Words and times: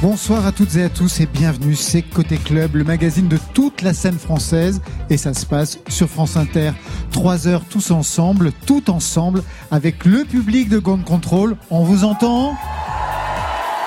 Bonsoir 0.00 0.46
à 0.46 0.52
toutes 0.52 0.76
et 0.76 0.84
à 0.84 0.88
tous 0.88 1.18
et 1.18 1.26
bienvenue, 1.26 1.74
c'est 1.74 2.02
Côté 2.02 2.36
Club, 2.36 2.76
le 2.76 2.84
magazine 2.84 3.26
de 3.26 3.36
toute 3.52 3.82
la 3.82 3.92
scène 3.92 4.16
française 4.16 4.80
et 5.10 5.16
ça 5.16 5.34
se 5.34 5.44
passe 5.44 5.80
sur 5.88 6.08
France 6.08 6.36
Inter. 6.36 6.70
Trois 7.10 7.48
heures 7.48 7.64
tous 7.68 7.90
ensemble, 7.90 8.52
tout 8.64 8.90
ensemble, 8.90 9.42
avec 9.72 10.04
le 10.04 10.24
public 10.24 10.68
de 10.68 10.78
Gone 10.78 11.02
Control. 11.02 11.56
On 11.70 11.82
vous 11.82 12.04
entend? 12.04 12.54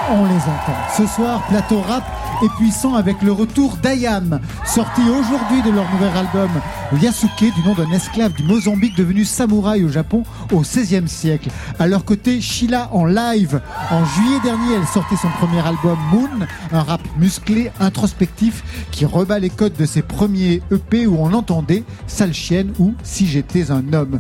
On 0.10 0.26
les 0.26 0.36
entend. 0.36 0.76
Ce 0.98 1.08
soir, 1.08 1.48
plateau 1.48 1.80
rap 1.80 2.04
et 2.44 2.50
puissant 2.58 2.96
avec 2.96 3.22
le 3.22 3.32
retour 3.32 3.78
d'Ayam, 3.78 4.40
sorti 4.66 5.02
aujourd'hui 5.02 5.62
de 5.62 5.70
leur 5.70 5.90
nouvel 5.92 6.16
album 6.16 6.50
Yasuke, 7.02 7.54
du 7.56 7.64
nom 7.66 7.76
d'un 7.76 7.92
esclave 7.92 8.34
du 8.34 8.44
Mozambique 8.44 8.98
devenu 8.98 9.26
samouraï 9.26 9.84
au 9.84 9.90
Japon 9.90 10.24
au 10.52 10.62
XVIe 10.62 11.08
siècle. 11.08 11.50
À 11.78 11.88
leur 11.88 12.04
côté, 12.04 12.42
Sheila 12.42 12.90
en 12.94 13.06
live. 13.06 13.62
En 13.92 14.06
juillet 14.06 14.40
dernier, 14.44 14.76
elle 14.76 14.88
sortait 14.88 15.16
son 15.16 15.30
premier 15.40 15.66
album 15.66 15.98
Moon, 16.12 16.48
un 16.72 16.82
rap 16.82 17.02
musclé, 17.18 17.72
introspectif, 17.80 18.64
qui 18.92 19.06
rebat 19.06 19.40
les 19.40 19.50
codes 19.50 19.76
de 19.78 19.86
ses 19.86 20.02
premiers 20.02 20.62
EP 20.72 21.06
où 21.06 21.18
on 21.20 21.34
entendait 21.34 21.84
Sale 22.08 22.34
chienne 22.34 22.74
ou 22.80 22.94
Si 23.04 23.28
j'étais 23.28 23.72
un 23.72 23.94
homme. 23.94 24.20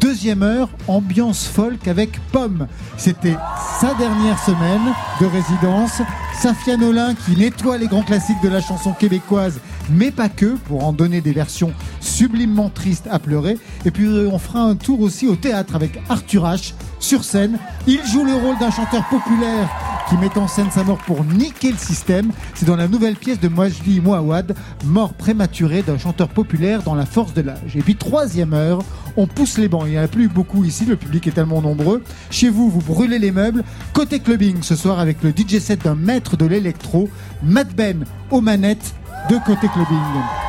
Deuxième 0.00 0.42
heure, 0.42 0.68
ambiance 0.88 1.46
folk 1.46 1.86
avec 1.86 2.20
Pomme. 2.30 2.66
C'était 2.96 3.36
sa 3.80 3.94
dernière 3.94 4.38
semaine 4.38 4.92
de 5.20 5.26
résidence. 5.26 6.00
Safia 6.40 6.76
Nolin 6.76 7.14
qui 7.14 7.36
nettoie 7.36 7.78
les 7.78 7.86
grands 7.86 8.02
classiques 8.02 8.40
de 8.42 8.48
la 8.48 8.60
chanson 8.60 8.92
québécoise, 8.92 9.60
mais 9.90 10.10
pas 10.10 10.28
que, 10.28 10.56
pour 10.66 10.84
en 10.84 10.92
donner 10.92 11.20
des 11.20 11.32
versions 11.32 11.72
sublimement 12.00 12.70
tristes 12.70 13.08
à 13.10 13.18
pleurer. 13.18 13.58
Et 13.84 13.90
puis 13.90 14.08
on 14.08 14.38
fera 14.38 14.60
un 14.60 14.74
tour 14.74 15.00
aussi 15.00 15.26
au 15.28 15.36
théâtre 15.36 15.74
avec 15.74 16.00
Arthur 16.08 16.44
H. 16.44 16.74
Sur 16.98 17.24
scène, 17.24 17.58
il 17.86 18.04
joue 18.06 18.24
le 18.24 18.34
rôle 18.34 18.58
d'un 18.58 18.70
chanteur 18.70 19.04
populaire 19.08 19.68
qui 20.08 20.16
met 20.16 20.36
en 20.36 20.46
scène 20.46 20.70
sa 20.70 20.84
mort 20.84 20.98
pour 20.98 21.24
niquer 21.24 21.72
le 21.72 21.78
système. 21.78 22.32
C'est 22.54 22.66
dans 22.66 22.76
la 22.76 22.88
nouvelle 22.88 23.16
pièce 23.16 23.40
de 23.40 23.48
Mojdi 23.48 24.00
Mouawad, 24.00 24.54
mort 24.84 25.14
prématurée 25.14 25.82
d'un 25.82 25.98
chanteur 25.98 26.28
populaire 26.28 26.82
dans 26.82 26.94
la 26.94 27.06
force 27.06 27.34
de 27.34 27.42
l'âge. 27.42 27.76
Et 27.76 27.80
puis 27.80 27.96
troisième 27.96 28.52
heure, 28.52 28.82
on 29.16 29.26
pousse 29.26 29.58
les 29.58 29.68
bancs. 29.68 29.84
Il 29.86 29.92
n'y 29.92 29.98
en 29.98 30.02
a 30.02 30.08
plus 30.08 30.28
beaucoup 30.28 30.64
ici, 30.64 30.84
le 30.84 30.96
public 30.96 31.26
est 31.26 31.32
tellement 31.32 31.62
nombreux. 31.62 32.02
Chez 32.30 32.50
vous, 32.50 32.68
vous 32.68 32.80
brûlez 32.80 33.18
les 33.18 33.32
meubles. 33.32 33.64
Côté 33.92 34.20
clubbing 34.20 34.62
ce 34.62 34.76
soir 34.76 34.98
avec 34.98 35.22
le 35.22 35.30
DJ 35.30 35.58
set 35.58 35.84
d'un 35.84 35.94
maître 35.94 36.36
de 36.36 36.46
l'électro, 36.46 37.08
Matt 37.42 37.74
Ben 37.74 38.04
aux 38.30 38.40
manettes 38.40 38.94
de 39.28 39.36
Côté 39.44 39.68
clubbing. 39.68 39.98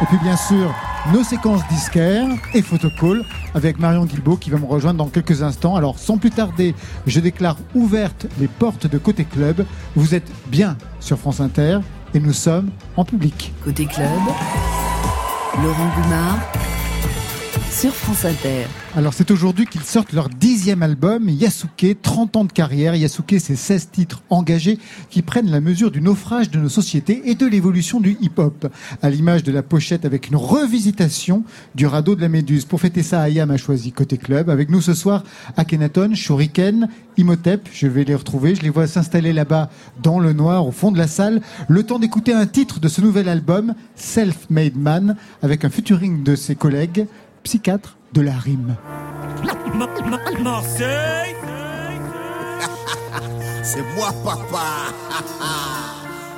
Et 0.01 0.05
puis 0.05 0.17
bien 0.17 0.35
sûr, 0.35 0.73
nos 1.11 1.23
séquences 1.23 1.61
disquaires 1.69 2.27
et 2.53 2.61
photocall 2.61 3.23
avec 3.53 3.79
Marion 3.79 4.05
Guilbault 4.05 4.37
qui 4.37 4.49
va 4.49 4.57
me 4.57 4.65
rejoindre 4.65 4.97
dans 4.97 5.09
quelques 5.09 5.43
instants. 5.43 5.75
Alors 5.75 5.99
sans 5.99 6.17
plus 6.17 6.31
tarder, 6.31 6.75
je 7.05 7.19
déclare 7.19 7.57
ouvertes 7.75 8.27
les 8.39 8.47
portes 8.47 8.87
de 8.87 8.97
Côté 8.97 9.25
Club. 9.25 9.65
Vous 9.95 10.15
êtes 10.15 10.29
bien 10.47 10.77
sur 10.99 11.17
France 11.17 11.39
Inter 11.39 11.79
et 12.13 12.19
nous 12.19 12.33
sommes 12.33 12.69
en 12.97 13.05
public. 13.05 13.53
Côté 13.63 13.85
Club, 13.85 14.07
Laurent 15.63 15.89
Goumard 15.95 16.39
sur 17.69 17.93
France 17.93 18.25
Inter. 18.25 18.67
Alors 18.95 19.15
c'est 19.15 19.31
aujourd'hui 19.31 19.65
qu'ils 19.65 19.81
sortent 19.81 20.13
leur 20.13 20.29
dixième 20.29 20.83
album, 20.83 21.27
Yasuke, 21.27 21.97
30 21.99 22.35
ans 22.35 22.45
de 22.45 22.51
carrière. 22.51 22.93
Yasuke, 22.93 23.37
c'est 23.39 23.55
16 23.55 23.89
titres 23.89 24.21
engagés 24.29 24.77
qui 25.09 25.23
prennent 25.23 25.49
la 25.49 25.61
mesure 25.61 25.89
du 25.89 25.99
naufrage 25.99 26.51
de 26.51 26.59
nos 26.59 26.69
sociétés 26.69 27.23
et 27.25 27.33
de 27.33 27.47
l'évolution 27.47 27.99
du 27.99 28.15
hip-hop. 28.21 28.67
À 29.01 29.09
l'image 29.09 29.41
de 29.41 29.51
la 29.51 29.63
pochette 29.63 30.05
avec 30.05 30.27
une 30.27 30.35
revisitation 30.35 31.43
du 31.73 31.87
radeau 31.87 32.13
de 32.13 32.21
la 32.21 32.29
Méduse. 32.29 32.65
Pour 32.65 32.81
fêter 32.81 33.01
ça, 33.01 33.21
Ayam 33.21 33.49
a 33.49 33.57
choisi 33.57 33.91
Côté 33.91 34.19
Club. 34.19 34.51
Avec 34.51 34.69
nous 34.69 34.81
ce 34.81 34.93
soir, 34.93 35.23
Akhenaton, 35.57 36.13
Shuriken, 36.13 36.87
Imhotep. 37.17 37.69
Je 37.73 37.87
vais 37.87 38.03
les 38.03 38.13
retrouver. 38.13 38.53
Je 38.53 38.61
les 38.61 38.69
vois 38.69 38.85
s'installer 38.85 39.33
là-bas 39.33 39.71
dans 40.03 40.19
le 40.19 40.33
noir 40.33 40.67
au 40.67 40.71
fond 40.71 40.91
de 40.91 40.99
la 40.99 41.07
salle. 41.07 41.41
Le 41.67 41.81
temps 41.81 41.97
d'écouter 41.97 42.33
un 42.33 42.45
titre 42.45 42.79
de 42.79 42.87
ce 42.87 43.01
nouvel 43.01 43.27
album, 43.27 43.73
Self-Made 43.95 44.77
Man, 44.77 45.15
avec 45.41 45.65
un 45.65 45.71
featuring 45.71 46.21
de 46.21 46.35
ses 46.35 46.53
collègues, 46.53 47.07
psychiatres 47.43 47.97
de 48.13 48.21
la 48.21 48.33
rime. 48.33 48.75
Marseille 50.43 51.35
C'est 53.63 53.83
moi, 53.95 54.11
papa. 54.23 54.93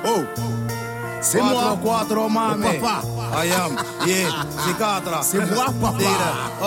oh, 0.06 0.22
c'est 1.26 1.42
moi. 1.42 1.78
quattro, 1.82 2.28
mame. 2.28 2.64
Oh, 2.64 2.80
papa. 2.80 3.44
I 3.44 3.48
am, 3.48 3.76
yeah, 4.06 4.30
Cicatra. 4.64 5.22
C'est 5.22 5.44
moi, 5.54 5.66
papa. 5.80 5.98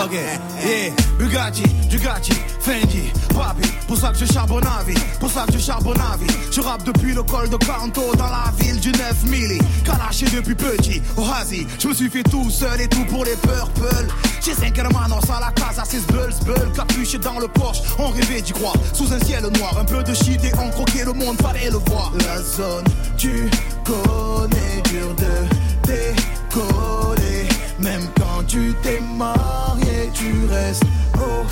Ok, 0.03 0.13
yeah. 0.13 0.91
Bugatti, 1.17 1.63
Dugatti, 1.89 2.33
Fendi, 2.61 3.11
Papi. 3.33 3.67
Pour 3.87 3.97
ça 3.97 4.09
que 4.09 4.19
je 4.19 4.25
charbonne 4.25 4.65
à 4.65 4.83
vie, 4.83 4.99
pour 5.19 5.29
ça 5.29 5.45
que 5.45 5.53
je 5.53 5.59
charbonne 5.59 5.99
à 5.99 6.15
vie. 6.17 6.33
Je 6.51 6.61
rappe 6.61 6.83
depuis 6.83 7.13
le 7.13 7.23
col 7.23 7.49
de 7.49 7.57
Canto 7.57 8.15
dans 8.15 8.29
la 8.29 8.51
ville 8.57 8.79
du 8.79 8.91
9 8.91 9.23
milli. 9.25 9.59
Calaché 9.83 10.27
depuis 10.27 10.55
petit, 10.55 11.01
au 11.17 11.23
Hazi. 11.23 11.67
Je 11.79 11.87
me 11.87 11.93
suis 11.93 12.09
fait 12.09 12.23
tout 12.23 12.49
seul 12.49 12.79
et 12.81 12.87
tout 12.87 13.03
pour 13.05 13.25
les 13.25 13.35
purple. 13.35 14.07
J'ai 14.41 14.53
5 14.53 14.77
hermanos 14.77 15.23
à 15.29 15.39
la 15.41 15.51
casa, 15.51 15.83
c'est 15.85 15.99
sbull, 15.99 16.31
sbull. 16.31 16.71
Capuché 16.73 17.17
dans 17.17 17.39
le 17.39 17.47
Porsche, 17.47 17.81
on 17.97 18.09
rêvait 18.09 18.41
d'y 18.41 18.53
croire. 18.53 18.75
Sous 18.93 19.11
un 19.11 19.19
ciel 19.19 19.43
noir, 19.57 19.77
un 19.77 19.85
peu 19.85 20.01
de 20.03 20.13
shit 20.13 20.43
et 20.43 20.51
on 20.57 20.69
croquait 20.69 21.03
le 21.03 21.13
monde, 21.13 21.35
fallait 21.41 21.69
le 21.69 21.79
voir. 21.87 22.11
La 22.19 22.41
zone, 22.41 22.85
tu 23.17 23.49
connais, 23.83 24.48
dur 24.89 25.15
de 25.15 25.87
décoller. 25.87 27.47
Même 27.79 28.07
quand 28.17 28.43
tu 28.47 28.73
t'es 28.81 28.99
marié, 29.17 30.09
tu 30.13 30.33
restes 30.49 30.83
au 31.15 31.45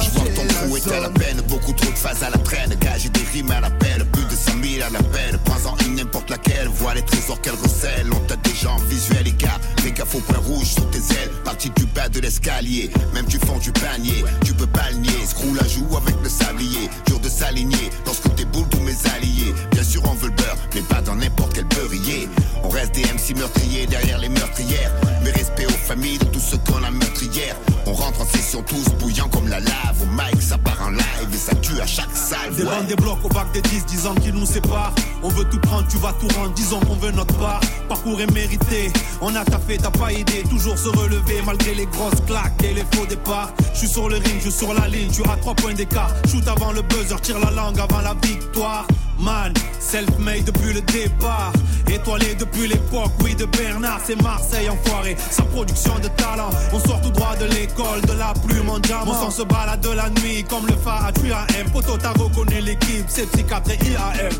Je 0.00 0.10
vois 0.10 0.28
ton 0.34 0.46
trou 0.46 0.76
La 0.76 0.94
est 0.94 0.96
à 0.96 1.00
la 1.00 1.10
peine, 1.10 1.40
beaucoup 1.48 1.72
trop 1.72 1.90
de 1.90 1.96
phases 1.96 2.22
à 2.22 2.30
la 2.30 2.38
traîne. 2.38 2.74
Gage 2.80 3.10
des 3.10 3.24
rimes 3.32 3.50
à 3.50 3.60
l'appel, 3.60 4.04
plus 4.12 4.24
de 4.24 4.30
100 4.30 4.52
000 4.62 4.86
à 4.86 4.90
l'appel. 4.90 5.38
Prends-en 5.44 5.76
une 5.86 5.96
n'importe 5.96 6.30
laquelle, 6.30 6.68
vois 6.68 6.94
les 6.94 7.02
trésors 7.02 7.40
qu'elle 7.40 7.54
recèle. 7.54 8.06
On 8.12 8.20
t'a 8.26 8.36
déjà 8.36 8.70
en 8.70 8.78
visuel, 8.78 9.24
les 9.24 9.32
gars. 9.32 9.58
Fais 9.80 9.92
gaffe 9.92 10.14
au 10.14 10.20
point 10.20 10.38
rouge 10.38 10.66
sur 10.66 10.88
tes 10.90 10.98
ailes. 10.98 11.30
Parti 11.44 11.70
du 11.70 11.86
bas 11.86 12.08
de 12.08 12.20
l'escalier, 12.20 12.90
même 13.14 13.26
du 13.26 13.38
fond 13.38 13.58
du 13.58 13.72
panier. 13.72 14.24
Tu 14.44 14.52
peux 14.54 14.66
pas 14.66 14.90
le 14.90 14.98
nier, 14.98 15.26
screw 15.26 15.54
la 15.54 15.66
joue 15.66 15.96
avec 15.96 16.16
le 16.22 16.28
sablier. 16.28 16.90
Dur 17.06 17.20
de 17.20 17.28
s'aligner, 17.28 17.90
dans 18.04 18.12
ce 18.12 18.22
que 18.22 18.28
t'es 18.28 18.44
boule 18.44 18.68
tous 18.70 18.80
mes 18.80 18.96
alliés. 19.16 19.54
Bien 19.72 19.82
sûr, 19.82 20.02
on 20.04 20.14
veut 20.14 20.28
le 20.28 20.34
mais 20.74 20.82
pas 20.82 21.00
dans 21.00 21.16
n'importe 21.16 21.54
quel 21.54 21.64
beurrier. 21.64 22.28
On 22.64 22.68
reste 22.68 22.94
des 22.94 23.02
MC 23.02 23.36
meurtriers 23.36 23.86
derrière 23.86 24.18
les 24.18 24.28
meurtrières. 24.28 24.92
Mais 25.22 25.30
respect 25.30 25.66
aux 25.66 25.70
familles 25.70 26.18
de 26.18 26.24
tous 26.26 26.40
ceux 26.40 26.58
qu'on 26.58 26.82
a 26.82 26.90
meurtrières. 26.90 27.56
On 27.86 27.92
rentre 27.92 28.20
en 28.20 28.26
session 28.26 28.62
tous 28.62 28.84
bouillants 29.00 29.28
comme 29.28 29.48
la 29.48 29.60
lave. 29.60 30.02
Au 30.02 30.06
mic, 30.06 30.42
ça 30.42 30.58
part 30.58 30.80
en 30.82 30.90
live 30.90 31.28
et 31.32 31.36
ça 31.36 31.54
tue 31.56 31.80
à 31.80 31.86
chaque 31.86 32.14
salle. 32.14 32.54
Des 32.54 32.62
ouais. 32.62 32.68
bandes, 32.68 32.86
des 32.86 32.96
blocs 32.96 33.24
au 33.24 33.28
bac 33.28 33.46
des 33.52 33.62
10, 33.62 33.86
10 33.86 34.06
ans 34.06 34.14
qui 34.14 34.32
nous 34.32 34.46
séparent. 34.46 34.94
On 35.22 35.28
veut 35.28 35.44
tout 35.44 35.60
prendre, 35.60 35.86
tu 35.88 35.96
vas 35.98 36.12
tout 36.20 36.28
rendre, 36.36 36.52
disons 36.54 36.80
qu'on 36.80 36.96
veut 36.96 37.12
notre 37.12 37.34
part. 37.38 37.60
Parcours 37.88 38.20
est 38.20 38.30
mérité, 38.32 38.92
on 39.20 39.34
a 39.34 39.44
taffé, 39.44 39.78
t'as 39.78 39.90
pas 39.90 40.12
idée. 40.12 40.42
Toujours 40.50 40.76
se 40.78 40.88
relever 40.88 41.42
malgré 41.46 41.74
les 41.74 41.86
grosses 41.86 42.20
claques 42.26 42.62
et 42.62 42.74
les 42.74 42.84
faux 42.92 43.06
départs. 43.06 43.52
Je 43.72 43.78
suis 43.78 43.88
sur 43.88 44.08
le 44.08 44.16
ring, 44.16 44.36
je 44.36 44.50
suis 44.50 44.66
sur 44.66 44.74
la 44.74 44.88
ligne, 44.88 45.10
tu 45.10 45.22
as 45.22 45.36
trois 45.36 45.54
points 45.54 45.74
d'écart. 45.74 46.10
Shoot 46.30 46.46
avant 46.46 46.72
le 46.72 46.82
buzzer, 46.82 47.20
tire 47.22 47.38
la 47.38 47.50
langue 47.50 47.78
avant 47.78 48.00
la 48.00 48.14
victoire. 48.22 48.86
Man, 49.18 49.52
self-made 49.80 50.44
depuis 50.44 50.72
le 50.72 50.80
départ. 50.82 51.52
Étoilé 51.90 52.34
depuis 52.34 52.57
l'époque, 52.66 53.12
oui, 53.22 53.34
de 53.34 53.44
Bernard, 53.44 54.00
c'est 54.04 54.20
Marseille 54.22 54.68
enfoiré. 54.68 55.16
Sa 55.30 55.42
production 55.44 55.98
de 55.98 56.08
talent, 56.08 56.50
on 56.72 56.80
sort 56.80 57.00
tout 57.00 57.10
droit 57.10 57.36
de 57.36 57.46
l'école, 57.46 58.00
de 58.02 58.12
la 58.12 58.34
plume 58.46 58.68
en 58.68 58.78
diamant. 58.78 59.12
On 59.12 59.14
s'en 59.14 59.30
se 59.30 59.42
balade 59.42 59.80
de 59.80 59.90
la 59.90 60.10
nuit 60.10 60.44
comme 60.44 60.66
le 60.66 60.74
phare 60.76 61.04
à 61.04 61.10
M. 61.58 61.70
Poto, 61.72 61.96
t'as 61.98 62.12
reconnu 62.12 62.60
l'équipe, 62.60 63.06
c'est 63.08 63.30
psychiatre 63.30 63.70
et 63.70 63.84
IAM. 63.86 64.32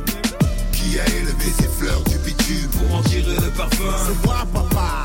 Qui 0.73 0.99
a 0.99 1.07
élevé 1.07 1.53
ses 1.59 1.69
fleurs 1.69 2.03
du 2.05 2.19
bitume 2.19 2.69
Pour 2.71 2.99
en 2.99 3.03
tirer 3.03 3.35
le 3.35 3.51
parfum, 3.51 3.95
C'est 4.07 4.27
moi, 4.27 4.47
papa. 4.53 5.03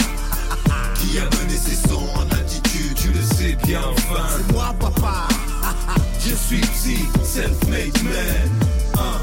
qui 1.00 1.20
a 1.20 1.24
mené 1.24 1.58
ses 1.58 1.88
sons 1.88 2.08
en 2.16 2.36
attitude, 2.36 2.96
tu 2.96 3.10
le 3.10 3.22
sais 3.22 3.58
bien 3.66 3.82
enfin. 3.92 4.24
C'est 4.38 4.54
moi, 4.54 4.74
papa. 4.80 5.28
Je 6.20 6.36
suis 6.36 6.62
psy, 6.62 6.98
self-made 7.24 8.04
man. 8.04 8.50
Hein, 8.98 9.20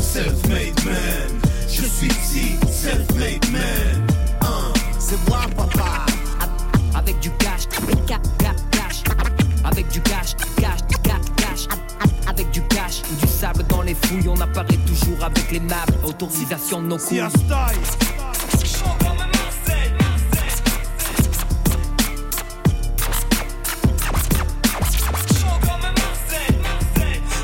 self-made 0.00 0.84
man. 0.84 1.49
Je 1.72 1.82
suis 1.82 2.08
psy, 2.08 2.56
self-made 2.68 3.50
man. 3.52 4.06
Hein. 4.42 4.72
C'est 4.98 5.28
moi, 5.28 5.40
papa. 5.56 6.06
avec 6.94 7.18
du 7.20 7.30
cash, 7.32 7.68
cash, 7.68 8.18
cash, 8.38 8.56
cash, 8.70 9.02
avec 9.64 9.88
du 9.88 10.00
cash, 10.00 10.34
cash, 10.56 10.80
cash, 11.04 11.20
cash, 11.36 11.68
avec 12.28 12.50
du 12.50 12.60
cash 12.62 13.02
ou 13.10 13.14
du 13.24 13.26
sable 13.26 13.64
dans 13.68 13.82
les 13.82 13.94
fouilles, 13.94 14.28
on 14.28 14.40
apparaît 14.40 14.78
toujours 14.86 15.22
avec 15.24 15.50
les 15.52 15.60
maps, 15.60 15.86
autorisation 16.04 16.82
de 16.82 16.88
nos 16.88 16.98
couilles. 16.98 17.22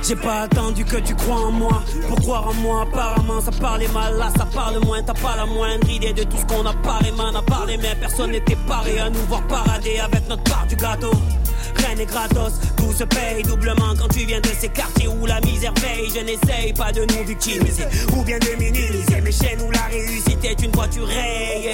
J'ai 0.06 0.14
pas 0.14 0.42
attendu 0.42 0.84
que 0.84 0.98
tu 0.98 1.16
crois 1.16 1.46
en 1.46 1.50
moi. 1.50 1.82
Pour 2.08 2.20
croire 2.20 2.46
en 2.46 2.54
moi 2.54 2.82
apparemment 2.82 3.40
ça 3.40 3.50
parlait 3.50 3.88
mal. 3.88 4.16
Là 4.16 4.28
ça 4.36 4.46
parle 4.46 4.78
moins 4.84 5.02
T'as 5.02 5.14
pas 5.14 5.34
la 5.36 5.46
moindre 5.46 5.90
idée 5.90 6.12
de 6.12 6.22
tout 6.22 6.36
ce 6.36 6.46
qu'on 6.46 6.64
a 6.64 6.72
parlé. 6.74 7.10
Man 7.10 7.34
a 7.34 7.42
parlé 7.42 7.76
mais 7.76 7.96
personne 7.98 8.30
n'était 8.30 8.56
paré. 8.68 9.00
À 9.00 9.10
nous 9.10 9.26
voir 9.28 9.44
parader 9.48 9.98
Avec 9.98 10.28
notre 10.28 10.44
part 10.44 10.66
du 10.68 10.76
gâteau 10.76 11.10
rien 11.76 11.94
n'est 11.94 12.06
gratos, 12.06 12.54
tout 12.76 12.92
se 12.92 13.04
paye 13.04 13.42
doublement 13.42 13.94
quand 13.98 14.08
tu 14.08 14.26
viens 14.26 14.40
de 14.40 14.50
ces 14.58 14.68
quartiers 14.68 15.08
où 15.08 15.26
la 15.26 15.40
misère 15.40 15.74
veille. 15.80 16.10
Je 16.14 16.20
n'essaye 16.20 16.72
pas 16.72 16.92
de 16.92 17.02
nous 17.02 17.24
victimiser 17.24 17.86
ou 18.16 18.22
bien 18.22 18.38
de 18.38 18.58
minimiser 18.58 19.20
mes 19.20 19.32
chaînes 19.32 19.60
où 19.62 19.70
la 19.70 19.84
réussite 19.90 20.44
est 20.44 20.62
une 20.62 20.72
voiture 20.72 21.06
rayée. 21.06 21.72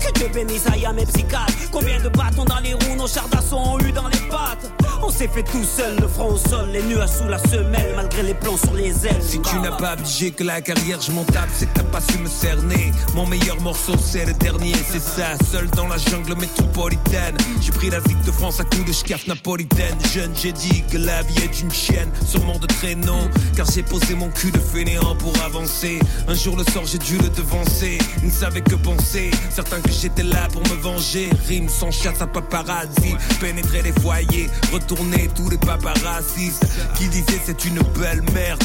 Que 0.00 0.12
Dieu 0.18 0.28
bénisse 0.32 0.66
à 0.66 0.92
mes 0.92 1.06
psychiatres. 1.06 1.52
Combien 1.70 2.00
de 2.00 2.08
bâtons 2.08 2.44
dans 2.44 2.60
les 2.60 2.74
roues, 2.74 2.96
nos 2.96 3.06
chars 3.06 3.28
d'assaut 3.28 3.56
ont 3.56 3.78
eu 3.80 3.92
dans 3.92 4.08
les 4.08 4.28
pattes. 4.28 4.70
On 5.02 5.10
s'est 5.10 5.28
fait 5.28 5.42
tout 5.42 5.64
seul, 5.64 5.96
le 6.00 6.06
front 6.06 6.32
au 6.32 6.36
sol, 6.36 6.70
les 6.72 6.82
nuages 6.82 7.10
sous 7.18 7.28
la 7.28 7.38
semelle, 7.38 7.92
malgré 7.96 8.22
les 8.22 8.34
plans 8.34 8.56
sur 8.56 8.74
les 8.74 9.06
ailes. 9.06 9.22
Si 9.22 9.40
tu 9.40 9.58
n'as 9.58 9.72
pas 9.72 9.94
obligé 9.94 10.30
que 10.30 10.44
la 10.44 10.60
carrière 10.60 11.00
je 11.00 11.10
m'en 11.10 11.24
c'est 11.54 11.66
que 11.66 11.74
t'as 11.74 11.84
pas 11.84 12.00
su 12.00 12.18
me 12.18 12.28
cerner. 12.28 12.92
Mon 13.14 13.26
meilleur 13.26 13.60
morceau 13.60 13.94
c'est 13.98 14.26
le 14.26 14.32
dernier, 14.34 14.74
c'est 14.88 15.02
ça. 15.02 15.36
Seul 15.50 15.68
dans 15.70 15.88
la 15.88 15.98
jungle 15.98 16.36
métropolitaine. 16.36 17.36
J'ai 17.60 17.72
pris 17.72 17.90
la 17.90 18.00
ville 18.00 18.20
de 18.24 18.30
France 18.30 18.60
à 18.60 18.64
coups 18.64 18.84
de 18.86 18.92
schcaf 18.92 19.26
napolitaine. 19.42 19.98
Jeune, 20.14 20.32
j'ai 20.40 20.52
dit 20.52 20.84
que 20.90 20.98
la 20.98 21.22
vie 21.22 21.42
est 21.42 21.60
une 21.60 21.70
chienne, 21.70 22.10
sûrement 22.26 22.58
de 22.58 22.66
traîneau. 22.66 23.28
Car 23.56 23.66
j'ai 23.70 23.82
posé 23.82 24.14
mon 24.14 24.30
cul 24.30 24.52
de 24.52 24.58
fainéant 24.58 25.16
pour 25.16 25.32
avancer. 25.42 25.98
Un 26.28 26.34
jour 26.34 26.56
le 26.56 26.64
sort, 26.64 26.86
j'ai 26.86 26.98
dû 26.98 27.18
le 27.18 27.28
devancer. 27.28 27.98
Ils 28.22 28.28
ne 28.28 28.32
savaient 28.32 28.60
que 28.60 28.76
penser, 28.76 29.30
certains 29.50 29.80
que 29.80 29.90
j'étais 29.90 30.22
là 30.22 30.46
pour 30.52 30.62
me 30.62 30.80
venger. 30.80 31.28
Rime 31.48 31.68
sans 31.68 31.90
chasse 31.90 32.22
à 32.22 32.26
paparazzi, 32.26 33.16
pénétrer 33.40 33.82
les 33.82 33.92
foyers, 34.00 34.48
retourner 34.72 35.28
tous 35.34 35.50
les 35.50 35.58
paparazzis 35.58 36.52
qui 36.96 37.08
disaient 37.08 37.40
c'est 37.44 37.64
une 37.64 37.80
belle 37.98 38.22
merde. 38.32 38.62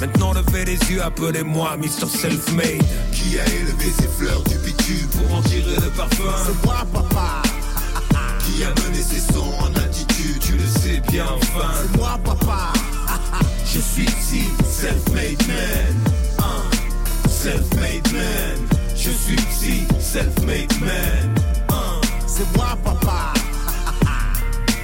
Maintenant 0.00 0.32
levez 0.32 0.64
les 0.64 0.78
yeux, 0.90 1.02
appelez-moi 1.02 1.76
Mr. 1.76 2.08
Self-Made. 2.08 2.82
Qui 3.12 3.38
a 3.38 3.46
élevé 3.46 3.92
ces 3.98 4.08
fleurs 4.08 4.42
du 4.44 4.56
bitume 4.58 5.08
pour 5.08 5.38
en 5.38 5.42
tirer 5.42 5.76
le 5.76 5.90
parfum? 5.90 6.32
C'est 6.46 6.64
moi, 6.64 6.86
papa. 6.92 7.42
Qui 8.44 8.64
a 8.64 8.68
mené 8.68 9.02
ses 9.02 9.20
sons 9.32 9.52
en 9.60 9.80
tu 10.50 10.56
le 10.56 10.66
sais 10.66 11.00
bien 11.10 11.26
enfin. 11.26 11.70
C'est 11.82 11.96
moi, 11.98 12.18
papa. 12.24 12.72
Je 13.64 13.78
suis 13.78 14.04
ici, 14.04 14.44
self-made 14.64 15.46
man. 15.46 15.94
Self-made 17.28 18.12
man. 18.12 18.78
Je 18.96 19.10
suis 19.10 19.36
ici, 19.36 19.86
self-made 20.00 20.80
man. 20.80 21.34
C'est 22.26 22.56
moi, 22.56 22.76
papa. 22.82 23.32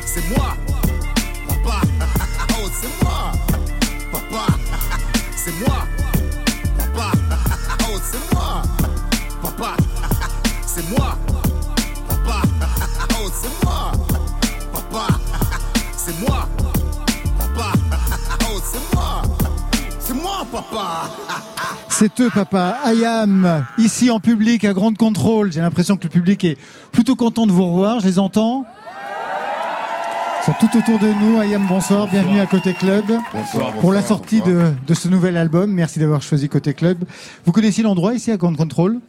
C'est 0.04 0.28
moi. 0.36 0.56
Papa. 1.48 1.80
Oh, 2.50 2.68
c'est 2.80 3.04
moi. 3.04 3.32
Papa. 4.12 4.46
C'est 5.36 5.58
moi. 5.60 5.86
Papa. 6.78 7.12
Oh, 7.82 7.98
c'est 8.10 8.34
moi. 8.34 8.62
Papa. 9.42 9.76
C'est 10.66 10.88
moi. 10.90 11.18
Papa. 12.08 12.42
Oh, 13.18 13.28
c'est 13.42 13.64
moi. 13.64 13.92
Papa. 14.72 15.35
C'est 16.18 16.26
moi. 16.28 16.48
Papa. 17.38 17.72
Oh, 18.48 18.60
c'est 18.62 18.94
moi. 18.94 19.22
C'est 19.98 20.14
moi, 20.14 20.46
papa. 20.50 21.10
C'est 21.88 22.20
eux, 22.20 22.30
papa. 22.32 22.76
Ayam, 22.84 23.64
ici 23.78 24.10
en 24.10 24.20
public 24.20 24.64
à 24.64 24.72
Grande 24.74 24.96
Contrôle. 24.98 25.50
J'ai 25.52 25.60
l'impression 25.60 25.96
que 25.96 26.04
le 26.04 26.08
public 26.10 26.44
est 26.44 26.58
plutôt 26.92 27.16
content 27.16 27.46
de 27.46 27.52
vous 27.52 27.64
revoir. 27.66 28.00
Je 28.00 28.06
les 28.06 28.18
entends. 28.18 28.64
Ils 30.42 30.44
sont 30.46 30.54
tout 30.60 30.78
autour 30.78 30.98
de 30.98 31.08
nous. 31.12 31.40
Ayam, 31.40 31.66
bonsoir. 31.66 32.06
Bienvenue 32.08 32.40
à 32.40 32.46
Côté 32.46 32.72
Club. 32.74 33.04
Bonsoir. 33.32 33.72
Pour 33.72 33.92
la 33.92 34.02
sortie 34.02 34.42
de, 34.42 34.72
de 34.86 34.94
ce 34.94 35.08
nouvel 35.08 35.36
album. 35.36 35.70
Merci 35.72 35.98
d'avoir 35.98 36.22
choisi 36.22 36.48
Côté 36.48 36.72
Club. 36.74 36.98
Vous 37.44 37.52
connaissez 37.52 37.82
l'endroit 37.82 38.14
ici 38.14 38.30
à 38.30 38.36
Grande 38.36 38.56
Contrôle? 38.56 39.00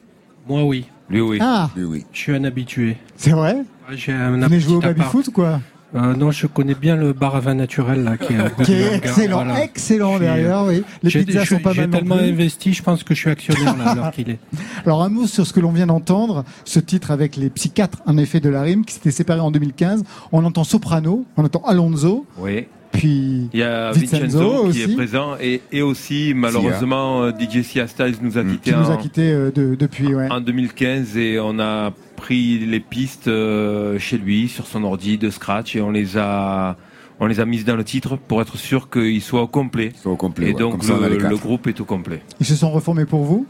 Moi, 0.47 0.63
oui. 0.63 0.85
Lui, 1.09 1.21
oui. 1.21 1.37
Ah, 1.41 1.69
Oui, 1.77 1.83
oui. 1.83 2.05
Je 2.13 2.19
suis 2.19 2.35
un 2.35 2.43
habitué. 2.45 2.97
c'est 3.17 3.31
vrai? 3.31 3.57
J'ai 3.91 4.13
un 4.13 4.31
Vous 4.31 4.41
venez 4.41 4.59
jouer 4.59 4.75
au 4.77 4.81
baby-foot 4.81 5.27
ou 5.27 5.31
quoi? 5.31 5.59
Euh, 5.95 6.15
Non, 6.15 6.31
je 6.31 6.47
connais 6.47 6.75
bien 6.75 6.95
le 6.95 7.13
bar 7.13 7.35
à 7.35 7.39
vin 7.39 7.53
naturel 7.53 8.03
là, 8.03 8.17
qui 8.17 8.33
est, 8.33 8.63
Qui 8.63 8.73
est 8.73 8.95
excellent, 8.95 9.43
voilà. 9.45 9.63
excellent 9.63 10.19
derrière, 10.19 10.63
oui. 10.65 10.83
Les 11.01 11.09
J'ai 11.09 11.23
pizzas 11.23 11.45
sont 11.45 11.59
pas 11.59 11.71
j'ai 11.73 11.81
mal 11.81 11.89
non 11.91 11.97
tellement 11.99 12.17
plus. 12.17 12.29
investi, 12.29 12.73
je 12.73 12.83
pense 12.83 13.03
que 13.03 13.13
je 13.13 13.19
suis 13.21 13.29
actionnaire 13.29 13.75
là, 13.77 13.91
alors 13.91 14.11
qu'il 14.11 14.29
est. 14.29 14.39
Alors 14.85 15.01
un 15.03 15.09
mot 15.09 15.27
sur 15.27 15.47
ce 15.47 15.53
que 15.53 15.59
l'on 15.61 15.71
vient 15.71 15.87
d'entendre, 15.87 16.43
ce 16.65 16.79
titre 16.79 17.11
avec 17.11 17.35
les 17.37 17.49
psychiatres, 17.49 17.99
en 18.05 18.17
effet, 18.17 18.39
de 18.41 18.49
la 18.49 18.61
rime, 18.63 18.83
qui 18.85 18.95
s'était 18.95 19.11
séparé 19.11 19.39
en 19.39 19.49
2015. 19.51 20.03
On 20.33 20.43
entend 20.43 20.63
Soprano, 20.65 21.25
on 21.37 21.45
entend 21.45 21.61
Alonso, 21.65 22.25
Oui. 22.37 22.67
Puis 22.91 23.49
Il 23.53 23.59
y 23.59 23.63
a 23.63 23.91
Vincenzo 23.91 24.17
Vincenzo, 24.39 24.61
qui 24.63 24.67
aussi. 24.69 24.81
est 24.91 24.95
présent 24.95 25.35
et, 25.41 25.61
et 25.71 25.81
aussi, 25.81 26.33
malheureusement, 26.35 27.23
euh, 27.23 27.31
DJ 27.31 27.61
Sia 27.63 27.87
Styles 27.87 28.15
nous 28.21 28.37
a 28.37 28.43
qui 28.43 28.51
quittés 28.51 28.71
nous 28.71 28.89
a 28.91 28.93
en, 28.93 28.97
quittés 28.97 29.31
euh, 29.31 29.51
de- 29.51 29.75
depuis. 29.75 30.13
Ouais. 30.13 30.27
en 30.31 30.41
2015 30.41 31.17
et 31.17 31.39
on 31.39 31.59
a 31.59 31.91
pris 32.15 32.59
les 32.59 32.79
pistes 32.79 33.27
euh, 33.27 33.99
chez 33.99 34.17
lui 34.17 34.47
sur 34.49 34.65
son 34.67 34.83
ordi 34.83 35.17
de 35.17 35.29
scratch 35.29 35.75
et 35.75 35.81
on 35.81 35.91
les 35.91 36.17
a 36.17 36.75
on 37.19 37.25
les 37.25 37.39
a 37.39 37.45
mises 37.45 37.65
dans 37.65 37.75
le 37.75 37.83
titre 37.83 38.15
pour 38.15 38.41
être 38.41 38.57
sûr 38.57 38.89
qu'ils 38.91 39.21
soient 39.23 39.41
au 39.41 39.47
complet. 39.47 39.91
Soit 40.01 40.11
au 40.11 40.15
complet. 40.15 40.49
Et 40.49 40.53
ouais. 40.53 40.59
donc 40.59 40.73
Comme 40.73 40.81
ça, 40.81 41.09
le, 41.09 41.35
groupe 41.37 41.65
est 41.65 41.81
au 41.81 41.85
complet. 41.85 42.21
Ils 42.39 42.45
se 42.45 42.55
sont 42.55 42.69
reformés 42.69 43.05
pour 43.05 43.23
vous? 43.23 43.47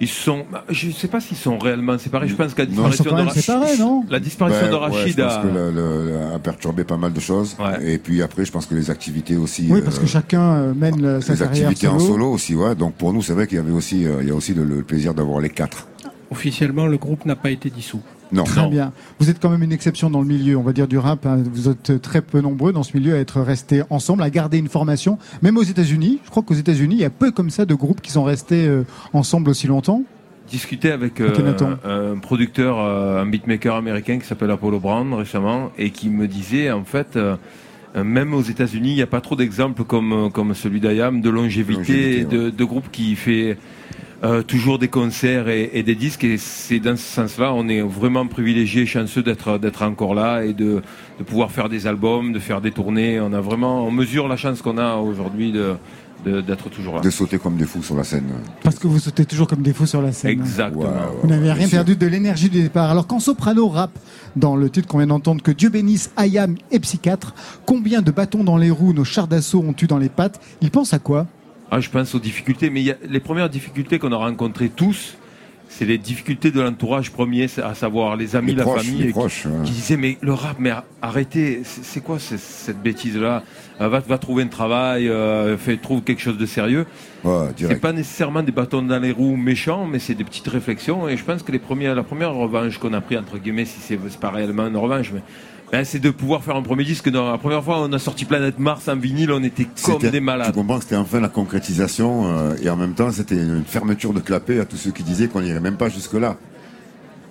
Ils 0.00 0.06
sont, 0.08 0.44
bah, 0.52 0.64
je 0.68 0.86
ne 0.86 0.92
sais 0.92 1.08
pas 1.08 1.20
s'ils 1.20 1.36
sont 1.36 1.58
réellement 1.58 1.98
séparés. 1.98 2.28
Je 2.28 2.36
pense 2.36 2.54
qu'à 2.54 2.64
la 2.64 2.70
Non, 2.70 2.88
Ils 2.88 2.94
sont 2.94 3.02
disparition 3.02 3.04
quand 3.04 3.10
de 3.10 3.16
même 3.16 3.28
Rachid, 3.28 3.42
séparés, 3.42 3.78
non 3.78 4.04
la 4.08 4.20
disparition 4.20 4.62
Ben, 4.62 4.70
de 4.70 4.74
ouais, 4.76 4.80
Rachid 4.80 5.14
je 5.18 5.22
pense 5.24 5.32
a, 5.32 5.42
que 5.42 5.46
le, 5.48 5.70
le- 5.72 6.04
le- 6.06 6.34
a 6.34 6.38
perturbé 6.38 6.84
pas 6.84 6.96
mal 6.96 7.12
de 7.12 7.18
choses. 7.20 7.56
Ouais. 7.58 7.94
Et 7.94 7.98
puis 7.98 8.22
après, 8.22 8.44
je 8.44 8.52
pense 8.52 8.66
que 8.66 8.76
les 8.76 8.90
activités 8.90 9.36
aussi. 9.36 9.66
Oui, 9.68 9.82
parce 9.82 9.98
euh, 9.98 10.02
que 10.02 10.06
chacun 10.06 10.40
euh, 10.54 10.72
mène 10.74 11.04
euh, 11.04 11.20
sa 11.20 11.32
les 11.32 11.38
carrière 11.40 11.68
activités 11.70 11.88
en 11.88 11.98
solo. 11.98 12.12
solo 12.12 12.30
aussi, 12.32 12.54
ouais. 12.54 12.76
Donc 12.76 12.94
pour 12.94 13.12
nous, 13.12 13.22
c'est 13.22 13.32
vrai 13.32 13.48
qu'il 13.48 13.56
y 13.56 13.60
avait 13.60 13.72
aussi, 13.72 14.06
euh, 14.06 14.18
il 14.22 14.28
y 14.28 14.30
a 14.30 14.34
aussi 14.34 14.54
le, 14.54 14.62
le 14.62 14.82
plaisir 14.82 15.14
d'avoir 15.14 15.40
les 15.40 15.50
quatre. 15.50 15.88
Officiellement, 16.30 16.86
le 16.86 16.96
groupe 16.98 17.24
n'a 17.24 17.34
pas 17.36 17.50
été 17.50 17.68
dissous. 17.70 18.00
Non. 18.32 18.44
Très 18.44 18.60
Non. 18.62 18.68
bien. 18.68 18.92
Vous 19.18 19.30
êtes 19.30 19.40
quand 19.40 19.50
même 19.50 19.62
une 19.62 19.72
exception 19.72 20.10
dans 20.10 20.20
le 20.20 20.26
milieu, 20.26 20.56
on 20.56 20.62
va 20.62 20.72
dire, 20.72 20.86
du 20.88 20.98
rap. 20.98 21.24
hein. 21.26 21.38
Vous 21.52 21.68
êtes 21.68 22.00
très 22.02 22.20
peu 22.22 22.40
nombreux 22.40 22.72
dans 22.72 22.82
ce 22.82 22.96
milieu 22.96 23.14
à 23.14 23.18
être 23.18 23.40
restés 23.40 23.82
ensemble, 23.90 24.22
à 24.22 24.30
garder 24.30 24.58
une 24.58 24.68
formation. 24.68 25.18
Même 25.42 25.56
aux 25.56 25.62
États-Unis, 25.62 26.18
je 26.24 26.30
crois 26.30 26.42
qu'aux 26.42 26.54
États-Unis, 26.54 26.96
il 26.96 27.00
y 27.00 27.04
a 27.04 27.10
peu 27.10 27.30
comme 27.30 27.50
ça 27.50 27.64
de 27.64 27.74
groupes 27.74 28.00
qui 28.00 28.10
sont 28.12 28.24
restés 28.24 28.66
euh, 28.66 28.84
ensemble 29.12 29.50
aussi 29.50 29.66
longtemps. 29.66 30.02
discuté 30.50 30.90
avec 30.90 31.20
euh, 31.20 31.28
un, 31.84 32.18
producteur, 32.18 32.78
euh, 32.80 33.22
un 33.22 33.26
beatmaker 33.26 33.74
américain 33.76 34.18
qui 34.18 34.26
s'appelle 34.26 34.50
Apollo 34.50 34.78
Brown 34.80 35.12
récemment 35.14 35.70
et 35.78 35.90
qui 35.90 36.08
me 36.10 36.26
disait 36.26 36.70
en 36.70 36.84
fait, 36.84 37.18
même 37.94 38.34
aux 38.34 38.42
États-Unis, 38.42 38.90
il 38.90 38.94
n'y 38.96 39.02
a 39.02 39.06
pas 39.06 39.20
trop 39.20 39.36
d'exemples 39.36 39.84
comme, 39.84 40.30
comme 40.32 40.54
celui 40.54 40.80
d'Ayam 40.80 41.20
de 41.20 41.30
longévité, 41.30 42.22
Longévité, 42.22 42.24
de, 42.24 42.50
de 42.50 42.64
groupe 42.64 42.90
qui 42.92 43.16
fait 43.16 43.56
euh, 44.24 44.42
toujours 44.42 44.78
des 44.78 44.88
concerts 44.88 45.48
et, 45.48 45.70
et 45.74 45.82
des 45.82 45.94
disques. 45.94 46.24
Et 46.24 46.38
c'est 46.38 46.80
dans 46.80 46.96
ce 46.96 47.02
sens-là, 47.02 47.52
on 47.54 47.68
est 47.68 47.82
vraiment 47.82 48.26
privilégié, 48.26 48.86
chanceux 48.86 49.22
d'être 49.22 49.58
d'être 49.58 49.82
encore 49.82 50.14
là 50.14 50.44
et 50.44 50.52
de, 50.52 50.82
de 51.18 51.24
pouvoir 51.24 51.50
faire 51.50 51.68
des 51.68 51.86
albums, 51.86 52.32
de 52.32 52.38
faire 52.38 52.60
des 52.60 52.72
tournées. 52.72 53.20
On 53.20 53.32
a 53.32 53.40
vraiment, 53.40 53.86
on 53.86 53.90
mesure 53.90 54.28
la 54.28 54.36
chance 54.36 54.62
qu'on 54.62 54.78
a 54.78 54.96
aujourd'hui 54.96 55.52
de 55.52 55.76
d'être 56.26 56.68
toujours 56.68 56.96
là. 56.96 57.00
De 57.00 57.10
sauter 57.10 57.38
comme 57.38 57.56
des 57.56 57.64
fous 57.64 57.82
sur 57.82 57.94
la 57.94 58.02
scène. 58.02 58.26
Parce 58.64 58.78
que 58.80 58.88
vous 58.88 58.98
sautez 58.98 59.24
toujours 59.24 59.46
comme 59.46 59.62
des 59.62 59.72
fous 59.72 59.86
sur 59.86 60.02
la 60.02 60.10
scène. 60.10 60.32
Exactement. 60.32 60.90
Vous 61.22 61.28
n'avez 61.28 61.52
rien 61.52 61.68
perdu 61.68 61.94
de 61.94 62.06
l'énergie 62.06 62.50
du 62.50 62.60
départ. 62.60 62.90
Alors 62.90 63.06
quand 63.06 63.20
Soprano 63.20 63.68
rappe 63.68 63.96
dans 64.34 64.56
le 64.56 64.68
titre 64.68 64.88
qu'on 64.88 64.98
vient 64.98 65.06
d'entendre 65.06 65.42
que 65.42 65.52
Dieu 65.52 65.70
bénisse 65.70 66.10
Ayam 66.16 66.56
et 66.72 66.80
Psychiatre, 66.80 67.34
combien 67.64 68.02
de 68.02 68.10
bâtons 68.10 68.42
dans 68.42 68.56
les 68.56 68.68
roues 68.70 68.92
nos 68.92 69.04
chars 69.04 69.28
d'assaut 69.28 69.60
ont 69.60 69.74
eu 69.80 69.86
dans 69.86 69.96
les 69.96 70.08
pattes? 70.08 70.40
Il 70.60 70.72
pense 70.72 70.92
à 70.92 70.98
quoi? 70.98 71.28
Ah, 71.70 71.80
je 71.80 71.90
pense 71.90 72.14
aux 72.14 72.18
difficultés, 72.20 72.70
mais 72.70 72.80
il 72.80 72.86
y 72.86 72.90
a, 72.90 72.96
les 73.08 73.20
premières 73.20 73.50
difficultés 73.50 73.98
qu'on 73.98 74.12
a 74.12 74.16
rencontrées 74.16 74.70
tous, 74.70 75.16
c'est 75.70 75.84
les 75.84 75.98
difficultés 75.98 76.50
de 76.50 76.62
l'entourage 76.62 77.10
premier, 77.10 77.46
à 77.62 77.74
savoir 77.74 78.16
les 78.16 78.36
amis, 78.36 78.52
Les 78.52 78.56
la 78.56 78.62
proches, 78.62 78.84
famille, 78.86 79.06
qui- 79.06 79.12
proches, 79.12 79.44
ouais. 79.44 79.64
qui 79.64 79.72
disaient 79.72 79.98
mais 79.98 80.16
le 80.22 80.32
rap, 80.32 80.56
mais 80.58 80.72
arrêtez, 81.02 81.60
c'est 81.64 82.02
quoi 82.02 82.18
ce- 82.18 82.38
cette 82.38 82.80
bêtise-là? 82.82 83.42
Euh, 83.82 83.88
va, 83.88 84.00
va 84.00 84.16
trouver 84.16 84.44
un 84.44 84.48
travail, 84.48 85.08
euh, 85.10 85.56
trouve 85.82 86.00
quelque 86.02 86.22
chose 86.22 86.38
de 86.38 86.46
sérieux. 86.46 86.86
Ouais, 87.22 87.48
C'est 87.58 87.80
pas 87.80 87.92
nécessairement 87.92 88.42
des 88.42 88.50
bâtons 88.50 88.80
dans 88.80 88.98
les 88.98 89.12
roues 89.12 89.36
méchants, 89.36 89.84
mais 89.86 89.98
c'est 89.98 90.14
des 90.14 90.24
petites 90.24 90.48
réflexions. 90.48 91.06
Et 91.06 91.18
je 91.18 91.22
pense 91.24 91.42
que 91.42 91.52
les 91.52 91.58
premières, 91.58 91.94
la 91.94 92.02
première 92.02 92.32
revanche 92.32 92.78
qu'on 92.78 92.94
a 92.94 93.02
pris 93.02 93.18
entre 93.18 93.36
guillemets, 93.36 93.66
si 93.66 93.78
c'est 93.80 93.98
pas 94.18 94.30
réellement 94.30 94.66
une 94.68 94.76
revanche, 94.78 95.12
mais 95.12 95.20
ben, 95.72 95.84
c'est 95.84 95.98
de 95.98 96.10
pouvoir 96.10 96.42
faire 96.42 96.56
un 96.56 96.62
premier 96.62 96.84
disque. 96.84 97.10
Dans, 97.10 97.30
la 97.30 97.38
première 97.38 97.62
fois, 97.62 97.80
on 97.80 97.92
a 97.92 97.98
sorti 97.98 98.24
Planète 98.24 98.58
Mars 98.58 98.88
en 98.88 98.96
vinyle, 98.96 99.30
on 99.32 99.42
était 99.42 99.64
comme 99.64 99.72
C'était- 99.94 100.10
des 100.10 100.18
Tu 100.18 100.24
malades. 100.24 100.54
comprends 100.54 100.76
que 100.78 100.84
c'était 100.84 100.96
enfin 100.96 101.20
la 101.20 101.28
concrétisation 101.28 102.26
euh, 102.26 102.54
et 102.62 102.70
en 102.70 102.76
même 102.76 102.94
temps 102.94 103.10
c'était 103.12 103.36
une 103.36 103.64
fermeture 103.64 104.12
de 104.12 104.20
clapet 104.20 104.60
à 104.60 104.64
tous 104.64 104.76
ceux 104.76 104.90
qui 104.92 105.02
disaient 105.02 105.28
qu'on 105.28 105.40
n'irait 105.42 105.60
même 105.60 105.76
pas 105.76 105.88
jusque-là. 105.88 106.36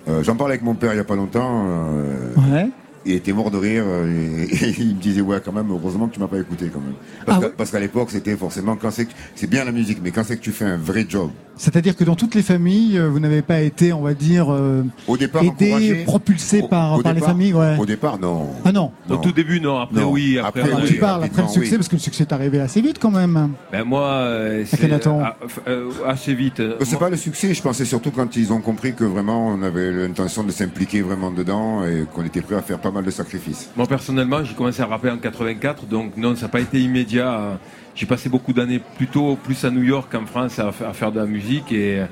Euh, 0.08 0.22
J'en 0.22 0.36
parlais 0.36 0.52
avec 0.54 0.62
mon 0.64 0.74
père 0.74 0.94
il 0.94 0.96
y 0.96 1.00
a 1.00 1.04
pas 1.04 1.16
longtemps. 1.16 1.66
euh, 1.68 2.34
Ouais. 2.52 2.68
Il 3.08 3.14
était 3.14 3.32
mort 3.32 3.50
de 3.50 3.58
rire 3.58 3.84
euh, 3.86 4.44
et, 4.50 4.54
et 4.54 4.74
il 4.78 4.96
me 4.96 5.00
disait 5.00 5.20
ouais 5.20 5.40
quand 5.44 5.52
même 5.52 5.70
heureusement 5.70 6.08
que 6.08 6.14
tu 6.14 6.20
m'as 6.20 6.28
pas 6.28 6.38
écouté 6.38 6.70
quand 6.72 6.80
même. 6.80 6.94
Parce 7.26 7.44
Ah 7.44 7.48
parce 7.56 7.70
qu'à 7.70 7.80
l'époque 7.80 8.10
c'était 8.10 8.36
forcément 8.36 8.76
quand 8.76 8.90
c'est 8.90 9.06
que- 9.06 9.12
c'est 9.34 9.48
bien 9.48 9.64
la 9.64 9.72
musique 9.72 9.98
mais 10.02 10.10
quand 10.10 10.24
c'est 10.24 10.36
que 10.36 10.42
tu 10.42 10.52
fais 10.52 10.64
un 10.64 10.76
vrai 10.76 11.06
job. 11.08 11.30
C'est-à-dire 11.60 11.96
que 11.96 12.04
dans 12.04 12.14
toutes 12.14 12.36
les 12.36 12.42
familles, 12.42 12.96
euh, 12.98 13.08
vous 13.08 13.18
n'avez 13.18 13.42
pas 13.42 13.60
été, 13.60 13.92
on 13.92 14.00
va 14.00 14.14
dire, 14.14 14.46
euh, 14.48 14.84
Au 15.08 15.16
départ 15.16 15.42
aidé, 15.42 16.04
propulsé 16.06 16.62
Au- 16.62 16.68
par, 16.68 16.98
au 16.98 17.02
par 17.02 17.12
les 17.14 17.20
familles. 17.20 17.52
Ouais. 17.52 17.76
Au 17.76 17.84
départ 17.84 18.16
non. 18.20 18.46
Ah 18.64 18.70
non. 18.70 18.92
Au 19.10 19.16
tout 19.16 19.32
début, 19.32 19.60
non. 19.60 19.76
Après, 19.80 20.00
Non. 20.00 20.12
oui. 20.12 20.38
Après, 20.38 20.60
Après, 20.60 20.84
a 20.84 20.86
tu 20.86 20.94
parles 20.98 21.24
après 21.24 21.42
le 21.42 21.48
succès, 21.48 21.70
oui. 21.72 21.76
parce 21.78 21.88
que 21.88 21.96
le 21.96 22.00
succès 22.00 22.22
est 22.22 22.32
arrivé 22.32 22.60
assez 22.60 22.80
vite 22.80 23.00
quand 23.00 23.10
même. 23.10 23.54
Ben 23.72 23.82
moi, 23.82 24.04
euh, 24.08 24.64
c'est 24.66 24.88
ah, 24.88 25.36
euh, 25.66 25.90
assez 26.06 26.32
vite. 26.32 26.60
Euh, 26.60 26.76
C'est 26.82 26.96
pas 26.98 27.10
le 27.10 27.16
succès, 27.16 27.52
je 27.52 27.60
pensais 27.60 27.84
surtout 27.84 28.12
quand 28.12 28.36
ils 28.36 28.52
ont 28.52 28.60
compris 28.60 28.94
que 28.94 29.02
vraiment 29.04 29.48
on 29.48 29.60
avait 29.62 29.90
l'intention 29.90 30.44
de 30.44 30.52
s'impliquer 30.52 31.02
vraiment 31.02 31.32
dedans 31.32 31.84
et 31.84 32.04
qu'on 32.14 32.24
était 32.24 32.40
prêt 32.40 32.54
à 32.54 32.62
faire 32.62 32.78
pas 32.78 32.92
mal 32.92 32.97
mal 32.98 33.04
de 33.04 33.10
sacrifices. 33.10 33.70
Moi 33.76 33.86
personnellement, 33.86 34.44
j'ai 34.44 34.54
commencé 34.54 34.82
à 34.82 34.86
rapper 34.86 35.10
en 35.10 35.18
84, 35.18 35.86
donc 35.86 36.16
non, 36.16 36.36
ça 36.36 36.42
n'a 36.42 36.48
pas 36.48 36.60
été 36.60 36.80
immédiat. 36.80 37.58
J'ai 37.94 38.06
passé 38.06 38.28
beaucoup 38.28 38.52
d'années 38.52 38.80
plutôt 38.96 39.36
plus 39.36 39.64
à 39.64 39.70
New 39.70 39.82
York 39.82 40.12
qu'en 40.12 40.26
France 40.26 40.58
à, 40.58 40.72
faire 40.72 41.10
de 41.10 41.18
la 41.18 41.26
musique 41.26 41.72
et 41.72 42.02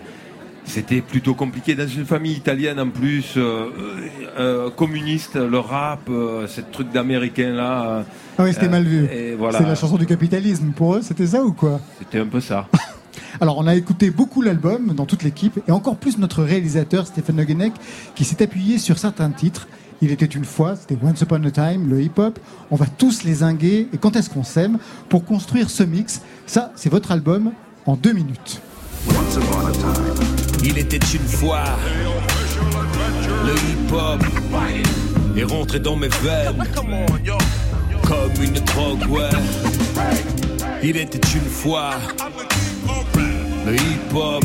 c'était 0.66 1.00
plutôt 1.00 1.34
compliqué 1.34 1.74
dans 1.74 1.86
une 1.86 2.04
famille 2.04 2.34
italienne 2.34 2.80
en 2.80 2.90
plus, 2.90 3.34
euh, 3.36 3.70
euh, 4.38 4.70
communiste, 4.70 5.36
le 5.36 5.58
rap, 5.58 6.00
euh, 6.08 6.46
ce 6.48 6.60
truc 6.60 6.90
d'américain 6.90 7.52
là. 7.52 8.04
ah 8.36 8.42
oui, 8.42 8.52
c'était 8.52 8.68
mal 8.68 8.84
vu. 8.84 9.08
C'est 9.52 9.66
la 9.66 9.74
chanson 9.74 9.96
du 9.96 10.06
capitalisme 10.06 10.72
pour 10.72 10.96
eux, 10.96 11.02
c'était 11.02 11.26
ça 11.26 11.42
ou 11.42 11.52
quoi? 11.52 11.80
C'était 11.98 12.18
un 12.18 12.26
peu 12.26 12.40
ça. 12.40 12.68
Alors, 13.40 13.58
on 13.58 13.66
a 13.66 13.74
écouté 13.74 14.10
beaucoup 14.10 14.42
l'album 14.42 14.94
dans 14.94 15.04
toute 15.04 15.22
l'équipe 15.22 15.58
et 15.68 15.72
encore 15.72 15.96
plus 15.96 16.18
notre 16.18 16.42
réalisateur 16.42 17.06
Stéphane 17.06 17.36
Noguenec 17.36 17.72
qui 18.14 18.24
s'est 18.24 18.42
appuyé 18.42 18.78
sur 18.78 18.98
certains 18.98 19.30
titres. 19.30 19.68
Il 20.02 20.10
était 20.10 20.26
une 20.26 20.44
fois, 20.44 20.76
c'était 20.76 20.96
Once 21.02 21.20
Upon 21.22 21.42
a 21.44 21.50
Time, 21.50 21.88
le 21.88 22.02
hip-hop. 22.02 22.38
On 22.70 22.76
va 22.76 22.86
tous 22.86 23.24
les 23.24 23.36
zinguer 23.36 23.88
et 23.92 23.98
quand 23.98 24.14
est-ce 24.16 24.28
qu'on 24.28 24.44
s'aime 24.44 24.78
pour 25.08 25.24
construire 25.24 25.70
ce 25.70 25.82
mix? 25.82 26.20
Ça, 26.46 26.72
c'est 26.76 26.90
votre 26.90 27.12
album 27.12 27.52
en 27.86 27.96
deux 27.96 28.12
minutes. 28.12 28.60
Once 29.08 29.36
upon 29.36 29.66
a 29.66 29.72
time. 29.72 30.14
Il 30.64 30.78
était 30.78 30.98
une 30.98 31.26
fois 31.26 31.64
le 33.44 33.52
hip-hop 33.52 34.22
est 35.36 35.44
rentré 35.44 35.80
dans 35.80 35.96
mes 35.96 36.08
veines 36.08 36.64
comme 38.02 38.42
une 38.42 38.54
drogue, 38.60 39.10
ouais. 39.10 39.30
Il 40.82 40.96
était 40.96 41.20
une 41.34 41.48
fois 41.48 41.92
le 43.66 43.74
hip-hop 43.74 44.44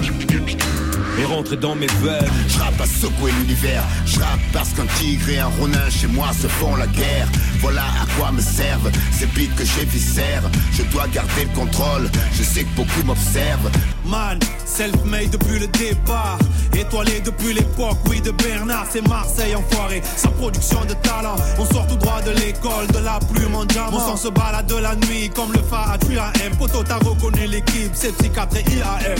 et 1.21 1.25
rentrer 1.25 1.57
dans 1.57 1.75
mes 1.75 1.87
veines. 2.01 2.29
Je 2.47 2.59
rappe 2.59 2.79
à 2.81 2.85
secouer 2.85 3.31
l'univers, 3.39 3.83
je 4.05 4.19
rappe 4.19 4.39
parce 4.53 4.69
qu'un 4.69 4.85
tigre 4.97 5.29
et 5.29 5.39
un 5.39 5.47
ronin 5.47 5.89
chez 5.89 6.07
moi 6.07 6.29
se 6.33 6.47
font 6.47 6.75
la 6.75 6.87
guerre. 6.87 7.27
Voilà 7.59 7.83
à 7.83 8.05
quoi 8.17 8.31
me 8.31 8.41
servent 8.41 8.91
ces 9.11 9.25
beats 9.27 9.53
que 9.55 9.63
j'ai 9.63 9.85
viscères. 9.85 10.43
Je 10.71 10.83
dois 10.83 11.07
garder 11.07 11.45
le 11.45 11.55
contrôle, 11.55 12.09
je 12.33 12.43
sais 12.43 12.63
que 12.63 12.75
beaucoup 12.75 13.03
m'observent. 13.05 13.69
Man, 14.05 14.39
self-made 14.65 15.29
depuis 15.29 15.59
le 15.59 15.67
départ, 15.67 16.39
étoilé 16.77 17.21
depuis 17.21 17.53
l'époque, 17.53 17.97
oui 18.09 18.21
de 18.21 18.31
Bernard, 18.31 18.87
c'est 18.89 19.07
Marseille 19.07 19.55
enfoiré. 19.55 20.01
Sa 20.15 20.29
production 20.29 20.83
de 20.85 20.93
talent, 20.95 21.35
on 21.59 21.65
sort 21.65 21.87
tout 21.87 21.97
droit 21.97 22.21
de 22.21 22.31
l'école, 22.31 22.87
de 22.87 22.99
la 22.99 23.19
plume 23.33 23.55
en 23.55 23.65
diamant. 23.65 23.91
Mon 23.91 23.99
sang 23.99 24.17
se 24.17 24.29
balade 24.29 24.67
de 24.67 24.75
la 24.75 24.95
nuit 24.95 25.29
comme 25.29 25.51
le 25.53 25.61
phare 25.61 25.91
à 25.91 25.97
M. 26.43 26.55
Poto, 26.57 26.83
t'as 26.83 26.97
reconnu 26.97 27.47
l'équipe, 27.47 27.91
c'est 27.93 28.15
psychiatre 28.17 28.57
et 28.57 28.71
IAM 28.71 29.19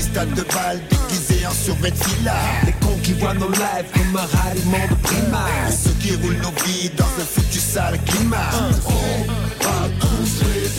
stade 0.00 0.34
de 0.34 0.42
balle 0.42 0.80
déguisé 0.90 1.46
en 1.46 1.52
survêt. 1.52 1.92
Les 2.66 2.72
cons 2.72 2.98
qui 3.02 3.12
voient 3.14 3.34
nos 3.34 3.50
lives 3.50 3.90
comme 3.92 4.16
un 4.16 4.38
ralliement 4.38 4.86
de 4.90 4.94
primaire. 5.02 5.68
Et 5.68 5.72
ceux 5.72 5.94
qui 6.00 6.14
roulent 6.16 6.40
nos 6.42 6.52
vies 6.64 6.90
dans 6.96 7.04
un 7.04 7.24
foutu 7.24 7.58
sale 7.58 7.98
climat. 8.04 8.50
On 8.86 9.64
va 9.64 9.88
tous 10.00 10.44
les 10.54 10.70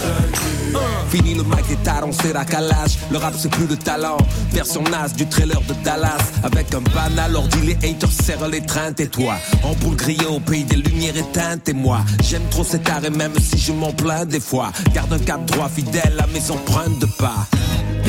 Fini 1.10 1.34
le 1.36 1.44
mic 1.44 1.84
tard, 1.84 2.04
on 2.06 2.36
à 2.36 2.46
calage. 2.46 2.98
Le 3.12 3.18
rap 3.18 3.34
c'est 3.38 3.52
plus 3.52 3.66
de 3.66 3.76
talent. 3.76 4.18
Version 4.52 4.84
naze 4.84 5.14
du 5.14 5.28
trailer 5.28 5.60
de 5.68 5.74
Dallas. 5.84 6.22
Avec 6.44 6.74
un 6.74 6.82
banal 6.82 7.36
ordi, 7.36 7.62
les 7.62 7.90
haters 7.90 8.12
serrent 8.12 8.50
trains. 8.66 8.94
Et 8.98 9.08
toi, 9.08 9.36
en 9.64 9.74
boule 9.74 9.96
grillée 9.96 10.28
au 10.28 10.40
pays 10.40 10.64
des 10.64 10.78
lumières 10.78 11.18
éteintes. 11.18 11.68
Et 11.68 11.74
moi, 11.74 12.00
j'aime 12.24 12.48
trop 12.50 12.64
cet 12.64 12.90
art 12.90 13.04
et 13.04 13.10
même 13.10 13.34
si 13.40 13.58
je 13.58 13.74
m'en 13.74 13.92
plains 13.92 14.26
des 14.26 14.40
fois. 14.40 14.72
Garde 14.94 15.12
un 15.12 15.20
cap 15.20 15.44
droit 15.46 15.70
fidèle 15.70 16.18
à 16.18 16.28
mes 16.28 16.52
empreintes 16.52 17.00
de 17.00 17.08
pas. 17.18 17.48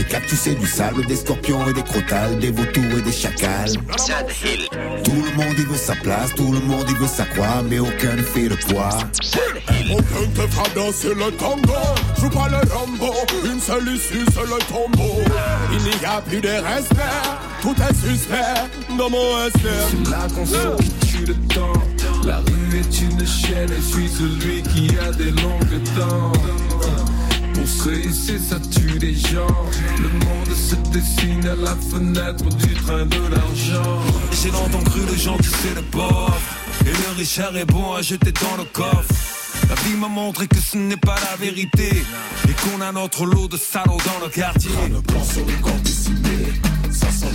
Des 0.03 0.09
cactus 0.09 0.49
et 0.49 0.55
du 0.57 0.67
sable, 0.67 1.07
des 1.07 1.15
scorpions 1.15 1.65
et 1.69 1.73
des 1.73 1.83
crotales, 1.83 2.37
des 2.41 2.51
vautours 2.51 2.99
et 2.99 3.03
des 3.03 3.13
chacals. 3.13 3.75
Tout 5.05 5.13
le 5.13 5.37
monde 5.37 5.57
y 5.57 5.63
veut 5.63 5.77
sa 5.77 5.95
place, 5.95 6.35
tout 6.35 6.51
le 6.51 6.59
monde 6.59 6.91
y 6.91 6.95
veut 6.95 7.07
sa 7.07 7.25
croix, 7.25 7.63
mais 7.71 7.79
aucun 7.79 8.17
ne 8.17 8.23
fait 8.23 8.49
le 8.49 8.57
poids. 8.57 8.99
Aucun 9.93 10.27
te 10.35 10.51
fera 10.51 10.69
danser 10.75 11.15
le 11.15 11.31
tango, 11.37 11.73
joue 12.21 12.31
pas 12.31 12.49
le 12.49 12.57
rambo, 12.75 13.15
une 13.45 13.61
seule 13.61 13.95
issue 13.95 14.27
c'est 14.35 14.41
le 14.41 14.59
tombeau. 14.67 15.21
Il 15.71 15.85
n'y 15.85 16.05
a 16.05 16.21
plus 16.21 16.41
de 16.41 16.49
respect, 16.49 16.97
tout 17.61 17.77
est 17.89 17.95
suspect 17.95 18.97
dans 18.99 19.09
mon 19.09 19.49
SR. 19.51 19.61
C'est 19.89 20.11
là 20.11 20.27
qu'on 20.35 20.47
se 20.47 21.27
le 21.27 21.35
temps, 21.55 21.81
la 22.27 22.39
rue 22.39 22.81
est 22.81 23.01
une 23.03 23.25
chaîne 23.25 23.71
et 23.71 23.77
je 23.77 23.95
suis 23.95 24.09
celui 24.09 24.63
qui 24.63 24.99
a 24.99 25.13
des 25.13 25.31
longues 25.31 25.83
dents. 25.97 26.33
Pour 27.55 27.67
c'est 27.67 28.39
ça 28.39 28.59
tue 28.59 28.99
les 28.99 29.15
gens. 29.15 29.57
Le 29.99 30.09
monde 30.09 30.55
se 30.55 30.75
dessine 30.91 31.47
à 31.47 31.57
la 31.57 31.77
fenêtre 31.77 32.45
du 32.45 32.75
train 32.75 33.07
de 33.07 33.17
l'argent. 33.31 34.01
J'ai 34.43 34.51
longtemps 34.51 34.85
cru 34.85 35.01
le 35.11 35.17
gentil 35.17 35.51
c'est 35.63 35.75
le 35.75 35.83
pauvre. 35.83 36.39
Et 36.87 36.91
le 36.91 37.17
richard 37.17 37.57
est 37.57 37.65
bon 37.65 37.95
à 37.95 38.03
jeter 38.03 38.33
dans 38.33 38.57
le 38.57 38.65
coffre. 38.65 39.13
La 39.69 39.75
vie 39.83 39.97
m'a 39.97 40.09
montré 40.09 40.47
que 40.49 40.59
ce 40.59 40.77
n'est 40.77 40.97
pas 40.97 41.17
la 41.31 41.37
vérité. 41.37 41.91
Et 42.49 42.53
qu'on 42.53 42.81
a 42.81 42.93
notre 42.93 43.25
lot 43.25 43.49
de 43.49 43.57
salauds 43.57 43.99
dans 44.05 44.25
le 44.25 44.31
quartier. 44.31 44.71
le 44.91 45.01
plan 45.01 45.23
sur 45.25 45.47
le 45.47 45.53
corps 45.63 45.81
décimé. 45.85 46.53
Ça 46.91 47.11
sent 47.11 47.27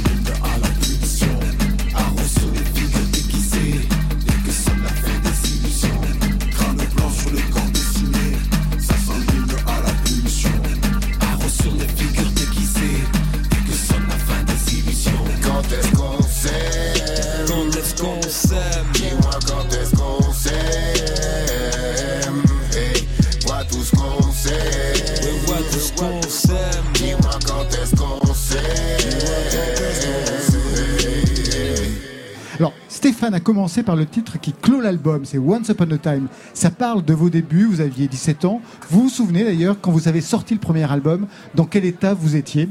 Stéphane 32.98 33.36
a 33.36 33.40
commencé 33.40 33.84
par 33.84 33.96
le 33.96 34.08
titre 34.08 34.40
qui 34.40 34.54
clôt 34.54 34.82
l'album, 34.82 35.24
c'est 35.24 35.38
Once 35.38 35.70
Upon 35.70 35.92
a 35.92 35.98
Time. 36.00 36.28
Ça 36.56 36.72
parle 36.72 37.06
de 37.06 37.14
vos 37.14 37.30
débuts, 37.30 37.66
vous 37.66 37.80
aviez 37.80 38.08
17 38.08 38.44
ans. 38.46 38.60
Vous 38.90 39.04
vous 39.04 39.10
souvenez 39.10 39.44
d'ailleurs, 39.44 39.78
quand 39.80 39.92
vous 39.92 40.08
avez 40.08 40.20
sorti 40.20 40.56
le 40.56 40.60
premier 40.60 40.92
album, 40.92 41.28
dans 41.54 41.66
quel 41.66 41.86
état 41.86 42.16
vous 42.16 42.36
étiez? 42.36 42.70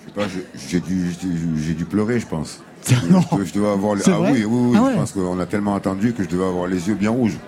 Je 0.00 0.06
sais 0.06 0.12
pas, 0.12 0.26
j'ai 0.68 0.80
dû, 0.80 1.74
dû 1.76 1.84
pleurer, 1.84 2.18
je 2.18 2.26
pense. 2.26 2.64
non. 3.10 3.20
Je, 3.44 3.52
devais 3.52 3.68
avoir 3.68 3.96
ah 4.06 4.20
oui, 4.22 4.44
oui, 4.44 4.70
oui 4.72 4.76
ah 4.76 4.88
je 4.90 4.98
pense 4.98 5.12
qu'on 5.12 5.38
a 5.38 5.46
tellement 5.46 5.76
attendu 5.76 6.14
que 6.14 6.24
je 6.24 6.28
devais 6.28 6.46
avoir 6.46 6.66
les 6.66 6.88
yeux 6.88 6.96
bien 6.96 7.10
rouges. 7.10 7.38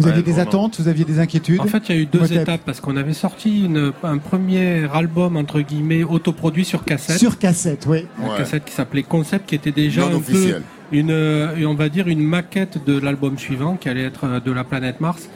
Vous 0.00 0.08
aviez 0.08 0.22
des 0.22 0.40
attentes, 0.40 0.80
vous 0.80 0.88
aviez 0.88 1.04
des 1.04 1.20
inquiétudes? 1.20 1.60
En 1.60 1.66
fait, 1.66 1.88
il 1.88 1.94
y 1.94 1.98
a 1.98 2.02
eu 2.02 2.06
deux 2.06 2.32
étapes 2.32 2.62
parce 2.66 2.80
qu'on 2.80 2.96
avait 2.96 3.12
sorti 3.12 3.66
une, 3.66 3.92
un 4.02 4.18
premier 4.18 4.92
album 4.92 5.36
entre 5.36 5.60
guillemets 5.60 6.02
autoproduit 6.02 6.64
sur 6.64 6.82
cassette. 6.82 7.20
Sur 7.20 7.38
cassette, 7.38 7.86
oui. 7.86 8.08
Une 8.20 8.36
cassette 8.36 8.64
qui 8.64 8.72
s'appelait 8.72 9.04
Concept, 9.04 9.48
qui 9.48 9.54
était 9.54 9.70
déjà 9.70 10.06
un 10.06 10.18
peu 10.18 10.56
une, 10.92 11.10
euh, 11.10 11.66
on 11.66 11.74
va 11.74 11.88
dire 11.88 12.08
une 12.08 12.22
maquette 12.22 12.84
de 12.84 12.98
l'album 12.98 13.38
suivant 13.38 13.76
qui 13.76 13.88
allait 13.88 14.04
être 14.04 14.24
euh, 14.24 14.40
de 14.40 14.52
la 14.52 14.64
planète 14.64 15.00
Mars. 15.00 15.28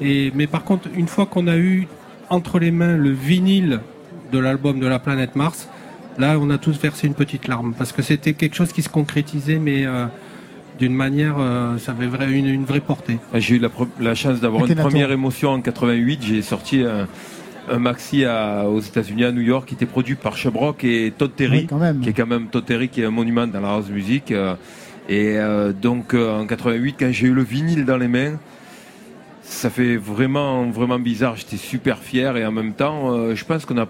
Et 0.00 0.32
mais 0.34 0.46
par 0.46 0.64
contre, 0.64 0.88
une 0.94 1.08
fois 1.08 1.26
qu'on 1.26 1.46
a 1.46 1.56
eu 1.56 1.86
entre 2.30 2.58
les 2.58 2.70
mains 2.70 2.96
le 2.96 3.10
vinyle 3.10 3.80
de 4.32 4.38
l'album 4.38 4.80
de 4.80 4.86
la 4.86 4.98
planète 4.98 5.36
Mars, 5.36 5.68
là, 6.18 6.36
on 6.40 6.50
a 6.50 6.58
tous 6.58 6.80
versé 6.80 7.06
une 7.06 7.14
petite 7.14 7.46
larme 7.48 7.74
parce 7.76 7.92
que 7.92 8.02
c'était 8.02 8.32
quelque 8.32 8.56
chose 8.56 8.72
qui 8.72 8.82
se 8.82 8.88
concrétisait, 8.88 9.58
mais 9.58 9.86
euh, 9.86 10.06
d'une 10.78 10.94
manière, 10.94 11.36
ça 11.78 11.92
avait 11.92 12.36
une, 12.36 12.64
vraie 12.64 12.80
portée. 12.80 13.18
Ah, 13.32 13.38
j'ai 13.38 13.54
eu 13.54 13.62
la, 14.00 14.14
chance 14.16 14.40
d'avoir 14.40 14.66
une 14.66 14.74
première 14.74 15.12
émotion 15.12 15.50
en 15.50 15.60
88. 15.60 16.20
J'ai 16.20 16.42
sorti 16.42 16.82
un, 16.82 17.78
maxi 17.78 18.24
aux 18.26 18.80
États-Unis, 18.80 19.22
à 19.22 19.30
New 19.30 19.42
York, 19.42 19.68
qui 19.68 19.74
était 19.74 19.86
produit 19.86 20.16
par 20.16 20.36
Chebrock 20.36 20.82
et 20.82 21.12
Todd 21.16 21.30
Terry, 21.36 21.68
qui 22.02 22.08
est 22.08 22.12
quand 22.12 22.26
même 22.26 22.48
Todd 22.48 22.64
Terry, 22.64 22.88
qui 22.88 23.02
est 23.02 23.04
un 23.04 23.12
monument 23.12 23.46
dans 23.46 23.60
la 23.60 23.68
house 23.68 23.88
music. 23.88 24.32
Et 25.08 25.36
euh, 25.36 25.72
donc 25.72 26.14
euh, 26.14 26.40
en 26.40 26.46
88, 26.46 26.96
quand 26.98 27.12
j'ai 27.12 27.26
eu 27.26 27.34
le 27.34 27.42
vinyle 27.42 27.84
dans 27.84 27.96
les 27.96 28.08
mains, 28.08 28.38
ça 29.42 29.70
fait 29.70 29.96
vraiment 29.96 30.70
vraiment 30.70 30.98
bizarre. 30.98 31.36
J'étais 31.36 31.56
super 31.56 31.98
fier 31.98 32.36
et 32.36 32.46
en 32.46 32.52
même 32.52 32.72
temps, 32.72 33.12
euh, 33.12 33.34
je 33.34 33.44
pense 33.44 33.64
qu'on 33.64 33.78
a 33.78 33.86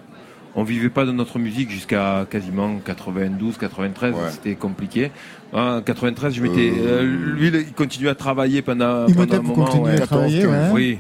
on 0.57 0.63
vivait 0.63 0.89
pas 0.89 1.05
de 1.05 1.11
notre 1.11 1.41
musique 1.41 1.69
jusqu'à 1.71 2.27
quasiment 2.31 2.79
92, 2.85 3.59
93. 3.59 4.15
C'était 4.31 4.55
compliqué. 4.55 5.11
En 5.53 5.81
93, 5.81 6.33
je 6.33 6.43
m'étais. 6.43 6.73
lui, 7.03 7.49
il 7.49 7.73
continuait 7.73 8.11
à 8.11 8.15
travailler 8.15 8.63
pendant, 8.63 9.07
pendant 9.13 9.37
un 9.37 9.43
moment. 9.43 9.83
Ouais. 9.83 10.01
À 10.01 10.07
travailler, 10.07 10.47
Oui. 10.73 10.99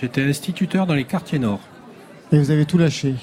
J'étais 0.00 0.22
instituteur 0.22 0.86
dans 0.86 0.94
les 0.94 1.04
quartiers 1.04 1.40
nord. 1.40 1.60
Et 2.30 2.38
vous 2.38 2.52
avez 2.52 2.64
tout 2.64 2.78
lâché 2.78 3.14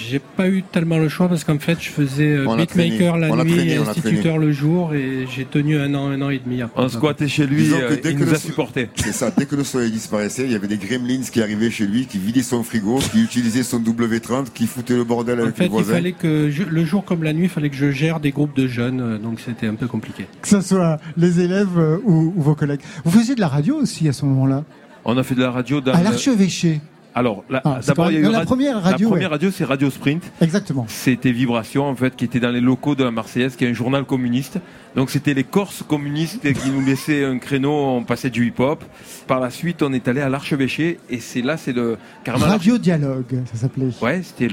j'ai 0.00 0.18
pas 0.18 0.48
eu 0.48 0.62
tellement 0.62 0.98
le 0.98 1.08
choix 1.08 1.28
parce 1.28 1.44
qu'en 1.44 1.58
fait, 1.58 1.78
je 1.80 1.90
faisais 1.90 2.30
euh, 2.30 2.56
beatmaker 2.56 3.18
la 3.18 3.30
nuit 3.44 3.70
et 3.70 3.76
instituteur 3.76 4.38
le 4.38 4.52
jour 4.52 4.94
et 4.94 5.26
j'ai 5.34 5.44
tenu 5.44 5.78
un 5.78 5.94
an, 5.94 6.08
un 6.08 6.20
an 6.22 6.30
et 6.30 6.38
demi 6.38 6.62
après. 6.62 6.82
On 6.82 6.88
squattait 6.88 7.28
chez 7.28 7.46
lui, 7.46 7.72
euh, 7.72 7.96
il 8.04 8.18
nous 8.18 8.32
a 8.32 8.38
supporté. 8.38 8.88
C'est 8.96 9.12
ça, 9.12 9.30
dès 9.36 9.46
que 9.46 9.56
le 9.56 9.64
soleil 9.64 9.90
disparaissait, 9.90 10.44
il 10.44 10.52
y 10.52 10.54
avait 10.54 10.68
des 10.68 10.78
gremlins 10.78 11.22
qui 11.30 11.42
arrivaient 11.42 11.70
chez 11.70 11.86
lui, 11.86 12.06
qui 12.06 12.18
vidaient 12.18 12.42
son 12.42 12.62
frigo, 12.62 12.98
qui 13.12 13.22
utilisaient 13.22 13.62
son 13.62 13.80
W30, 13.80 14.46
qui 14.54 14.66
foutaient 14.66 14.96
le 14.96 15.04
bordel 15.04 15.40
avec 15.40 15.58
les 15.58 15.68
voisins. 15.68 15.92
il 15.92 15.94
fallait 15.94 16.12
que, 16.12 16.50
le 16.68 16.84
jour 16.84 17.04
comme 17.04 17.22
la 17.22 17.32
nuit, 17.32 17.44
il 17.44 17.50
fallait 17.50 17.70
que 17.70 17.76
je 17.76 17.90
gère 17.90 18.20
des 18.20 18.30
groupes 18.30 18.56
de 18.56 18.66
jeunes, 18.66 19.00
euh, 19.00 19.18
donc 19.18 19.40
c'était 19.40 19.66
un 19.66 19.74
peu 19.74 19.86
compliqué. 19.86 20.26
Que 20.40 20.48
ce 20.48 20.60
soit 20.60 20.98
les 21.16 21.40
élèves 21.40 21.78
ou, 22.04 22.32
vos 22.36 22.54
collègues. 22.54 22.80
Vous 23.04 23.10
faisiez 23.10 23.34
de 23.34 23.40
la 23.40 23.48
radio 23.48 23.76
aussi 23.76 24.08
à 24.08 24.12
ce 24.12 24.24
moment-là? 24.24 24.64
On 25.04 25.16
a 25.16 25.22
fait 25.22 25.34
de 25.34 25.42
la 25.42 25.50
radio 25.50 25.80
dans... 25.80 25.92
À 25.92 26.02
l'archevêché 26.02 26.80
alors, 27.14 27.44
ah, 27.64 27.80
d'abord, 27.84 28.10
il 28.10 28.20
y 28.20 28.24
a 28.24 28.28
eu 28.28 28.32
la 28.32 28.44
première 28.44 28.80
radio. 28.80 29.08
La 29.08 29.10
première 29.10 29.30
radio, 29.30 29.50
c'est 29.50 29.64
Radio 29.64 29.90
Sprint. 29.90 30.22
Exactement. 30.40 30.86
C'était 30.88 31.32
Vibration, 31.32 31.86
en 31.86 31.96
fait, 31.96 32.14
qui 32.14 32.24
était 32.24 32.38
dans 32.38 32.50
les 32.50 32.60
locaux 32.60 32.94
de 32.94 33.02
la 33.02 33.10
Marseillaise, 33.10 33.56
qui 33.56 33.64
est 33.64 33.68
un 33.68 33.72
journal 33.72 34.04
communiste. 34.04 34.58
Donc, 34.94 35.10
c'était 35.10 35.34
les 35.34 35.44
Corses 35.44 35.82
communistes 35.82 36.40
qui 36.52 36.70
nous 36.70 36.84
laissaient 36.84 37.24
un 37.24 37.38
créneau, 37.38 37.72
on 37.72 38.04
passait 38.04 38.30
du 38.30 38.46
hip-hop. 38.46 38.84
Par 39.26 39.40
la 39.40 39.50
suite, 39.50 39.82
on 39.82 39.92
est 39.92 40.06
allé 40.06 40.20
à 40.20 40.28
l'Archevêché, 40.28 40.98
et 41.08 41.18
c'est 41.18 41.42
là, 41.42 41.56
c'est 41.56 41.72
le. 41.72 41.98
Radio 42.26 42.78
Dialogue, 42.78 43.42
ça 43.52 43.58
s'appelait. 43.58 43.88
Ouais, 44.00 44.22
c'était 44.22 44.48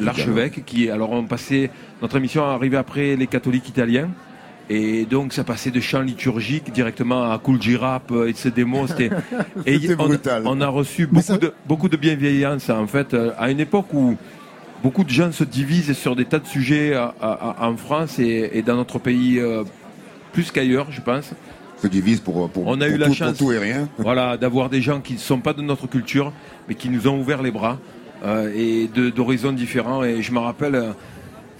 l'archevêque 0.00 0.64
qui. 0.66 0.90
Alors, 0.90 1.12
on 1.12 1.24
passait. 1.24 1.70
Notre 2.02 2.16
émission 2.16 2.44
arrivait 2.44 2.76
après 2.76 3.16
les 3.16 3.26
catholiques 3.26 3.68
italiens. 3.68 4.10
Et 4.70 5.04
donc 5.04 5.32
ça 5.32 5.44
passait 5.44 5.70
de 5.70 5.80
chants 5.80 6.02
liturgiques 6.02 6.72
directement 6.72 7.30
à 7.30 7.38
Cool 7.38 7.60
Girap 7.60 8.10
euh, 8.10 8.28
et 8.28 8.32
ce 8.34 8.48
démo. 8.48 8.86
C'était 8.86 9.10
on, 9.98 10.06
brutal. 10.06 10.42
on 10.46 10.60
a 10.60 10.68
reçu 10.68 11.06
beaucoup, 11.06 11.36
de, 11.36 11.52
beaucoup 11.66 11.88
de 11.88 11.96
bienveillance 11.96 12.70
en 12.70 12.86
fait 12.86 13.12
euh, 13.12 13.32
à 13.38 13.50
une 13.50 13.60
époque 13.60 13.92
où 13.92 14.16
beaucoup 14.82 15.04
de 15.04 15.10
gens 15.10 15.32
se 15.32 15.44
divisent 15.44 15.92
sur 15.92 16.16
des 16.16 16.24
tas 16.24 16.38
de 16.38 16.46
sujets 16.46 16.96
en 17.20 17.76
France 17.76 18.18
et, 18.18 18.62
dans 18.62 18.76
notre 18.76 18.98
pays 18.98 19.38
euh, 19.38 19.62
plus 20.32 20.50
qu'ailleurs, 20.50 20.90
je 20.90 21.00
pense. 21.00 21.32
Se 21.80 21.86
divisent 21.86 22.20
pour, 22.20 22.48
pour, 22.48 22.66
on 22.66 22.80
a 22.80 22.88
eu 22.88 22.96
la 22.96 23.12
chance, 23.12 23.38
tout 23.38 23.52
et 23.52 23.58
rien. 23.58 23.88
Voilà, 23.98 24.36
d'avoir 24.36 24.70
des 24.70 24.80
gens 24.80 25.00
qui 25.00 25.14
ne 25.14 25.18
sont 25.18 25.38
pas 25.38 25.52
de 25.52 25.62
notre 25.62 25.86
culture, 25.86 26.32
mais 26.68 26.74
qui 26.74 26.88
nous 26.88 27.06
ont 27.06 27.18
ouvert 27.18 27.42
les 27.42 27.50
bras 27.50 27.78
et 28.54 28.88
d'horizons 29.14 29.52
différents. 29.52 30.02
Et 30.04 30.22
je 30.22 30.32
me 30.32 30.38
rappelle 30.38 30.94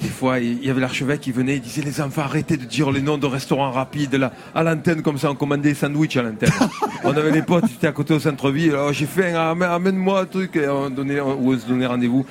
des 0.00 0.08
fois, 0.08 0.40
il 0.40 0.64
y 0.64 0.70
avait 0.70 0.80
l'archevêque 0.80 1.20
qui 1.20 1.32
venait, 1.32 1.56
il 1.56 1.60
disait 1.60 1.82
les 1.82 2.00
enfants 2.00 2.22
arrêtez 2.22 2.56
de 2.56 2.64
dire 2.64 2.90
les 2.90 3.02
noms 3.02 3.18
de 3.18 3.26
restaurants 3.26 3.70
rapides 3.70 4.14
là, 4.14 4.32
à 4.54 4.62
l'antenne 4.62 5.02
comme 5.02 5.18
ça, 5.18 5.30
on 5.30 5.34
commandait 5.34 5.70
des 5.70 5.74
sandwichs 5.74 6.16
à 6.16 6.22
l'antenne. 6.22 6.50
on 7.04 7.16
avait 7.16 7.30
les 7.30 7.42
potes, 7.42 7.64
c'était 7.68 7.86
à 7.86 7.92
côté 7.92 8.14
au 8.14 8.20
centre-ville, 8.20 8.72
alors 8.72 8.92
j'ai 8.92 9.06
fait 9.06 9.34
amène-moi 9.34 10.20
un 10.20 10.26
truc, 10.26 10.56
et 10.56 10.68
on, 10.68 10.90
donnait, 10.90 11.20
on 11.20 11.58
se 11.58 11.66
donnait 11.66 11.86
rendez-vous 11.86 12.26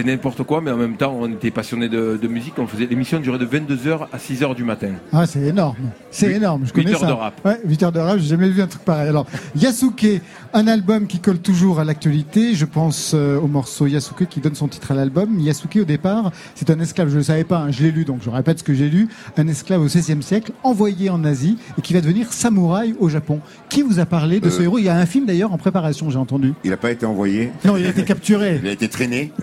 c'était 0.00 0.12
n'importe 0.12 0.44
quoi, 0.44 0.62
mais 0.62 0.70
en 0.70 0.76
même 0.78 0.96
temps, 0.96 1.14
on 1.18 1.30
était 1.30 1.50
passionné 1.50 1.88
de, 1.88 2.18
musique. 2.28 2.54
On 2.58 2.66
faisait 2.66 2.86
l'émission 2.86 3.20
durait 3.20 3.38
de 3.38 3.44
22h 3.44 4.06
à 4.12 4.16
6h 4.16 4.54
du 4.54 4.64
matin. 4.64 4.92
Ah, 5.12 5.26
c'est 5.26 5.40
énorme. 5.40 5.76
C'est 6.10 6.32
énorme. 6.32 6.64
Je 6.64 6.72
8 6.72 6.94
heures 6.94 7.06
de 7.06 7.12
rap. 7.12 7.40
Ouais, 7.44 7.60
8 7.64 7.82
heures 7.82 7.92
de 7.92 7.98
rap, 7.98 8.18
j'ai 8.18 8.28
jamais 8.28 8.48
vu 8.48 8.62
un 8.62 8.66
truc 8.66 8.82
pareil. 8.82 9.08
Alors, 9.08 9.26
Yasuke, 9.56 10.22
un 10.54 10.66
album 10.68 11.06
qui 11.06 11.18
colle 11.18 11.38
toujours 11.38 11.80
à 11.80 11.84
l'actualité. 11.84 12.54
Je 12.54 12.64
pense 12.64 13.12
euh, 13.14 13.38
au 13.38 13.46
morceau 13.46 13.86
Yasuke 13.86 14.26
qui 14.26 14.40
donne 14.40 14.54
son 14.54 14.68
titre 14.68 14.92
à 14.92 14.94
l'album. 14.94 15.38
Yasuke, 15.38 15.78
au 15.82 15.84
départ, 15.84 16.32
c'est 16.54 16.70
un 16.70 16.80
esclave. 16.80 17.08
Je 17.08 17.14
ne 17.14 17.18
le 17.18 17.24
savais 17.24 17.44
pas, 17.44 17.58
hein, 17.58 17.70
je 17.70 17.82
l'ai 17.82 17.90
lu, 17.90 18.04
donc 18.04 18.20
je 18.22 18.30
répète 18.30 18.60
ce 18.60 18.64
que 18.64 18.72
j'ai 18.72 18.88
lu. 18.88 19.08
Un 19.36 19.48
esclave 19.48 19.82
au 19.82 19.86
XVIe 19.86 20.22
siècle, 20.22 20.52
envoyé 20.62 21.10
en 21.10 21.24
Asie 21.24 21.58
et 21.78 21.82
qui 21.82 21.92
va 21.92 22.00
devenir 22.00 22.32
samouraï 22.32 22.94
au 23.00 23.10
Japon. 23.10 23.40
Qui 23.68 23.82
vous 23.82 23.98
a 23.98 24.06
parlé 24.06 24.40
de 24.40 24.48
ce 24.48 24.60
euh. 24.60 24.64
héros? 24.64 24.78
Il 24.78 24.84
y 24.84 24.88
a 24.88 24.96
un 24.96 25.06
film 25.06 25.26
d'ailleurs 25.26 25.52
en 25.52 25.58
préparation, 25.58 26.08
j'ai 26.08 26.18
entendu. 26.18 26.54
Il 26.64 26.70
n'a 26.70 26.78
pas 26.78 26.90
été 26.90 27.04
envoyé. 27.04 27.50
Non, 27.66 27.76
il 27.76 27.84
a 27.84 27.90
été 27.90 28.04
capturé. 28.04 28.60
il 28.62 28.68
a 28.68 28.72
été 28.72 28.88
traîné. 28.88 29.32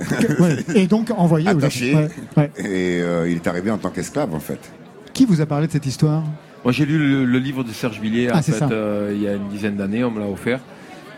Et 0.75 0.87
donc 0.87 1.11
envoyé 1.15 1.47
Attaché. 1.47 1.91
Et 2.57 3.01
euh, 3.01 3.29
il 3.29 3.35
est 3.35 3.47
arrivé 3.47 3.71
en 3.71 3.77
tant 3.77 3.89
qu'esclave, 3.89 4.33
en 4.33 4.39
fait. 4.39 4.59
Qui 5.13 5.25
vous 5.25 5.41
a 5.41 5.45
parlé 5.45 5.67
de 5.67 5.71
cette 5.71 5.85
histoire? 5.85 6.23
Moi, 6.63 6.71
j'ai 6.71 6.85
lu 6.85 7.25
le, 7.25 7.39
livre 7.39 7.63
de 7.63 7.71
Serge 7.71 7.99
Villiers, 7.99 8.29
ah, 8.31 8.39
en 8.39 8.41
fait, 8.41 8.61
euh, 8.61 9.13
il 9.15 9.21
y 9.21 9.27
a 9.27 9.33
une 9.33 9.47
dizaine 9.47 9.75
d'années, 9.75 10.03
on 10.03 10.11
me 10.11 10.19
l'a 10.19 10.27
offert. 10.27 10.59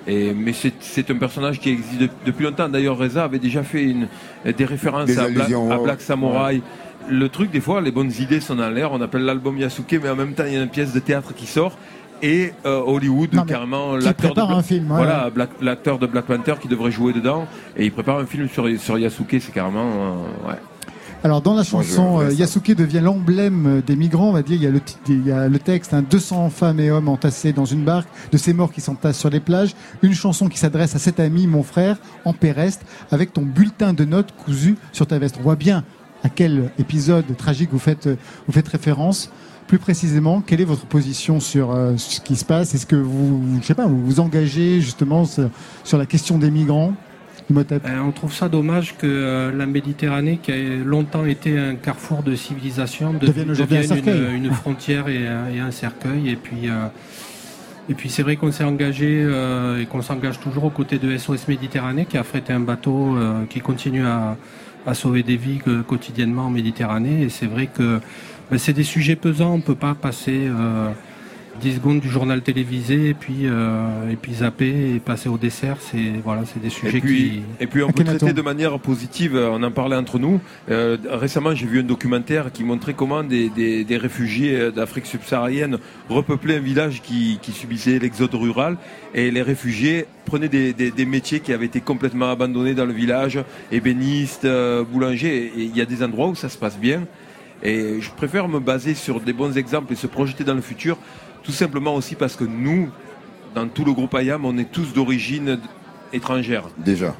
Et, 0.07 0.33
mais 0.33 0.53
c'est 0.53 1.11
un 1.11 1.15
personnage 1.17 1.59
qui 1.59 1.69
existe 1.69 2.11
depuis 2.25 2.43
longtemps. 2.43 2.69
D'ailleurs, 2.69 2.97
Reza 2.97 3.23
avait 3.23 3.39
déjà 3.39 3.63
fait 3.63 3.83
une, 3.83 4.07
des 4.45 4.65
références 4.65 5.09
à, 5.17 5.27
Black, 5.77 6.01
Samurai. 6.01 6.61
Le 7.09 7.29
truc, 7.29 7.51
des 7.51 7.61
fois, 7.61 7.81
les 7.81 7.91
bonnes 7.91 8.11
idées 8.19 8.39
sont 8.39 8.59
en 8.59 8.69
l'air. 8.69 8.91
On 8.91 9.01
appelle 9.01 9.23
l'album 9.23 9.57
Yasuke, 9.57 9.99
mais 10.01 10.09
en 10.09 10.15
même 10.15 10.33
temps, 10.33 10.43
il 10.45 10.53
y 10.53 10.57
a 10.57 10.61
une 10.61 10.69
pièce 10.69 10.93
de 10.93 10.99
théâtre 10.99 11.33
qui 11.33 11.45
sort 11.45 11.77
et 12.21 12.53
euh, 12.65 12.81
Hollywood 12.85 13.29
carrément 13.47 13.95
l'acteur 13.95 14.33
de, 14.33 14.41
un 14.41 14.61
film, 14.61 14.87
voilà 14.87 15.29
l'acteur 15.61 15.99
de 15.99 16.07
Black 16.07 16.25
Panther 16.25 16.55
qui 16.61 16.67
devrait 16.67 16.91
jouer 16.91 17.13
dedans 17.13 17.47
et 17.77 17.85
il 17.85 17.91
prépare 17.91 18.19
un 18.19 18.25
film 18.25 18.47
sur, 18.47 18.67
sur 18.79 18.97
Yasuke 18.97 19.37
c'est 19.39 19.53
carrément 19.53 19.81
euh, 19.81 20.49
ouais. 20.49 20.55
Alors 21.21 21.41
dans 21.41 21.53
la 21.53 21.63
chanson, 21.63 22.21
euh, 22.21 22.31
Yasuke 22.31 22.73
devient 22.75 23.01
l'emblème 23.03 23.81
des 23.85 23.97
migrants, 23.97 24.29
on 24.29 24.31
va 24.31 24.41
dire. 24.41 24.55
Il 24.55 24.63
y 24.63 24.67
a 24.67 24.69
le, 24.69 24.81
il 25.09 25.27
y 25.27 25.31
a 25.33 25.49
le 25.49 25.59
texte, 25.59 25.93
hein, 25.93 26.01
200 26.01 26.49
femmes 26.49 26.79
et 26.79 26.91
hommes 26.91 27.09
entassés 27.09 27.51
dans 27.51 27.65
une 27.65 27.83
barque, 27.83 28.07
de 28.31 28.37
ces 28.37 28.53
morts 28.53 28.71
qui 28.71 28.79
s'entassent 28.79 29.19
sur 29.19 29.29
les 29.29 29.41
plages. 29.41 29.75
Une 30.01 30.13
chanson 30.13 30.47
qui 30.47 30.57
s'adresse 30.57 30.95
à 30.95 30.99
cet 30.99 31.19
ami, 31.19 31.45
mon 31.45 31.61
frère, 31.61 31.97
en 32.23 32.31
péreste, 32.31 32.85
avec 33.11 33.33
ton 33.33 33.41
bulletin 33.41 33.91
de 33.91 34.05
notes 34.05 34.33
cousu 34.45 34.77
sur 34.93 35.07
ta 35.07 35.19
veste. 35.19 35.35
On 35.39 35.43
voit 35.43 35.57
bien 35.57 35.83
à 36.23 36.29
quel 36.29 36.71
épisode 36.79 37.25
tragique 37.35 37.71
vous 37.73 37.79
faites, 37.79 38.07
vous 38.07 38.53
faites 38.53 38.69
référence 38.69 39.29
plus 39.69 39.77
précisément, 39.77 40.41
quelle 40.41 40.61
est 40.61 40.65
votre 40.65 40.87
position 40.87 41.39
sur 41.39 41.71
euh, 41.71 41.95
ce 41.95 42.19
qui 42.21 42.35
se 42.35 42.43
passe? 42.43 42.73
Est-ce 42.73 42.87
que 42.87 42.95
vous, 42.95 43.59
je 43.61 43.67
sais 43.67 43.75
pas, 43.75 43.85
vous 43.85 44.03
vous 44.03 44.19
engagez 44.19 44.81
justement 44.81 45.25
sur, 45.25 45.97
la 45.97 46.07
question 46.07 46.39
des 46.39 46.49
migrants 46.49 46.93
euh, 47.51 47.99
on 48.03 48.11
trouve 48.11 48.31
ça 48.33 48.47
dommage 48.47 48.95
que 48.97 49.07
euh, 49.07 49.51
la 49.51 49.65
Méditerranée, 49.65 50.39
qui 50.41 50.51
a 50.51 50.55
longtemps 50.83 51.25
été 51.25 51.57
un 51.57 51.75
carrefour 51.75 52.21
de 52.21 52.35
civilisation, 52.35 53.13
devienne, 53.13 53.49
une, 54.35 54.51
frontière 54.51 55.07
et, 55.07 55.27
un 55.27 55.71
cercueil. 55.71 56.29
Et 56.29 56.35
puis, 56.35 56.67
et 57.89 57.93
puis 57.93 58.09
c'est 58.09 58.21
vrai 58.21 58.35
qu'on 58.35 58.51
s'est 58.51 58.63
engagé 58.63 59.27
et 59.79 59.85
qu'on 59.85 60.01
s'engage 60.01 60.39
toujours 60.39 60.65
aux 60.65 60.69
côtés 60.69 60.97
de 60.99 61.15
SOS 61.17 61.47
Méditerranée, 61.47 62.05
qui 62.05 62.17
a 62.17 62.21
affrété 62.21 62.53
un 62.53 62.59
bateau 62.59 63.17
qui 63.49 63.61
continue 63.61 64.05
à, 64.05 64.37
à 64.85 64.93
sauver 64.93 65.23
des 65.23 65.37
vies 65.37 65.59
quotidiennement 65.87 66.45
en 66.45 66.51
Méditerranée. 66.51 67.23
Et 67.23 67.29
c'est 67.29 67.47
vrai 67.47 67.67
que 67.67 67.99
c'est 68.57 68.73
des 68.73 68.83
sujets 68.83 69.15
pesants, 69.15 69.53
on 69.53 69.57
ne 69.57 69.63
peut 69.63 69.75
pas 69.75 69.93
passer 69.93 70.47
euh, 70.47 70.89
10 71.61 71.75
secondes 71.75 71.99
du 71.99 72.09
journal 72.09 72.41
télévisé 72.41 73.09
et 73.09 73.13
puis, 73.13 73.41
euh, 73.43 74.09
et 74.11 74.15
puis 74.15 74.35
zapper 74.35 74.95
et 74.95 74.99
passer 74.99 75.29
au 75.29 75.37
dessert. 75.37 75.77
C'est 75.79 76.21
voilà, 76.23 76.43
c'est 76.45 76.61
des 76.61 76.69
sujets 76.69 76.97
et 76.97 77.01
puis, 77.01 77.29
qui. 77.29 77.41
Et 77.59 77.67
puis 77.67 77.83
on 77.83 77.91
peut 77.91 78.03
traiter 78.03 78.33
de 78.33 78.41
manière 78.41 78.77
positive, 78.79 79.35
on 79.35 79.61
en 79.61 79.71
parlait 79.71 79.95
entre 79.95 80.17
nous. 80.17 80.41
Euh, 80.71 80.97
récemment, 81.09 81.53
j'ai 81.53 81.67
vu 81.67 81.79
un 81.79 81.83
documentaire 81.83 82.51
qui 82.51 82.63
montrait 82.63 82.93
comment 82.93 83.23
des, 83.23 83.49
des, 83.49 83.83
des 83.83 83.97
réfugiés 83.97 84.71
d'Afrique 84.71 85.05
subsaharienne 85.05 85.77
repeuplaient 86.09 86.57
un 86.57 86.61
village 86.61 87.01
qui, 87.01 87.39
qui 87.41 87.51
subissait 87.51 87.99
l'exode 87.99 88.33
rural 88.33 88.77
et 89.13 89.31
les 89.31 89.41
réfugiés 89.41 90.05
prenaient 90.25 90.47
des, 90.47 90.73
des, 90.73 91.05
métiers 91.05 91.39
qui 91.39 91.51
avaient 91.53 91.65
été 91.65 91.81
complètement 91.81 92.29
abandonnés 92.29 92.75
dans 92.75 92.85
le 92.85 92.93
village, 92.93 93.39
ébénistes, 93.71 94.45
euh, 94.45 94.83
boulangers. 94.83 95.51
Et 95.57 95.63
il 95.63 95.75
y 95.75 95.81
a 95.81 95.85
des 95.85 96.03
endroits 96.03 96.27
où 96.27 96.35
ça 96.35 96.49
se 96.49 96.57
passe 96.57 96.77
bien. 96.77 97.05
Et 97.63 97.99
je 97.99 98.09
préfère 98.11 98.47
me 98.47 98.59
baser 98.59 98.93
sur 98.93 99.19
des 99.19 99.33
bons 99.33 99.57
exemples 99.57 99.93
et 99.93 99.95
se 99.95 100.07
projeter 100.07 100.43
dans 100.43 100.53
le 100.53 100.61
futur, 100.61 100.97
tout 101.43 101.51
simplement 101.51 101.95
aussi 101.95 102.15
parce 102.15 102.35
que 102.35 102.45
nous, 102.45 102.89
dans 103.55 103.67
tout 103.67 103.83
le 103.83 103.93
groupe 103.93 104.15
IAM, 104.19 104.45
on 104.45 104.57
est 104.57 104.71
tous 104.71 104.93
d'origine 104.93 105.59
étrangère. 106.13 106.63
Déjà. 106.77 107.15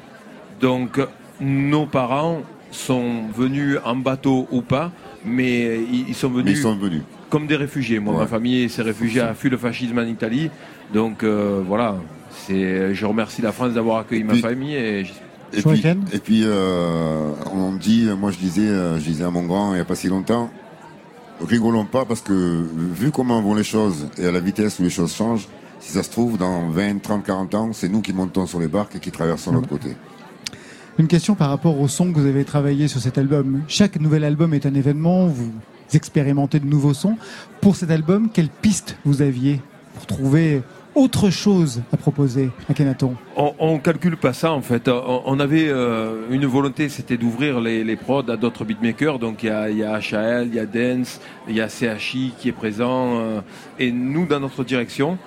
Donc, 0.60 1.00
nos 1.40 1.86
parents 1.86 2.42
sont 2.70 3.28
venus 3.34 3.78
en 3.84 3.96
bateau 3.96 4.46
ou 4.50 4.62
pas, 4.62 4.92
mais 5.24 5.80
ils 5.92 6.14
sont 6.14 6.30
venus, 6.30 6.62
sont 6.62 6.76
venus. 6.76 7.02
comme 7.28 7.46
des 7.46 7.56
réfugiés. 7.56 7.98
Moi, 7.98 8.16
ma 8.16 8.26
famille 8.26 8.68
s'est 8.68 8.82
réfugiée, 8.82 9.20
a 9.20 9.34
fui 9.34 9.50
le 9.50 9.56
fascisme 9.56 9.98
en 9.98 10.04
Italie. 10.04 10.50
Donc, 10.92 11.22
euh, 11.22 11.62
voilà. 11.66 11.96
Je 12.48 13.04
remercie 13.04 13.42
la 13.42 13.52
France 13.52 13.74
d'avoir 13.74 13.98
accueilli 13.98 14.24
ma 14.24 14.34
famille 14.34 14.74
et 14.74 15.04
et 15.52 15.62
puis, 15.62 15.82
et 16.12 16.18
puis 16.18 16.42
euh, 16.44 17.32
on 17.52 17.72
dit, 17.72 18.08
moi 18.18 18.30
je 18.30 18.38
disais, 18.38 18.68
euh, 18.68 18.98
je 18.98 19.04
disais 19.04 19.24
à 19.24 19.30
mon 19.30 19.42
grand 19.42 19.72
il 19.72 19.76
n'y 19.76 19.80
a 19.80 19.84
pas 19.84 19.94
si 19.94 20.08
longtemps, 20.08 20.50
rigolons 21.46 21.84
pas 21.84 22.04
parce 22.04 22.20
que 22.20 22.32
vu 22.32 23.10
comment 23.10 23.40
vont 23.42 23.54
les 23.54 23.64
choses 23.64 24.08
et 24.18 24.26
à 24.26 24.32
la 24.32 24.40
vitesse 24.40 24.78
où 24.78 24.82
les 24.82 24.90
choses 24.90 25.12
changent, 25.12 25.48
si 25.80 25.92
ça 25.92 26.02
se 26.02 26.10
trouve, 26.10 26.36
dans 26.36 26.68
20, 26.68 27.02
30, 27.02 27.24
40 27.24 27.54
ans, 27.54 27.70
c'est 27.72 27.88
nous 27.88 28.02
qui 28.02 28.12
montons 28.12 28.46
sur 28.46 28.60
les 28.60 28.68
barques 28.68 28.96
et 28.96 28.98
qui 29.00 29.10
traversons 29.10 29.52
l'autre 29.52 29.68
côté. 29.68 29.96
Une 30.98 31.08
question 31.08 31.34
par 31.34 31.48
rapport 31.48 31.80
au 31.80 31.88
son 31.88 32.12
que 32.12 32.18
vous 32.18 32.26
avez 32.26 32.44
travaillé 32.44 32.86
sur 32.86 33.00
cet 33.00 33.16
album. 33.16 33.62
Chaque 33.68 33.98
nouvel 33.98 34.24
album 34.24 34.52
est 34.52 34.66
un 34.66 34.74
événement, 34.74 35.26
vous 35.26 35.50
expérimentez 35.94 36.60
de 36.60 36.66
nouveaux 36.66 36.94
sons. 36.94 37.16
Pour 37.62 37.76
cet 37.76 37.90
album, 37.90 38.28
quelle 38.32 38.50
piste 38.50 38.96
vous 39.04 39.22
aviez 39.22 39.62
pour 39.94 40.06
trouver 40.06 40.62
autre 40.94 41.30
chose 41.30 41.82
à 41.92 41.96
proposer 41.96 42.50
à 42.68 42.74
Kenaton 42.74 43.14
On, 43.36 43.74
ne 43.74 43.78
calcule 43.78 44.16
pas 44.16 44.32
ça 44.32 44.52
en 44.52 44.60
fait. 44.60 44.88
On, 44.88 45.38
avait 45.40 45.68
euh, 45.68 46.26
une 46.30 46.46
volonté, 46.46 46.88
c'était 46.88 47.16
d'ouvrir 47.16 47.60
les, 47.60 47.96
prods 47.96 48.28
à 48.28 48.36
d'autres 48.36 48.64
beatmakers. 48.64 49.18
Donc 49.18 49.42
il 49.42 49.46
y 49.46 49.50
a, 49.50 49.70
y 49.70 49.82
HAL, 49.82 50.48
il 50.48 50.54
y 50.54 50.58
a 50.58 50.66
Dance, 50.66 51.20
il 51.48 51.56
y 51.56 51.60
a 51.60 51.68
CHI 51.68 52.34
qui 52.38 52.48
est 52.48 52.52
présent. 52.52 53.20
Euh, 53.20 53.40
et 53.78 53.92
nous, 53.92 54.26
dans 54.26 54.40
notre 54.40 54.64
direction, 54.64 55.18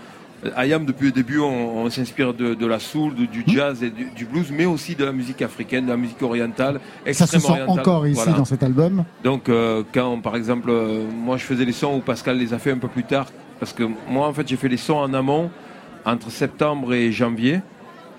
Ayam, 0.56 0.86
depuis 0.86 1.06
le 1.06 1.12
début, 1.12 1.40
on, 1.40 1.90
s'inspire 1.90 2.34
de, 2.34 2.66
la 2.66 2.80
soul, 2.80 3.14
du 3.16 3.42
hmm. 3.42 3.44
jazz 3.48 3.84
et 3.84 3.90
du, 3.90 4.26
blues, 4.26 4.52
mais 4.52 4.66
aussi 4.66 4.96
de 4.96 5.06
la 5.06 5.12
musique 5.12 5.42
africaine, 5.42 5.86
de 5.86 5.92
la 5.92 5.98
musique 5.98 6.22
orientale. 6.22 6.80
Ça 7.12 7.28
se 7.28 7.40
sent 7.40 7.62
encore 7.68 8.08
ici 8.08 8.30
dans 8.36 8.46
cet 8.46 8.64
album. 8.64 9.04
Donc, 9.24 9.50
euh, 9.50 9.84
quand, 9.94 10.20
par 10.20 10.36
exemple, 10.36 10.70
euh, 10.70 11.06
moi 11.12 11.38
je 11.38 11.44
faisais 11.44 11.66
les 11.66 11.72
sons 11.72 11.96
où 11.96 12.00
Pascal 12.00 12.38
les 12.38 12.54
a 12.54 12.60
fait 12.60 12.72
un 12.72 12.78
peu 12.78 12.88
plus 12.88 13.04
tard, 13.04 13.28
parce 13.64 13.72
que 13.72 13.84
moi, 14.10 14.28
en 14.28 14.34
fait, 14.34 14.46
j'ai 14.46 14.58
fait 14.58 14.68
les 14.68 14.76
sons 14.76 14.98
en 14.98 15.14
amont 15.14 15.50
entre 16.04 16.30
septembre 16.30 16.94
et 16.94 17.14
janvier 17.14 17.62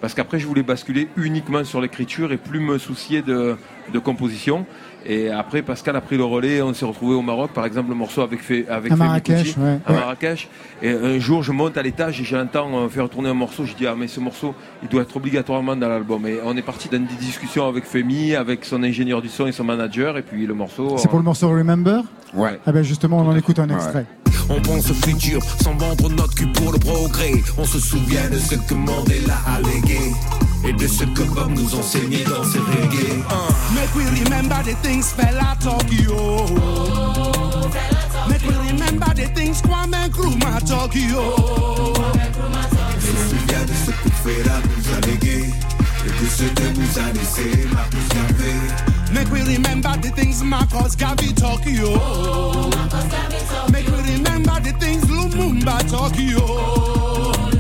parce 0.00 0.14
qu'après 0.14 0.38
je 0.38 0.46
voulais 0.46 0.62
basculer 0.62 1.06
uniquement 1.18 1.64
sur 1.64 1.82
l'écriture 1.82 2.32
et 2.32 2.38
plus 2.38 2.60
me 2.60 2.78
soucier 2.78 3.20
de, 3.20 3.58
composition. 4.02 4.64
Et 5.06 5.30
après, 5.30 5.62
Pascal 5.62 5.96
a 5.96 6.00
pris 6.00 6.16
le 6.16 6.24
relais. 6.24 6.62
On 6.62 6.72
s'est 6.72 6.84
retrouvé 6.84 7.14
au 7.14 7.22
Maroc, 7.22 7.50
par 7.52 7.66
exemple, 7.66 7.90
le 7.90 7.94
morceau 7.94 8.22
avec 8.22 8.40
avec 8.68 8.92
à 8.92 8.96
Marrakech, 8.96 9.54
à 9.86 9.92
Marrakech. 9.92 10.48
Et 10.82 10.90
un 10.90 11.18
jour, 11.18 11.42
je 11.42 11.52
monte 11.52 11.76
à 11.76 11.82
l'étage 11.82 12.20
et 12.20 12.24
j'entends 12.24 12.68
euh, 12.78 12.88
faire 12.88 13.08
tourner 13.08 13.28
un 13.28 13.34
morceau. 13.34 13.64
Je 13.64 13.74
dis 13.74 13.86
ah 13.86 13.94
mais 13.96 14.08
ce 14.08 14.20
morceau, 14.20 14.54
il 14.82 14.88
doit 14.88 15.02
être 15.02 15.16
obligatoirement 15.16 15.76
dans 15.76 15.88
l'album. 15.88 16.26
Et 16.26 16.38
on 16.44 16.56
est 16.56 16.62
parti 16.62 16.88
dans 16.88 16.98
des 16.98 17.14
discussions 17.16 17.68
avec 17.68 17.84
Femi, 17.84 18.34
avec 18.34 18.64
son 18.64 18.82
ingénieur 18.82 19.20
du 19.20 19.28
son 19.28 19.46
et 19.46 19.52
son 19.52 19.64
manager. 19.64 20.16
Et 20.16 20.22
puis 20.22 20.46
le 20.46 20.54
morceau. 20.54 20.96
C'est 20.96 21.08
pour 21.08 21.18
le 21.18 21.24
morceau 21.24 21.48
Remember. 21.50 22.02
Ouais. 22.32 22.58
Ah 22.66 22.72
ben 22.72 22.82
justement, 22.82 23.18
on 23.18 23.28
en 23.28 23.36
écoute 23.36 23.58
un 23.58 23.68
extrait. 23.68 24.06
On 24.48 24.60
pense 24.60 24.90
au 24.90 24.94
futur 24.94 25.42
sans 25.42 25.74
vendre 25.74 26.10
notre 26.10 26.34
cul 26.34 26.48
pour 26.48 26.72
le 26.72 26.78
progrès. 26.78 27.32
On 27.56 27.64
se 27.64 27.78
souvient 27.78 28.28
de 28.30 28.36
ce 28.36 28.56
que 28.56 28.74
Mandela 28.74 29.38
a 29.46 29.60
légué 29.60 29.98
et 30.66 30.72
de 30.72 30.86
ce 30.86 31.04
que 31.04 31.22
Bob 31.34 31.50
nous 31.54 31.74
enseignait 31.74 32.24
dans 32.24 32.44
ses 32.44 32.58
reggae. 32.58 33.22
Uh. 33.28 33.74
Make 33.74 33.94
we 33.94 34.04
remember 34.24 34.62
the 34.64 34.74
things 34.82 35.12
fella 35.12 35.56
Tokyo. 35.60 36.46
Make 38.28 38.42
we 38.42 38.54
remember 38.70 39.12
the 39.14 39.26
things 39.34 39.60
Kwame 39.62 40.08
Nkrumah 40.08 40.60
Tokyo. 40.66 41.34
On 41.36 41.94
se 43.00 43.12
souvient 43.28 43.64
de 43.64 43.74
ce 43.84 43.90
que 43.90 44.10
Fela 44.22 44.60
nous 44.64 44.94
a 44.94 45.00
légué 45.06 45.44
et 46.06 46.24
de 46.24 46.28
ce 46.28 46.44
que 46.44 46.68
nous 46.78 46.98
a 46.98 47.12
laissé 47.12 47.66
Marcus 47.72 48.08
Garvey. 48.14 48.58
Make 49.12 49.30
we 49.30 49.42
remember 49.42 49.96
the 50.00 50.10
things 50.14 50.42
Marcus 50.42 50.96
Garvey 50.96 51.32
Tokyo. 51.34 52.70
Make 53.70 53.86
we 53.88 54.14
remember 54.14 54.60
the 54.62 54.72
things 54.78 55.04
Lumumba 55.04 55.78
Tokyo. 55.90 57.53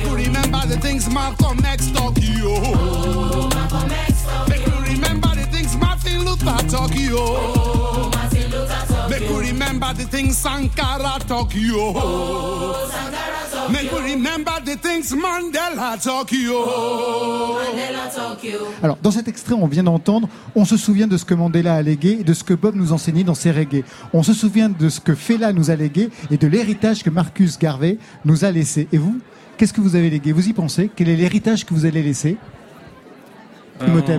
Make 0.00 0.16
we 0.16 0.26
remember 0.26 0.66
the 0.66 0.78
things 0.80 1.08
Malcolm 1.12 1.58
X 1.62 1.90
Tokyo. 1.90 2.54
Make 4.48 4.66
we 4.66 4.94
remember 4.94 5.28
the 5.34 5.46
things 5.52 5.76
Martin 5.76 6.24
Luther 6.24 6.56
Tokyo. 6.68 8.10
Make 9.10 9.28
we 9.28 9.50
remember 9.50 9.92
the 9.92 10.06
things 10.06 10.38
Sankara 10.38 11.18
Tokyo. 11.28 11.92
Make 13.70 13.92
we 13.92 14.14
remember 14.14 14.52
the 14.64 14.76
things 14.76 15.12
Mandela 15.12 16.02
Tokyo. 16.02 16.64
Mandela 17.58 18.08
Tokyo. 18.08 18.58
Alors, 18.82 18.96
dans 19.02 19.10
cet 19.10 19.28
extrait, 19.28 19.52
on 19.54 19.66
vient 19.66 19.84
d'entendre, 19.84 20.28
on 20.54 20.64
se 20.64 20.78
souvient 20.78 21.08
de 21.08 21.18
ce 21.18 21.26
que 21.26 21.34
Mandela 21.34 21.74
a 21.74 21.82
légué 21.82 22.18
et 22.20 22.24
de 22.24 22.32
ce 22.32 22.42
que 22.42 22.54
Bob 22.54 22.74
nous 22.74 22.92
enseignait 22.92 23.24
dans 23.24 23.34
ses 23.34 23.50
reggae. 23.50 23.84
On 24.14 24.22
se 24.22 24.32
souvient 24.32 24.70
de 24.70 24.88
ce 24.88 25.00
que 25.00 25.14
Fela 25.14 25.52
nous 25.52 25.70
a 25.70 25.76
légué 25.76 26.08
et 26.30 26.38
de 26.38 26.46
l'héritage 26.46 27.02
que 27.02 27.10
Marcus 27.10 27.58
Garvey 27.58 27.98
nous 28.24 28.46
a 28.46 28.50
laissé. 28.50 28.88
Et 28.92 28.98
vous, 28.98 29.20
qu'est-ce 29.60 29.74
que 29.74 29.82
vous 29.82 29.94
avez 29.94 30.08
légué 30.08 30.32
Vous 30.32 30.48
y 30.48 30.54
pensez 30.54 30.90
Quel 30.96 31.10
est 31.10 31.16
l'héritage 31.16 31.66
que 31.66 31.74
vous 31.74 31.84
allez 31.84 32.02
laisser 32.02 32.38
euh, 33.82 34.18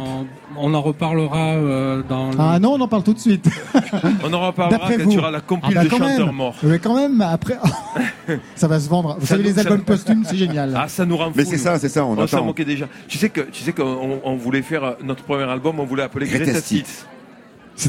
on 0.58 0.74
en 0.74 0.82
reparlera 0.82 1.54
euh, 1.54 2.02
dans. 2.02 2.32
Ah 2.40 2.58
non, 2.58 2.74
on 2.74 2.82
en 2.82 2.88
parle 2.88 3.04
tout 3.04 3.14
de 3.14 3.20
suite. 3.20 3.48
on 4.24 4.34
en 4.34 4.48
reparlera 4.48 4.90
quand 4.92 5.08
tu 5.08 5.20
auras 5.20 5.30
la 5.30 5.42
compil 5.42 5.78
ah 5.78 5.82
bah 5.82 5.84
de 5.84 5.90
chanteurs 5.90 6.34
morts. 6.34 6.56
Mais 6.64 6.80
quand 6.80 6.96
même, 6.96 7.22
après, 7.22 7.60
ça 8.56 8.68
va 8.68 8.80
se 8.80 8.90
vendre. 8.90 9.18
Vous 9.20 9.28
savez, 9.28 9.44
les 9.44 9.60
albums 9.60 9.82
posthumes, 9.82 10.24
c'est 10.26 10.36
génial. 10.36 10.74
Ah, 10.76 10.88
ça 10.88 11.06
nous 11.06 11.16
rend 11.16 11.32
Mais 11.36 11.46
c'est 11.46 11.60
ça, 11.60 11.78
c'est 11.78 11.90
ça. 11.90 12.04
On, 12.04 12.18
on 12.18 12.26
s'en 12.26 12.44
moquait 12.44 12.66
déjà. 12.66 12.88
Tu 13.08 13.20
sais 13.20 13.30
que, 13.30 13.42
tu 13.42 13.64
sais 13.64 13.72
qu'on 13.72 14.36
voulait 14.36 14.64
faire 14.64 14.84
euh, 14.84 14.94
notre 15.04 15.24
premier 15.24 15.44
album, 15.44 15.80
on 15.80 15.86
voulait 15.86 16.04
appeler 16.04 16.26
Greta, 16.26 16.60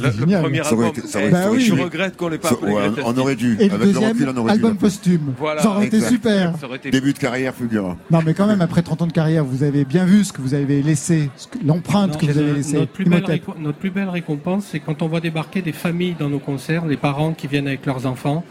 Greta 0.00 0.16
c'est 0.16 0.26
le 0.26 0.40
premier 0.40 0.60
album. 0.60 0.92
bah 1.30 1.46
oui, 1.50 1.60
je 1.60 1.74
regrette 1.74 2.16
qu'on 2.16 2.28
l'ait 2.28 2.38
pas 2.38 2.50
appelé. 2.50 2.72
on 3.04 3.16
aurait 3.18 3.36
dû. 3.36 3.56
Et 3.60 3.68
le 3.68 3.78
deuxième 3.78 4.48
album 4.48 4.76
posthume. 4.76 5.34
Ça 5.58 5.70
aurait 5.70 5.86
été 5.86 6.00
super. 6.00 6.54
Début 6.90 7.12
de 7.12 7.18
carrière 7.18 7.54
fulgurant. 7.54 7.96
Non, 8.10 8.20
mais 8.24 8.34
quand 8.34 8.46
même, 8.46 8.60
après 8.60 8.82
30 8.82 9.02
ans 9.02 9.06
de 9.06 9.12
carrière, 9.12 9.44
vous 9.44 9.62
avez 9.62 9.84
bien 9.84 10.04
vu 10.04 10.24
ce 10.24 10.32
que 10.32 10.40
vous 10.40 10.54
avez 10.54 10.82
laissé, 10.82 11.30
l'empreinte 11.64 12.18
que 12.18 12.26
vous 12.26 12.38
avez 12.38 12.52
laissée. 12.52 12.78
Notre 12.78 12.92
plus, 12.92 13.04
belle 13.04 13.40
notre 13.58 13.78
plus 13.78 13.90
belle 13.90 14.08
récompense, 14.08 14.68
c'est 14.70 14.80
quand 14.80 15.02
on 15.02 15.08
voit 15.08 15.20
débarquer 15.20 15.62
des 15.62 15.72
familles 15.72 16.16
dans 16.18 16.28
nos 16.28 16.38
concerts, 16.38 16.86
les 16.86 16.96
parents 16.96 17.32
qui 17.32 17.46
viennent 17.46 17.66
avec 17.66 17.86
leurs 17.86 18.06
enfants 18.06 18.44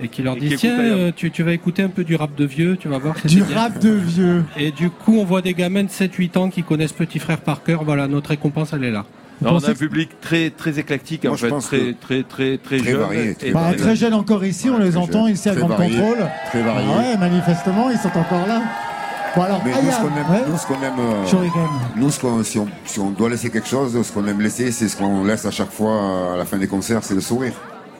et 0.00 0.08
qui 0.08 0.22
leur 0.22 0.36
disent 0.36 0.56
tiens 0.58 0.78
euh, 0.78 1.12
tu, 1.14 1.30
tu, 1.30 1.42
vas 1.42 1.52
écouter 1.52 1.82
un 1.82 1.88
peu 1.88 2.04
du 2.04 2.14
rap 2.14 2.34
de 2.36 2.44
vieux 2.44 2.76
tu 2.76 2.88
vas 2.88 2.98
voir 2.98 3.16
du 3.24 3.42
rap 3.42 3.78
de 3.80 3.90
vieux 3.90 4.44
et 4.56 4.70
du 4.70 4.90
coup 4.90 5.18
on 5.18 5.24
voit 5.24 5.42
des 5.42 5.54
gamins 5.54 5.82
de 5.82 5.88
7-8 5.88 6.38
ans 6.38 6.50
qui 6.50 6.62
connaissent 6.62 6.92
Petit 6.92 7.18
Frère 7.18 7.40
par 7.40 7.62
cœur 7.62 7.84
voilà 7.84 8.06
notre 8.06 8.30
récompense 8.30 8.72
elle 8.72 8.84
est 8.84 8.90
là 8.90 9.06
on 9.42 9.58
a 9.58 9.70
un 9.70 9.74
public 9.74 10.20
très 10.20 10.50
très 10.50 10.78
éclectique 10.78 11.24
en 11.24 11.36
fait, 11.36 11.50
très, 11.60 11.92
très 11.94 12.22
très 12.22 12.58
très 12.58 12.78
jeune. 12.78 13.00
Varié, 13.00 13.34
très, 13.34 13.50
bah, 13.52 13.72
très 13.76 13.96
jeune 13.96 14.14
encore 14.14 14.44
ici, 14.44 14.68
on 14.70 14.78
les 14.78 14.96
entend 14.96 15.26
ici 15.26 15.48
à 15.48 15.54
Grand 15.54 15.68
Contrôle. 15.68 16.28
Très 16.46 16.62
varié. 16.62 16.88
Ah 16.92 16.98
ouais, 16.98 17.16
manifestement, 17.16 17.90
ils 17.90 17.98
sont 17.98 18.08
encore 18.08 18.46
là. 18.46 18.62
Bon, 19.36 19.42
alors, 19.42 19.60
Mais 19.64 19.72
nous, 19.72 19.90
ce 19.90 19.96
qu'on 19.98 20.06
aime, 20.06 20.42
nous, 20.48 20.58
ce 20.58 20.66
qu'on 20.66 20.82
aime, 20.82 20.98
euh, 20.98 21.94
nous, 21.96 22.10
ce 22.10 22.18
qu'on, 22.18 22.42
si, 22.42 22.58
on, 22.58 22.66
si 22.84 22.98
on 22.98 23.10
doit 23.10 23.28
laisser 23.28 23.50
quelque 23.50 23.68
chose, 23.68 24.00
ce 24.02 24.10
qu'on 24.10 24.26
aime 24.26 24.40
laisser, 24.40 24.72
c'est 24.72 24.88
ce 24.88 24.96
qu'on 24.96 25.22
laisse 25.22 25.44
à 25.44 25.50
chaque 25.50 25.70
fois 25.70 26.32
à 26.34 26.36
la 26.36 26.44
fin 26.44 26.56
des 26.56 26.66
concerts, 26.66 27.04
c'est 27.04 27.14
le 27.14 27.20
sourire. 27.20 27.52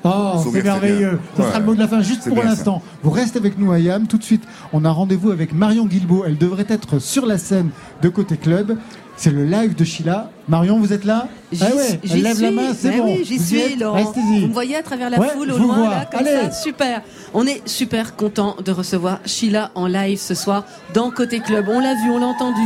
Oh, 0.05 0.43
c'est 0.53 0.63
merveilleux. 0.63 1.19
Ça 1.37 1.43
sera 1.45 1.59
le 1.59 1.67
mot 1.67 1.75
de 1.75 1.81
la 1.81 1.89
fin 1.89 2.01
juste 2.01 2.29
pour 2.29 2.43
l'instant. 2.43 2.83
Vous 3.03 3.11
restez 3.11 3.39
avec 3.39 3.59
nous, 3.59 3.73
Ayam. 3.73 4.07
Tout 4.07 4.19
de 4.19 4.25
suite, 4.25 4.45
on 4.73 4.85
a 4.85 4.91
rendez-vous 4.91 5.31
avec 5.31 5.53
Marion 5.53 5.87
Guilbault. 5.87 6.25
Elle 6.27 6.39
devrait 6.39 6.67
être 6.69 6.99
sur 6.99 7.27
la 7.27 7.37
scène 7.37 7.71
de 8.01 8.09
Côté 8.09 8.37
Club. 8.37 8.79
C'est 9.17 9.33
le 9.33 9.45
live 9.45 9.75
de 9.75 9.85
Sheila. 9.85 10.31
Marion, 10.49 10.79
vous 10.79 10.93
êtes 10.95 11.05
là? 11.05 11.29
Ah 11.61 11.65
ouais, 11.75 12.01
elle 12.11 12.23
lève 12.23 12.41
la 12.41 12.51
main, 12.51 12.75
c'est 12.79 12.97
bon. 12.97 13.17
Oui, 13.17 13.25
j'y 13.25 13.39
suis, 13.39 13.77
Laurent. 13.77 14.13
Vous 14.15 14.49
me 14.49 14.53
voyez 14.53 14.77
à 14.77 14.83
travers 14.83 15.11
la 15.11 15.21
foule 15.21 15.51
au 15.51 15.59
loin, 15.59 15.91
là, 15.91 16.09
comme 16.11 16.25
ça 16.25 16.51
Super. 16.51 17.03
On 17.35 17.47
est 17.47 17.67
super 17.67 18.17
content 18.17 18.57
de 18.65 18.73
recevoir 18.73 19.21
Sheila 19.27 19.71
en 19.75 19.87
live 19.87 20.19
ce 20.19 20.35
soir 20.35 20.65
dans 20.95 21.11
Côté 21.11 21.41
Club. 21.41 21.67
On 21.69 21.81
l'a 21.81 21.95
vu, 21.95 22.11
on 22.11 22.19
l'a 22.19 22.27
entendu. 22.27 22.61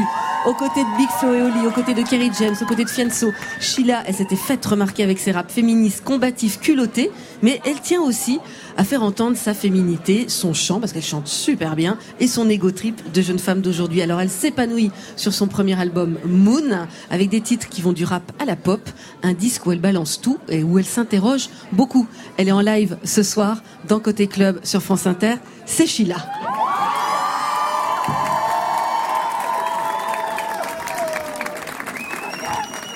Aux 0.47 0.55
côtés 0.55 0.83
de 0.83 0.97
Big 0.99 1.09
Flo 1.21 1.35
et 1.35 1.43
Oli, 1.43 1.67
aux 1.67 1.71
côtés 1.71 1.95
de 1.95 2.03
Kerry 2.03 2.31
James, 2.41 2.57
aux 2.61 2.65
côtés 2.65 2.85
de 2.85 2.91
Fianso. 2.91 3.31
Sheila, 3.61 4.03
elle 4.07 4.15
s'était 4.15 4.35
faite 4.35 4.67
remarquer 4.67 5.05
avec 5.05 5.21
ses 5.21 5.31
raps 5.31 5.53
féministes, 5.53 6.03
combatifs, 6.03 6.59
culottés, 6.59 7.13
mais 7.43 7.61
elle 7.65 7.81
tient 7.81 8.01
aussi 8.01 8.41
à 8.77 8.83
faire 8.83 9.05
entendre 9.05 9.37
sa 9.37 9.55
féminité, 9.55 10.25
son 10.27 10.53
chant, 10.53 10.81
parce 10.81 10.93
qu'elle 10.93 11.05
chante 11.05 11.29
super 11.29 11.77
bien, 11.77 11.97
et 12.19 12.27
son 12.27 12.49
ego 12.49 12.73
trip 12.73 13.13
de 13.13 13.23
jeune 13.23 13.39
femme 13.39 13.61
d'aujourd'hui. 13.61 14.03
Alors 14.03 14.21
elle 14.21 14.31
s'épanouit 14.31 14.91
sur 15.15 15.33
son 15.33 15.47
premier 15.47 15.81
album 15.81 16.19
Moon, 16.27 16.89
avec 17.09 17.29
des 17.29 17.41
titres 17.41 17.69
qui 17.73 17.83
vont 17.83 17.93
du 17.93 18.05
rap 18.05 18.31
à 18.39 18.45
la 18.45 18.57
pop, 18.57 18.89
un 19.23 19.33
disque 19.33 19.67
où 19.67 19.73
elle 19.73 19.81
balance 19.81 20.21
tout 20.21 20.39
et 20.49 20.63
où 20.63 20.79
elle 20.79 20.85
s'interroge 20.85 21.49
beaucoup. 21.73 22.07
Elle 22.37 22.49
est 22.49 22.53
en 22.53 22.61
live 22.61 22.97
ce 23.05 23.23
soir 23.23 23.63
dans 23.89 23.99
Côté 23.99 24.27
Club 24.27 24.61
sur 24.63 24.83
France 24.83 25.07
Inter. 25.07 25.35
C'est 25.67 25.87
Sheila. 25.87 26.17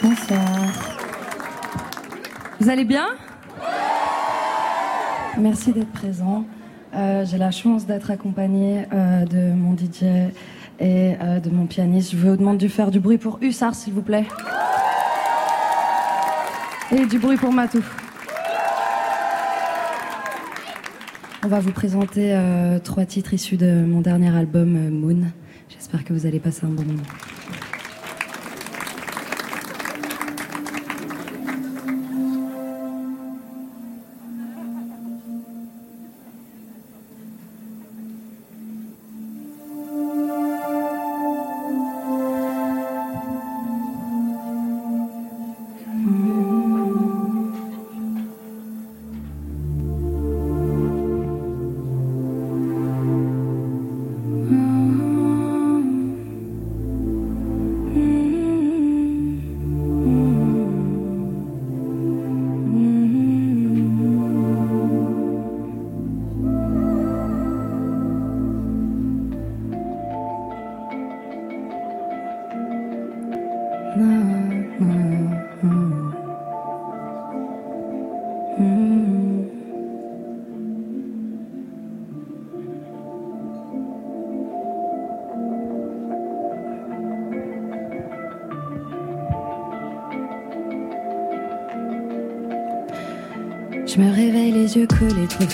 Bonsoir. 0.03 0.41
Vous 2.61 2.71
allez 2.71 2.85
bien? 2.85 3.07
Merci 5.39 5.73
d'être 5.73 5.93
présent. 5.93 6.45
Euh, 6.95 7.25
j'ai 7.27 7.39
la 7.39 7.51
chance 7.51 7.87
d'être 7.87 8.11
accompagnée 8.11 8.85
euh, 8.93 9.25
de 9.27 9.53
mon 9.53 9.77
DJ 9.77 10.33
et 10.81 11.15
euh, 11.21 11.41
de 11.41 11.51
mon 11.51 11.67
pianiste. 11.67 12.13
Je 12.13 12.17
vous 12.17 12.37
demande 12.37 12.59
de 12.59 12.69
faire 12.69 12.91
du 12.91 13.01
bruit 13.01 13.19
pour 13.19 13.39
Hussard, 13.41 13.75
s'il 13.75 13.93
vous 13.93 14.03
plaît. 14.03 14.27
Et 16.93 17.07
du 17.07 17.19
bruit 17.19 17.37
pour 17.37 17.53
Matou. 17.53 17.83
On 21.45 21.49
va 21.49 21.61
vous 21.61 21.73
présenter 21.73 22.37
trois 22.83 23.05
titres 23.05 23.33
issus 23.35 23.57
de 23.57 23.85
mon 23.85 24.01
dernier 24.01 24.37
album 24.37 24.91
Moon. 24.91 25.27
J'espère 25.69 26.05
que 26.05 26.13
vous 26.13 26.27
allez 26.27 26.41
passer 26.41 26.65
un 26.65 26.71
bon 26.71 26.85
moment. 26.85 27.03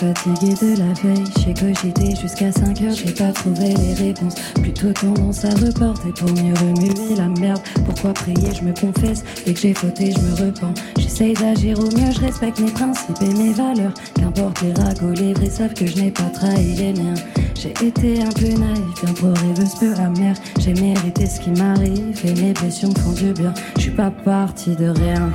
Fatigué 0.03 0.55
de 0.61 0.79
la 0.79 0.93
veille. 0.95 1.25
J'ai 1.39 1.55
cogité 1.55 2.17
jusqu'à 2.21 2.51
5 2.51 2.83
heures, 2.83 2.95
j'ai 2.95 3.13
pas 3.13 3.31
trouvé 3.33 3.75
les 3.75 3.95
réponses. 3.95 4.35
Plutôt 4.55 4.93
tendance 4.93 5.45
à 5.45 5.51
reporter 5.51 6.13
pour 6.15 6.31
mieux 6.31 6.55
remuer 6.55 7.15
la 7.17 7.29
merde. 7.29 7.61
Pourquoi 7.87 8.13
prier, 8.13 8.49
je 8.53 8.65
me 8.65 8.73
confesse. 8.73 9.23
Dès 9.47 9.55
que 9.55 9.61
j'ai 9.61 9.75
fauté, 9.75 10.13
je 10.13 10.21
me 10.21 10.47
repens. 10.47 10.75
J'essaye 10.99 11.35
d'agir 11.35 11.79
au 11.79 11.85
mieux, 11.85 12.11
je 12.11 12.21
respecte 12.21 12.59
mes 12.59 12.71
principes 12.71 13.23
et 13.23 13.35
mes 13.35 13.53
valeurs. 13.53 13.95
Qu'importe 14.15 14.63
les 14.63 14.73
ragots, 14.73 15.13
les 15.15 15.35
vrais 15.35 15.51
savent 15.51 15.75
que 15.75 15.87
je 15.87 15.97
n'ai 15.97 16.11
pas 16.11 16.31
trahi 16.35 16.75
les 16.75 16.93
miens. 16.93 17.15
J'ai 17.55 17.75
été 17.87 18.21
un 18.23 18.33
peu 18.33 18.49
naïf, 18.49 19.05
bien 19.05 19.15
trop 19.15 19.33
rêveuse, 19.33 19.75
peu 19.79 19.95
amère. 20.01 20.35
J'ai 20.59 20.75
mérité 20.75 21.27
ce 21.27 21.41
qui 21.41 21.51
m'arrive 21.51 22.21
et 22.25 22.35
mes 22.41 22.53
blessures 22.53 22.89
me 22.89 22.99
font 22.99 23.13
du 23.13 23.33
bien. 23.33 23.55
Je 23.77 23.83
suis 23.83 23.91
pas 23.93 24.11
partie 24.11 24.75
de 24.75 24.89
rien. 24.89 25.31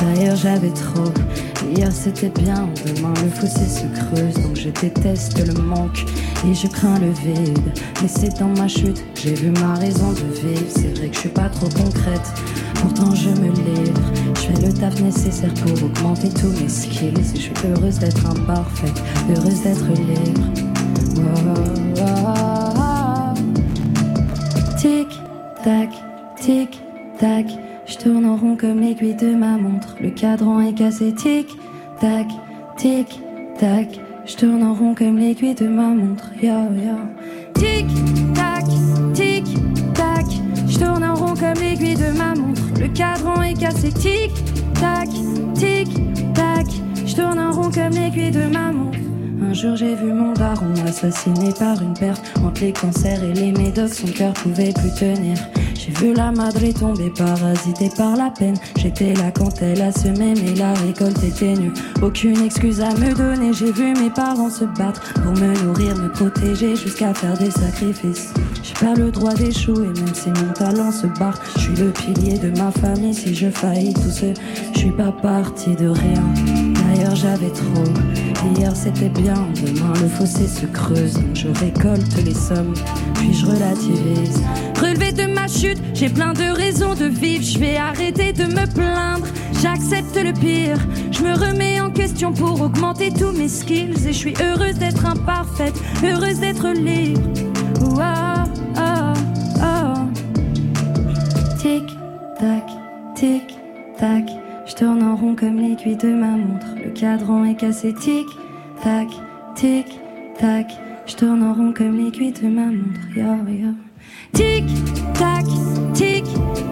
D'ailleurs, 0.00 0.36
j'avais 0.36 0.70
trop. 0.70 1.12
Hier 1.74 1.90
c'était 1.90 2.28
bien, 2.28 2.68
demain 2.84 3.14
le 3.22 3.30
fossé 3.30 3.64
se 3.66 3.86
creuse. 3.86 4.34
Donc 4.34 4.56
je 4.56 4.68
déteste 4.68 5.38
le 5.46 5.54
manque 5.62 6.04
et 6.46 6.52
je 6.52 6.66
crains 6.66 6.98
le 6.98 7.10
vide. 7.10 7.58
Mais 8.02 8.08
c'est 8.08 8.38
dans 8.38 8.48
ma 8.48 8.68
chute, 8.68 9.02
j'ai 9.14 9.32
vu 9.34 9.50
ma 9.50 9.74
raison 9.76 10.12
de 10.12 10.48
vivre. 10.48 10.66
C'est 10.68 10.98
vrai 10.98 11.08
que 11.08 11.14
je 11.14 11.20
suis 11.20 11.28
pas 11.30 11.48
trop 11.48 11.68
concrète, 11.68 12.32
pourtant 12.74 13.14
je 13.14 13.30
me 13.30 13.48
livre. 13.48 14.02
Je 14.34 14.40
fais 14.40 14.66
le 14.66 14.72
taf 14.72 15.00
nécessaire 15.00 15.54
pour 15.54 15.84
augmenter 15.84 16.28
tous 16.28 16.52
mes 16.60 16.68
skills. 16.68 17.14
Et 17.18 17.36
je 17.36 17.40
suis 17.40 17.54
heureuse 17.66 17.98
d'être 17.98 18.26
imparfaite, 18.26 19.02
heureuse 19.30 19.62
d'être 19.62 19.86
libre. 19.88 20.42
Tic, 24.76 25.08
tac, 25.64 25.88
tic, 26.38 26.82
tac. 27.18 27.46
Je 27.84 27.96
tourne 27.98 28.26
en 28.26 28.36
rond 28.36 28.56
comme 28.56 28.80
l'aiguille 28.80 29.16
de 29.16 29.34
ma 29.34 29.56
montre. 29.58 29.96
Le 30.00 30.10
cadran 30.10 30.60
est 30.60 30.72
cassé, 30.72 31.12
tic, 31.12 31.48
tac, 32.02 32.26
tic, 32.76 33.20
tac. 33.60 34.00
Je 34.26 34.36
tourne 34.36 34.64
en 34.64 34.74
rond 34.74 34.92
comme 34.92 35.18
l'aiguille 35.18 35.54
de 35.54 35.68
ma 35.68 35.86
montre. 35.86 36.24
Yo, 36.42 36.50
yo. 36.86 36.98
Tic, 37.54 37.86
tac, 38.34 38.64
tic, 39.14 39.44
tac. 39.94 40.26
Je 40.68 40.78
tourne 40.78 41.04
en 41.04 41.14
rond 41.14 41.34
comme 41.34 41.62
l'aiguille 41.62 41.94
de 41.94 42.10
ma 42.18 42.34
montre. 42.34 42.62
Le 42.80 42.88
cadran 42.88 43.40
est 43.42 43.54
cassé, 43.54 43.92
tic, 43.92 44.32
tac, 44.80 45.08
tic, 45.54 45.88
tac. 46.34 46.66
Je 47.06 47.14
tourne 47.14 47.38
en 47.38 47.52
rond 47.52 47.70
comme 47.70 47.92
l'aiguille 47.92 48.32
de 48.32 48.46
ma 48.52 48.72
montre. 48.72 48.98
Un 49.40 49.54
jour 49.54 49.76
j'ai 49.76 49.94
vu 49.94 50.12
mon 50.12 50.32
daron 50.32 50.72
assassiné 50.86 51.52
par 51.58 51.80
une 51.82 51.94
perte 51.94 52.22
Entre 52.44 52.62
les 52.62 52.72
cancers 52.72 53.22
et 53.22 53.32
les 53.32 53.52
médocs, 53.52 53.92
son 53.92 54.06
cœur 54.06 54.32
pouvait 54.34 54.72
plus 54.72 54.94
tenir 54.98 55.36
j'ai 55.84 55.92
vu 55.94 56.14
la 56.14 56.30
madre 56.30 56.60
tomber 56.78 57.10
parasitée 57.10 57.90
par 57.96 58.16
la 58.16 58.30
peine. 58.30 58.54
J'étais 58.76 59.14
là 59.14 59.32
quand 59.32 59.60
elle 59.60 59.82
a 59.82 59.90
semé, 59.90 60.34
mais 60.34 60.54
la 60.54 60.74
récolte 60.74 61.22
était 61.24 61.54
nue. 61.54 61.72
Aucune 62.00 62.40
excuse 62.44 62.80
à 62.80 62.90
me 62.90 63.12
donner. 63.14 63.52
J'ai 63.52 63.72
vu 63.72 63.92
mes 63.94 64.10
parents 64.10 64.50
se 64.50 64.64
battre 64.64 65.02
pour 65.14 65.32
me 65.32 65.64
nourrir, 65.64 65.96
me 65.96 66.08
protéger, 66.08 66.76
jusqu'à 66.76 67.12
faire 67.14 67.36
des 67.36 67.50
sacrifices. 67.50 68.32
J'ai 68.62 68.74
pas 68.74 68.94
le 68.94 69.10
droit 69.10 69.34
d'échouer, 69.34 69.88
même 69.88 70.14
si 70.14 70.28
mon 70.28 70.52
talent 70.52 70.92
se 70.92 71.06
barre. 71.18 71.40
Je 71.56 71.60
suis 71.60 71.74
le 71.74 71.90
pilier 71.90 72.38
de 72.38 72.56
ma 72.56 72.70
famille. 72.70 73.14
Si 73.14 73.34
je 73.34 73.50
faillis 73.50 73.94
tout 73.94 74.10
ce, 74.10 74.26
je 74.74 74.78
suis 74.78 74.92
pas 74.92 75.10
parti 75.10 75.74
de 75.74 75.88
rien. 75.88 76.22
D'ailleurs, 76.74 77.16
j'avais 77.16 77.50
trop. 77.50 77.84
Hier, 78.56 78.74
c'était 78.76 79.08
bien. 79.08 79.48
Demain, 79.64 79.92
le 80.00 80.08
fossé 80.08 80.46
se 80.46 80.66
creuse. 80.66 81.18
je 81.34 81.48
récolte 81.48 82.24
les 82.24 82.34
sommes, 82.34 82.74
puis 83.14 83.32
je 83.34 83.46
relativise. 83.46 84.42
J'ai 85.94 86.08
plein 86.08 86.32
de 86.32 86.54
raisons 86.54 86.94
de 86.94 87.04
vivre, 87.04 87.44
je 87.44 87.58
vais 87.58 87.76
arrêter 87.76 88.32
de 88.32 88.44
me 88.44 88.66
plaindre. 88.72 89.26
J'accepte 89.60 90.16
le 90.16 90.32
pire, 90.32 90.78
je 91.10 91.22
me 91.22 91.34
remets 91.34 91.80
en 91.80 91.90
question 91.90 92.32
pour 92.32 92.60
augmenter 92.60 93.10
tous 93.12 93.32
mes 93.32 93.48
skills. 93.48 94.06
Et 94.06 94.12
je 94.12 94.18
suis 94.18 94.34
heureuse 94.42 94.78
d'être 94.78 95.06
imparfaite, 95.06 95.74
heureuse 96.02 96.40
d'être 96.40 96.68
libre. 96.70 97.20
Oh, 97.80 98.00
oh, 98.76 99.12
oh. 99.58 99.98
Tic, 101.58 101.84
tac, 102.38 102.66
tic, 103.14 103.56
tac. 103.98 104.24
Je 104.66 104.74
tourne 104.74 105.02
en 105.02 105.16
rond 105.16 105.36
comme 105.36 105.58
l'aiguille 105.58 105.96
de 105.96 106.08
ma 106.08 106.30
montre. 106.30 106.66
Le 106.82 106.90
cadran 106.90 107.44
est 107.44 107.54
cassé, 107.54 107.94
tic, 107.94 108.26
tac, 108.82 109.08
tic, 109.54 109.86
tac. 110.38 110.66
Je 111.06 111.14
tourne 111.14 111.42
en 111.42 111.52
rond 111.52 111.72
comme 111.76 111.96
l'aiguille 111.98 112.32
de 112.32 112.48
ma 112.48 112.66
montre. 112.66 113.00
Yo, 113.14 113.24
yo. 113.48 113.91
Tic, 114.32 114.64
tac, 115.14 115.44
tic, 115.94 116.24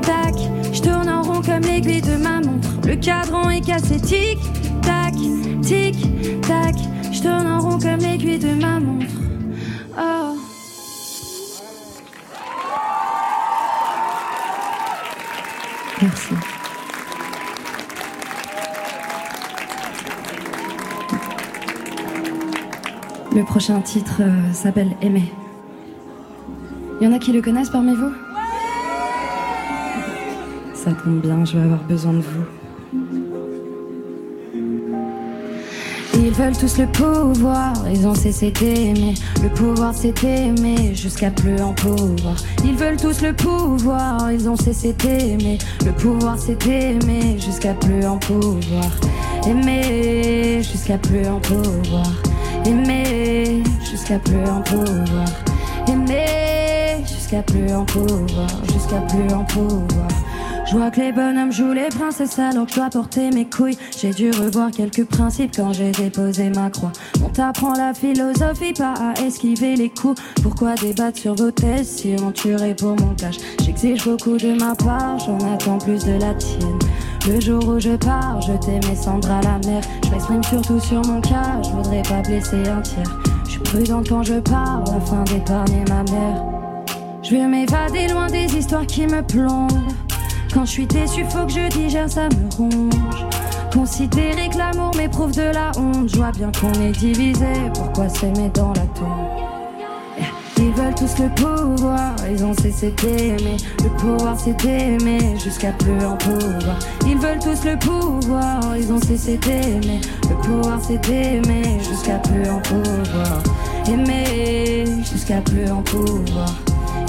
tac. 0.03 0.35
Je 0.73 0.81
tourne 0.83 1.09
en 1.09 1.23
rond 1.23 1.43
comme 1.43 1.63
l'aiguille 1.63 2.01
de 2.01 2.17
ma 2.17 2.41
montre. 2.41 2.69
Le 2.87 2.97
cadran 2.97 3.51
est 3.51 3.61
cassé. 3.61 4.01
Tic, 4.01 4.39
tac, 4.83 5.15
tic, 5.63 5.97
tac. 6.43 6.77
Je 7.13 7.23
tourne 7.23 7.47
en 7.47 7.61
rond 7.61 7.79
comme 7.79 7.99
l'aiguille 7.99 8.39
de 8.39 8.55
ma 8.55 8.81
montre. 8.81 9.07
Oh. 9.99 10.37
Merci. 16.03 16.35
Le 23.33 23.45
prochain 23.45 23.81
titre 23.81 24.23
euh, 24.23 24.53
s'appelle 24.53 24.97
Aimer. 25.03 25.33
Il 27.01 27.05
y 27.05 27.07
en 27.11 27.15
a 27.15 27.19
qui 27.19 27.33
le 27.33 27.41
connaissent 27.41 27.71
parmi 27.71 27.95
vous 27.95 28.13
Ça 30.75 30.91
tombe 30.93 31.21
bien, 31.23 31.47
je 31.47 31.57
vais 31.57 31.65
avoir 31.65 31.83
besoin 31.85 32.13
de 32.13 32.21
vous. 32.21 32.45
Ils 36.15 36.31
veulent 36.31 36.57
tous 36.57 36.77
le 36.77 36.87
pouvoir, 36.87 37.73
ils 37.91 38.07
ont 38.07 38.15
cessé 38.15 38.51
d'aimer. 38.51 39.15
Le 39.43 39.49
pouvoir 39.49 39.95
c'est 39.95 40.23
aimer 40.25 40.95
jusqu'à 40.95 41.31
plus 41.31 41.59
en 41.63 41.73
pouvoir. 41.73 42.37
Ils 42.65 42.75
veulent 42.75 42.99
tous 42.99 43.23
le 43.23 43.33
pouvoir, 43.33 44.31
ils 44.31 44.47
ont 44.47 44.57
cessé 44.57 44.93
d'aimer. 44.93 45.57
Le 45.87 45.93
pouvoir 45.93 46.39
c'est 46.39 46.67
aimer 46.67 47.39
jusqu'à 47.39 47.73
plus 47.73 48.05
en 48.05 48.19
pouvoir. 48.19 48.91
Aimer 49.47 50.63
jusqu'à 50.63 50.99
plus 50.99 51.27
en 51.27 51.41
pouvoir. 51.41 52.13
Aimer 52.67 53.63
jusqu'à 53.91 54.19
plus 54.19 54.45
en 54.45 54.61
pouvoir. 54.61 55.29
Aimer 55.89 56.60
jusqu'à 57.31 57.43
plus 57.43 57.73
en 57.73 57.85
pouvoir, 57.85 58.49
jusqu'à 58.73 59.01
plus 59.03 59.33
en 59.33 59.45
pouvoir. 59.45 60.09
Je 60.67 60.77
vois 60.77 60.91
que 60.91 61.01
les 61.01 61.13
bonhommes 61.13 61.53
jouent 61.53 61.73
les 61.73 61.89
princesses 61.89 62.39
alors 62.41 62.67
que 62.67 62.73
je 62.73 62.77
dois 62.77 62.91
porter 62.91 63.31
mes 63.31 63.49
couilles. 63.49 63.77
J'ai 63.97 64.11
dû 64.11 64.31
revoir 64.31 64.71
quelques 64.73 65.05
principes 65.05 65.53
quand 65.55 65.73
j'ai 65.73 65.93
déposé 65.93 66.51
ma 66.51 66.71
croix. 66.71 66.91
On 67.25 67.29
t'apprend 67.29 67.75
la 67.75 67.95
philosophie, 67.95 68.73
pas 68.73 68.95
à 68.95 69.21
esquiver 69.21 69.77
les 69.77 69.91
coups. 69.91 70.21
Pourquoi 70.43 70.75
débattre 70.75 71.19
sur 71.19 71.37
vos 71.37 71.53
thèses 71.53 71.89
si 71.89 72.17
on 72.21 72.33
tuerait 72.33 72.75
pour 72.75 72.97
mon 73.01 73.15
cash? 73.15 73.37
J'exige 73.65 74.05
beaucoup 74.05 74.37
de 74.37 74.59
ma 74.59 74.75
part, 74.75 75.19
j'en 75.21 75.39
attends 75.53 75.79
plus 75.79 76.05
de 76.05 76.13
la 76.13 76.35
tienne. 76.35 76.79
Le 77.29 77.41
jour 77.41 77.65
où 77.69 77.79
je 77.79 77.95
pars, 77.95 78.41
je 78.43 78.89
mes 78.89 78.97
cendres 78.97 79.31
à 79.31 79.41
la 79.43 79.59
mer. 79.69 79.83
Je 80.05 80.11
m'exprime 80.11 80.43
surtout 80.43 80.81
sur 80.81 81.05
mon 81.07 81.21
cas, 81.21 81.61
je 81.63 81.71
voudrais 81.71 82.03
pas 82.03 82.23
blesser 82.23 82.69
un 82.69 82.81
tiers. 82.81 83.21
Je 83.45 83.51
suis 83.51 83.61
prudente 83.61 84.09
quand 84.09 84.25
je 84.25 84.41
pars, 84.41 84.83
afin 84.97 85.23
d'épargner 85.25 85.85
ma 85.89 86.03
mère. 86.11 86.50
Je 87.31 87.37
veux 87.37 87.47
m'évader 87.47 88.09
loin 88.09 88.27
des 88.27 88.47
histoires 88.57 88.87
qui 88.87 89.07
me 89.07 89.23
plombent. 89.23 89.71
Quand 90.53 90.65
je 90.65 90.71
suis 90.71 90.87
déçu, 90.87 91.25
faut 91.29 91.47
que 91.47 91.53
je 91.53 91.69
digère, 91.69 92.11
ça 92.11 92.25
me 92.25 92.57
ronge. 92.57 93.25
Considérer 93.73 94.49
que 94.49 94.59
l'amour 94.59 94.91
m'éprouve 94.97 95.31
de 95.31 95.43
la 95.43 95.71
honte. 95.79 96.09
Je 96.09 96.17
vois 96.17 96.33
bien 96.33 96.51
qu'on 96.51 96.73
est 96.83 96.91
divisé, 96.91 97.47
pourquoi 97.73 98.09
s'aimer 98.09 98.51
dans 98.53 98.73
la 98.73 98.81
tombe? 98.81 99.07
Ils 100.57 100.73
veulent 100.73 100.95
tous 100.97 101.23
le 101.23 101.29
pouvoir, 101.37 102.17
ils 102.29 102.45
ont 102.45 102.53
cessé 102.53 102.93
d'aimer. 103.01 103.59
Le 103.85 103.91
pouvoir 103.91 104.37
c'est 104.37 104.61
d'aimer 104.61 105.39
jusqu'à 105.39 105.71
plus 105.71 106.05
en 106.05 106.17
pouvoir. 106.17 106.81
Ils 107.07 107.17
veulent 107.17 107.39
tous 107.39 107.65
le 107.65 107.79
pouvoir, 107.79 108.77
ils 108.77 108.93
ont 108.93 109.01
cessé 109.01 109.37
d'aimer. 109.37 110.01
Le 110.29 110.35
pouvoir 110.35 110.81
c'est 110.83 110.99
d'aimer 111.09 111.79
jusqu'à 111.89 112.19
plus 112.19 112.51
en 112.51 112.59
pouvoir. 112.59 113.41
Aimer 113.87 114.85
jusqu'à 115.05 115.41
plus 115.43 115.71
en 115.71 115.83
pouvoir. 115.83 116.57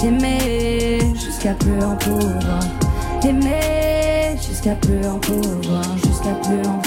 Aimer 0.04 0.98
jusqu'à 1.14 1.54
plus 1.54 1.82
en 1.82 1.96
pouvoir. 1.96 2.60
Aimer 3.24 4.36
jusqu'à 4.36 4.74
plus 4.74 5.06
en 5.06 5.18
pouvoir. 5.18 5.84
Jusqu'à 6.04 6.34
plus 6.42 6.68
en. 6.68 6.82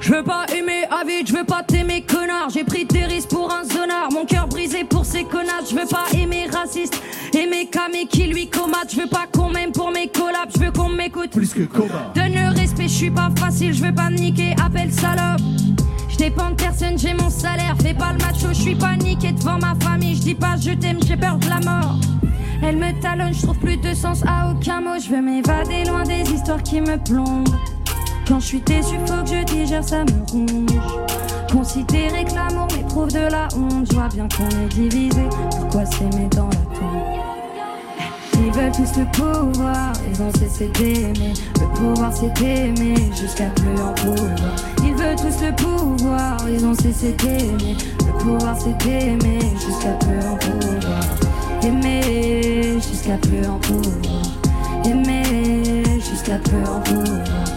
Je 0.00 0.12
veux 0.12 0.22
pas 0.22 0.44
aimer 0.54 0.84
vide, 1.06 1.26
je 1.26 1.32
veux 1.32 1.44
pas 1.44 1.62
t'aimer 1.62 2.02
connard. 2.02 2.50
J'ai 2.52 2.64
pris 2.64 2.84
des 2.84 3.04
risques 3.04 3.30
pour 3.30 3.50
un 3.50 3.64
zonard, 3.64 4.10
mon 4.12 4.26
cœur 4.26 4.46
brisé 4.46 4.84
pour 4.84 5.04
ces 5.04 5.24
connards. 5.24 5.64
Je 5.70 5.74
veux 5.74 5.86
pas 5.86 6.04
aimer 6.14 6.46
raciste, 6.52 7.00
aimer 7.32 7.66
Camé 7.66 8.06
qui 8.06 8.24
lui 8.24 8.48
comate. 8.48 8.92
Je 8.92 9.00
veux 9.00 9.08
pas 9.08 9.24
qu'on 9.32 9.48
m'aime 9.50 9.72
pour 9.72 9.90
mes 9.90 10.08
collabs, 10.08 10.50
je 10.54 10.60
veux 10.60 10.70
qu'on 10.72 10.90
m'écoute. 10.90 11.30
Plus 11.30 11.54
que 11.54 11.62
combat. 11.62 12.12
Donne 12.14 12.34
le 12.34 12.54
respect, 12.54 12.88
je 12.88 12.94
suis 12.94 13.10
pas 13.10 13.30
facile, 13.38 13.72
je 13.72 13.82
veux 13.82 13.94
pas 13.94 14.10
niquer, 14.10 14.54
appelle 14.64 14.92
salope. 14.92 15.40
Je 16.14 16.18
dépends 16.18 16.50
de 16.50 16.54
personne, 16.54 16.96
j'ai 16.96 17.12
mon 17.12 17.28
salaire, 17.28 17.74
fais 17.82 17.92
pas 17.92 18.12
le 18.12 18.18
macho, 18.18 18.46
je 18.50 18.62
suis 18.62 18.76
paniqué 18.76 19.32
devant 19.32 19.58
ma 19.58 19.74
famille, 19.82 20.14
je 20.14 20.22
dis 20.22 20.34
pas 20.36 20.54
je 20.60 20.70
t'aime, 20.70 20.98
j'ai 21.04 21.16
peur 21.16 21.38
de 21.38 21.48
la 21.48 21.58
mort. 21.58 21.96
Elle 22.62 22.76
me 22.76 22.92
talonne, 23.00 23.34
je 23.34 23.42
trouve 23.42 23.58
plus 23.58 23.76
de 23.78 23.92
sens 23.92 24.22
à 24.24 24.48
aucun 24.48 24.80
mot, 24.80 24.96
je 24.96 25.10
veux 25.10 25.20
m'évader 25.20 25.82
loin 25.84 26.04
des 26.04 26.22
histoires 26.32 26.62
qui 26.62 26.80
me 26.80 27.02
plombent. 27.02 27.48
Quand 28.28 28.38
je 28.38 28.46
suis 28.46 28.60
déçu, 28.60 28.94
faut 29.06 29.24
que 29.24 29.30
je 29.30 29.44
digère, 29.44 29.82
ça 29.82 30.04
me 30.04 30.30
ronge. 30.30 30.70
Considérer 31.50 32.24
que 32.24 32.34
l'amour 32.34 32.68
m'éprouve 32.76 33.12
de 33.12 33.28
la 33.32 33.48
honte, 33.56 33.88
je 33.90 34.14
bien 34.14 34.28
qu'on 34.28 34.48
est 34.50 34.68
divisé. 34.68 35.24
Pourquoi 35.50 35.84
s'aimer 35.84 36.28
dans 36.30 36.46
la 36.46 36.78
tombe? 36.78 37.23
Veulent 38.54 38.72
tous 38.72 38.98
le 38.98 39.04
pouvoir, 39.06 39.92
ils 40.10 40.22
ont 40.22 40.30
cessé 40.38 40.68
d'aimer. 40.68 41.32
Le 41.60 41.66
pouvoir 41.74 42.12
c'est 42.12 42.40
aimer 42.42 42.94
jusqu'à 43.14 43.50
plus 43.50 43.80
en 43.82 43.92
pouvoir. 43.92 44.54
Ils 44.84 44.94
veulent 44.94 45.16
tous 45.16 45.44
le 45.44 45.52
pouvoir, 45.54 46.36
ils 46.48 46.64
ont 46.64 46.74
cessé 46.74 47.12
d'aimer. 47.12 47.76
Le 48.06 48.18
pouvoir 48.18 48.56
c'est 48.58 48.86
aimer 48.86 49.40
jusqu'à 49.54 49.92
plus 49.94 50.26
en 50.26 50.36
pouvoir. 50.36 51.04
Aimer 51.62 52.80
jusqu'à 52.80 53.16
plus 53.18 53.46
en 53.46 53.58
pouvoir. 53.58 54.22
Aimer 54.84 56.00
jusqu'à 56.00 56.38
plus 56.38 56.64
en 56.68 56.80
pouvoir 56.80 57.54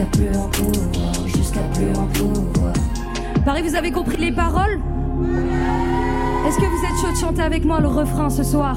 jusqu'à 0.00 0.04
plus 0.04 0.36
en 0.36 0.48
pouvoir, 0.48 1.26
jusqu'à 1.26 1.60
plus 1.74 1.92
en 1.96 2.06
pouvoir. 2.06 2.72
Paris, 3.44 3.62
vous 3.62 3.74
avez 3.74 3.90
compris 3.90 4.16
les 4.16 4.32
paroles? 4.32 4.80
Est-ce 6.50 6.58
que 6.58 6.66
vous 6.66 6.84
êtes 6.84 7.00
chaud 7.00 7.12
de 7.12 7.16
chanter 7.16 7.42
avec 7.42 7.64
moi 7.64 7.78
le 7.78 7.86
refrain 7.86 8.28
ce 8.28 8.42
soir 8.42 8.76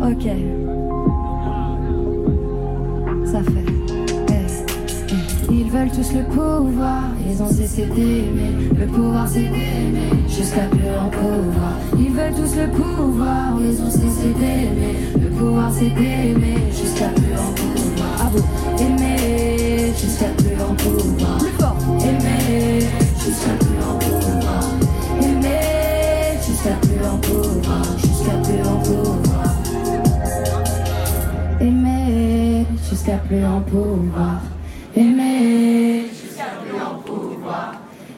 Ok. 0.00 0.28
Ça 3.24 3.42
fait. 3.42 3.64
Ils 5.50 5.68
veulent 5.68 5.90
tous 5.90 6.12
le 6.12 6.22
pouvoir, 6.22 7.02
ils 7.28 7.42
ont 7.42 7.48
cessé 7.48 7.86
d'aimer. 7.86 8.70
Le 8.78 8.86
pouvoir 8.86 9.26
c'est 9.26 9.40
d'aimer, 9.40 10.22
jusqu'à 10.28 10.66
plus 10.70 10.88
en 11.04 11.08
pouvoir. 11.08 11.72
Ils 11.98 12.12
veulent 12.12 12.34
tous 12.34 12.54
le 12.54 12.68
pouvoir, 12.70 13.58
ils 13.60 13.82
ont 13.82 13.90
cessé 13.90 14.28
d'aimer. 14.38 14.94
Le 15.20 15.30
pouvoir 15.30 15.72
c'est 15.72 15.90
d'aimer, 15.90 16.58
jusqu'à 16.70 17.08
plus 17.08 17.34
en 17.34 17.52
pouvoir. 17.54 18.22
À 18.24 18.30
vous, 18.30 18.44
aimer, 18.84 19.92
jusqu'à 20.00 20.28
plus 20.36 20.62
en 20.62 20.74
pouvoir. 20.76 21.38
Plus 21.38 21.50
fort, 21.58 21.76
aimer, 22.04 22.86
jusqu'à 23.18 23.50
plus 23.58 23.82
en 23.90 23.98
pouvoir. 23.98 24.23
Aimer, 31.60 32.66
jusqu'à 32.88 33.16
plus 33.16 33.44
en 33.44 33.60
pouvoir. 33.60 34.40
Aimer 34.96 36.06
jusqu'à 36.20 36.44
plus 36.62 36.80
en 36.80 36.94
pouvoir. 37.02 37.74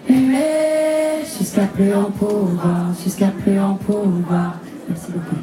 Aimer 0.09 1.25
jusqu'à 1.39 1.63
plus 1.63 1.95
en 1.95 2.11
pouvoir. 2.11 2.95
Jusqu'à 3.03 3.29
plus 3.29 3.61
en 3.61 3.75
pouvoir. 3.75 4.55
Merci 4.89 5.13
beaucoup. 5.13 5.37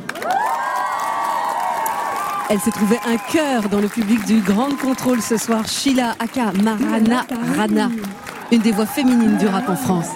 Elle 2.49 2.59
s'est 2.59 2.71
trouvée 2.71 2.99
un 3.05 3.17
cœur 3.31 3.69
dans 3.69 3.79
le 3.79 3.87
public 3.87 4.25
du 4.25 4.41
Grand 4.41 4.75
Contrôle 4.79 5.21
ce 5.21 5.37
soir. 5.37 5.67
Sheila 5.67 6.15
Aka 6.19 6.51
Marana 6.61 7.25
Rana, 7.57 7.89
une 8.51 8.61
des 8.61 8.71
voix 8.71 8.85
féminines 8.85 9.37
du 9.37 9.47
rap 9.47 9.69
en 9.69 9.75
France. 9.75 10.09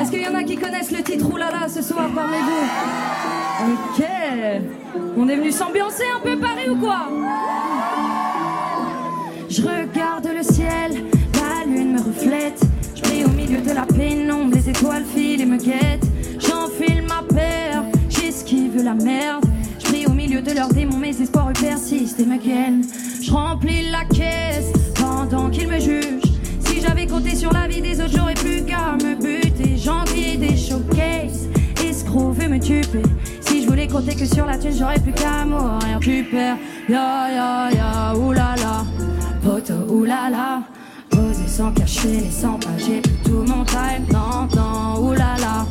Est-ce 0.00 0.10
qu'il 0.10 0.22
y 0.22 0.28
en 0.28 0.34
a 0.34 0.42
qui 0.42 0.56
connaissent 0.56 0.92
le 0.92 1.02
titre 1.02 1.30
Oulala 1.30 1.68
ce 1.68 1.82
soir 1.82 2.08
parmi 2.14 2.36
vous 2.38 3.72
Ok. 3.72 4.06
On 5.16 5.28
est 5.28 5.36
venu 5.36 5.52
s'ambiancer 5.52 6.04
un 6.16 6.20
peu 6.20 6.38
Paris 6.38 6.70
ou 6.70 6.76
quoi 6.76 7.06
je 9.50 9.62
regarde 9.62 10.28
le 10.32 10.44
ciel, 10.44 11.04
la 11.34 11.66
lune 11.66 11.94
me 11.94 11.98
reflète. 11.98 12.60
Je 12.94 13.02
prie 13.02 13.24
au 13.24 13.30
milieu 13.30 13.60
de 13.60 13.72
la 13.72 13.82
pénombre, 13.82 14.54
les 14.54 14.70
étoiles 14.70 15.04
filent 15.04 15.40
et 15.40 15.46
me 15.46 15.56
guettent. 15.56 16.06
J'enfile 16.38 17.02
ma 17.02 17.24
peur, 17.28 17.82
j'esquive 18.08 18.80
la 18.80 18.94
merde. 18.94 19.44
Je 19.80 19.86
prie 19.86 20.06
au 20.06 20.12
milieu 20.12 20.40
de 20.40 20.52
leurs 20.52 20.72
démons, 20.72 20.98
mes 20.98 21.20
espoirs 21.20 21.52
persistent 21.60 22.20
et 22.20 22.26
me 22.26 22.36
gagnent. 22.36 22.84
Je 23.20 23.32
remplis 23.32 23.90
la 23.90 24.04
caisse 24.04 24.72
pendant 24.94 25.50
qu'ils 25.50 25.66
me 25.66 25.80
jugent. 25.80 26.30
Si 26.66 26.80
j'avais 26.80 27.06
compté 27.06 27.34
sur 27.34 27.52
la 27.52 27.66
vie 27.66 27.82
des 27.82 28.00
autres, 28.00 28.12
j'aurais 28.16 28.34
plus 28.34 28.64
qu'à 28.64 28.96
me 29.04 29.16
buter. 29.16 29.59
J'envie 29.82 30.36
des 30.36 30.56
showcases, 30.56 31.48
escrocs 31.82 32.34
veut 32.34 32.48
me 32.48 32.58
tuer. 32.58 32.82
Si 33.40 33.62
je 33.62 33.68
voulais 33.68 33.86
compter 33.86 34.14
que 34.14 34.26
sur 34.26 34.44
la 34.44 34.58
thune, 34.58 34.76
j'aurais 34.78 34.98
plus 34.98 35.12
qu'à 35.12 35.46
mourir 35.46 35.98
plus 36.00 36.22
peur. 36.24 36.56
Ya 36.88 37.28
ya 37.30 37.70
ya, 37.72 38.14
oulala 38.14 38.84
poto, 39.42 39.72
oulala. 39.88 40.62
Posé 41.08 41.46
sans 41.48 41.72
cacher 41.72 42.20
les 42.20 42.30
sans 42.30 42.58
pager, 42.58 43.00
tout 43.24 43.42
mon 43.46 43.64
time, 43.64 44.04
non, 44.12 44.46
non, 44.54 45.08
oulala. 45.08 45.66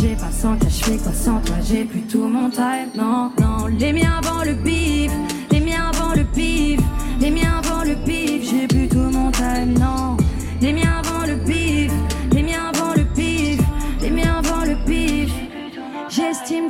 J'ai 0.00 0.16
pas 0.16 0.32
sans 0.32 0.56
cacher 0.56 0.96
quoi 0.96 1.12
sans 1.12 1.38
toi, 1.40 1.56
j'ai 1.62 1.84
plus 1.84 2.02
tout 2.02 2.26
mon 2.26 2.48
time, 2.48 2.88
non, 2.96 3.30
non. 3.38 3.66
Les 3.66 3.92
miens 3.92 4.20
avant 4.24 4.42
le 4.42 4.54
bif, 4.54 5.12
les 5.50 5.60
miens 5.60 5.90
avant 5.92 6.14
le 6.14 6.24
pif, 6.24 6.80
les 7.20 7.30
miens 7.30 7.60
avant 7.62 7.84
le 7.84 7.94
pif, 8.06 8.50
j'ai 8.50 8.66
plus 8.66 8.88
tout 8.88 9.10
mon 9.12 9.30
time, 9.30 9.78
non. 9.78 10.16
Les 10.60 10.72
miens 10.72 10.98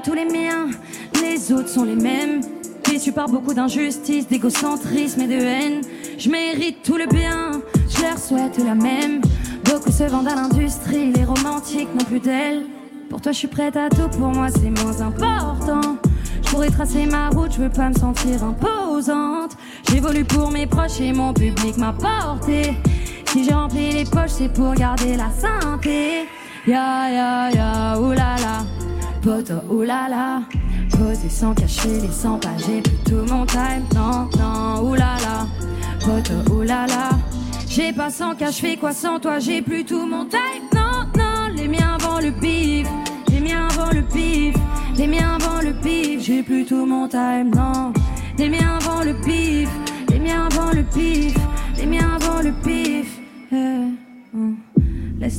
tous 0.05 0.15
les 0.15 0.27
miens, 0.27 0.69
les 1.23 1.53
autres 1.53 1.69
sont 1.69 1.85
les 1.85 1.97
mêmes 1.97 2.41
déçu 2.95 3.11
par 3.11 3.29
beaucoup 3.29 3.55
d'injustice, 3.55 4.29
d'égocentrisme 4.29 5.23
et 5.23 5.27
de 5.27 5.43
haine. 5.43 5.81
Je 6.17 6.31
mérite 6.31 6.85
tout 6.85 6.97
le 6.97 7.07
bien, 7.07 7.61
je 7.89 8.03
leur 8.03 8.17
souhaite 8.17 8.57
la 8.65 8.77
même. 8.77 9.21
Beaucoup 9.65 9.91
se 9.91 10.05
vendent 10.05 10.29
à 10.29 10.37
l'industrie, 10.37 11.11
les 11.13 11.25
romantiques 11.25 11.89
n'ont 11.93 12.05
plus 12.05 12.21
d'elle. 12.21 12.67
Pour 13.11 13.21
toi, 13.21 13.33
je 13.33 13.39
suis 13.39 13.49
prête 13.49 13.77
à 13.77 13.89
tout, 13.89 14.09
pour 14.17 14.29
moi, 14.29 14.47
c'est 14.49 14.71
moins 14.85 15.01
important. 15.01 15.97
Je 16.45 16.51
pourrais 16.51 16.71
tracer 16.71 17.07
ma 17.07 17.31
route, 17.31 17.53
je 17.53 17.63
veux 17.63 17.69
pas 17.69 17.89
me 17.89 17.95
sentir 17.95 18.45
imposante. 18.45 19.57
J'évolue 19.91 20.25
pour 20.25 20.53
mes 20.53 20.69
proches 20.69 21.01
et 21.01 21.13
mon 21.13 21.33
public 21.33 21.77
m'a 21.77 21.93
porté. 21.93 22.75
Si 23.27 23.43
j'ai 23.43 23.53
rempli 23.53 23.91
les 23.91 24.05
poches, 24.05 24.35
c'est 24.39 24.53
pour 24.53 24.73
garder 24.75 25.17
la 25.17 25.31
santé. 25.31 26.29
Ya 26.65 27.11
ya 27.11 27.51
ya, 27.51 28.01
oulala, 28.01 28.65
poto 29.25 29.55
oulala. 29.71 30.43
Posé 30.91 31.29
sans 31.29 31.55
cacher 31.55 32.01
les 32.03 32.13
100 32.13 32.39
pages, 32.39 32.65
j'ai 32.67 32.83
plus 32.83 32.99
tout 33.05 33.25
mon 33.27 33.47
time. 33.47 33.85
Non, 33.95 34.29
non, 34.39 34.91
oulala, 34.91 35.47
photo, 36.01 36.35
oulala. 36.53 37.09
J'ai 37.69 37.93
pas 37.93 38.11
sans 38.11 38.35
cache, 38.35 38.61
fais 38.61 38.77
quoi 38.77 38.93
sans 38.93 39.19
toi, 39.19 39.39
j'ai 39.39 39.63
plus 39.63 39.85
tout 39.85 40.07
mon 40.07 40.27
time. 40.27 40.65
Non, 40.75 41.07
non, 41.17 41.55
les 41.57 41.67
miens 41.67 41.97
vont 42.01 42.21
le 42.21 42.31
pif, 42.33 42.87
les 43.31 43.41
miens 43.41 43.69
vont 43.77 43.93
le 43.93 44.03
pif, 44.03 44.55
les 44.97 45.07
miens 45.07 45.39
vont 45.39 45.61
le 45.63 45.73
pif, 45.73 46.23
j'ai 46.23 46.43
plus 46.43 46.65
tout 46.65 46.87
mon 46.87 47.09
time. 47.09 47.51
Non, 47.55 47.93
les 48.39 48.49
miens 48.49 48.79
vont 48.83 49.03
le 49.03 49.15
pif, 49.25 49.69
les 50.11 50.21
miens 50.21 50.49
vont 50.51 50.71
le 50.73 50.85
pif, 50.85 51.35
les 51.79 51.87
miens 51.87 52.19
vont 52.21 52.43
le 52.43 52.53
pif. 52.63 52.84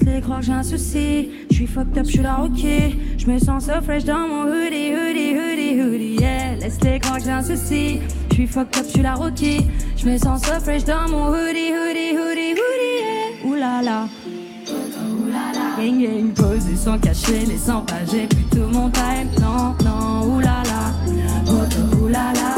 Laisse-les 0.06 0.22
croire 0.22 0.39
que 0.39 0.46
j'ai 0.46 0.52
un 0.52 0.63
souci. 0.63 1.30
Je 1.50 1.56
suis 1.56 1.68
fucked 1.68 1.98
up, 1.98 2.06
je 2.06 2.12
suis 2.12 2.22
là, 2.22 2.39
ok. 2.44 2.63
Je 3.18 3.28
me 3.28 3.39
sens 3.39 3.65
so 3.65 3.82
fresh 3.82 4.04
dans 4.04 4.28
mon 4.28 4.44
hoodie, 4.44 4.94
hoodie, 4.94 5.34
hoodie, 5.34 5.82
hoodie, 5.82 6.18
yeah. 6.20 6.56
Laisse-les 6.60 7.00
croire 7.00 7.18
que 7.18 7.24
j'ai 7.24 7.32
un 7.32 7.41
souci. 7.41 8.00
Je 8.30 8.36
suis 8.36 8.48
fucked 8.48 8.78
up, 8.78 8.86
je 8.86 8.91
suis 8.91 9.02
là, 9.02 9.15
ok. 9.18 9.44
Je 9.98 10.10
me 10.10 10.18
sens 10.18 10.44
so 10.44 10.60
fresh 10.60 10.84
dans 10.84 11.10
mon 11.10 11.30
hoodie, 11.30 11.72
hoodie, 11.72 12.12
hoodie, 12.13 12.54
hoodie, 12.54 13.00
yeah. 13.02 13.50
Oulala. 13.50 14.08
Gang 15.78 16.00
gang 16.00 16.34
posé 16.34 16.76
sans 16.76 17.00
cacher 17.00 17.46
les 17.48 17.58
100 17.58 17.82
pages, 17.82 18.08
j'ai 18.12 18.28
plus 18.28 18.44
tout 18.52 18.68
mon 18.72 18.89
time. 18.89 19.30
Non, 19.41 19.76
non, 19.84 20.36
oulala. 20.36 20.94
Oto, 21.48 22.06
oulala. 22.06 22.56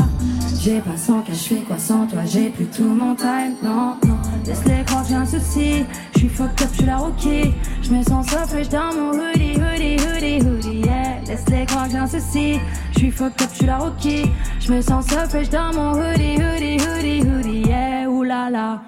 J'ai 0.62 0.80
pas 0.80 0.98
sans 0.98 1.22
cache, 1.22 1.48
fais 1.48 1.64
quoi 1.66 1.78
sans 1.78 2.08
toi, 2.08 2.20
j'ai 2.26 2.50
plus 2.50 2.66
tout 2.66 2.84
mon 2.84 3.16
time. 3.16 3.56
Non. 3.64 4.07
Laisse-les 4.48 4.84
que 4.86 4.92
j'ai 5.10 5.16
un 5.16 5.26
souci. 5.26 5.86
Je 6.16 6.28
fucked 6.30 6.62
up, 6.62 6.70
je 6.72 6.78
suis 6.78 6.86
la 6.86 6.98
rookie. 6.98 7.54
Je 7.82 7.92
me 7.92 8.02
sens 8.02 8.28
so 8.28 8.38
fresh 8.48 8.70
dans 8.70 8.94
mon 8.94 9.12
hoodie, 9.12 9.58
hoodie, 9.58 9.98
hoodie, 9.98 10.40
hoodie, 10.42 10.82
yeah. 10.86 11.20
Laisse-les 11.28 11.66
que 11.66 11.74
j'ai 11.92 11.98
un 11.98 12.08
souci. 12.08 12.60
Je 12.98 13.12
fucked 13.12 13.42
up, 13.42 13.50
je 13.52 13.56
suis 13.58 13.66
la 13.66 13.78
rookie. 13.78 14.32
Je 14.62 14.72
me 14.72 14.82
sens 14.82 15.06
so 15.08 15.18
fresh 15.28 15.50
dans 15.50 15.74
mon 15.74 15.92
hoodie, 15.94 16.38
hoodie, 16.38 16.78
hoodie, 16.80 17.22
hoodie, 17.22 17.68
yeah. 17.68 18.08
Oulala. 18.10 18.82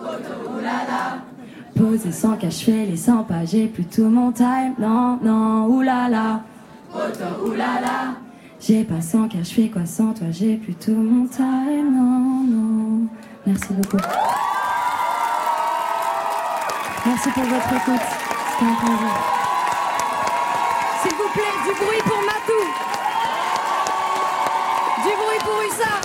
Oulala. 0.00 1.18
Posé 1.76 2.10
sans 2.10 2.36
cache, 2.36 2.64
fais 2.64 2.86
les 2.86 2.96
100 2.96 3.24
pas, 3.24 3.44
j'ai 3.44 3.66
plus 3.66 3.84
tout 3.84 4.08
mon 4.08 4.32
time. 4.32 4.74
Non, 4.78 5.18
non, 5.22 5.66
oulala. 5.66 6.40
Oulala. 7.44 8.14
J'ai 8.60 8.84
pas 8.84 9.00
100 9.00 9.28
car 9.28 9.44
je 9.44 9.52
fais 9.52 9.68
quoi 9.68 9.84
sans 9.84 10.12
toi, 10.12 10.28
j'ai 10.30 10.56
plutôt 10.56 10.92
mon 10.92 11.26
time, 11.26 11.92
non, 11.92 12.44
non. 12.46 13.08
Merci 13.44 13.72
beaucoup. 13.72 13.96
Merci 17.04 17.28
pour 17.30 17.42
votre 17.42 17.72
écoute. 17.74 18.00
C'était 18.52 18.70
un 18.70 18.74
plaisir. 18.76 19.12
S'il 21.02 21.14
vous 21.16 21.28
plaît, 21.32 21.54
du 21.64 21.84
bruit 21.84 22.02
pour 22.04 22.20
Matou. 22.22 22.62
Du 25.02 25.10
bruit 25.16 25.38
pour 25.40 25.62
Usa. 25.62 26.00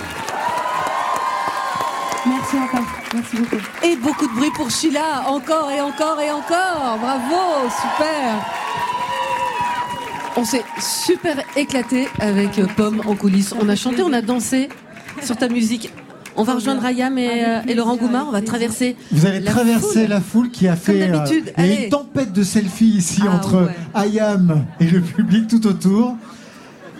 Merci 2.26 2.56
encore. 2.56 2.86
Merci 3.14 3.36
beaucoup. 3.36 3.62
Et 3.84 3.96
beaucoup 3.96 4.26
de 4.26 4.34
bruit 4.34 4.50
pour 4.50 4.70
Sheila. 4.70 5.28
Encore 5.28 5.70
et 5.70 5.80
encore 5.80 6.20
et 6.20 6.32
encore. 6.32 6.98
Bravo. 7.00 7.70
Super. 7.70 8.34
On 10.36 10.44
s'est 10.44 10.64
super 10.80 11.36
éclaté 11.56 12.08
avec 12.18 12.60
Pomme 12.74 13.02
en 13.06 13.14
coulisses. 13.14 13.54
On 13.60 13.68
a 13.68 13.76
chanté, 13.76 14.02
on 14.02 14.12
a 14.12 14.20
dansé 14.20 14.68
sur 15.22 15.36
ta 15.36 15.48
musique. 15.48 15.92
On 16.38 16.44
va 16.44 16.54
rejoindre 16.54 16.84
Ayam 16.84 17.18
et, 17.18 17.44
euh, 17.44 17.74
Laurent 17.74 17.96
Goumard. 17.96 18.26
On 18.28 18.30
va 18.30 18.42
traverser. 18.42 18.94
Vous 19.10 19.26
allez 19.26 19.42
traverser 19.42 20.06
la 20.06 20.20
foule 20.20 20.50
qui 20.50 20.68
a 20.68 20.76
fait 20.76 21.10
euh, 21.10 21.24
une 21.58 21.88
tempête 21.88 22.32
de 22.32 22.44
selfies 22.44 22.86
ici 22.86 23.22
ah, 23.26 23.34
entre 23.34 23.68
Ayam 23.92 24.64
et 24.78 24.86
le 24.86 25.00
public 25.00 25.48
tout 25.48 25.66
autour. 25.66 26.16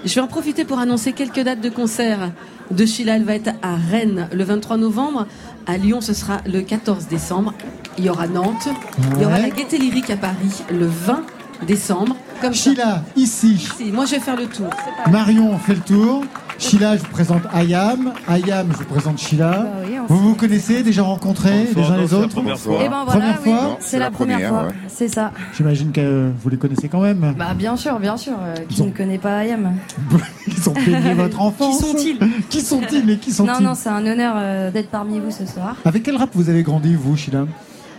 Je 0.04 0.12
vais 0.12 0.20
en 0.20 0.26
profiter 0.26 0.64
pour 0.64 0.80
annoncer 0.80 1.12
quelques 1.12 1.38
dates 1.38 1.60
de 1.60 1.68
concert 1.68 2.32
de 2.72 2.84
Sheila. 2.84 3.14
Elle 3.14 3.22
va 3.22 3.36
être 3.36 3.50
à 3.62 3.76
Rennes 3.76 4.28
le 4.32 4.42
23 4.42 4.76
novembre. 4.76 5.28
À 5.68 5.76
Lyon, 5.76 6.00
ce 6.00 6.14
sera 6.14 6.38
le 6.44 6.62
14 6.62 7.06
décembre. 7.06 7.54
Il 7.96 8.06
y 8.06 8.10
aura 8.10 8.26
Nantes. 8.26 8.68
Il 9.14 9.22
y 9.22 9.24
aura 9.24 9.38
la 9.38 9.50
Gaieté 9.50 9.78
Lyrique 9.78 10.10
à 10.10 10.16
Paris 10.16 10.64
le 10.68 10.86
20 10.86 11.22
décembre. 11.64 12.16
Comme 12.40 12.54
Sheila, 12.54 13.04
ici. 13.14 13.68
Moi, 13.92 14.04
je 14.04 14.16
vais 14.16 14.20
faire 14.20 14.36
le 14.36 14.46
tour. 14.46 14.70
Marion 15.12 15.56
fait 15.58 15.74
le 15.74 15.80
tour. 15.80 16.24
Sheila, 16.58 16.96
je 16.96 17.02
vous 17.02 17.08
présente 17.10 17.42
Ayam. 17.52 18.12
Ayam, 18.26 18.68
je 18.72 18.78
vous 18.78 18.84
présente 18.84 19.18
Sheila. 19.18 19.50
Bah 19.50 19.68
vous 20.08 20.18
vous 20.18 20.34
connaissez, 20.34 20.82
déjà 20.82 21.02
rencontrés 21.02 21.68
les 21.74 21.82
uns 21.82 21.96
les 21.96 22.12
autres 22.12 22.34
Première 22.34 22.58
fois. 22.58 22.80
Eh 22.84 22.88
ben 22.88 23.04
première 23.06 23.40
fois 23.40 23.76
C'est 23.80 23.98
la, 23.98 24.10
première, 24.10 24.48
fois, 24.48 24.68
c'est 24.88 25.08
ça. 25.08 25.32
J'imagine 25.56 25.92
que 25.92 26.30
vous 26.40 26.48
les 26.48 26.56
connaissez 26.56 26.88
quand 26.88 27.00
même. 27.00 27.34
Bah 27.38 27.54
bien 27.54 27.76
sûr, 27.76 28.00
bien 28.00 28.16
sûr. 28.16 28.34
Euh, 28.40 28.56
qui 28.68 28.82
ne 28.82 28.90
connaît 28.90 29.18
pas 29.18 29.38
Ayam 29.38 29.76
Ils 30.46 30.68
ont 30.68 30.72
payé 30.72 31.14
votre 31.14 31.40
enfance. 31.40 31.78
Qui 31.78 31.86
sont-ils 31.86 32.18
Qui 32.50 32.60
sont-ils 32.60 33.06
Mais 33.06 33.16
qui 33.18 33.32
sont-ils 33.32 33.52
Non, 33.52 33.60
non, 33.60 33.74
c'est 33.74 33.90
un 33.90 34.04
honneur 34.04 34.34
euh, 34.36 34.70
d'être 34.70 34.90
parmi 34.90 35.20
vous 35.20 35.30
ce 35.30 35.46
soir. 35.46 35.76
Avec 35.84 36.02
quel 36.02 36.16
rap 36.16 36.30
vous 36.32 36.50
avez 36.50 36.64
grandi, 36.64 36.94
vous, 36.94 37.16
Sheila 37.16 37.46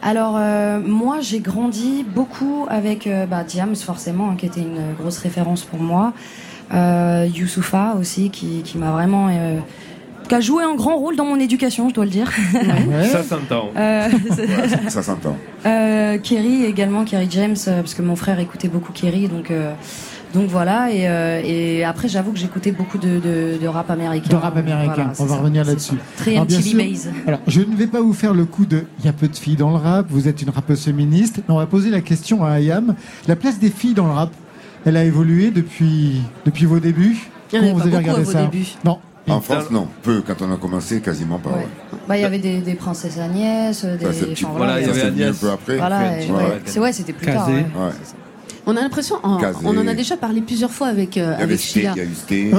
alors 0.02 0.38
euh, 0.38 0.80
moi 0.80 1.18
j'ai 1.20 1.40
grandi 1.42 2.06
beaucoup 2.08 2.66
avec 2.70 3.06
euh, 3.06 3.26
bah, 3.26 3.44
Diams 3.44 3.76
forcément 3.76 4.30
hein, 4.32 4.36
qui 4.38 4.46
était 4.46 4.62
une 4.62 4.94
grosse 4.98 5.18
référence 5.18 5.64
pour 5.64 5.80
moi. 5.80 6.14
Euh, 6.74 7.28
Youssoufa 7.34 7.96
aussi, 8.00 8.30
qui, 8.30 8.62
qui 8.64 8.78
m'a 8.78 8.92
vraiment. 8.92 9.28
Euh, 9.30 9.60
qui 10.30 10.36
a 10.36 10.40
joué 10.42 10.64
un 10.64 10.76
grand 10.76 10.98
rôle 10.98 11.16
dans 11.16 11.26
mon 11.26 11.40
éducation, 11.40 11.90
je 11.90 11.96
dois 11.96 12.06
le 12.06 12.12
dire. 12.12 12.32
Ça 13.12 13.24
s'entend. 13.24 13.70
Euh, 13.76 14.08
ça 14.88 15.02
s'entend. 15.02 15.36
Euh, 15.66 16.18
Kerry 16.20 16.66
également, 16.66 17.04
Kerry 17.04 17.28
James, 17.32 17.56
euh, 17.68 17.82
parce 17.82 17.96
que 17.96 18.04
mon 18.04 18.16
frère 18.16 18.40
écoutait 18.40 18.70
beaucoup 18.70 18.94
Kerry, 18.94 19.28
donc. 19.28 19.52
Donc 20.32 20.48
voilà, 20.48 20.92
et, 20.92 21.80
et 21.80 21.84
après 21.84 22.08
j'avoue 22.08 22.32
que 22.32 22.38
j'écoutais 22.38 22.72
beaucoup 22.72 23.00
de, 23.00 23.18
de, 23.18 23.58
de, 23.60 23.68
rap 23.68 23.90
américain. 23.90 24.30
De 24.30 24.36
rap 24.36 24.56
américain, 24.56 25.12
on 25.18 25.26
va 25.26 25.38
revenir 25.38 25.66
là-dessus. 25.66 25.96
Très 26.18 26.34
alors, 26.34 26.46
base. 26.46 27.10
Alors 27.26 27.40
je 27.48 27.62
ne 27.62 27.76
vais 27.76 27.88
pas 27.88 28.00
vous 28.00 28.14
faire 28.14 28.36
le 28.36 28.46
coup 28.46 28.68
de 28.68 28.84
il 29.00 29.06
y 29.06 29.08
a 29.08 29.12
peu 29.12 29.28
de 29.28 29.36
filles 29.36 29.56
dans 29.56 29.72
le 29.72 29.78
rap, 29.78 30.06
vous 30.08 30.28
êtes 30.28 30.44
une 30.44 30.52
rappeuse 30.52 30.84
féministe, 30.84 31.42
on 31.50 31.56
va 31.56 31.66
poser 31.66 31.90
la 31.90 32.02
question 32.02 32.46
à 32.46 32.52
Ayam. 32.52 32.94
La 33.28 33.36
place 33.36 33.58
des 33.58 33.72
filles 33.72 33.96
dans 33.96 34.06
le 34.06 34.12
rap, 34.12 34.30
elle 34.86 34.98
a 34.98 35.04
évolué 35.04 35.52
depuis, 35.52 36.22
depuis 36.46 36.66
vos 36.66 36.80
débuts 36.80 37.30
Comment 37.52 37.74
vous 37.74 37.82
avez 37.82 37.98
regardé 37.98 38.26
ça 38.26 38.44
début. 38.44 38.68
Non. 38.86 39.00
En 39.28 39.42
France, 39.42 39.70
non. 39.70 39.88
Peu. 40.02 40.22
Quand 40.26 40.42
on 40.42 40.52
a 40.52 40.58
commencé, 40.58 41.02
quasiment 41.02 41.40
pas. 41.40 41.52
Bah, 42.08 42.18
il 42.18 42.22
y 42.22 42.26
avait 42.26 42.40
des, 42.40 42.62
des 42.62 42.74
princesses 42.74 43.20
Agnès, 43.20 43.86
des. 43.86 44.06
Bah, 44.06 44.12
voilà, 44.56 44.80
il 44.82 44.88
y 44.88 44.90
avait 44.90 45.02
Agnès. 45.04 45.30
Un 45.30 45.34
peu 45.34 45.52
après. 45.52 45.78
Voilà, 45.78 46.14
c'est 46.66 46.80
ouais, 46.80 46.94
c'était 46.94 47.14
plus 47.14 47.28
tard. 47.28 47.50
On 48.66 48.76
a 48.76 48.82
l'impression, 48.82 49.16
on, 49.24 49.78
en 49.78 49.88
a 49.88 49.94
déjà 49.96 50.16
parlé 50.16 50.42
plusieurs 50.42 50.70
fois 50.70 50.88
avec, 50.88 51.18
euh, 51.18 51.36
avec 51.40 51.60
Sheila. 51.60 51.94
Il 51.96 52.04
y 52.04 52.52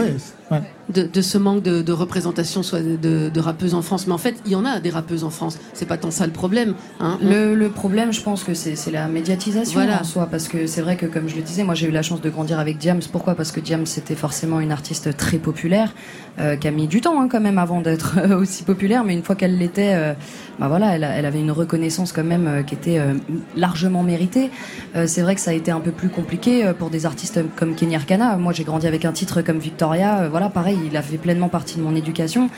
a 0.55 0.61
de, 0.91 1.23
ce 1.23 1.39
manque 1.39 1.63
de, 1.63 1.93
représentation 1.93 2.63
soit 2.63 2.81
de, 2.81 3.29
de, 3.29 3.41
rappeuses 3.41 3.75
en 3.75 3.83
France. 3.83 4.07
Mais 4.07 4.13
en 4.13 4.19
fait, 4.19 4.37
il 4.47 4.53
y 4.53 4.55
en 4.55 4.65
a 4.65 4.81
des 4.81 4.91
rappeuses 4.91 5.25
en 5.25 5.31
France. 5.31 5.59
C'est 5.73 5.87
pas 5.87 5.97
tant 5.97 6.11
ça 6.11 6.27
le 6.27 6.33
problème. 6.33 6.75
Hein. 7.01 7.19
Le, 7.23 7.69
problème, 7.69 8.13
je 8.13 8.21
pense 8.23 8.45
que 8.45 8.55
c'est 8.55 8.91
la 8.91 9.09
médiatisation 9.09 9.81
en 9.81 10.05
soi. 10.05 10.27
Parce 10.31 10.49
que 10.49 10.67
c'est 10.67 10.83
vrai 10.83 10.97
que, 10.97 11.07
comme 11.07 11.29
je 11.29 11.37
le 11.37 11.43
disais, 11.43 11.65
moi 11.65 11.75
j'ai 11.75 11.87
eu 11.87 11.91
la 11.91 12.03
chance 12.03 12.21
de 12.21 12.31
grandir 12.31 12.59
avec 12.59 12.79
Diams. 12.79 13.01
Pourquoi? 13.11 13.35
Parce 13.35 13.53
que 13.53 13.61
Diams 13.61 13.87
c'était 13.87 14.15
forcément 14.15 14.61
une 14.61 14.73
artiste 14.73 15.17
très 15.17 15.39
populaire, 15.39 15.93
euh, 16.39 16.57
qui 16.57 16.69
a 16.69 16.71
mis 16.71 16.87
du 16.87 17.01
temps 17.01 17.21
hein, 17.21 17.29
quand 17.31 17.41
même 17.41 17.59
avant 17.59 17.81
d'être 17.81 18.19
aussi 18.35 18.65
populaire. 18.65 19.05
Mais 19.05 19.15
une 19.15 19.23
fois 19.23 19.35
qu'elle 19.35 19.59
l'était, 19.59 19.95
euh, 19.95 20.15
bah 20.59 20.69
voilà, 20.69 20.95
elle, 20.95 21.05
elle, 21.05 21.27
avait 21.27 21.41
une 21.41 21.51
reconnaissance 21.51 22.13
quand 22.13 22.25
même 22.25 22.47
euh, 22.47 22.63
qui 22.63 22.75
était 22.75 23.01
largement 23.57 24.03
méritée. 24.03 24.51
c'est 25.07 25.23
vrai 25.23 25.35
que 25.35 25.41
ça 25.41 25.51
a 25.51 25.55
été 25.55 25.71
un 25.71 25.81
peu 25.81 25.91
plus 25.91 26.09
compliqué 26.09 26.71
pour 26.79 26.91
des 26.91 27.07
artistes 27.07 27.41
comme 27.57 27.75
Kenny 27.75 27.95
Arcana. 27.95 28.37
Moi 28.37 28.53
j'ai 28.53 28.65
grandi 28.65 28.87
avec 28.87 29.05
un 29.05 29.13
titre 29.13 29.43
comme 29.43 29.59
Victoria. 29.59 30.29
voilà, 30.29 30.49
pareil 30.49 30.80
il 30.87 30.97
a 30.97 31.03
fait 31.03 31.19
pleinement 31.19 31.49
partie 31.49 31.77
de 31.77 31.83
mon 31.83 31.95
éducation. 31.95 32.51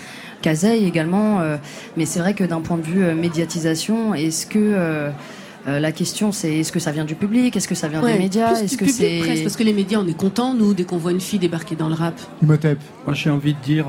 Kazay 0.43 0.83
également. 0.85 1.41
Euh, 1.41 1.57
mais 1.97 2.05
c'est 2.05 2.20
vrai 2.20 2.35
que 2.35 2.45
d'un 2.45 2.61
point 2.61 2.77
de 2.77 2.83
vue 2.83 3.05
euh, 3.05 3.14
médiatisation, 3.14 4.14
est-ce 4.14 4.47
que 4.47 5.12
euh, 5.66 5.80
la 5.80 5.92
question 5.92 6.32
c'est 6.32 6.58
est-ce 6.60 6.72
que 6.72 6.80
ça 6.80 6.92
vient 6.92 7.04
du 7.04 7.14
public, 7.14 7.56
est-ce 7.56 7.68
que 7.68 7.74
ça 7.74 7.88
vient 7.88 8.02
des 8.02 8.18
médias, 8.18 8.60
est-ce 8.60 8.76
que 8.76 8.86
c'est 8.86 9.42
parce 9.42 9.56
que 9.56 9.62
les 9.62 9.72
médias 9.72 10.00
on 10.00 10.06
est 10.06 10.16
content 10.16 10.54
nous 10.54 10.74
dès 10.74 10.84
qu'on 10.84 10.96
voit 10.96 11.12
une 11.12 11.20
fille 11.20 11.38
débarquer 11.38 11.76
dans 11.76 11.88
le 11.88 11.94
rap. 11.94 12.14
Imhotep. 12.42 12.78
Moi 13.06 13.14
j'ai 13.14 13.30
envie 13.30 13.54
de 13.54 13.60
dire 13.60 13.86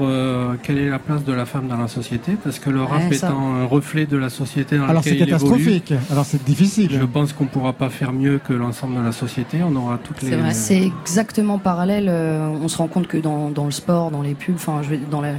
quelle 0.63 0.77
est 0.77 0.89
la 0.89 0.99
place 0.99 1.23
de 1.23 1.33
la 1.33 1.45
femme 1.45 1.67
dans 1.67 1.77
la 1.77 1.87
société? 1.87 2.33
Parce 2.43 2.59
que 2.59 2.69
le 2.69 2.83
rap 2.83 3.11
est 3.11 3.23
un 3.23 3.65
reflet 3.65 4.05
de 4.05 4.17
la 4.17 4.29
société 4.29 4.77
dans 4.77 4.83
Alors 4.83 5.03
laquelle 5.03 5.19
c'est 5.19 5.25
catastrophique. 5.25 5.93
Alors 6.11 6.25
c'est 6.25 6.43
difficile. 6.43 6.89
Je 6.91 7.05
pense 7.05 7.33
qu'on 7.33 7.45
pourra 7.45 7.73
pas 7.73 7.89
faire 7.89 8.13
mieux 8.13 8.39
que 8.39 8.53
l'ensemble 8.53 8.97
de 8.97 9.03
la 9.03 9.11
société. 9.11 9.63
On 9.63 9.75
aura 9.75 9.99
toutes 10.03 10.21
les. 10.21 10.53
C'est 10.53 10.91
exactement 11.01 11.57
parallèle. 11.57 12.09
On 12.09 12.67
se 12.67 12.77
rend 12.77 12.87
compte 12.87 13.07
que 13.07 13.17
dans, 13.17 13.49
dans 13.49 13.65
le 13.65 13.71
sport, 13.71 14.11
dans 14.11 14.21
les 14.21 14.35
pubs, 14.35 14.55
enfin 14.55 14.81
je 14.83 14.89
vais 14.89 14.99
dans 15.09 15.21
la 15.21 15.33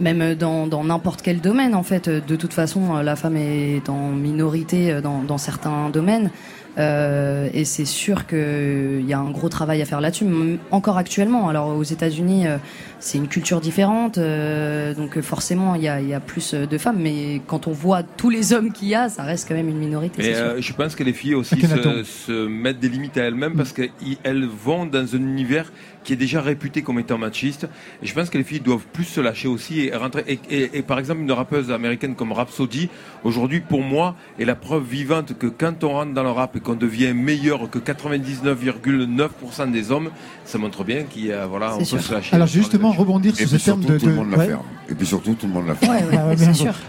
même 0.00 0.34
dans 0.34 0.84
n'importe 0.84 1.22
quel 1.22 1.40
domaine 1.40 1.74
en 1.74 1.82
fait. 1.82 2.08
De 2.08 2.36
toute 2.36 2.52
façon, 2.52 2.94
la 2.94 3.16
femme 3.16 3.36
est 3.36 3.88
en 3.88 4.10
minorité 4.10 5.00
dans, 5.00 5.22
dans 5.22 5.38
certains 5.38 5.90
domaines. 5.90 6.30
Euh, 6.78 7.48
et 7.52 7.64
c'est 7.64 7.84
sûr 7.84 8.26
qu'il 8.26 9.04
y 9.06 9.12
a 9.12 9.18
un 9.18 9.30
gros 9.30 9.48
travail 9.48 9.80
à 9.82 9.84
faire 9.84 10.00
là-dessus, 10.00 10.26
encore 10.70 10.98
actuellement. 10.98 11.48
Alors 11.48 11.68
aux 11.68 11.82
États-Unis, 11.82 12.46
euh, 12.46 12.56
c'est 13.04 13.18
une 13.18 13.28
culture 13.28 13.60
différente, 13.60 14.16
euh, 14.16 14.94
donc 14.94 15.20
forcément 15.20 15.74
il 15.74 15.82
y 15.82 15.88
a, 15.88 16.00
y 16.00 16.14
a, 16.14 16.20
plus 16.20 16.54
de 16.54 16.78
femmes. 16.78 16.96
Mais 16.98 17.42
quand 17.46 17.66
on 17.66 17.72
voit 17.72 18.02
tous 18.02 18.30
les 18.30 18.54
hommes 18.54 18.72
qu'il 18.72 18.88
y 18.88 18.94
a, 18.94 19.10
ça 19.10 19.24
reste 19.24 19.46
quand 19.46 19.54
même 19.54 19.68
une 19.68 19.76
minorité. 19.76 20.34
Euh, 20.34 20.56
je 20.58 20.72
pense 20.72 20.96
que 20.96 21.04
les 21.04 21.12
filles 21.12 21.34
aussi 21.34 21.60
se, 21.60 22.02
se, 22.02 22.46
mettent 22.46 22.80
des 22.80 22.88
limites 22.88 23.18
à 23.18 23.24
elles-mêmes 23.24 23.56
parce 23.56 23.74
qu'elles 23.74 24.46
vont 24.46 24.86
dans 24.86 25.14
un 25.14 25.18
univers 25.18 25.70
qui 26.04 26.12
est 26.12 26.16
déjà 26.16 26.40
réputé 26.40 26.82
comme 26.82 26.98
étant 27.00 27.18
machiste. 27.18 27.66
Et 28.02 28.06
je 28.06 28.14
pense 28.14 28.30
que 28.30 28.38
les 28.38 28.44
filles 28.44 28.60
doivent 28.60 28.86
plus 28.92 29.04
se 29.04 29.20
lâcher 29.20 29.48
aussi 29.48 29.80
et 29.80 29.96
rentrer. 29.96 30.38
Et, 30.50 30.78
et, 30.78 30.82
par 30.82 30.98
exemple, 30.98 31.22
une 31.22 31.32
rappeuse 31.32 31.72
américaine 31.72 32.14
comme 32.14 32.30
Rhapsody, 32.32 32.90
aujourd'hui, 33.24 33.60
pour 33.60 33.82
moi, 33.82 34.14
est 34.38 34.44
la 34.44 34.54
preuve 34.54 34.84
vivante 34.84 35.36
que 35.36 35.46
quand 35.46 35.82
on 35.82 35.88
rentre 35.88 36.12
dans 36.12 36.22
le 36.22 36.30
rap 36.30 36.54
et 36.56 36.60
qu'on 36.60 36.74
devient 36.74 37.14
meilleur 37.14 37.70
que 37.70 37.78
99,9% 37.78 39.72
des 39.72 39.90
hommes, 39.90 40.10
ça 40.44 40.58
montre 40.58 40.84
bien 40.84 41.04
qu'il 41.04 41.26
y 41.26 41.32
a, 41.32 41.46
voilà, 41.46 41.74
on 41.74 41.78
peut 41.78 41.84
se 41.84 42.12
lâcher. 42.12 42.36
Alors 42.36 42.46
justement, 42.46 42.93
rebondir 42.94 43.34
sur 43.36 43.48
ce 43.48 43.56
terme 43.56 43.80
de, 43.80 43.98
tout 43.98 44.06
le 44.06 44.14
monde 44.14 44.30
l'a 44.30 44.44
fait. 44.44 44.56
Et 44.90 44.94
puis 44.94 45.06
surtout, 45.06 45.34
tout 45.34 45.46
le 45.46 45.52
monde 45.52 45.66
l'a 45.66 45.74
fait. 45.74 45.88
Ouais, 45.88 46.02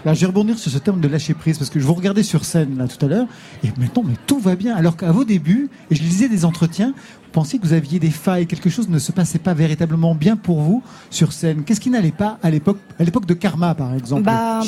Alors, 0.04 0.14
je 0.14 0.20
vais 0.20 0.26
rebondir 0.26 0.58
sur 0.58 0.70
ce 0.70 0.78
terme 0.78 1.00
de 1.00 1.08
lâcher 1.08 1.34
prise 1.34 1.58
parce 1.58 1.70
que 1.70 1.80
je 1.80 1.86
vous 1.86 1.94
regardais 1.94 2.22
sur 2.22 2.44
scène 2.44 2.76
là 2.76 2.86
tout 2.88 3.02
à 3.04 3.08
l'heure 3.08 3.26
et 3.64 3.68
maintenant, 3.78 4.04
mais 4.06 4.14
tout 4.26 4.38
va 4.38 4.54
bien. 4.54 4.76
Alors 4.76 4.96
qu'à 4.96 5.12
vos 5.12 5.24
débuts, 5.24 5.70
et 5.90 5.94
je 5.94 6.02
lisais 6.02 6.28
des 6.28 6.44
entretiens, 6.44 6.92
pensiez 7.36 7.58
que 7.58 7.66
vous 7.66 7.74
aviez 7.74 7.98
des 7.98 8.10
failles, 8.10 8.46
quelque 8.46 8.70
chose 8.70 8.88
ne 8.88 8.98
se 8.98 9.12
passait 9.12 9.38
pas 9.38 9.52
véritablement 9.52 10.14
bien 10.14 10.36
pour 10.36 10.62
vous 10.62 10.82
sur 11.10 11.34
scène. 11.34 11.64
Qu'est-ce 11.64 11.80
qui 11.80 11.90
n'allait 11.90 12.10
pas 12.10 12.38
à 12.42 12.48
l'époque, 12.48 12.78
à 12.98 13.04
l'époque 13.04 13.26
de 13.26 13.34
Karma 13.34 13.74
par 13.74 13.92
exemple, 13.92 14.22
bah, 14.22 14.60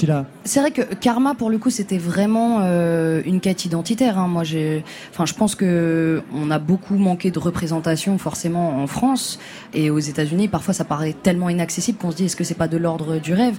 C'est 0.45 0.61
vrai 0.61 0.70
que 0.70 0.82
Karma 0.82 1.34
pour 1.34 1.49
le 1.49 1.57
coup 1.57 1.70
c'était 1.70 1.97
vraiment 1.97 2.59
euh, 2.61 3.22
une 3.24 3.41
quête 3.41 3.64
identitaire. 3.64 4.18
Hein. 4.18 4.28
Moi 4.28 4.45
j'ai, 4.45 4.84
enfin 5.11 5.24
je 5.24 5.32
pense 5.32 5.55
que 5.55 6.22
on 6.34 6.51
a 6.51 6.59
beaucoup 6.59 6.97
manqué 6.97 7.30
de 7.30 7.39
représentation 7.39 8.18
forcément 8.18 8.82
en 8.82 8.86
France 8.86 9.39
et 9.72 9.89
aux 9.89 9.99
États-Unis. 9.99 10.49
Parfois 10.49 10.74
ça 10.74 10.84
paraît 10.84 11.14
tellement 11.29 11.51
inaccessible 11.51 11.99
qu'on 11.99 12.11
se 12.11 12.16
dit 12.16 12.24
est-ce 12.24 12.37
que 12.37 12.43
c'est 12.43 12.55
pas 12.55 12.68
de 12.68 12.79
l'ordre 12.79 13.18
du 13.18 13.35
rêve? 13.35 13.59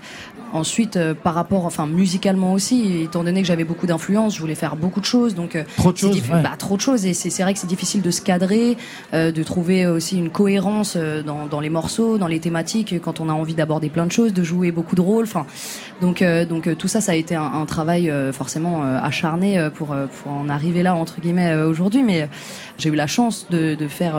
Ensuite 0.53 0.97
euh, 0.97 1.13
par 1.13 1.35
rapport, 1.35 1.67
enfin 1.67 1.85
musicalement 1.85 2.53
aussi, 2.53 3.03
étant 3.03 3.23
donné 3.23 3.43
que 3.43 3.47
j'avais 3.47 3.63
beaucoup 3.63 3.85
d'influence, 3.85 4.35
je 4.35 4.41
voulais 4.41 4.55
faire 4.55 4.75
beaucoup 4.75 4.99
de 4.99 5.05
choses 5.05 5.35
donc 5.35 5.55
euh, 5.55 5.63
trop 5.77 5.91
de 5.91 5.97
choses, 5.97 6.19
bah, 6.27 6.55
trop 6.57 6.77
de 6.77 6.81
choses 6.81 7.05
et 7.05 7.13
c'est 7.13 7.43
vrai 7.43 7.53
que 7.53 7.59
c'est 7.59 7.67
difficile 7.67 8.01
de 8.01 8.09
se 8.09 8.23
cadrer. 8.23 8.75
Euh, 9.13 9.31
de 9.31 9.43
trouver 9.43 9.85
aussi 9.85 10.17
une 10.17 10.31
cohérence 10.31 10.95
euh, 10.95 11.21
dans, 11.21 11.59
les 11.59 11.69
morceaux, 11.69 12.17
dans 12.17 12.25
les 12.25 12.39
thématiques, 12.39 12.99
quand 13.01 13.19
on 13.19 13.29
a 13.29 13.33
envie 13.33 13.53
d'aborder 13.53 13.89
plein 13.89 14.07
de 14.07 14.11
choses, 14.11 14.33
de 14.33 14.41
jouer 14.41 14.71
beaucoup 14.71 14.95
de 14.95 15.01
rôles. 15.01 15.25
Enfin, 15.25 15.45
donc, 16.01 16.23
donc 16.23 16.75
tout 16.77 16.87
ça, 16.87 17.01
ça 17.01 17.11
a 17.11 17.15
été 17.15 17.35
un, 17.35 17.65
travail 17.65 18.11
forcément 18.31 18.81
acharné 18.81 19.69
pour, 19.75 19.87
pour 19.87 20.31
en 20.31 20.49
arriver 20.49 20.81
là 20.81 20.95
entre 20.95 21.19
guillemets 21.21 21.53
aujourd'hui. 21.61 22.01
Mais 22.01 22.29
j'ai 22.77 22.89
eu 22.89 22.95
la 22.95 23.07
chance 23.07 23.45
de, 23.49 23.75
de 23.75 23.87
faire 23.87 24.15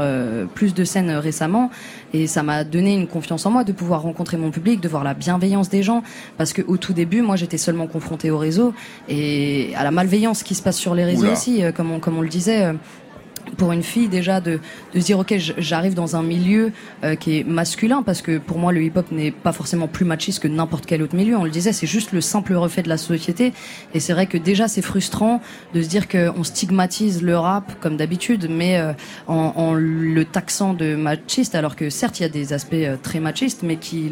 plus 0.54 0.74
de 0.74 0.84
scènes 0.84 1.10
récemment 1.10 1.70
et 2.12 2.26
ça 2.26 2.42
m'a 2.42 2.64
donné 2.64 2.94
une 2.94 3.06
confiance 3.06 3.46
en 3.46 3.50
moi 3.50 3.64
de 3.64 3.72
pouvoir 3.72 4.02
rencontrer 4.02 4.36
mon 4.36 4.50
public, 4.50 4.80
de 4.80 4.88
voir 4.88 5.04
la 5.04 5.14
bienveillance 5.14 5.68
des 5.68 5.82
gens. 5.82 6.02
Parce 6.38 6.52
que 6.52 6.62
au 6.62 6.76
tout 6.76 6.92
début, 6.92 7.22
moi, 7.22 7.36
j'étais 7.36 7.58
seulement 7.58 7.86
confrontée 7.86 8.30
au 8.30 8.38
réseau 8.38 8.74
et 9.08 9.72
à 9.76 9.84
la 9.84 9.90
malveillance 9.90 10.42
qui 10.42 10.54
se 10.54 10.62
passe 10.62 10.76
sur 10.76 10.94
les 10.94 11.04
réseaux 11.04 11.30
aussi, 11.30 11.62
comme 11.74 11.90
on, 11.90 12.00
comme 12.00 12.18
on 12.18 12.22
le 12.22 12.28
disait 12.28 12.72
pour 13.56 13.72
une 13.72 13.82
fille 13.82 14.08
déjà 14.08 14.40
de, 14.40 14.60
de 14.94 15.00
se 15.00 15.04
dire 15.04 15.18
ok 15.18 15.34
j'arrive 15.58 15.94
dans 15.94 16.16
un 16.16 16.22
milieu 16.22 16.72
euh, 17.04 17.14
qui 17.14 17.38
est 17.38 17.44
masculin 17.44 18.02
parce 18.02 18.22
que 18.22 18.38
pour 18.38 18.58
moi 18.58 18.72
le 18.72 18.82
hip-hop 18.82 19.10
n'est 19.12 19.30
pas 19.30 19.52
forcément 19.52 19.88
plus 19.88 20.04
machiste 20.04 20.40
que 20.40 20.48
n'importe 20.48 20.86
quel 20.86 21.02
autre 21.02 21.16
milieu. 21.16 21.36
On 21.36 21.44
le 21.44 21.50
disait 21.50 21.72
c'est 21.72 21.86
juste 21.86 22.12
le 22.12 22.20
simple 22.20 22.54
reflet 22.54 22.82
de 22.82 22.88
la 22.88 22.98
société. 22.98 23.52
Et 23.94 24.00
c'est 24.00 24.12
vrai 24.12 24.26
que 24.26 24.38
déjà 24.38 24.68
c'est 24.68 24.82
frustrant 24.82 25.40
de 25.74 25.82
se 25.82 25.88
dire 25.88 26.08
qu'on 26.08 26.44
stigmatise 26.44 27.22
le 27.22 27.36
rap 27.36 27.72
comme 27.80 27.96
d'habitude 27.96 28.48
mais 28.50 28.78
euh, 28.78 28.92
en, 29.26 29.52
en, 29.56 29.74
le 29.74 30.24
taxant 30.24 30.74
de 30.74 30.96
machiste 30.96 31.54
alors 31.54 31.76
que 31.76 31.90
certes 31.90 32.20
il 32.20 32.22
y 32.22 32.26
a 32.26 32.28
des 32.28 32.52
aspects 32.52 32.74
euh, 32.74 32.96
très 33.02 33.20
machistes 33.20 33.62
mais 33.62 33.76
qui 33.76 34.10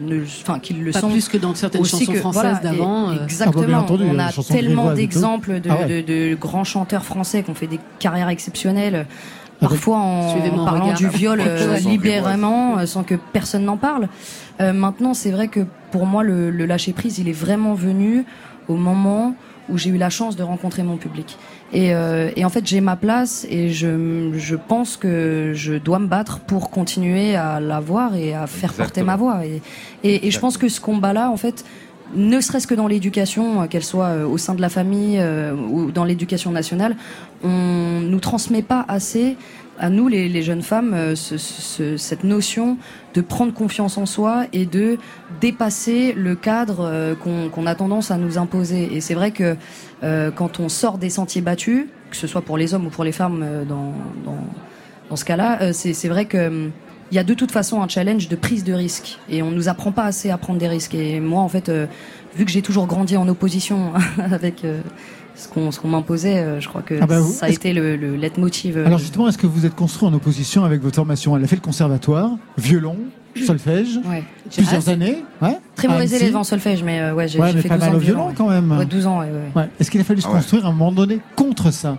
ne 0.00 0.22
enfin 0.22 0.58
qui 0.58 0.74
le 0.74 0.92
pas 0.92 1.00
sont 1.00 1.10
plus 1.10 1.28
que 1.28 1.36
dans 1.36 1.54
certaines 1.54 1.84
chansons 1.84 2.14
françaises 2.14 2.60
d'avant 2.62 3.12
exactement 3.12 3.84
ah, 3.86 3.86
bah, 3.88 3.96
on 4.00 4.18
a 4.18 4.32
tellement 4.44 4.92
d'exemples 4.92 5.60
de, 5.60 5.70
ah 5.70 5.84
de, 5.84 6.00
de, 6.00 6.34
grands 6.34 6.64
chanteurs 6.64 7.04
français 7.04 7.42
qui 7.42 7.50
ont 7.50 7.54
fait 7.54 7.66
des 7.66 7.80
carrières 7.98 8.28
exceptionnelles 8.46 9.06
parfois 9.60 9.98
en 9.98 10.64
parlant 10.64 10.92
du 10.92 11.08
viol 11.08 11.40
euh, 11.40 11.78
libérément 11.78 12.78
euh, 12.78 12.86
sans 12.86 13.02
que 13.04 13.14
personne 13.32 13.64
n'en 13.64 13.76
parle. 13.76 14.08
Euh, 14.60 14.72
maintenant, 14.72 15.14
c'est 15.14 15.30
vrai 15.30 15.48
que 15.48 15.60
pour 15.90 16.06
moi, 16.06 16.22
le, 16.22 16.50
le, 16.50 16.66
lâcher 16.66 16.92
prise, 16.92 17.18
il 17.18 17.28
est 17.28 17.32
vraiment 17.32 17.74
venu 17.74 18.24
au 18.68 18.76
moment 18.76 19.34
où 19.68 19.78
j'ai 19.78 19.90
eu 19.90 19.96
la 19.96 20.10
chance 20.10 20.36
de 20.36 20.42
rencontrer 20.42 20.82
mon 20.82 20.96
public. 20.96 21.38
Et, 21.72 21.94
euh, 21.94 22.30
et 22.36 22.44
en 22.44 22.48
fait, 22.50 22.64
j'ai 22.66 22.80
ma 22.80 22.94
place 22.94 23.44
et 23.50 23.70
je, 23.70 24.30
je 24.36 24.54
pense 24.54 24.96
que 24.96 25.52
je 25.54 25.74
dois 25.74 25.98
me 25.98 26.06
battre 26.06 26.38
pour 26.40 26.70
continuer 26.70 27.34
à 27.34 27.58
l'avoir 27.58 28.14
et 28.14 28.34
à 28.34 28.46
faire 28.46 28.72
porter 28.72 29.02
ma 29.02 29.16
voix. 29.16 29.44
Et, 29.44 29.62
et, 30.04 30.28
et 30.28 30.30
je 30.30 30.38
pense 30.38 30.58
que 30.58 30.68
ce 30.68 30.80
combat-là, 30.80 31.30
en 31.30 31.36
fait, 31.36 31.64
ne 32.14 32.40
serait-ce 32.40 32.66
que 32.66 32.74
dans 32.74 32.86
l'éducation, 32.86 33.62
euh, 33.62 33.66
qu'elle 33.66 33.84
soit 33.84 34.06
euh, 34.06 34.26
au 34.26 34.38
sein 34.38 34.54
de 34.54 34.60
la 34.60 34.68
famille 34.68 35.18
euh, 35.18 35.54
ou 35.54 35.90
dans 35.90 36.04
l'éducation 36.04 36.50
nationale, 36.50 36.96
on 37.42 38.00
nous 38.00 38.20
transmet 38.20 38.62
pas 38.62 38.84
assez 38.88 39.36
à 39.78 39.90
nous 39.90 40.08
les, 40.08 40.42
jeunes 40.42 40.62
femmes 40.62 41.14
cette 41.14 42.24
notion 42.24 42.78
de 43.12 43.20
prendre 43.20 43.52
confiance 43.52 43.98
en 43.98 44.06
soi 44.06 44.44
et 44.54 44.64
de 44.64 44.96
dépasser 45.42 46.14
le 46.14 46.34
cadre 46.34 47.14
qu'on 47.22 47.66
a 47.66 47.74
tendance 47.74 48.10
à 48.10 48.16
nous 48.16 48.38
imposer. 48.38 48.96
Et 48.96 49.02
c'est 49.02 49.12
vrai 49.12 49.32
que 49.32 49.54
quand 50.30 50.60
on 50.60 50.70
sort 50.70 50.96
des 50.96 51.10
sentiers 51.10 51.42
battus, 51.42 51.88
que 52.10 52.16
ce 52.16 52.26
soit 52.26 52.40
pour 52.40 52.56
les 52.56 52.72
hommes 52.72 52.86
ou 52.86 52.88
pour 52.88 53.04
les 53.04 53.12
femmes 53.12 53.44
dans, 53.68 53.92
dans, 54.24 54.38
dans 55.10 55.16
ce 55.16 55.26
cas-là, 55.26 55.74
c'est 55.74 56.08
vrai 56.08 56.24
que 56.24 56.70
il 57.10 57.14
y 57.14 57.18
a 57.18 57.24
de 57.24 57.34
toute 57.34 57.52
façon 57.52 57.82
un 57.82 57.88
challenge 57.88 58.28
de 58.28 58.36
prise 58.36 58.64
de 58.64 58.72
risque. 58.72 59.18
Et 59.28 59.42
on 59.42 59.50
nous 59.50 59.68
apprend 59.68 59.92
pas 59.92 60.04
assez 60.04 60.30
à 60.30 60.38
prendre 60.38 60.58
des 60.58 60.68
risques. 60.68 60.94
Et 60.94 61.20
moi 61.20 61.42
en 61.42 61.48
fait 61.48 61.68
euh, 61.68 61.86
vu 62.36 62.44
que 62.44 62.50
j'ai 62.50 62.62
toujours 62.62 62.86
grandi 62.86 63.16
en 63.16 63.28
opposition 63.28 63.92
avec 64.18 64.64
euh, 64.64 64.80
ce 65.34 65.48
qu'on 65.48 65.70
ce 65.70 65.80
qu'on 65.80 65.88
m'imposait 65.88 66.38
euh, 66.38 66.60
je 66.60 66.68
crois 66.68 66.82
que 66.82 66.94
ah 67.00 67.06
bah 67.06 67.20
ça 67.22 67.46
a 67.46 67.48
été 67.48 67.72
le, 67.72 67.96
le 67.96 68.16
leitmotiv 68.16 68.78
alors 68.78 68.98
justement 68.98 69.28
est-ce 69.28 69.38
que 69.38 69.46
vous 69.46 69.66
êtes 69.66 69.74
construit 69.74 70.08
en 70.08 70.14
opposition 70.14 70.64
avec 70.64 70.82
votre 70.82 70.96
formation? 70.96 71.36
Elle 71.36 71.44
a 71.44 71.46
fait 71.46 71.56
le 71.56 71.62
conservatoire 71.62 72.30
violon 72.56 72.96
solfège 73.46 74.00
ouais. 74.06 74.24
plusieurs 74.50 74.88
années 74.88 75.24
ouais 75.42 75.58
très 75.74 75.88
mauvais 75.88 76.06
élève 76.06 76.36
en 76.36 76.44
solfège 76.44 76.82
mais 76.82 77.10
ouais 77.10 77.28
j'ai 77.28 77.38
fait 77.42 77.68
12 77.68 77.82
ans 77.82 77.94
au 77.94 77.98
violon 77.98 78.28
quand 78.34 78.48
même. 78.48 78.72
Ouais, 78.72 78.86
12 78.86 79.06
ans 79.06 79.20
ouais, 79.20 79.68
est-ce 79.78 79.90
qu'il 79.90 80.00
a 80.00 80.04
fallu 80.04 80.22
se 80.22 80.28
ah 80.28 80.32
construire 80.32 80.64
à 80.64 80.70
un 80.70 80.72
moment 80.72 80.92
donné 80.92 81.20
contre 81.36 81.70
ça? 81.70 81.98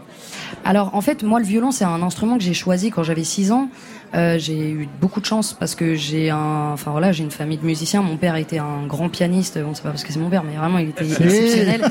Alors 0.66 0.96
en 0.96 1.02
fait 1.02 1.22
moi 1.22 1.40
le 1.40 1.46
violon 1.46 1.72
c'est 1.72 1.86
un 1.86 2.02
instrument 2.02 2.38
que 2.38 2.44
j'ai 2.44 2.56
choisi 2.56 2.90
quand 2.90 3.04
j'avais 3.04 3.24
6 3.24 3.52
ans 3.52 3.70
euh, 4.16 4.40
j'ai 4.40 4.72
eu 4.72 4.88
beaucoup 5.02 5.20
de 5.20 5.26
chance 5.26 5.54
parce 5.54 5.76
que 5.76 5.96
j'ai 5.96 6.30
un, 6.30 6.72
enfin 6.74 6.92
voilà, 6.92 7.12
j'ai 7.12 7.24
une 7.24 7.32
famille 7.32 7.58
de 7.58 7.66
musiciens. 7.66 8.02
Mon 8.02 8.18
père 8.18 8.36
était 8.36 8.60
un 8.60 8.86
grand 8.88 9.10
pianiste. 9.10 9.60
Bon, 9.60 9.74
c'est 9.74 9.84
pas 9.84 9.90
parce 9.90 10.04
que 10.04 10.14
c'est 10.14 10.20
mon 10.20 10.30
père, 10.30 10.44
mais 10.44 10.56
vraiment, 10.56 10.78
il 10.78 10.90
était 10.90 11.06
exceptionnel. 11.06 11.82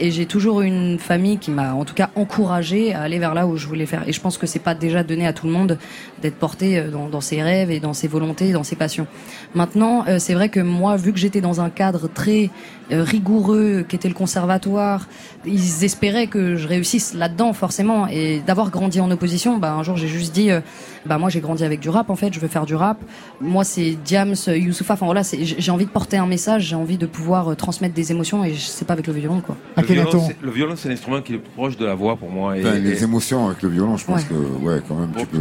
Et 0.00 0.10
j'ai 0.10 0.26
toujours 0.26 0.60
eu 0.60 0.66
une 0.66 0.98
famille 0.98 1.38
qui 1.38 1.50
m'a, 1.50 1.72
en 1.74 1.84
tout 1.84 1.94
cas, 1.94 2.10
encouragé 2.16 2.94
à 2.94 3.02
aller 3.02 3.18
vers 3.18 3.34
là 3.34 3.46
où 3.46 3.56
je 3.56 3.66
voulais 3.66 3.86
faire. 3.86 4.06
Et 4.06 4.12
je 4.12 4.20
pense 4.20 4.38
que 4.38 4.46
c'est 4.46 4.58
pas 4.58 4.74
déjà 4.74 5.02
donné 5.02 5.26
à 5.26 5.32
tout 5.32 5.46
le 5.46 5.52
monde 5.52 5.78
d'être 6.20 6.36
porté 6.36 6.78
euh, 6.78 6.90
dans, 6.90 7.08
dans, 7.08 7.20
ses 7.20 7.42
rêves 7.42 7.70
et 7.70 7.80
dans 7.80 7.94
ses 7.94 8.08
volontés, 8.08 8.52
dans 8.52 8.64
ses 8.64 8.76
passions. 8.76 9.06
Maintenant, 9.54 10.04
euh, 10.06 10.18
c'est 10.18 10.34
vrai 10.34 10.48
que 10.48 10.60
moi, 10.60 10.96
vu 10.96 11.12
que 11.12 11.18
j'étais 11.18 11.40
dans 11.40 11.60
un 11.60 11.70
cadre 11.70 12.08
très 12.08 12.50
rigoureux, 12.90 13.84
qui 13.88 13.96
était 13.96 14.08
le 14.08 14.14
conservatoire, 14.14 15.06
ils 15.46 15.84
espéraient 15.84 16.26
que 16.26 16.56
je 16.56 16.68
réussisse 16.68 17.14
là-dedans 17.14 17.52
forcément. 17.52 18.06
Et 18.08 18.40
d'avoir 18.46 18.70
grandi 18.70 19.00
en 19.00 19.10
opposition, 19.10 19.58
bah 19.58 19.72
un 19.72 19.82
jour 19.82 19.96
j'ai 19.96 20.08
juste 20.08 20.34
dit, 20.34 20.50
bah 21.06 21.18
moi 21.18 21.28
j'ai 21.28 21.40
grandi 21.40 21.64
avec 21.64 21.80
du 21.80 21.88
rap 21.88 22.10
en 22.10 22.16
fait, 22.16 22.32
je 22.32 22.40
veux 22.40 22.48
faire 22.48 22.66
du 22.66 22.74
rap. 22.74 22.98
Moi 23.40 23.64
c'est 23.64 23.96
Diams, 24.04 24.34
Youssoufa, 24.46 24.94
enfin 24.94 25.06
voilà, 25.06 25.22
j'ai 25.22 25.70
envie 25.70 25.86
de 25.86 25.90
porter 25.90 26.16
un 26.16 26.26
message, 26.26 26.64
j'ai 26.64 26.76
envie 26.76 26.98
de 26.98 27.06
pouvoir 27.06 27.48
euh, 27.48 27.54
transmettre 27.54 27.94
des 27.94 28.10
émotions 28.10 28.44
et 28.44 28.54
c'est 28.54 28.86
pas 28.86 28.94
avec 28.94 29.06
le 29.06 29.12
violon 29.12 29.40
quoi. 29.40 29.56
Le 29.76 30.50
violon, 30.50 30.74
c'est 30.76 30.88
l'instrument 30.88 31.20
qui 31.20 31.34
est 31.34 31.38
proche 31.38 31.76
de 31.76 31.84
la 31.84 31.94
voix 31.94 32.16
pour 32.16 32.30
moi. 32.30 32.56
Et, 32.56 32.62
les 32.80 33.04
émotions 33.04 33.46
avec 33.46 33.62
le 33.62 33.68
violon, 33.68 33.96
je 33.96 34.04
pense 34.04 34.24
que 34.24 34.34
ouais 34.34 34.80
quand 34.86 34.96
même 34.96 35.10
tu 35.16 35.26
peux. 35.26 35.38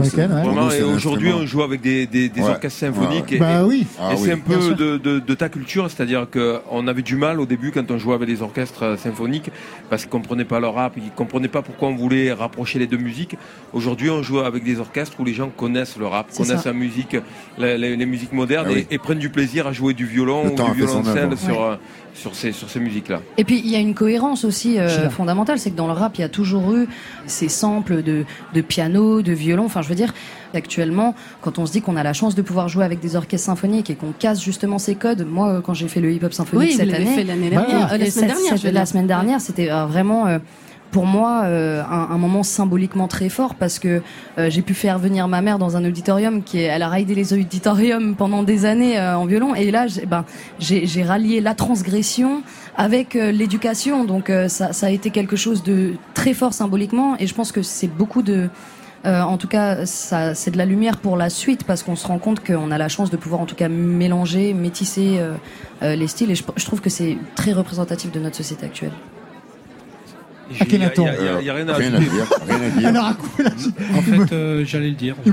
aujourd'hui 0.96 1.32
on 1.34 1.46
joue 1.46 1.64
avec 1.64 1.82
des, 1.82 2.08
des, 2.08 2.32
orchestres 2.39 2.80
symphoniques 2.80 3.32
et, 3.32 3.38
bah, 3.38 3.66
oui. 3.66 3.86
et 4.12 4.18
c'est 4.18 4.32
un 4.32 4.39
peu 4.39 4.76
de, 4.76 4.98
de, 4.98 5.20
de, 5.20 5.34
ta 5.34 5.50
culture, 5.50 5.89
c'est-à-dire 5.89 6.28
qu'on 6.30 6.88
avait 6.88 7.02
du 7.02 7.16
mal 7.16 7.33
au 7.40 7.46
début 7.46 7.72
quand 7.72 7.90
on 7.92 7.98
jouait 7.98 8.16
avec 8.16 8.28
des 8.28 8.42
orchestres 8.42 8.98
symphoniques 8.98 9.52
parce 9.90 10.04
qu'ils 10.04 10.12
comprenaient 10.12 10.46
pas 10.46 10.60
leur 10.60 10.76
rap, 10.76 10.94
ils 10.98 11.12
comprenaient 11.12 11.48
pas 11.48 11.62
pourquoi 11.62 11.90
on 11.90 11.96
voulait 11.96 12.32
rapprocher 12.32 12.80
les 12.80 12.88
deux 12.88 12.98
musiques. 12.98 13.38
Aujourd'hui 13.74 14.10
on 14.10 14.24
joue 14.24 14.40
avec 14.40 14.64
des 14.64 14.80
orchestres 14.80 15.20
où 15.20 15.26
les 15.26 15.34
gens 15.34 15.50
connaissent 15.50 15.98
le 15.98 16.08
rap, 16.08 16.34
connaissent 16.36 16.66
la 16.66 16.74
musique, 16.74 17.18
les, 17.58 18.06
musiques 18.06 18.34
modernes 18.34 18.68
ah 18.70 18.80
et, 18.90 18.98
prennent 18.98 19.20
du 19.20 19.30
plaisir 19.30 19.68
à 19.68 19.74
jouer 19.74 19.94
du 19.94 20.06
violon 20.06 20.48
ou 20.48 20.56
du 20.56 20.74
violoncelle 20.74 21.38
sur, 21.38 21.62
euh, 21.62 21.76
sur 22.14 22.36
ces, 22.36 22.51
sur 22.51 22.70
ces 22.70 22.80
musiques-là. 22.80 23.22
Et 23.38 23.43
puis 23.43 23.59
il 23.59 23.70
y 23.70 23.76
a 23.76 23.80
une 23.80 23.93
cohérence 23.93 24.45
aussi 24.45 24.80
euh, 24.80 25.09
fondamentale, 25.09 25.59
c'est 25.59 25.72
que 25.72 25.76
dans 25.76 25.88
le 25.88 25.93
rap, 25.93 26.18
il 26.18 26.22
y 26.22 26.24
a 26.24 26.30
toujours 26.30 26.74
eu 26.74 26.88
ces 27.26 27.49
samples 27.49 28.03
de, 28.03 28.26
de 28.53 28.61
piano, 28.61 29.22
de 29.22 29.32
violon. 29.32 29.66
Enfin, 29.66 29.82
je 29.82 29.89
veux 29.89 29.95
dire, 29.95 30.14
actuellement, 30.53 31.16
quand 31.41 31.59
on 31.59 31.66
se 31.66 31.72
dit 31.72 31.82
qu'on 31.82 31.95
a 31.95 32.03
la 32.03 32.14
chance 32.14 32.36
de 32.36 32.41
pouvoir 32.41 32.70
jouer 32.70 32.86
avec 32.86 32.99
des 32.99 33.16
orchestres 33.16 33.45
symphoniques 33.45 33.89
et 33.89 33.95
qu'on 33.95 34.11
casse 34.11 34.41
justement 34.41 34.80
ces 34.80 34.95
codes, 34.95 35.26
moi, 35.28 35.61
quand 35.64 35.74
j'ai 35.74 35.88
fait 35.88 36.01
le 36.01 36.11
hip-hop 36.11 36.34
symphonique 36.34 36.70
oui, 36.70 36.76
cette 36.76 36.93
année, 36.93 37.05
fait 37.05 37.24
l'année 37.24 37.49
dernière, 37.49 37.97
la 37.97 38.11
semaine 38.11 38.28
dernière, 38.28 38.74
la 38.74 38.86
semaine 38.86 39.07
dernière, 39.07 39.41
c'était 39.41 39.68
vraiment 39.68 40.39
pour 40.94 41.06
moi 41.08 41.41
euh, 41.46 41.84
un, 41.89 42.18
moment 42.18 42.44
symboliquement 42.44 43.08
très 43.08 43.28
fort 43.28 43.56
parce 43.56 43.80
que 43.80 44.02
euh, 44.38 44.50
j'ai 44.52 44.62
pu 44.62 44.76
faire 44.76 45.00
venir 45.00 45.28
ma 45.28 45.41
mère 45.41 45.58
dans 45.58 45.76
un 45.76 45.84
auditorium 45.84 46.44
qui 46.44 46.60
est, 46.60 46.66
elle 46.66 46.84
a 46.84 46.88
raidé 46.88 47.16
les 47.16 47.34
auditoriums 47.34 48.16
pendant 48.16 48.44
des 48.44 48.66
années 48.66 49.00
euh, 49.00 49.18
en 49.18 49.26
violon. 49.26 49.56
Et 49.56 49.72
là 49.72 49.88
j'ai 49.88 50.06
ben, 50.06 50.24
rallié 51.06 51.41
la 51.41 51.56
transgression 51.56 52.44
avec 52.78 53.16
l'éducation. 53.16 54.06
Donc 54.06 54.32
ça, 54.48 54.72
ça 54.72 54.86
a 54.88 54.89
été 54.89 55.10
quelque 55.10 55.36
chose 55.36 55.64
de 55.64 55.94
très 56.14 56.34
fort 56.34 56.54
symboliquement. 56.54 57.16
Et 57.20 57.28
je 57.28 57.34
pense 57.34 57.52
que 57.52 57.64
c'est 57.64 57.88
beaucoup 57.88 58.22
de 58.22 58.50
en 59.06 59.38
tout 59.38 59.50
cas, 59.50 59.86
c'est 59.86 60.52
de 60.52 60.58
la 60.58 60.66
lumière 60.66 60.98
pour 60.98 61.18
la 61.18 61.30
suite 61.30 61.66
parce 61.66 61.84
qu'on 61.84 61.98
se 61.98 62.08
rend 62.08 62.20
compte 62.20 62.41
qu'on 62.46 62.72
a 62.72 62.78
la 62.78 62.88
chance 62.88 63.10
de 63.10 63.18
pouvoir 63.18 63.41
en 63.41 63.46
tout 63.46 63.56
cas 63.56 63.68
mélanger, 63.68 64.54
métisser 64.54 65.20
les 65.82 66.08
styles. 66.08 66.32
Et 66.32 66.36
je, 66.36 66.44
je 66.56 66.66
trouve 66.66 66.82
que 66.82 66.89
c'est 66.89 67.18
très 67.36 67.52
représentatif 67.52 68.12
de 68.12 68.20
notre 68.20 68.38
société 68.38 68.66
actuelle. 68.66 68.94
À 70.60 70.66
quel 70.66 70.74
Il 70.74 70.78
n'y 70.80 71.50
a, 71.50 71.54
rien 71.54 71.68
à, 71.70 71.80
dire. 71.80 72.26
en 73.96 74.02
fait, 74.02 74.34
euh, 74.34 74.66
j'allais 74.66 74.89
le 74.89 74.96
dire. 74.96 75.16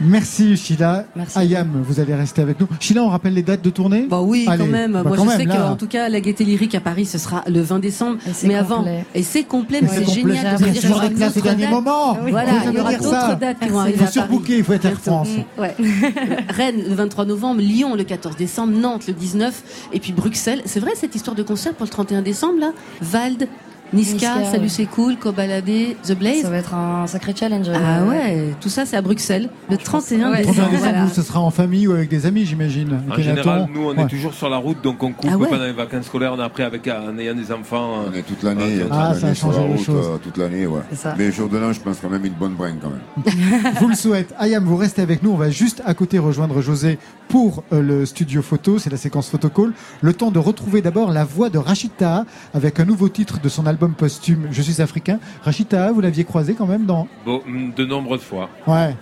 Merci 0.00 0.56
Sheila. 0.56 1.04
Merci. 1.14 1.38
Ayam, 1.38 1.82
vous 1.84 2.00
allez 2.00 2.14
rester 2.14 2.42
avec 2.42 2.58
nous. 2.58 2.66
Sheila, 2.80 3.04
on 3.04 3.08
rappelle 3.08 3.34
les 3.34 3.42
dates 3.42 3.62
de 3.62 3.70
tournée 3.70 4.06
Bah 4.08 4.20
oui, 4.20 4.46
quand 4.46 4.66
même. 4.66 4.92
Bah, 4.92 5.02
Moi, 5.04 5.16
je 5.16 5.36
sais 5.36 5.46
qu'en 5.46 5.76
tout 5.76 5.86
cas, 5.86 6.08
la 6.08 6.20
Gaieté 6.20 6.44
Lyrique 6.44 6.74
à 6.74 6.80
Paris, 6.80 7.04
ce 7.04 7.18
sera 7.18 7.44
le 7.46 7.60
20 7.60 7.78
décembre. 7.78 8.18
Mais 8.44 8.54
avant, 8.54 8.84
et 9.14 9.22
c'est 9.22 9.44
complet, 9.44 9.80
c'est 9.88 10.10
génial. 10.10 10.56
Il 10.60 10.74
y 10.74 10.78
a 10.78 10.80
toujours 10.80 11.00
des 11.00 11.10
places 11.10 11.36
au 11.36 11.40
dernier 11.40 11.68
moment. 11.68 12.18
Voilà, 12.28 12.52
il 12.66 12.74
y 12.74 12.80
aura 12.80 12.94
d'autres 12.94 13.38
dates 13.38 13.58
qui 13.60 13.68
vont 13.68 13.80
arriver. 13.80 13.98
Il 14.00 14.06
faut 14.06 14.12
surbooker, 14.12 14.58
il 14.58 14.64
faut 14.64 14.72
être 14.72 14.86
Air 14.86 15.00
France. 15.00 15.28
Rennes 16.48 16.82
le 16.88 16.94
23 16.94 17.26
novembre, 17.26 17.60
Lyon 17.60 17.94
le 17.94 18.04
14 18.04 18.36
décembre, 18.36 18.72
Nantes 18.72 19.06
le 19.06 19.12
19, 19.12 19.88
et 19.92 20.00
puis 20.00 20.12
Bruxelles. 20.12 20.62
C'est 20.64 20.80
vrai 20.80 20.92
cette 20.94 21.14
histoire 21.14 21.36
de 21.36 21.42
concert 21.42 21.74
pour 21.74 21.84
le 21.84 21.90
31 21.90 22.22
décembre 22.22 22.29
là 22.60 22.72
Vald 23.00 23.48
Niska, 23.92 24.44
Salut 24.50 24.68
c'est 24.68 24.86
cool, 24.86 25.16
Kobalade, 25.16 25.96
The 26.04 26.16
Blaze. 26.16 26.42
Ça 26.42 26.50
va 26.50 26.58
être 26.58 26.74
un 26.74 27.06
sacré 27.06 27.34
challenge. 27.34 27.68
Ah 27.74 28.04
ouais, 28.04 28.54
tout 28.60 28.68
ça 28.68 28.86
c'est 28.86 28.96
à 28.96 29.02
Bruxelles, 29.02 29.48
le 29.68 29.76
31 29.76 30.36
décembre. 30.36 31.10
ce 31.12 31.22
sera 31.22 31.40
en 31.40 31.50
famille 31.50 31.88
ou 31.88 31.92
avec 31.92 32.08
des 32.08 32.26
amis, 32.26 32.44
j'imagine. 32.44 33.00
En 33.10 33.16
général, 33.16 33.68
nous 33.74 33.88
on 33.88 33.96
est 33.96 34.08
toujours 34.08 34.34
sur 34.34 34.48
la 34.48 34.58
route, 34.58 34.82
donc 34.82 35.02
on 35.02 35.12
coupe 35.12 35.30
ah 35.32 35.36
pendant 35.38 35.64
les 35.64 35.72
vacances 35.72 36.06
scolaires, 36.06 36.32
on 36.34 36.40
est 36.40 36.44
après 36.44 36.62
avec 36.62 36.88
en 36.88 37.18
ayant 37.18 37.34
des 37.34 37.50
enfants. 37.52 38.04
On 38.08 38.14
est 38.14 38.22
toute 38.22 38.42
l'année. 38.42 38.80
Ah, 38.90 39.14
ça 39.14 39.28
a 39.28 39.34
changé 39.34 39.60
les 39.66 39.82
choses. 39.82 40.06
Euh, 40.14 40.18
toute 40.18 40.36
l'année, 40.36 40.66
ouais. 40.66 40.82
Mais 41.18 41.32
jour 41.32 41.48
de 41.48 41.58
l'an, 41.58 41.72
je 41.72 41.80
pense 41.80 41.98
quand 42.00 42.10
même 42.10 42.24
une 42.24 42.34
bonne 42.34 42.54
bringue 42.54 42.78
quand 42.80 42.90
même. 42.90 43.74
vous 43.80 43.88
le 43.88 43.94
souhaite. 43.94 44.34
Ayam, 44.38 44.64
vous 44.64 44.76
restez 44.76 45.02
avec 45.02 45.22
nous. 45.22 45.30
On 45.30 45.36
va 45.36 45.50
juste 45.50 45.82
à 45.84 45.94
côté 45.94 46.18
rejoindre 46.18 46.60
José 46.60 46.98
pour 47.28 47.64
euh, 47.72 47.80
le 47.80 48.06
studio 48.06 48.42
photo. 48.42 48.78
C'est 48.78 48.90
la 48.90 48.96
séquence 48.96 49.28
photocall. 49.28 49.72
Le 50.00 50.12
temps 50.12 50.30
de 50.30 50.38
retrouver 50.38 50.82
d'abord 50.82 51.10
la 51.10 51.24
voix 51.24 51.50
de 51.50 51.58
Rachita 51.58 52.24
avec 52.54 52.80
un 52.80 52.84
nouveau 52.84 53.08
titre 53.08 53.40
de 53.40 53.48
son 53.48 53.66
album 53.66 53.79
posthume 53.88 54.48
Je 54.50 54.62
suis 54.62 54.82
africain. 54.82 55.18
Rachita, 55.42 55.92
vous 55.92 56.00
l'aviez 56.00 56.24
croisé 56.24 56.54
quand 56.54 56.66
même 56.66 56.86
dans. 56.86 57.08
de 57.26 57.84
nombreuses 57.84 58.22
fois. 58.22 58.48
Ouais. 58.66 58.94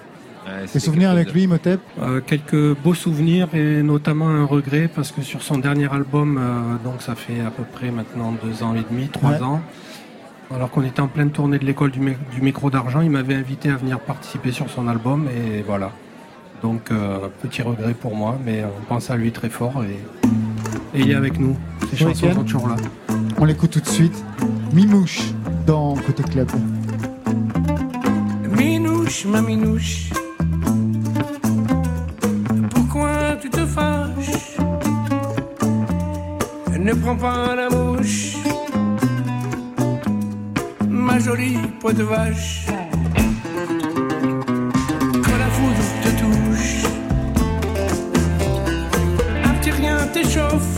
Des 0.72 0.80
souvenirs 0.80 1.10
avec 1.10 1.34
lui, 1.34 1.46
Motep? 1.46 1.78
Euh, 2.00 2.22
Quelques 2.26 2.74
beaux 2.78 2.94
souvenirs 2.94 3.48
et 3.54 3.82
notamment 3.82 4.28
un 4.28 4.46
regret 4.46 4.88
parce 4.88 5.12
que 5.12 5.20
sur 5.20 5.42
son 5.42 5.58
dernier 5.58 5.92
album, 5.92 6.40
donc 6.84 7.02
ça 7.02 7.14
fait 7.14 7.40
à 7.40 7.50
peu 7.50 7.64
près 7.64 7.90
maintenant 7.90 8.32
deux 8.42 8.62
ans 8.62 8.74
et 8.74 8.82
demi, 8.90 9.08
trois 9.08 9.42
ans, 9.42 9.60
alors 10.54 10.70
qu'on 10.70 10.82
était 10.82 11.00
en 11.00 11.08
pleine 11.08 11.30
tournée 11.30 11.58
de 11.58 11.64
l'école 11.64 11.90
du, 11.90 12.00
micro 12.40 12.70
d'argent, 12.70 13.00
il 13.00 13.10
m'avait 13.10 13.34
invité 13.34 13.70
à 13.70 13.76
venir 13.76 14.00
participer 14.00 14.52
sur 14.52 14.70
son 14.70 14.88
album 14.88 15.28
et 15.28 15.62
voilà. 15.62 15.92
Donc 16.62 16.90
euh, 16.90 17.28
petit 17.42 17.62
regret 17.62 17.94
pour 17.94 18.16
moi, 18.16 18.38
mais 18.44 18.64
on 18.64 18.84
pense 18.86 19.10
à 19.10 19.16
lui 19.16 19.30
très 19.30 19.50
fort 19.50 19.84
et, 19.84 19.98
il 20.94 21.10
est 21.10 21.14
avec 21.14 21.38
nous. 21.38 21.56
Ces 21.90 21.96
chansons 21.96 22.34
sont 22.34 22.42
toujours 22.44 22.68
là. 22.68 22.76
On 23.38 23.44
l'écoute 23.44 23.70
tout 23.70 23.80
de 23.80 23.86
suite. 23.86 24.24
Mimouche 24.72 25.32
dans 25.66 25.94
Côté 25.94 26.22
Club. 26.22 26.50
Minouche, 28.56 29.24
ma 29.26 29.40
minouche. 29.40 30.10
Pourquoi 32.70 33.36
tu 33.40 33.50
te 33.50 33.64
fâches? 33.64 34.56
Ne 36.78 36.94
prends 36.94 37.16
pas 37.16 37.54
la 37.54 37.68
mouche 37.68 38.36
ma 41.08 41.18
jolie 41.18 41.56
peau 41.80 41.92
de 41.92 42.02
vache. 42.02 42.66
Quand 45.24 45.38
la 45.44 45.50
foudre 45.56 45.84
te 46.02 46.10
touche, 46.20 46.84
un 49.44 49.54
petit 49.54 49.70
rien 49.70 50.06
t'échauffe. 50.12 50.77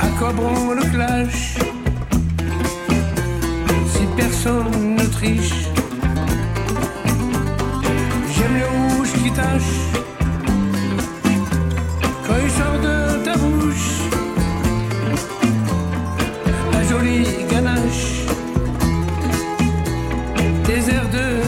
À 0.00 0.06
quoi 0.18 0.32
bon 0.32 0.72
le 0.74 0.82
clash 0.92 1.54
si 3.92 4.04
personne 4.16 4.96
ne 4.96 5.04
triche? 5.04 5.64
J'aime 8.34 8.54
les 8.54 8.64
rouges 8.64 9.12
qui 9.12 9.30
tâchent 9.30 9.88
quand 12.26 12.36
il 12.44 12.50
sort 12.50 12.78
de 12.82 13.24
ta 13.24 13.34
bouche. 13.36 14.00
La 16.72 16.84
jolie 16.84 17.26
ganache, 17.50 18.26
des 20.66 20.90
airs 20.90 21.08
de 21.08 21.39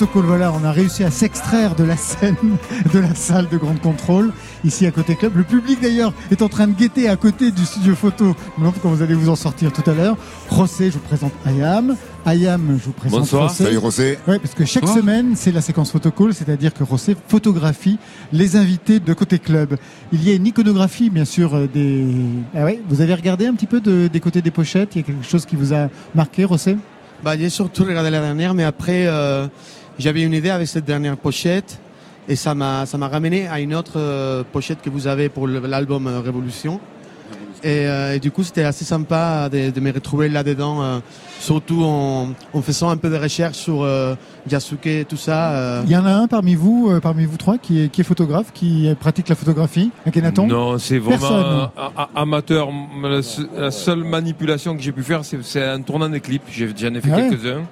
Voilà, 0.00 0.52
on 0.52 0.64
a 0.64 0.70
réussi 0.70 1.02
à 1.02 1.10
s'extraire 1.10 1.74
de 1.74 1.82
la 1.82 1.96
scène 1.96 2.36
de 2.92 2.98
la 3.00 3.14
salle 3.16 3.48
de 3.48 3.56
grande 3.56 3.80
contrôle, 3.80 4.32
ici 4.64 4.86
à 4.86 4.92
côté 4.92 5.16
club. 5.16 5.36
Le 5.36 5.42
public 5.42 5.80
d'ailleurs 5.80 6.12
est 6.30 6.40
en 6.42 6.48
train 6.48 6.68
de 6.68 6.72
guetter 6.72 7.08
à 7.08 7.16
côté 7.16 7.50
du 7.50 7.64
studio 7.64 7.96
photo. 7.96 8.36
Quand 8.82 8.90
vous 8.90 9.02
allez 9.02 9.14
vous 9.14 9.28
en 9.28 9.34
sortir 9.34 9.72
tout 9.72 9.88
à 9.90 9.94
l'heure. 9.94 10.16
Rossé, 10.50 10.90
je 10.90 10.94
vous 10.94 11.00
présente 11.00 11.32
Ayam. 11.44 11.96
Ayam, 12.24 12.78
je 12.78 12.84
vous 12.84 12.92
présente 12.92 13.20
Bonsoir. 13.20 13.50
Salut 13.50 13.78
Rossé. 13.78 14.18
Oui, 14.28 14.38
parce 14.38 14.54
que 14.54 14.64
chaque 14.64 14.86
semaine, 14.86 15.34
c'est 15.34 15.52
la 15.52 15.62
séquence 15.62 15.90
photocall, 15.90 16.32
c'est-à-dire 16.32 16.72
que 16.74 16.84
Rossé 16.84 17.16
photographie 17.26 17.98
les 18.32 18.54
invités 18.54 19.00
de 19.00 19.12
côté 19.14 19.40
club. 19.40 19.76
Il 20.12 20.22
y 20.22 20.30
a 20.30 20.34
une 20.34 20.46
iconographie, 20.46 21.10
bien 21.10 21.24
sûr, 21.24 21.54
euh, 21.54 21.66
des. 21.66 22.06
Ah 22.54 22.64
ouais, 22.64 22.80
vous 22.88 23.00
avez 23.00 23.14
regardé 23.14 23.46
un 23.46 23.54
petit 23.54 23.66
peu 23.66 23.80
des 23.80 24.20
côtés 24.20 24.42
des 24.42 24.52
pochettes? 24.52 24.94
Il 24.94 24.98
y 24.98 25.00
a 25.00 25.06
quelque 25.06 25.26
chose 25.26 25.44
qui 25.44 25.56
vous 25.56 25.74
a 25.74 25.88
marqué, 26.14 26.44
Rossé 26.44 26.76
bah, 27.22 27.36
j'ai 27.36 27.50
surtout 27.50 27.84
regardé 27.84 28.10
la 28.10 28.20
dernière, 28.20 28.54
mais 28.54 28.64
après, 28.64 29.06
euh, 29.06 29.48
j'avais 29.98 30.22
une 30.22 30.32
idée 30.34 30.50
avec 30.50 30.68
cette 30.68 30.84
dernière 30.84 31.16
pochette 31.16 31.78
et 32.28 32.36
ça 32.36 32.54
m'a 32.54 32.86
ça 32.86 32.98
m'a 32.98 33.08
ramené 33.08 33.48
à 33.48 33.60
une 33.60 33.74
autre 33.74 33.94
euh, 33.96 34.44
pochette 34.52 34.82
que 34.82 34.90
vous 34.90 35.06
avez 35.06 35.28
pour 35.28 35.48
l'album 35.48 36.06
euh, 36.06 36.20
Révolution. 36.20 36.80
Euh, 37.64 38.14
et, 38.14 38.20
du 38.20 38.30
coup, 38.30 38.44
c'était 38.44 38.62
assez 38.62 38.84
sympa 38.84 39.48
de, 39.48 39.80
me 39.80 39.92
retrouver 39.92 40.28
là-dedans, 40.28 41.02
surtout 41.40 41.82
en, 41.82 42.28
faisant 42.62 42.90
un 42.90 42.96
peu 42.96 43.10
de 43.10 43.16
recherche 43.16 43.56
sur 43.56 43.84
Yasuke 44.48 44.86
et 44.86 45.04
tout 45.04 45.16
ça. 45.16 45.82
Il 45.84 45.90
y 45.90 45.96
en 45.96 46.06
a 46.06 46.12
un 46.12 46.28
parmi 46.28 46.54
vous, 46.54 47.00
parmi 47.02 47.24
vous 47.24 47.36
trois, 47.36 47.58
qui 47.58 47.82
est, 47.82 47.88
qui 47.88 48.02
est 48.02 48.04
photographe, 48.04 48.52
qui 48.54 48.88
pratique 49.00 49.28
la 49.28 49.34
photographie, 49.34 49.90
Akhenaton? 50.06 50.46
Non, 50.46 50.78
c'est 50.78 50.98
vraiment 50.98 51.72
amateur. 52.14 52.68
La, 53.02 53.72
seule 53.72 54.04
manipulation 54.04 54.76
que 54.76 54.80
j'ai 54.80 54.92
pu 54.92 55.02
faire, 55.02 55.22
c'est 55.24 55.64
un 55.64 55.82
tournant 55.82 56.08
des 56.08 56.20
clips. 56.20 56.44
J'en 56.52 56.94
ai, 56.94 57.00
fait 57.00 57.10
ah 57.12 57.22
quelques-uns. 57.22 57.64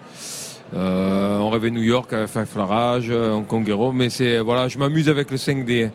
Euh, 0.74 1.38
on 1.38 1.50
rêvait 1.50 1.70
New 1.70 1.82
York, 1.82 2.10
Five 2.26 2.46
Flarage, 2.46 3.10
Hong 3.10 3.46
Kongero, 3.46 3.92
mais 3.92 4.10
c'est 4.10 4.38
voilà, 4.40 4.68
je 4.68 4.78
m'amuse 4.78 5.08
avec 5.08 5.30
le 5.30 5.36
5D. 5.36 5.90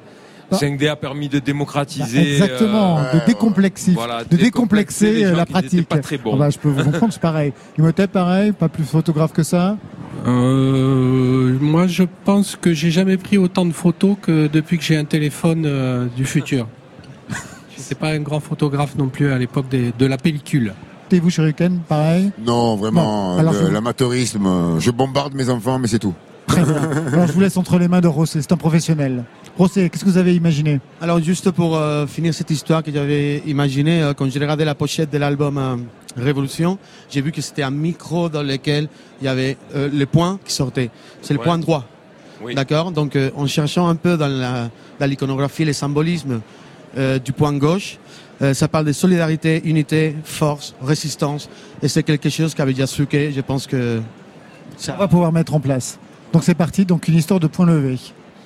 5D 0.51 0.89
a 0.89 0.95
permis 0.95 1.29
de 1.29 1.39
démocratiser. 1.39 2.17
Bah, 2.17 2.45
exactement, 2.45 2.99
de 3.13 3.25
décomplexer, 3.25 3.93
de 4.29 4.37
décomplexer, 4.37 5.23
la 5.23 5.45
pratique. 5.45 5.87
Pas 5.87 5.99
très 5.99 6.17
bon. 6.17 6.31
Ah 6.35 6.37
bah, 6.37 6.49
je 6.49 6.57
peux 6.57 6.69
vous 6.69 6.83
comprendre, 6.83 7.13
c'est 7.13 7.21
pareil. 7.21 7.53
Imhotep, 7.77 8.11
pareil, 8.11 8.51
pas 8.51 8.69
plus 8.69 8.83
photographe 8.83 9.33
que 9.33 9.43
ça. 9.43 9.77
Euh, 10.27 11.57
moi, 11.59 11.87
je 11.87 12.03
pense 12.25 12.55
que 12.55 12.73
j'ai 12.73 12.91
jamais 12.91 13.17
pris 13.17 13.37
autant 13.37 13.65
de 13.65 13.71
photos 13.71 14.17
que 14.21 14.47
depuis 14.47 14.77
que 14.77 14.83
j'ai 14.83 14.97
un 14.97 15.05
téléphone 15.05 15.63
euh, 15.65 16.05
du 16.15 16.25
futur. 16.25 16.67
Je 17.29 17.79
n'étais 17.81 17.95
pas 17.95 18.09
un 18.09 18.19
grand 18.19 18.39
photographe 18.39 18.95
non 18.95 19.07
plus 19.07 19.31
à 19.31 19.39
l'époque 19.39 19.65
de 19.69 20.05
la 20.05 20.17
pellicule. 20.17 20.73
Vous, 21.19 21.29
Shuriken, 21.29 21.79
pareil 21.87 22.31
Non, 22.43 22.75
vraiment, 22.75 23.41
l'amateurisme. 23.41 24.79
Je 24.79 24.91
bombarde 24.91 25.33
mes 25.33 25.49
enfants, 25.49 25.79
mais 25.79 25.87
c'est 25.87 25.99
tout. 25.99 26.13
Très 26.47 26.63
bien. 26.63 26.89
Alors, 27.13 27.27
je 27.27 27.33
vous 27.33 27.39
laisse 27.39 27.55
entre 27.55 27.77
les 27.77 27.87
mains 27.87 28.01
de 28.01 28.07
Rossé, 28.07 28.41
c'est 28.41 28.51
un 28.51 28.57
professionnel. 28.57 29.23
Rossé, 29.57 29.89
qu'est-ce 29.89 30.03
que 30.03 30.09
vous 30.09 30.17
avez 30.17 30.35
imaginé 30.35 30.79
Alors, 30.99 31.19
juste 31.19 31.51
pour 31.51 31.77
euh, 31.77 32.07
finir 32.07 32.33
cette 32.33 32.51
histoire 32.51 32.83
que 32.83 32.91
j'avais 32.91 33.37
imaginée, 33.45 34.11
quand 34.17 34.29
j'ai 34.29 34.39
regardé 34.39 34.65
la 34.65 34.75
pochette 34.75 35.11
de 35.11 35.17
l'album 35.17 35.85
Révolution, 36.17 36.77
j'ai 37.09 37.21
vu 37.21 37.31
que 37.31 37.41
c'était 37.41 37.63
un 37.63 37.71
micro 37.71 38.29
dans 38.29 38.43
lequel 38.43 38.89
il 39.21 39.25
y 39.25 39.27
avait 39.27 39.57
euh, 39.75 39.89
les 39.91 40.05
points 40.05 40.39
qui 40.43 40.53
sortaient. 40.53 40.89
C'est 41.21 41.33
le 41.33 41.39
point 41.39 41.57
droit. 41.57 41.85
D'accord? 42.53 42.91
Donc 42.91 43.15
euh, 43.15 43.29
en 43.35 43.47
cherchant 43.47 43.87
un 43.87 43.95
peu 43.95 44.17
dans 44.17 44.69
l'iconographie, 44.99 45.63
les 45.63 45.73
symbolismes 45.73 46.41
euh, 46.97 47.19
du 47.19 47.31
point 47.31 47.53
gauche, 47.53 47.97
ça 48.53 48.67
parle 48.67 48.85
de 48.85 48.91
solidarité, 48.91 49.61
unité, 49.65 50.15
force, 50.23 50.73
résistance. 50.81 51.49
Et 51.83 51.87
c'est 51.87 52.03
quelque 52.03 52.29
chose 52.29 52.55
qu'avait 52.55 52.73
Yasuke, 52.73 53.31
je 53.33 53.41
pense 53.41 53.67
que 53.67 54.01
ça... 54.77 54.93
va 54.93 55.07
pouvoir 55.07 55.31
mettre 55.31 55.53
en 55.53 55.59
place. 55.59 55.99
Donc 56.33 56.43
c'est 56.43 56.55
parti, 56.55 56.85
donc 56.85 57.07
une 57.07 57.15
histoire 57.15 57.39
de 57.39 57.47
point 57.47 57.65
levé. 57.65 57.97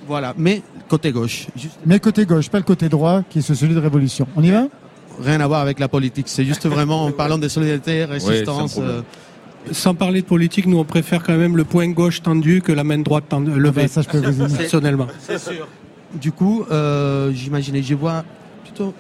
Voilà, 0.07 0.33
mais 0.37 0.61
côté 0.87 1.11
gauche. 1.11 1.47
Mais 1.85 1.99
côté 1.99 2.25
gauche, 2.25 2.49
pas 2.49 2.57
le 2.57 2.63
côté 2.63 2.89
droit, 2.89 3.23
qui 3.29 3.39
est 3.39 3.41
celui 3.41 3.73
de 3.73 3.79
révolution. 3.79 4.27
On 4.35 4.43
y 4.43 4.51
va? 4.51 4.67
Rien 5.21 5.39
à 5.39 5.47
voir 5.47 5.61
avec 5.61 5.79
la 5.79 5.87
politique. 5.87 6.27
C'est 6.27 6.45
juste 6.45 6.67
vraiment 6.67 7.05
en 7.05 7.11
parlant 7.11 7.37
de 7.37 7.47
solidarité, 7.47 8.05
résistance. 8.05 8.77
Euh, 8.79 9.01
sans 9.71 9.95
parler 9.95 10.21
de 10.21 10.27
politique, 10.27 10.67
nous 10.67 10.77
on 10.77 10.83
préfère 10.83 11.23
quand 11.23 11.37
même 11.37 11.57
le 11.57 11.63
point 11.63 11.87
gauche 11.89 12.21
tendu 12.21 12.61
que 12.61 12.71
la 12.71 12.83
main 12.83 12.99
droite 12.99 13.25
tendue, 13.29 13.51
euh, 13.51 13.57
levée. 13.57 13.81
Ah 13.81 13.85
bah, 13.85 13.87
ça, 13.87 14.01
je 14.01 14.09
peux 14.09 14.19
vous 14.19 14.45
dire. 14.45 14.57
Personnellement. 14.57 15.07
C'est 15.19 15.39
sûr. 15.39 15.67
Du 16.13 16.31
coup, 16.31 16.65
euh, 16.69 17.31
j'imaginais, 17.33 17.81
je 17.81 17.95
vois 17.95 18.23
plutôt 18.63 18.93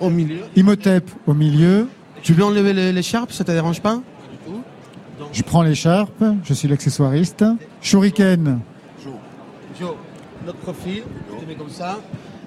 au 0.00 0.10
milieu. 0.10 0.40
Imhotep 0.56 1.10
au 1.26 1.34
milieu. 1.34 1.88
Tu 2.22 2.32
veux 2.34 2.44
enlever 2.44 2.92
l'écharpe, 2.92 3.32
ça 3.32 3.44
te 3.44 3.50
dérange 3.50 3.80
pas? 3.80 4.00
Je 5.32 5.42
prends 5.42 5.62
l'écharpe, 5.62 6.22
je 6.44 6.54
suis 6.54 6.68
l'accessoiriste. 6.68 7.44
Shuriken. 7.80 8.60
Jo, 9.80 9.96
notre 10.44 10.58
profil, 10.58 11.02
tu 11.38 11.46
mets 11.46 11.54
comme 11.54 11.70
ça. 11.70 11.98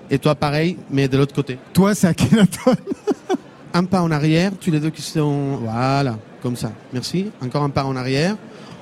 Et 0.09 0.19
toi, 0.19 0.35
pareil, 0.35 0.77
mais 0.91 1.07
de 1.07 1.17
l'autre 1.17 1.33
côté. 1.33 1.57
Toi, 1.73 1.95
c'est 1.95 2.07
Akhenaton. 2.07 2.75
un 3.73 3.83
pas 3.85 4.01
en 4.01 4.11
arrière, 4.11 4.51
tous 4.59 4.71
les 4.71 4.79
deux 4.79 4.91
qui 4.91 5.01
sont. 5.01 5.57
Voilà, 5.61 6.17
comme 6.41 6.55
ça. 6.55 6.71
Merci. 6.93 7.31
Encore 7.43 7.63
un 7.63 7.69
pas 7.69 7.85
en 7.85 7.95
arrière. 7.95 8.35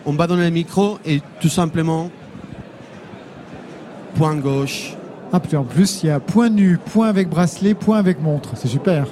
On 0.06 0.14
va 0.14 0.28
donner 0.28 0.44
le 0.44 0.52
micro 0.52 1.00
et 1.06 1.22
tout 1.40 1.50
simplement. 1.50 2.12
Point 4.16 4.36
gauche. 4.36 4.96
Ah, 5.36 5.40
puis 5.40 5.58
en 5.58 5.64
plus, 5.64 6.04
il 6.04 6.08
y 6.08 6.10
a 6.12 6.20
point 6.20 6.50
nu, 6.50 6.78
point 6.78 7.08
avec 7.08 7.28
bracelet, 7.28 7.74
point 7.74 7.98
avec 7.98 8.22
montre. 8.22 8.52
C'est 8.54 8.68
super. 8.68 9.08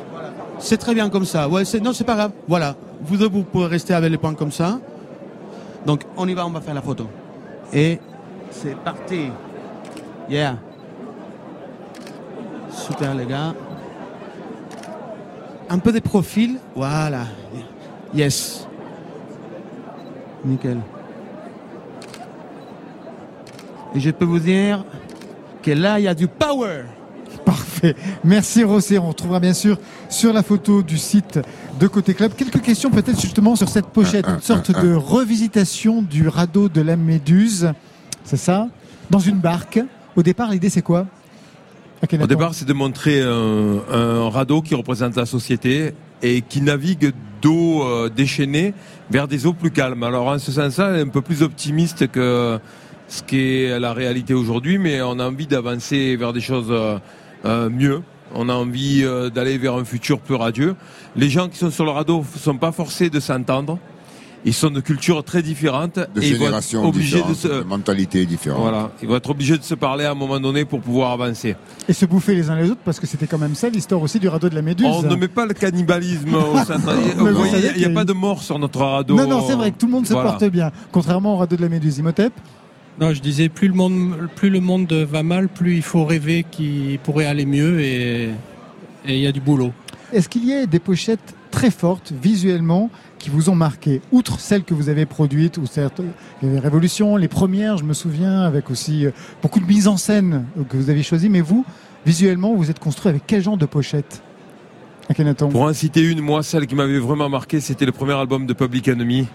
C'est 0.59 0.78
très 0.78 0.93
bien 0.93 1.09
comme 1.09 1.26
ça. 1.26 1.49
Ouais, 1.49 1.63
non, 1.82 1.93
c'est 1.93 2.03
pas 2.03 2.13
grave. 2.13 2.32
Voilà. 2.47 2.76
Vous 3.01 3.17
deux, 3.17 3.28
vous 3.28 3.41
pouvez 3.41 3.65
rester 3.65 3.95
avec 3.95 4.11
les 4.11 4.19
points 4.19 4.36
comme 4.36 4.51
ça. 4.51 4.80
Donc, 5.88 6.03
on 6.15 6.28
y 6.28 6.36
va, 6.36 6.45
on 6.45 6.51
va 6.51 6.61
faire 6.61 6.76
la 6.76 6.84
photo. 6.84 7.07
Et 7.74 7.99
c'est 8.51 8.76
parti. 8.76 9.32
Yeah. 10.30 10.57
Super 12.69 13.15
les 13.15 13.26
gars. 13.26 13.55
Un 15.72 15.80
peu 15.80 15.91
de 15.91 15.99
profil. 15.99 16.59
Voilà. 16.76 17.26
Yes. 18.13 18.67
Nickel. 20.45 20.78
Et 23.95 23.99
je 23.99 24.11
peux 24.11 24.26
vous 24.26 24.39
dire 24.39 24.86
que 25.62 25.72
là, 25.72 25.99
il 25.99 26.03
y 26.03 26.07
a 26.07 26.16
du 26.16 26.28
power. 26.28 26.84
Parfait. 27.45 27.95
Merci 28.24 28.64
Rosé. 28.64 28.99
On 28.99 29.09
retrouvera 29.09 29.39
bien 29.39 29.53
sûr 29.53 29.78
sur 30.09 30.34
la 30.34 30.43
photo 30.43 30.84
du 30.84 30.97
site 30.97 31.39
de 31.80 31.88
Côté 31.88 32.14
Club. 32.14 32.34
Quelques 32.36 32.62
questions 32.62 32.91
peut-être 32.91 33.20
justement 33.20 33.55
sur 33.55 33.70
cette 33.70 33.88
pochette. 33.88 34.28
Une 34.28 34.41
sorte 34.41 34.72
de 34.72 34.93
revisitation 34.93 36.01
du 36.01 36.28
radeau 36.28 36.70
de 36.70 36.82
la 36.82 36.95
Méduse. 36.95 37.72
C'est 38.24 38.38
ça? 38.38 38.68
Dans 39.09 39.20
une 39.20 39.39
barque. 39.39 39.80
Au 40.16 40.24
départ, 40.24 40.51
l'idée 40.51 40.70
c'est 40.70 40.82
quoi? 40.82 41.07
Au 42.20 42.28
départ, 42.28 42.55
c'est 42.55 42.66
de 42.66 42.74
montrer 42.74 43.22
un, 43.22 44.30
radeau 44.30 44.62
qui 44.62 44.74
représente 44.74 45.16
la 45.16 45.26
société 45.26 45.93
et 46.24 46.41
qui 46.41 46.62
navigue 46.62 47.14
d'eau 47.41 47.84
euh, 47.84 48.09
déchaînée 48.09 48.74
vers 49.09 49.28
des 49.28 49.45
eaux 49.45 49.53
plus 49.53 49.72
calmes. 49.72 50.03
Alors 50.03 50.28
en 50.28 50.38
ce 50.38 50.51
sens-là, 50.51 50.93
un 50.93 51.07
peu 51.07 51.22
plus 51.22 51.41
optimiste 51.41 52.07
que 52.12 52.59
ce 53.12 53.24
qui 53.24 53.64
est 53.64 53.80
la 53.80 53.93
réalité 53.93 54.34
aujourd'hui, 54.34 54.78
mais 54.78 55.01
on 55.01 55.20
a 55.20 55.28
envie 55.28 55.45
d'avancer 55.45 56.16
vers 56.16 56.32
des 56.32 56.39
choses 56.39 56.68
euh, 56.70 56.97
euh, 57.45 57.70
mieux. 57.70 58.01
On 58.34 58.47
a 58.47 58.53
envie 58.53 59.03
d'aller 59.36 59.57
vers 59.57 59.76
un 59.76 59.84
futur 59.84 60.22
plus 60.22 60.36
radieux. 60.36 60.78
Les 61.18 61.30
gens 61.30 61.49
qui 61.49 61.57
sont 61.57 61.70
sur 61.70 61.84
le 61.84 61.91
radeau 61.91 62.20
ne 62.20 62.39
sont 62.39 62.57
pas 62.57 62.72
forcés 62.72 63.09
de 63.09 63.20
s'entendre 63.20 63.78
ils 64.45 64.53
sont 64.53 64.72
de 64.72 64.80
cultures 64.80 65.24
très 65.24 65.41
différentes. 65.43 65.99
De 66.16 66.22
et 66.22 66.26
générations 66.26 66.84
obligés 66.86 67.22
de, 67.28 67.34
se... 67.34 67.47
de 67.47 67.64
mentalités 67.64 68.26
différentes. 68.26 68.62
Voilà, 68.62 68.91
ils 69.01 69.07
vont 69.07 69.16
être 69.16 69.30
obligés 69.30 69.57
de 69.57 69.64
se 69.64 69.76
parler 69.76 70.05
à 70.05 70.12
un 70.12 70.16
moment 70.16 70.39
donné 70.39 70.66
pour 70.66 70.82
pouvoir 70.82 71.12
avancer. 71.12 71.55
Et 71.88 71.93
se 71.93 72.05
bouffer 72.05 72.36
les 72.36 72.49
uns 72.49 72.55
les 72.55 72.72
autres, 72.72 72.82
parce 72.84 72.99
que 72.99 73.07
c'était 73.07 73.28
quand 73.28 73.38
même 73.38 73.55
ça 73.55 73.70
l'histoire 73.70 74.01
aussi 74.01 74.20
du 74.20 74.28
radeau 74.28 74.49
de 74.49 74.55
la 74.55 74.62
Méduse. 74.62 74.88
On 74.88 75.03
ne 75.03 75.16
met 75.16 75.28
pas 75.28 75.45
le 75.45 75.53
cannibalisme 75.53 76.34
au 76.34 76.57
centre. 76.57 76.93
il 77.76 77.78
n'y 77.78 77.86
a, 77.86 77.89
pas 77.89 78.05
de 78.05 78.14
mort 78.14 78.41
sur 78.41 78.57
notre 78.57 78.80
radeau. 78.80 79.16
Non, 79.16 79.28
non, 79.28 79.45
c'est 79.47 79.55
vrai 79.55 79.72
que 79.72 79.78
tout 79.78 79.86
le 79.86 79.91
monde 79.91 80.07
se 80.07 80.14
porte 80.14 80.43
bien, 80.45 80.72
contrairement 80.91 81.36
au 81.36 81.38
radeau 81.38 81.55
de 81.55 81.62
la 81.62 81.70
Méduse. 81.70 81.99
Imhotep 81.99 82.34
non, 83.02 83.14
je 83.14 83.22
disais, 83.22 83.49
plus 83.49 83.68
le 83.68 83.74
monde, 83.74 84.30
plus 84.36 84.52
le 84.52 84.60
monde 84.60 84.93
va 84.93 85.24
mal, 85.24 85.49
plus 85.49 85.76
il 85.76 85.82
faut 85.82 86.06
rêver 86.06 86.45
qu'il 86.49 86.99
pourrait 86.99 87.26
aller 87.26 87.45
mieux 87.47 87.82
et 87.82 88.30
il 89.08 89.18
y 89.18 89.26
a 89.26 89.32
du 89.32 89.41
boulot. 89.41 89.74
Est-ce 90.14 90.30
qu'il 90.30 90.45
y 90.45 90.54
a 90.54 90.66
des 90.68 90.80
pochettes 90.80 91.34
très 91.49 91.72
fortes 91.72 92.14
visuellement 92.22 92.91
qui 93.18 93.30
vous 93.30 93.49
ont 93.49 93.56
marqué, 93.56 94.02
outre 94.12 94.39
celles 94.39 94.64
que 94.64 94.74
vous 94.74 94.89
avez 94.89 95.06
produites, 95.06 95.58
ou 95.58 95.66
certes, 95.66 96.02
les 96.41 96.60
révolutions, 96.60 97.18
les 97.18 97.28
premières, 97.28 97.78
je 97.78 97.84
me 97.84 97.93
souviens, 97.93 98.41
avec 98.41 98.72
aussi 98.72 99.06
euh, 99.06 99.12
beaucoup 99.41 99.60
de 99.60 99.66
mises 99.66 99.88
en 99.88 99.97
scène 99.97 100.45
que 100.70 100.78
vous 100.78 100.89
avez 100.89 101.04
choisies, 101.04 101.30
mais 101.30 101.41
vous, 101.41 101.66
visuellement, 102.06 102.56
vous 102.56 102.72
êtes 102.72 102.80
construit 102.80 103.10
avec 103.10 103.24
quel 103.28 103.43
genre 103.43 103.58
de 103.58 103.66
pochette? 103.66 104.24
Pour 105.52 105.64
en 105.64 105.74
citer 105.74 106.02
une, 106.02 106.22
moi, 106.22 106.41
celle 106.41 106.68
qui 106.68 106.76
m'avait 106.76 106.99
vraiment 106.99 107.28
marqué, 107.28 107.60
c'était 107.60 107.86
le 107.86 107.91
premier 107.91 108.14
album 108.14 108.45
de 108.45 108.54
Public 108.54 108.88
Enemy, 108.88 109.28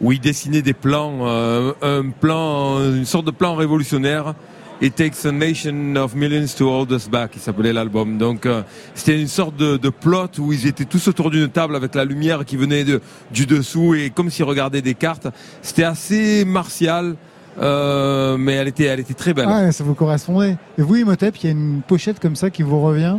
où 0.00 0.12
il 0.12 0.20
dessinait 0.20 0.62
des 0.62 0.74
plans, 0.74 1.20
euh, 1.22 1.72
un 1.82 2.10
plan, 2.10 2.78
une 2.80 3.04
sorte 3.04 3.26
de 3.26 3.30
plan 3.30 3.54
révolutionnaire 3.54 4.34
It 4.80 4.94
Takes 4.94 5.26
a 5.26 5.32
Nation 5.32 5.96
of 5.96 6.14
Millions 6.14 6.54
to 6.56 6.68
Hold 6.68 6.92
Us 6.92 7.08
Back, 7.08 7.32
il 7.34 7.40
s'appelait 7.40 7.72
l'album. 7.72 8.16
Donc 8.16 8.46
euh, 8.46 8.62
c'était 8.94 9.20
une 9.20 9.26
sorte 9.26 9.56
de, 9.56 9.76
de, 9.76 9.88
plot 9.88 10.38
où 10.38 10.52
ils 10.52 10.68
étaient 10.68 10.84
tous 10.84 11.08
autour 11.08 11.30
d'une 11.30 11.48
table 11.48 11.74
avec 11.74 11.96
la 11.96 12.04
lumière 12.04 12.44
qui 12.44 12.56
venait 12.56 12.84
de, 12.84 13.00
du 13.32 13.44
dessous 13.44 13.94
et 13.94 14.10
comme 14.10 14.30
s'ils 14.30 14.44
regardaient 14.44 14.82
des 14.82 14.94
cartes. 14.94 15.26
C'était 15.62 15.84
assez 15.84 16.44
martial. 16.44 17.16
Euh, 17.60 18.36
mais 18.36 18.52
elle 18.52 18.68
était, 18.68 18.84
elle 18.84 19.00
était 19.00 19.14
très 19.14 19.34
belle. 19.34 19.48
Ah, 19.48 19.72
ça 19.72 19.82
vous 19.82 19.94
correspondait. 19.94 20.56
Et 20.78 20.82
vous, 20.82 20.94
Imhotep, 20.94 21.36
il 21.38 21.46
y 21.46 21.48
a 21.48 21.50
une 21.50 21.82
pochette 21.84 22.20
comme 22.20 22.36
ça 22.36 22.50
qui 22.50 22.62
vous 22.62 22.80
revient? 22.80 23.16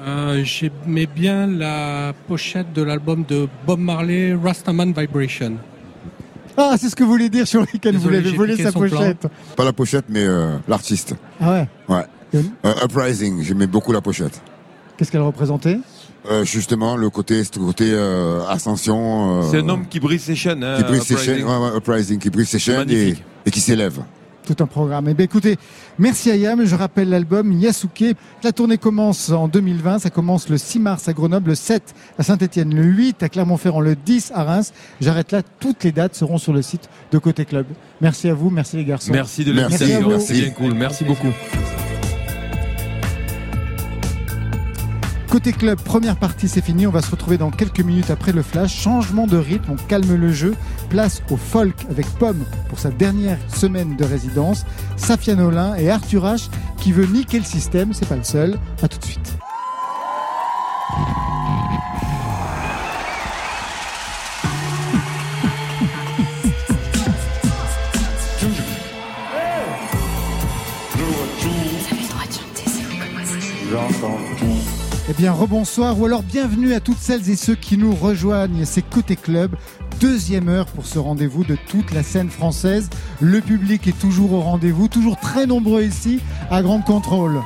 Euh, 0.00 0.42
J'aimais 0.42 1.06
bien 1.06 1.46
la 1.46 2.12
pochette 2.26 2.72
de 2.72 2.82
l'album 2.82 3.24
de 3.28 3.46
Bob 3.64 3.78
Marley, 3.78 4.34
Rastaman 4.34 4.92
Vibration. 4.92 5.52
Ah, 6.56 6.76
c'est 6.78 6.88
ce 6.88 6.96
que 6.96 7.04
vous 7.04 7.10
voulez 7.10 7.28
dire 7.28 7.46
sur 7.46 7.60
lequel 7.60 7.96
vous 7.96 8.08
l'avez 8.08 8.32
volé 8.32 8.56
sa 8.56 8.72
pochette. 8.72 9.26
Pas 9.56 9.64
la 9.64 9.72
pochette, 9.72 10.06
mais 10.08 10.24
euh, 10.24 10.56
l'artiste. 10.68 11.14
Ah 11.40 11.52
ouais 11.52 11.68
Ouais. 11.88 12.04
Euh, 12.64 12.84
Uprising, 12.84 13.42
j'aimais 13.42 13.66
beaucoup 13.66 13.92
la 13.92 14.00
pochette. 14.00 14.42
Qu'est-ce 14.96 15.10
qu'elle 15.12 15.22
représentait? 15.22 15.78
Euh, 16.28 16.44
justement 16.44 16.96
le 16.96 17.08
côté 17.08 17.44
ce 17.44 17.50
côté 17.50 17.96
ascension 18.48 19.42
c'est 19.48 19.58
un 19.58 19.68
homme 19.68 19.86
qui 19.86 20.00
brise 20.00 20.22
ses 20.22 20.34
chaînes 20.34 20.64
hein, 20.64 20.78
qui 20.78 20.82
brise 20.82 21.02
ses 21.02 21.16
chaînes 21.16 21.44
ouais, 21.44 21.76
uprising 21.76 22.18
qui 22.18 22.30
brise 22.30 22.48
ses 22.48 22.58
chaînes 22.58 22.90
et, 22.90 23.14
et, 23.44 23.50
qui 23.52 23.60
s'élève 23.60 24.00
tout 24.46 24.62
un 24.62 24.66
programme. 24.66 25.08
Eh 25.08 25.14
bien, 25.14 25.24
écoutez, 25.24 25.56
merci 25.98 26.30
Ayam. 26.30 26.64
Je 26.64 26.74
rappelle 26.74 27.10
l'album 27.10 27.52
Yasuke. 27.52 28.16
La 28.42 28.52
tournée 28.52 28.78
commence 28.78 29.30
en 29.30 29.48
2020. 29.48 29.98
Ça 29.98 30.10
commence 30.10 30.48
le 30.48 30.56
6 30.56 30.78
mars 30.78 31.08
à 31.08 31.12
Grenoble, 31.12 31.50
le 31.50 31.54
7 31.54 31.94
à 32.18 32.22
Saint-Etienne, 32.22 32.74
le 32.74 32.84
8 32.84 33.22
à 33.22 33.28
Clermont-Ferrand, 33.28 33.80
le 33.80 33.96
10 33.96 34.32
à 34.34 34.44
Reims. 34.44 34.72
J'arrête 35.00 35.32
là. 35.32 35.42
Toutes 35.60 35.84
les 35.84 35.92
dates 35.92 36.14
seront 36.14 36.38
sur 36.38 36.52
le 36.52 36.62
site 36.62 36.88
de 37.12 37.18
Côté 37.18 37.44
Club. 37.44 37.66
Merci 38.00 38.28
à 38.28 38.34
vous. 38.34 38.50
Merci 38.50 38.76
les 38.76 38.84
garçons. 38.84 39.12
Merci 39.12 39.44
de 39.44 39.52
l'invitation. 39.52 40.08
Merci, 40.08 40.52
cool. 40.56 40.74
Merci 40.74 41.04
beaucoup. 41.04 41.32
Côté 45.36 45.52
club, 45.52 45.78
première 45.78 46.16
partie, 46.16 46.48
c'est 46.48 46.64
fini. 46.64 46.86
On 46.86 46.90
va 46.90 47.02
se 47.02 47.10
retrouver 47.10 47.36
dans 47.36 47.50
quelques 47.50 47.80
minutes 47.80 48.10
après 48.10 48.32
le 48.32 48.40
flash. 48.40 48.74
Changement 48.74 49.26
de 49.26 49.36
rythme, 49.36 49.72
on 49.72 49.76
calme 49.76 50.14
le 50.14 50.32
jeu. 50.32 50.54
Place 50.88 51.20
au 51.28 51.36
folk 51.36 51.76
avec 51.90 52.06
Pomme 52.06 52.42
pour 52.70 52.78
sa 52.78 52.88
dernière 52.88 53.36
semaine 53.54 53.96
de 53.96 54.04
résidence. 54.06 54.64
Safia 54.96 55.34
Nolin 55.34 55.74
et 55.74 55.90
Arthur 55.90 56.24
H 56.24 56.48
qui 56.78 56.90
veut 56.90 57.04
niquer 57.04 57.38
le 57.38 57.44
système. 57.44 57.92
C'est 57.92 58.08
pas 58.08 58.16
le 58.16 58.24
seul. 58.24 58.58
À 58.80 58.88
tout 58.88 58.98
de 58.98 59.04
suite. 59.04 59.36
Eh 75.08 75.12
bien, 75.12 75.30
rebonsoir 75.30 76.00
ou 76.00 76.06
alors 76.06 76.24
bienvenue 76.24 76.74
à 76.74 76.80
toutes 76.80 76.98
celles 76.98 77.30
et 77.30 77.36
ceux 77.36 77.54
qui 77.54 77.78
nous 77.78 77.94
rejoignent. 77.94 78.64
C'est 78.64 78.82
Côté 78.82 79.14
Club, 79.14 79.54
deuxième 80.00 80.48
heure 80.48 80.66
pour 80.66 80.84
ce 80.84 80.98
rendez-vous 80.98 81.44
de 81.44 81.56
toute 81.68 81.92
la 81.92 82.02
scène 82.02 82.28
française. 82.28 82.90
Le 83.20 83.40
public 83.40 83.86
est 83.86 83.96
toujours 84.00 84.32
au 84.32 84.40
rendez-vous, 84.40 84.88
toujours 84.88 85.16
très 85.16 85.46
nombreux 85.46 85.84
ici 85.84 86.18
à 86.50 86.60
Grande 86.60 86.84
Contrôle. 86.84 87.40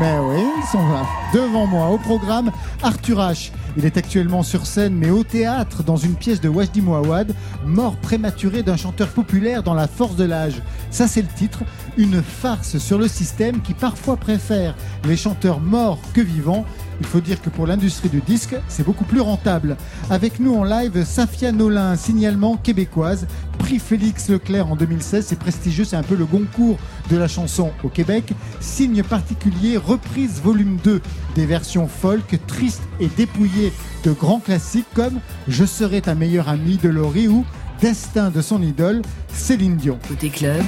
Mais 0.00 0.18
oui, 0.18 0.42
ils 0.58 0.66
sont 0.66 0.84
là, 0.88 1.06
devant 1.32 1.68
moi. 1.68 1.88
Au 1.90 1.98
programme, 1.98 2.50
Arthur 2.82 3.18
H. 3.18 3.52
Il 3.78 3.86
est 3.86 3.96
actuellement 3.96 4.42
sur 4.42 4.66
scène, 4.66 4.96
mais 4.96 5.10
au 5.10 5.22
théâtre, 5.22 5.84
dans 5.84 5.96
une 5.96 6.16
pièce 6.16 6.40
de 6.40 6.48
Wajdi 6.48 6.80
Mouawad, 6.80 7.32
mort 7.64 7.94
prématuré 7.94 8.64
d'un 8.64 8.76
chanteur 8.76 9.06
populaire 9.06 9.62
dans 9.62 9.74
la 9.74 9.86
force 9.86 10.16
de 10.16 10.24
l'âge. 10.24 10.60
Ça, 10.90 11.06
c'est 11.06 11.22
le 11.22 11.28
titre. 11.28 11.60
Une 11.96 12.20
farce 12.20 12.78
sur 12.78 12.98
le 12.98 13.06
système 13.06 13.62
qui 13.62 13.74
parfois 13.74 14.16
préfère 14.16 14.74
les 15.04 15.16
chanteurs 15.16 15.60
morts 15.60 16.00
que 16.12 16.20
vivants 16.20 16.64
il 17.00 17.06
faut 17.06 17.20
dire 17.20 17.40
que 17.40 17.50
pour 17.50 17.66
l'industrie 17.66 18.08
du 18.08 18.20
disque, 18.20 18.56
c'est 18.68 18.84
beaucoup 18.84 19.04
plus 19.04 19.20
rentable. 19.20 19.76
Avec 20.10 20.40
nous 20.40 20.54
en 20.54 20.64
live, 20.64 21.04
Safia 21.04 21.52
Nolin, 21.52 21.96
signalement 21.96 22.56
québécoise, 22.56 23.26
prix 23.58 23.78
Félix 23.78 24.28
Leclerc 24.28 24.70
en 24.70 24.76
2016, 24.76 25.26
c'est 25.26 25.38
prestigieux, 25.38 25.84
c'est 25.84 25.96
un 25.96 26.02
peu 26.02 26.14
le 26.14 26.24
Goncourt 26.24 26.78
de 27.10 27.16
la 27.16 27.28
chanson 27.28 27.70
au 27.82 27.88
Québec. 27.88 28.32
Signe 28.60 29.02
particulier, 29.02 29.76
reprise 29.76 30.40
volume 30.42 30.78
2 30.82 31.00
des 31.34 31.46
versions 31.46 31.88
folk, 31.88 32.38
tristes 32.46 32.82
et 33.00 33.08
dépouillées 33.16 33.72
de 34.04 34.12
grands 34.12 34.40
classiques 34.40 34.86
comme 34.94 35.20
Je 35.46 35.64
serai 35.64 36.00
ta 36.00 36.14
meilleure 36.14 36.48
amie 36.48 36.78
de 36.78 36.88
Laurie 36.88 37.28
ou 37.28 37.44
Destin 37.80 38.30
de 38.30 38.42
son 38.42 38.60
idole, 38.62 39.02
Céline 39.28 39.76
Dion. 39.76 39.98
Côté 40.08 40.30
club. 40.30 40.64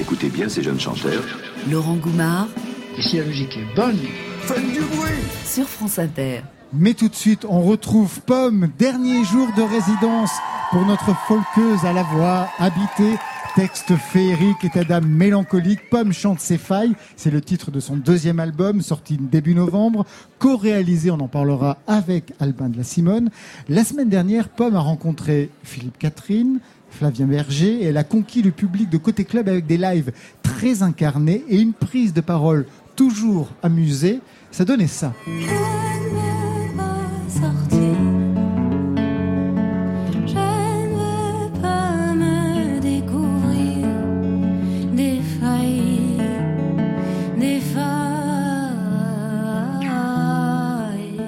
Écoutez 0.00 0.28
bien 0.28 0.48
ces 0.48 0.62
jeunes 0.62 0.80
chanteurs. 0.80 1.22
Laurent 1.70 1.94
Goumard, 1.94 2.48
et 2.96 3.02
si 3.02 3.18
la 3.18 3.24
musique 3.24 3.56
est 3.56 3.74
bonne, 3.74 3.98
faites 4.40 4.72
du 4.72 4.80
bruit 4.80 5.22
Sur 5.44 5.68
France 5.68 5.98
Inter. 5.98 6.42
Mais 6.72 6.94
tout 6.94 7.08
de 7.08 7.14
suite, 7.14 7.44
on 7.48 7.62
retrouve 7.62 8.20
Pomme, 8.22 8.70
dernier 8.78 9.24
jour 9.24 9.48
de 9.56 9.62
résidence 9.62 10.32
pour 10.70 10.84
notre 10.86 11.14
folkeuse 11.26 11.84
à 11.84 11.92
la 11.92 12.02
voix 12.02 12.48
habitée. 12.58 13.16
Texte 13.54 13.94
féerique, 13.96 14.64
état 14.64 14.82
d'âme 14.82 15.06
mélancolique, 15.06 15.88
Pomme 15.88 16.12
chante 16.12 16.40
ses 16.40 16.58
failles. 16.58 16.94
C'est 17.16 17.30
le 17.30 17.40
titre 17.40 17.70
de 17.70 17.78
son 17.78 17.96
deuxième 17.96 18.40
album, 18.40 18.82
sorti 18.82 19.16
début 19.16 19.54
novembre, 19.54 20.04
co-réalisé, 20.40 21.12
on 21.12 21.20
en 21.20 21.28
parlera 21.28 21.78
avec 21.86 22.32
Albin 22.40 22.68
de 22.68 22.78
la 22.78 22.84
Simone. 22.84 23.30
La 23.68 23.84
semaine 23.84 24.08
dernière, 24.08 24.48
Pomme 24.48 24.74
a 24.74 24.80
rencontré 24.80 25.50
Philippe 25.62 25.98
Catherine, 25.98 26.58
Flavien 26.90 27.26
Berger, 27.26 27.82
et 27.82 27.84
elle 27.86 27.96
a 27.96 28.04
conquis 28.04 28.42
le 28.42 28.50
public 28.50 28.90
de 28.90 28.98
Côté 28.98 29.24
Club 29.24 29.48
avec 29.48 29.66
des 29.66 29.76
lives 29.76 30.12
très 30.42 30.82
incarnés 30.82 31.44
et 31.48 31.60
une 31.60 31.72
prise 31.72 32.12
de 32.12 32.20
parole 32.20 32.66
toujours 32.96 33.48
amusé, 33.62 34.20
ça 34.50 34.64
donnait 34.64 34.86
ça. 34.86 35.12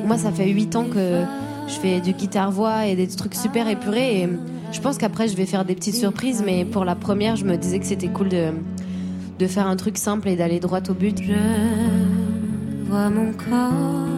Moi, 0.05 0.19
ça 0.19 0.31
fait 0.31 0.49
8 0.49 0.77
ans 0.77 0.85
que 0.85 1.25
je 1.67 1.75
fais 1.75 2.01
du 2.01 2.12
guitare-voix 2.12 2.87
et 2.87 2.95
des 2.95 3.09
trucs 3.09 3.35
super 3.35 3.69
épurés. 3.69 4.23
Et 4.23 4.29
je 4.73 4.81
pense 4.81 4.99
qu'après, 4.99 5.27
je 5.29 5.37
vais 5.37 5.47
faire 5.47 5.64
des 5.64 5.75
petites 5.75 5.97
surprises. 5.97 6.43
Mais 6.47 6.64
pour 6.64 6.85
la 6.85 6.95
première, 6.95 7.35
je 7.35 7.45
me 7.45 7.57
disais 7.57 7.81
que 7.81 7.87
c'était 7.87 8.09
cool 8.09 8.29
de, 8.29 8.53
de 9.39 9.47
faire 9.47 9.66
un 9.66 9.76
truc 9.76 9.99
simple 9.99 10.28
et 10.28 10.37
d'aller 10.37 10.61
droit 10.61 10.80
au 10.89 10.95
but. 10.95 11.18
Je 11.22 12.91
vois 12.91 13.11
mon 13.11 13.32
corps. 13.32 14.09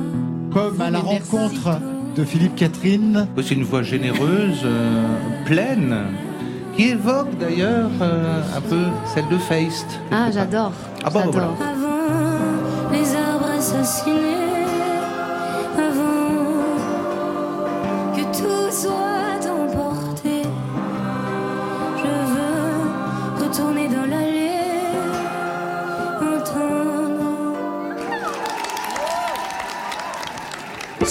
Pomme 0.51 0.81
à 0.81 0.91
la 0.91 1.01
rencontre 1.01 1.81
de 2.17 2.25
Philippe 2.25 2.57
Catherine. 2.57 3.27
C'est 3.37 3.55
une 3.55 3.65
voix 3.65 3.83
généreuse, 3.83 4.63
euh, 4.65 5.05
pleine, 5.45 5.97
qui 6.77 6.89
évoque 6.91 7.37
d'ailleurs 7.39 7.91
euh, 8.01 8.41
un 8.57 8.61
peu 8.61 8.85
celle 9.15 9.29
de 9.29 9.39
Feist. 9.39 9.87
Ah, 10.11 10.31
j'adore. 10.31 10.73
Ah 11.05 11.11
bon, 11.11 11.21
j'adore. 11.25 11.57
Avant 11.61 12.93
les 12.93 13.15
arbres 13.15 13.51
assassinés, 13.57 14.48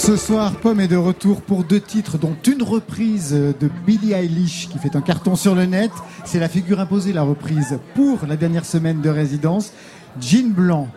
Ce 0.08 0.16
soir, 0.16 0.52
Pomme 0.52 0.80
est 0.80 0.88
de 0.88 0.96
retour 0.96 1.42
pour 1.42 1.64
deux 1.64 1.82
titres, 1.82 2.16
dont 2.16 2.34
une 2.46 2.62
reprise 2.62 3.32
de 3.32 3.70
Billie 3.86 4.14
Eilish 4.14 4.70
qui 4.70 4.78
fait 4.78 4.96
un 4.96 5.02
carton 5.02 5.36
sur 5.36 5.54
le 5.54 5.66
net. 5.66 5.90
C'est 6.24 6.40
la 6.40 6.48
figure 6.48 6.80
imposée, 6.80 7.12
la 7.12 7.24
reprise, 7.24 7.78
pour 7.94 8.20
la 8.26 8.36
dernière 8.36 8.64
semaine 8.64 9.02
de 9.02 9.10
résidence. 9.10 9.70
Jean 10.18 10.48
blanc, 10.48 10.88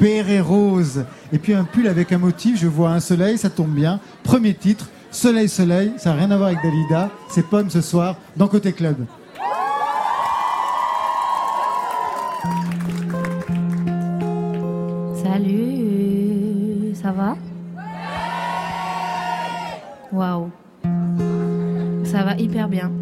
béret 0.00 0.40
rose, 0.40 1.04
et 1.32 1.38
puis 1.38 1.54
un 1.54 1.62
pull 1.62 1.86
avec 1.86 2.10
un 2.10 2.18
motif. 2.18 2.58
Je 2.58 2.66
vois 2.66 2.90
un 2.90 2.98
soleil, 2.98 3.38
ça 3.38 3.50
tombe 3.50 3.70
bien. 3.70 4.00
Premier 4.24 4.54
titre, 4.54 4.88
Soleil, 5.12 5.48
soleil, 5.48 5.92
ça 5.96 6.10
n'a 6.10 6.16
rien 6.16 6.32
à 6.32 6.36
voir 6.36 6.48
avec 6.48 6.60
Dalida. 6.60 7.10
C'est 7.30 7.46
Pomme 7.46 7.70
ce 7.70 7.80
soir 7.80 8.16
dans 8.36 8.48
Côté 8.48 8.72
Club. 8.72 8.96
Hyper 22.38 22.68
bien. 22.68 22.92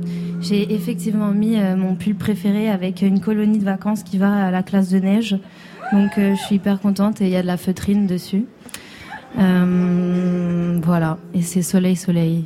J'ai 0.40 0.74
effectivement 0.74 1.30
mis 1.30 1.58
euh, 1.58 1.76
mon 1.76 1.94
pull 1.94 2.14
préféré 2.14 2.68
avec 2.68 3.02
une 3.02 3.20
colonie 3.20 3.58
de 3.58 3.64
vacances 3.64 4.02
qui 4.02 4.18
va 4.18 4.46
à 4.46 4.50
la 4.50 4.62
classe 4.62 4.90
de 4.90 4.98
neige. 4.98 5.36
Donc 5.92 6.18
euh, 6.18 6.34
je 6.34 6.40
suis 6.42 6.56
hyper 6.56 6.80
contente 6.80 7.20
et 7.20 7.24
il 7.24 7.30
y 7.30 7.36
a 7.36 7.42
de 7.42 7.46
la 7.46 7.56
feutrine 7.56 8.06
dessus. 8.06 8.44
Euh, 9.38 10.78
voilà, 10.82 11.18
et 11.32 11.42
c'est 11.42 11.62
soleil 11.62 11.96
soleil. 11.96 12.44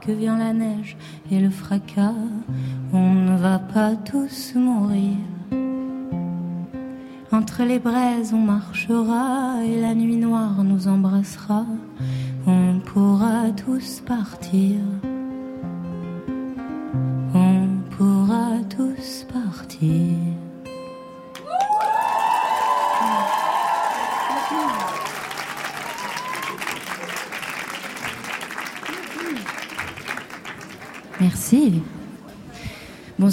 Que 0.00 0.10
vient 0.10 0.36
la 0.36 0.52
neige 0.52 0.96
et 1.30 1.38
le 1.38 1.50
fracas, 1.50 2.14
on 2.92 3.14
ne 3.14 3.36
va 3.36 3.60
pas 3.60 3.94
tous 3.94 4.54
mourir. 4.56 5.16
Entre 7.30 7.62
les 7.62 7.78
braises, 7.78 8.34
on 8.34 8.38
marchera 8.38 9.23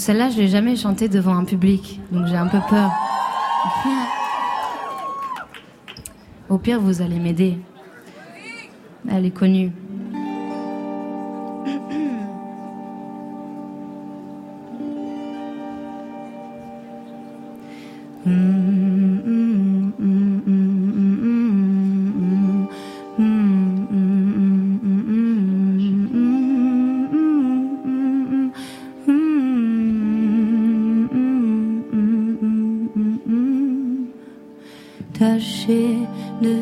celle-là, 0.01 0.31
je 0.31 0.37
l'ai 0.37 0.47
jamais 0.47 0.75
chantée 0.75 1.07
devant 1.07 1.35
un 1.35 1.45
public, 1.45 1.99
donc 2.11 2.25
j'ai 2.25 2.35
un 2.35 2.47
peu 2.47 2.57
peur. 2.67 2.89
Au 6.49 6.57
pire, 6.57 6.81
vous 6.81 7.03
allez 7.03 7.19
m'aider. 7.19 7.59
Elle 9.07 9.27
est 9.27 9.31
connue. 9.31 9.71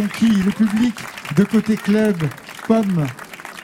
conquis 0.00 0.42
le 0.42 0.50
public 0.50 0.94
de 1.36 1.44
côté 1.44 1.76
club. 1.76 2.16
Pomme, 2.66 3.06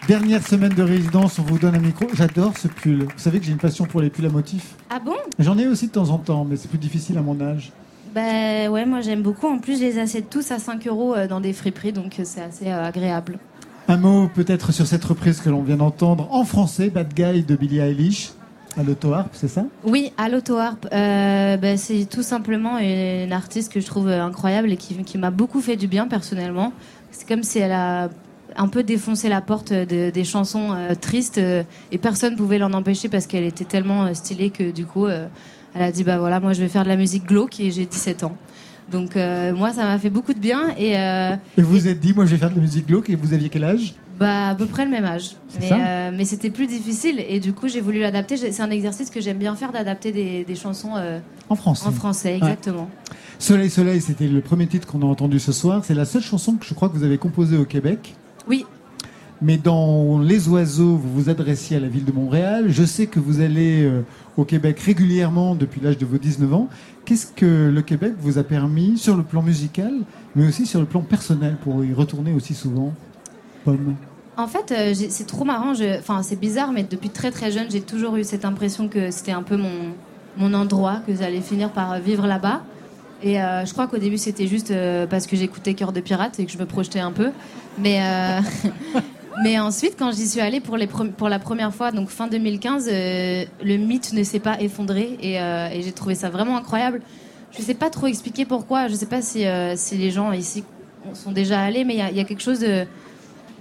dernière 0.06 0.46
semaine 0.46 0.74
de 0.74 0.82
résidence, 0.82 1.38
on 1.38 1.42
vous 1.42 1.58
donne 1.58 1.74
un 1.74 1.80
micro. 1.80 2.06
J'adore 2.12 2.58
ce 2.58 2.68
pull. 2.68 3.04
Vous 3.04 3.10
savez 3.16 3.38
que 3.38 3.46
j'ai 3.46 3.52
une 3.52 3.58
passion 3.58 3.86
pour 3.86 4.02
les 4.02 4.10
pulls 4.10 4.26
à 4.26 4.28
motifs. 4.28 4.74
Ah 4.90 4.98
bon? 4.98 5.14
J'en 5.38 5.56
ai 5.56 5.66
aussi 5.66 5.86
de 5.86 5.92
temps 5.92 6.10
en 6.10 6.18
temps, 6.18 6.44
mais 6.44 6.56
c'est 6.56 6.68
plus 6.68 6.78
difficile 6.78 7.16
à 7.16 7.22
mon 7.22 7.40
âge. 7.40 7.72
Bah 8.14 8.68
ouais, 8.68 8.84
moi 8.84 9.00
j'aime 9.00 9.22
beaucoup. 9.22 9.46
En 9.46 9.58
plus, 9.58 9.78
je 9.78 9.84
les 9.84 9.98
achète 9.98 10.28
tous 10.28 10.50
à 10.50 10.58
5 10.58 10.86
euros 10.86 11.14
euh, 11.14 11.26
dans 11.26 11.40
des 11.40 11.52
friperies, 11.52 11.92
donc 11.92 12.18
euh, 12.18 12.22
c'est 12.24 12.42
assez 12.42 12.66
euh, 12.66 12.84
agréable. 12.84 13.38
Un 13.88 13.96
mot 13.96 14.28
peut-être 14.28 14.72
sur 14.72 14.86
cette 14.86 15.04
reprise 15.04 15.40
que 15.40 15.48
l'on 15.48 15.62
vient 15.62 15.76
d'entendre 15.76 16.28
en 16.32 16.44
français, 16.44 16.90
Bad 16.90 17.14
Guy 17.14 17.44
de 17.44 17.56
Billie 17.56 17.78
Eilish. 17.78 18.32
À 18.78 18.82
l'auto-harp, 18.82 19.30
c'est 19.32 19.48
ça? 19.48 19.64
Oui, 19.84 20.12
à 20.18 20.28
l'auto-harp. 20.28 20.86
bah, 20.90 21.76
c'est 21.76 22.06
tout 22.08 22.22
simplement 22.22 22.78
une 22.78 23.32
artiste 23.32 23.72
que 23.72 23.80
je 23.80 23.86
trouve 23.86 24.08
incroyable 24.08 24.70
et 24.70 24.76
qui, 24.76 24.94
qui 25.04 25.18
m'a 25.18 25.30
beaucoup 25.30 25.60
fait 25.60 25.76
du 25.76 25.86
bien 25.86 26.06
personnellement. 26.06 26.72
C'est 27.10 27.26
comme 27.26 27.42
si 27.42 27.58
elle 27.58 27.72
a 27.72 28.10
un 28.56 28.68
peu 28.68 28.82
défoncé 28.82 29.28
la 29.28 29.40
porte 29.40 29.72
des 29.72 30.24
chansons 30.24 30.76
tristes 31.00 31.38
et 31.38 31.98
personne 31.98 32.32
ne 32.32 32.38
pouvait 32.38 32.58
l'en 32.58 32.72
empêcher 32.72 33.08
parce 33.08 33.26
qu'elle 33.26 33.44
était 33.44 33.64
tellement 33.64 34.12
stylée 34.14 34.50
que 34.50 34.70
du 34.70 34.86
coup 34.86 35.06
elle 35.76 35.82
a 35.82 35.92
dit 35.92 36.04
bah 36.04 36.18
voilà, 36.18 36.40
moi 36.40 36.52
je 36.52 36.62
vais 36.62 36.68
faire 36.68 36.84
de 36.84 36.88
la 36.88 36.96
musique 36.96 37.26
glauque 37.26 37.60
et 37.60 37.70
j'ai 37.70 37.84
17 37.84 38.24
ans. 38.24 38.36
Donc 38.90 39.16
euh, 39.16 39.54
moi 39.54 39.72
ça 39.72 39.84
m'a 39.84 39.98
fait 39.98 40.10
beaucoup 40.10 40.32
de 40.32 40.38
bien 40.38 40.74
et. 40.78 40.98
Euh, 40.98 41.34
et 41.58 41.62
vous 41.62 41.72
vous 41.72 41.88
êtes 41.88 42.00
dit 42.00 42.14
moi 42.14 42.24
je 42.24 42.30
vais 42.30 42.38
faire 42.38 42.50
de 42.50 42.54
la 42.54 42.60
musique 42.60 42.86
glauque 42.86 43.10
et 43.10 43.16
vous 43.16 43.34
aviez 43.34 43.48
quel 43.48 43.64
âge? 43.64 43.94
Bah 44.18 44.48
à 44.48 44.54
peu 44.54 44.66
près 44.66 44.84
le 44.84 44.90
même 44.90 45.04
âge. 45.04 45.36
Mais, 45.60 45.70
euh, 45.72 46.10
mais 46.14 46.24
c'était 46.24 46.50
plus 46.50 46.66
difficile 46.66 47.22
et 47.28 47.38
du 47.40 47.52
coup 47.52 47.68
j'ai 47.68 47.80
voulu 47.80 48.00
l'adapter. 48.00 48.36
C'est 48.36 48.62
un 48.62 48.70
exercice 48.70 49.10
que 49.10 49.20
j'aime 49.20 49.38
bien 49.38 49.54
faire 49.56 49.72
d'adapter 49.72 50.12
des, 50.12 50.54
chansons 50.54 50.92
en 51.48 51.56
français. 51.56 51.86
En 51.86 51.92
français 51.92 52.36
exactement. 52.36 52.88
Soleil 53.38 53.68
Soleil 53.68 54.00
c'était 54.00 54.28
le 54.28 54.40
premier 54.40 54.66
titre 54.66 54.86
qu'on 54.86 55.02
a 55.02 55.06
entendu 55.06 55.38
ce 55.38 55.52
soir. 55.52 55.84
C'est 55.84 55.94
la 55.94 56.04
seule 56.04 56.22
chanson 56.22 56.54
que 56.54 56.64
je 56.64 56.74
crois 56.74 56.88
que 56.88 56.96
vous 56.96 57.04
avez 57.04 57.18
composée 57.18 57.56
au 57.58 57.64
Québec. 57.64 58.14
Oui. 58.48 58.64
Mais 59.42 59.58
dans 59.58 60.18
Les 60.18 60.48
Oiseaux, 60.48 60.96
vous 60.96 61.12
vous 61.12 61.28
adressiez 61.28 61.76
à 61.76 61.80
la 61.80 61.88
ville 61.88 62.06
de 62.06 62.12
Montréal. 62.12 62.66
Je 62.68 62.84
sais 62.84 63.06
que 63.06 63.20
vous 63.20 63.42
allez 63.42 63.90
au 64.36 64.44
Québec 64.44 64.80
régulièrement 64.80 65.54
depuis 65.54 65.80
l'âge 65.80 65.98
de 65.98 66.06
vos 66.06 66.18
19 66.18 66.54
ans. 66.54 66.68
Qu'est-ce 67.04 67.26
que 67.26 67.70
le 67.70 67.82
Québec 67.82 68.14
vous 68.18 68.38
a 68.38 68.44
permis 68.44 68.98
sur 68.98 69.16
le 69.16 69.22
plan 69.22 69.42
musical, 69.42 69.92
mais 70.34 70.46
aussi 70.46 70.66
sur 70.66 70.80
le 70.80 70.86
plan 70.86 71.02
personnel 71.02 71.56
pour 71.62 71.84
y 71.84 71.92
retourner 71.92 72.32
aussi 72.32 72.54
souvent? 72.54 72.92
En 74.36 74.48
fait, 74.48 74.72
euh, 74.72 74.94
c'est 74.94 75.26
trop 75.26 75.44
marrant. 75.44 75.72
Enfin, 75.98 76.22
c'est 76.22 76.38
bizarre, 76.38 76.72
mais 76.72 76.82
depuis 76.82 77.08
très 77.08 77.30
très 77.30 77.50
jeune, 77.50 77.70
j'ai 77.70 77.80
toujours 77.80 78.16
eu 78.16 78.24
cette 78.24 78.44
impression 78.44 78.88
que 78.88 79.10
c'était 79.10 79.32
un 79.32 79.42
peu 79.42 79.56
mon, 79.56 79.94
mon 80.36 80.52
endroit, 80.52 81.00
que 81.06 81.14
j'allais 81.14 81.40
finir 81.40 81.70
par 81.70 81.98
vivre 81.98 82.26
là-bas. 82.26 82.62
Et 83.22 83.40
euh, 83.40 83.64
je 83.64 83.72
crois 83.72 83.86
qu'au 83.86 83.96
début, 83.96 84.18
c'était 84.18 84.46
juste 84.46 84.70
euh, 84.70 85.06
parce 85.06 85.26
que 85.26 85.36
j'écoutais 85.36 85.72
Cœur 85.72 85.92
de 85.92 86.00
Pirate 86.00 86.38
et 86.38 86.44
que 86.44 86.52
je 86.52 86.58
me 86.58 86.66
projetais 86.66 87.00
un 87.00 87.12
peu. 87.12 87.30
Mais, 87.78 88.00
Mais 89.42 89.58
ensuite, 89.58 89.96
quand 89.98 90.12
j'y 90.12 90.26
suis 90.26 90.40
allée 90.40 90.60
pour, 90.60 90.76
les 90.76 90.86
pour 90.86 91.28
la 91.28 91.38
première 91.38 91.74
fois, 91.74 91.92
donc 91.92 92.08
fin 92.08 92.26
2015, 92.26 92.88
euh, 92.90 93.44
le 93.62 93.76
mythe 93.76 94.12
ne 94.12 94.22
s'est 94.22 94.40
pas 94.40 94.60
effondré 94.60 95.18
euh, 95.22 95.68
et, 95.70 95.82
j'ai 95.82 95.92
trouvé 95.92 96.14
ça 96.14 96.30
vraiment 96.30 96.56
incroyable. 96.56 97.02
Je 97.52 97.60
ne 97.60 97.64
sais 97.64 97.74
pas 97.74 97.90
trop 97.90 98.06
expliquer 98.06 98.46
pourquoi. 98.46 98.86
Je 98.88 98.92
ne 98.92 98.98
sais 98.98 99.06
pas 99.06 99.20
si, 99.20 99.46
euh, 99.46 99.74
si, 99.76 99.96
les 99.96 100.10
gens 100.10 100.32
ici 100.32 100.64
sont 101.12 101.32
déjà 101.32 101.60
allés, 101.60 101.84
mais 101.84 101.94
il 101.94 102.16
y, 102.16 102.20
a 102.20 102.24
quelque 102.24 102.42
chose 102.42 102.60
de, 102.60 102.86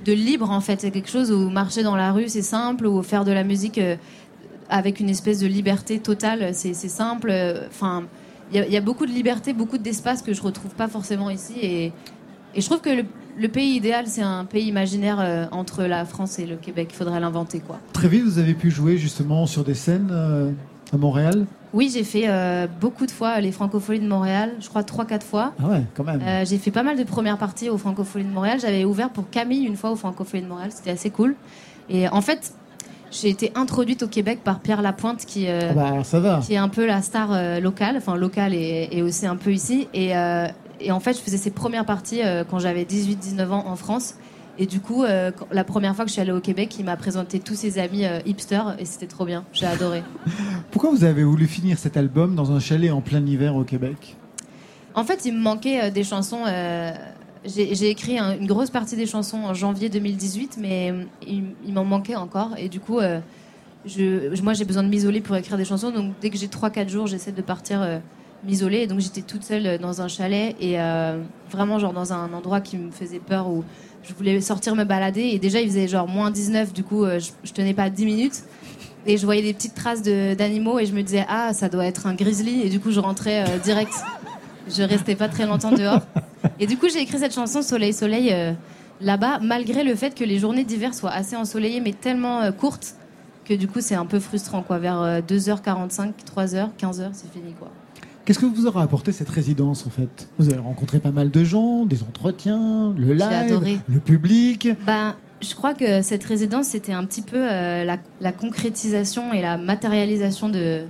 de 0.05 0.13
libre 0.13 0.51
en 0.51 0.61
fait. 0.61 0.81
C'est 0.81 0.91
quelque 0.91 1.09
chose 1.09 1.31
où 1.31 1.49
marcher 1.49 1.83
dans 1.83 1.95
la 1.95 2.11
rue, 2.11 2.29
c'est 2.29 2.41
simple, 2.41 2.85
ou 2.85 3.01
faire 3.03 3.25
de 3.25 3.31
la 3.31 3.43
musique 3.43 3.79
avec 4.69 4.99
une 4.99 5.09
espèce 5.09 5.39
de 5.39 5.47
liberté 5.47 5.99
totale, 5.99 6.53
c'est 6.53 6.73
simple. 6.73 7.33
Enfin, 7.67 8.03
il 8.53 8.63
y, 8.71 8.77
a 8.77 8.81
beaucoup 8.81 9.05
de 9.05 9.11
liberté, 9.11 9.53
beaucoup 9.53 9.77
d'espace 9.77 10.21
que 10.21 10.33
je 10.33 10.41
retrouve 10.41 10.73
pas 10.75 10.87
forcément 10.87 11.29
ici 11.29 11.53
et, 11.61 11.85
et 12.55 12.61
je 12.61 12.65
trouve 12.65 12.79
que 12.79 12.89
le, 12.89 13.05
le 13.37 13.47
pays 13.49 13.75
idéal, 13.75 14.07
c'est 14.07 14.21
un 14.21 14.45
pays 14.45 14.67
imaginaire 14.67 15.19
euh, 15.19 15.45
entre 15.51 15.83
la 15.83 16.05
France 16.05 16.39
et 16.39 16.45
le 16.45 16.55
Québec. 16.55 16.89
Il 16.91 16.95
faudrait 16.95 17.19
l'inventer, 17.19 17.59
quoi. 17.59 17.79
Très 17.93 18.07
vite, 18.07 18.23
vous 18.23 18.39
avez 18.39 18.53
pu 18.53 18.71
jouer 18.71 18.97
justement 18.97 19.45
sur 19.45 19.63
des 19.63 19.73
scènes 19.73 20.09
euh, 20.11 20.51
à 20.93 20.97
Montréal? 20.97 21.45
Oui, 21.75 21.91
j'ai 21.93 22.03
fait 22.03 22.23
euh, 22.27 22.65
beaucoup 22.81 23.05
de 23.05 23.11
fois 23.11 23.39
les 23.39 23.51
Francopholies 23.51 23.99
de 23.99 24.07
Montréal. 24.07 24.53
Je 24.59 24.67
crois 24.67 24.81
3-4 24.81 25.21
fois. 25.21 25.53
Ah 25.61 25.67
ouais, 25.67 25.83
quand 25.95 26.03
même. 26.03 26.21
j'ai 26.45 26.57
fait 26.57 26.71
pas 26.71 26.81
mal 26.81 26.97
de 26.97 27.03
premières 27.03 27.37
parties 27.37 27.69
aux 27.69 27.77
Francopholies 27.77 28.25
de 28.25 28.33
Montréal. 28.33 28.59
J'avais 28.59 28.85
ouvert 28.85 29.11
pour 29.11 29.29
Camille 29.29 29.65
une 29.65 29.75
fois 29.75 29.91
aux 29.91 29.95
Francopholies 29.95 30.43
de 30.43 30.47
Montréal. 30.47 30.71
C'était 30.73 30.91
assez 30.91 31.11
cool. 31.11 31.35
Et 31.89 32.09
en 32.09 32.21
fait, 32.21 32.53
j'ai 33.11 33.29
été 33.29 33.51
introduite 33.53 34.01
au 34.01 34.07
Québec 34.07 34.39
par 34.43 34.59
Pierre 34.59 34.81
Lapointe, 34.81 35.25
qui, 35.25 35.47
ah 35.47 35.73
bah, 35.73 36.03
ça 36.03 36.19
va. 36.19 36.39
qui 36.43 36.53
est 36.53 36.57
un 36.57 36.69
peu 36.69 36.87
la 36.87 37.03
star 37.03 37.59
locale, 37.61 37.97
enfin 37.97 38.15
locale 38.15 38.55
et, 38.55 38.89
et, 38.91 39.03
aussi 39.03 39.27
un 39.27 39.35
peu 39.35 39.51
ici. 39.51 39.87
Et 39.93 40.13
et 40.79 40.91
en 40.91 40.99
fait, 40.99 41.13
je 41.13 41.21
faisais 41.21 41.37
ces 41.37 41.51
premières 41.51 41.85
parties 41.85 42.21
euh, 42.23 42.43
quand 42.49 42.59
j'avais 42.59 42.83
18-19 42.83 43.49
ans 43.49 43.65
en 43.67 43.75
France. 43.75 44.15
Et 44.57 44.65
du 44.65 44.79
coup, 44.79 45.03
euh, 45.03 45.31
la 45.51 45.63
première 45.63 45.95
fois 45.95 46.05
que 46.05 46.09
je 46.09 46.13
suis 46.13 46.21
allée 46.21 46.31
au 46.31 46.39
Québec, 46.39 46.75
il 46.79 46.85
m'a 46.85 46.95
présenté 46.95 47.39
tous 47.39 47.55
ses 47.55 47.77
amis 47.77 48.05
euh, 48.05 48.19
hipsters 48.25 48.75
et 48.79 48.85
c'était 48.85 49.07
trop 49.07 49.25
bien. 49.25 49.43
J'ai 49.51 49.65
adoré. 49.65 50.03
Pourquoi 50.71 50.91
vous 50.91 51.03
avez 51.03 51.23
voulu 51.23 51.45
finir 51.47 51.77
cet 51.77 51.97
album 51.97 52.35
dans 52.35 52.51
un 52.51 52.59
chalet 52.59 52.91
en 52.91 53.01
plein 53.01 53.25
hiver 53.25 53.55
au 53.55 53.63
Québec? 53.63 54.15
En 54.93 55.03
fait, 55.03 55.25
il 55.25 55.33
me 55.33 55.41
manquait 55.41 55.91
des 55.91 56.05
chansons. 56.05 56.43
J'ai 57.43 57.89
écrit 57.89 58.17
une 58.17 58.47
grosse 58.47 58.69
partie 58.69 58.95
des 58.95 59.05
chansons 59.05 59.43
en 59.43 59.53
janvier 59.53 59.89
2018, 59.89 60.57
mais 60.57 60.93
il, 61.27 61.73
m'en 61.73 61.83
manquait 61.83 62.15
encore. 62.15 62.51
Et 62.57 62.69
du 62.69 62.79
coup, 62.79 63.01
je, 63.85 64.41
moi, 64.41 64.53
j'ai 64.53 64.63
besoin 64.63 64.83
de 64.83 64.87
m'isoler 64.87 65.19
pour 65.19 65.35
écrire 65.35 65.57
des 65.57 65.65
chansons. 65.65 65.91
Donc, 65.91 66.13
dès 66.21 66.29
que 66.29 66.37
j'ai 66.37 66.47
3-4 66.47 66.87
jours, 66.87 67.07
j'essaie 67.07 67.33
de 67.33 67.41
partir 67.41 67.99
m'isoler. 68.45 68.87
Donc 68.87 68.99
j'étais 68.99 69.21
toute 69.21 69.43
seule 69.43 69.77
dans 69.79 70.01
un 70.01 70.07
chalet 70.07 70.55
et 70.59 70.79
euh, 70.79 71.19
vraiment 71.51 71.79
genre 71.79 71.93
dans 71.93 72.13
un 72.13 72.31
endroit 72.33 72.61
qui 72.61 72.77
me 72.77 72.91
faisait 72.91 73.19
peur 73.19 73.47
où 73.47 73.63
je 74.03 74.13
voulais 74.13 74.39
sortir 74.41 74.75
me 74.75 74.83
balader. 74.83 75.21
Et 75.21 75.39
déjà 75.39 75.59
il 75.61 75.67
faisait 75.67 75.87
genre 75.87 76.07
moins 76.07 76.31
19, 76.31 76.73
du 76.73 76.83
coup 76.83 77.03
euh, 77.03 77.19
je, 77.19 77.51
tenais 77.51 77.73
pas 77.73 77.89
10 77.89 78.05
minutes. 78.05 78.43
Et 79.07 79.17
je 79.17 79.25
voyais 79.25 79.43
des 79.43 79.53
petites 79.53 79.75
traces 79.75 80.01
d'animaux 80.01 80.79
et 80.79 80.85
je 80.87 80.93
me 80.93 81.03
disais 81.03 81.25
ah 81.29 81.53
ça 81.53 81.69
doit 81.69 81.85
être 81.85 82.07
un 82.07 82.15
grizzly 82.15 82.61
et 82.63 82.69
du 82.69 82.79
coup 82.79 82.91
je 82.91 82.99
rentrais 82.99 83.43
euh, 83.43 83.57
direct. 83.59 83.93
Je 84.67 84.81
restais 84.81 85.15
pas 85.15 85.27
très 85.27 85.45
longtemps 85.45 85.71
dehors. 85.71 86.01
Et 86.59 86.65
du 86.65 86.77
coup 86.77 86.87
j'ai 86.89 87.01
écrit 87.01 87.19
cette 87.19 87.33
chanson 87.33 87.61
Soleil 87.61 87.93
Soleil 87.93 88.33
là-bas 89.01 89.39
malgré 89.41 89.83
le 89.83 89.93
fait 89.95 90.15
que 90.15 90.23
les 90.23 90.39
journées 90.39 90.63
d'hiver 90.63 90.93
soient 90.93 91.11
assez 91.11 91.35
ensoleillées 91.35 91.81
mais 91.81 91.93
tellement 91.93 92.51
courtes 92.51 92.95
que 93.45 93.53
du 93.53 93.67
coup 93.67 93.81
c'est 93.81 93.95
un 93.95 94.05
peu 94.07 94.19
frustrant 94.19 94.63
quoi. 94.63 94.79
Vers 94.79 95.21
2h45, 95.21 96.13
3h, 96.35 96.69
15h 96.79 97.09
c'est 97.13 97.31
fini 97.31 97.53
quoi. 97.59 97.69
Qu'est-ce 98.25 98.39
que 98.39 98.47
vous 98.47 98.65
aura 98.65 98.81
apporté 98.81 99.11
cette 99.11 99.29
résidence 99.29 99.85
en 99.85 99.91
fait? 99.91 100.27
Vous 100.39 100.49
avez 100.49 100.57
rencontré 100.57 100.99
pas 100.99 101.11
mal 101.11 101.29
de 101.29 101.43
gens, 101.43 101.85
des 101.85 102.01
entretiens, 102.01 102.91
le 102.97 103.13
live, 103.13 103.79
le 103.87 103.99
public. 103.99 104.69
Ben, 104.87 105.15
je 105.41 105.53
crois 105.53 105.75
que 105.75 106.01
cette 106.01 106.23
résidence 106.23 106.67
c'était 106.69 106.91
un 106.91 107.05
petit 107.05 107.21
peu 107.21 107.37
euh, 107.37 107.85
la, 108.19 108.31
concrétisation 108.31 109.31
et 109.31 109.43
la 109.43 109.57
matérialisation 109.57 110.49
de, 110.49 110.81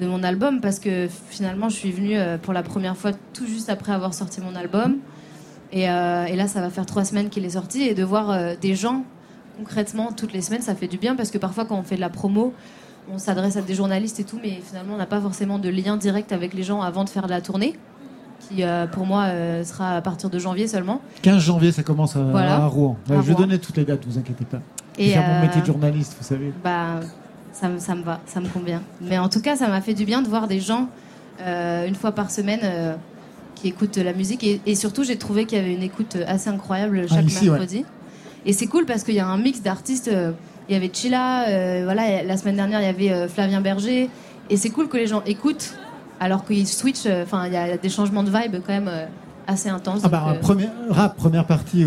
de 0.00 0.06
mon 0.06 0.24
album 0.24 0.60
parce 0.60 0.80
que 0.80 1.08
finalement 1.30 1.68
je 1.68 1.76
suis 1.76 1.92
venue 1.92 2.18
euh, 2.18 2.36
pour 2.36 2.52
la 2.52 2.64
première 2.64 2.96
fois 2.96 3.12
tout 3.32 3.46
juste 3.46 3.70
après 3.70 3.92
avoir 3.92 4.12
sorti 4.12 4.40
mon 4.40 4.56
album. 4.56 4.96
Et, 5.70 5.88
euh, 5.88 6.24
et 6.24 6.34
là 6.34 6.48
ça 6.48 6.60
va 6.60 6.70
faire 6.70 6.84
trois 6.84 7.04
semaines 7.04 7.30
qu'il 7.30 7.44
est 7.44 7.50
sorti 7.50 7.82
et 7.82 7.94
de 7.94 8.02
voir 8.02 8.56
des 8.60 8.74
gens 8.74 9.04
concrètement 9.56 10.10
toutes 10.10 10.32
les 10.32 10.42
semaines 10.42 10.62
ça 10.62 10.74
fait 10.74 10.88
du 10.88 10.98
bien 10.98 11.14
parce 11.14 11.30
que 11.30 11.38
parfois 11.38 11.64
quand 11.64 11.78
on 11.78 11.84
fait 11.84 11.96
de 11.96 12.00
la 12.00 12.10
promo 12.10 12.52
on 13.10 13.18
s'adresse 13.18 13.56
à 13.56 13.62
des 13.62 13.74
journalistes 13.74 14.20
et 14.20 14.24
tout, 14.24 14.38
mais 14.42 14.60
finalement, 14.64 14.94
on 14.94 14.98
n'a 14.98 15.06
pas 15.06 15.20
forcément 15.20 15.58
de 15.58 15.68
lien 15.68 15.96
direct 15.96 16.32
avec 16.32 16.54
les 16.54 16.62
gens 16.62 16.82
avant 16.82 17.04
de 17.04 17.08
faire 17.08 17.26
la 17.26 17.40
tournée, 17.40 17.76
qui 18.40 18.62
euh, 18.62 18.86
pour 18.86 19.06
moi 19.06 19.24
euh, 19.24 19.64
sera 19.64 19.96
à 19.96 20.00
partir 20.00 20.30
de 20.30 20.38
janvier 20.38 20.68
seulement. 20.68 21.00
15 21.22 21.42
janvier, 21.42 21.72
ça 21.72 21.82
commence 21.82 22.16
à, 22.16 22.66
Rouen. 22.66 22.96
je 23.08 23.14
vais 23.14 23.34
donner 23.34 23.58
toutes 23.58 23.76
les 23.76 23.84
dates, 23.84 24.04
vous 24.06 24.18
inquiétez 24.18 24.44
pas. 24.44 24.60
Et 24.98 25.16
mon 25.16 25.40
métier 25.40 25.60
de 25.60 25.66
euh, 25.66 25.72
journaliste, 25.72 26.16
vous 26.18 26.26
savez. 26.26 26.52
Bah, 26.62 27.00
ça, 27.52 27.68
ça, 27.78 27.94
me 27.94 28.02
va, 28.02 28.20
ça 28.26 28.40
me 28.40 28.48
convient. 28.48 28.82
Mais 29.00 29.18
en 29.18 29.28
tout 29.28 29.40
cas, 29.40 29.56
ça 29.56 29.68
m'a 29.68 29.80
fait 29.80 29.94
du 29.94 30.04
bien 30.04 30.22
de 30.22 30.28
voir 30.28 30.48
des 30.48 30.60
gens 30.60 30.88
une 31.44 31.94
fois 31.96 32.12
par 32.12 32.30
semaine 32.30 32.96
qui 33.56 33.68
écoutent 33.68 33.96
la 33.96 34.12
musique. 34.12 34.44
Et, 34.44 34.74
surtout, 34.74 35.02
j'ai 35.02 35.16
trouvé 35.16 35.44
qu'il 35.44 35.58
y 35.58 35.60
avait 35.60 35.74
une 35.74 35.82
écoute 35.82 36.16
assez 36.26 36.50
incroyable 36.50 37.08
chaque 37.08 37.24
ah, 37.26 37.44
mercredi. 37.44 37.84
Et 38.44 38.52
c'est 38.52 38.66
cool 38.66 38.86
parce 38.86 39.02
qu'il 39.02 39.14
y 39.14 39.20
a 39.20 39.26
un 39.26 39.38
mix 39.38 39.60
d'artistes 39.62 40.10
il 40.68 40.74
y 40.74 40.76
avait 40.76 40.90
Chila, 40.92 41.48
euh, 41.48 41.82
voilà, 41.84 42.22
la 42.22 42.36
semaine 42.36 42.56
dernière 42.56 42.80
il 42.80 42.86
y 42.86 42.88
avait 42.88 43.12
euh, 43.12 43.28
Flavien 43.28 43.60
Berger. 43.60 44.08
Et 44.50 44.56
c'est 44.56 44.70
cool 44.70 44.88
que 44.88 44.96
les 44.96 45.06
gens 45.06 45.22
écoutent 45.26 45.74
alors 46.20 46.44
qu'ils 46.44 46.68
switchent. 46.68 47.06
Euh, 47.06 47.24
enfin, 47.24 47.46
il 47.46 47.52
y 47.52 47.56
a 47.56 47.76
des 47.76 47.88
changements 47.88 48.22
de 48.22 48.30
vibe 48.30 48.56
quand 48.64 48.72
même 48.72 48.90
assez 49.46 49.68
intense. 49.68 50.00
Ah 50.04 50.08
bah, 50.08 50.36
première, 50.40 50.70
rap, 50.90 51.16
première 51.16 51.46
partie 51.46 51.84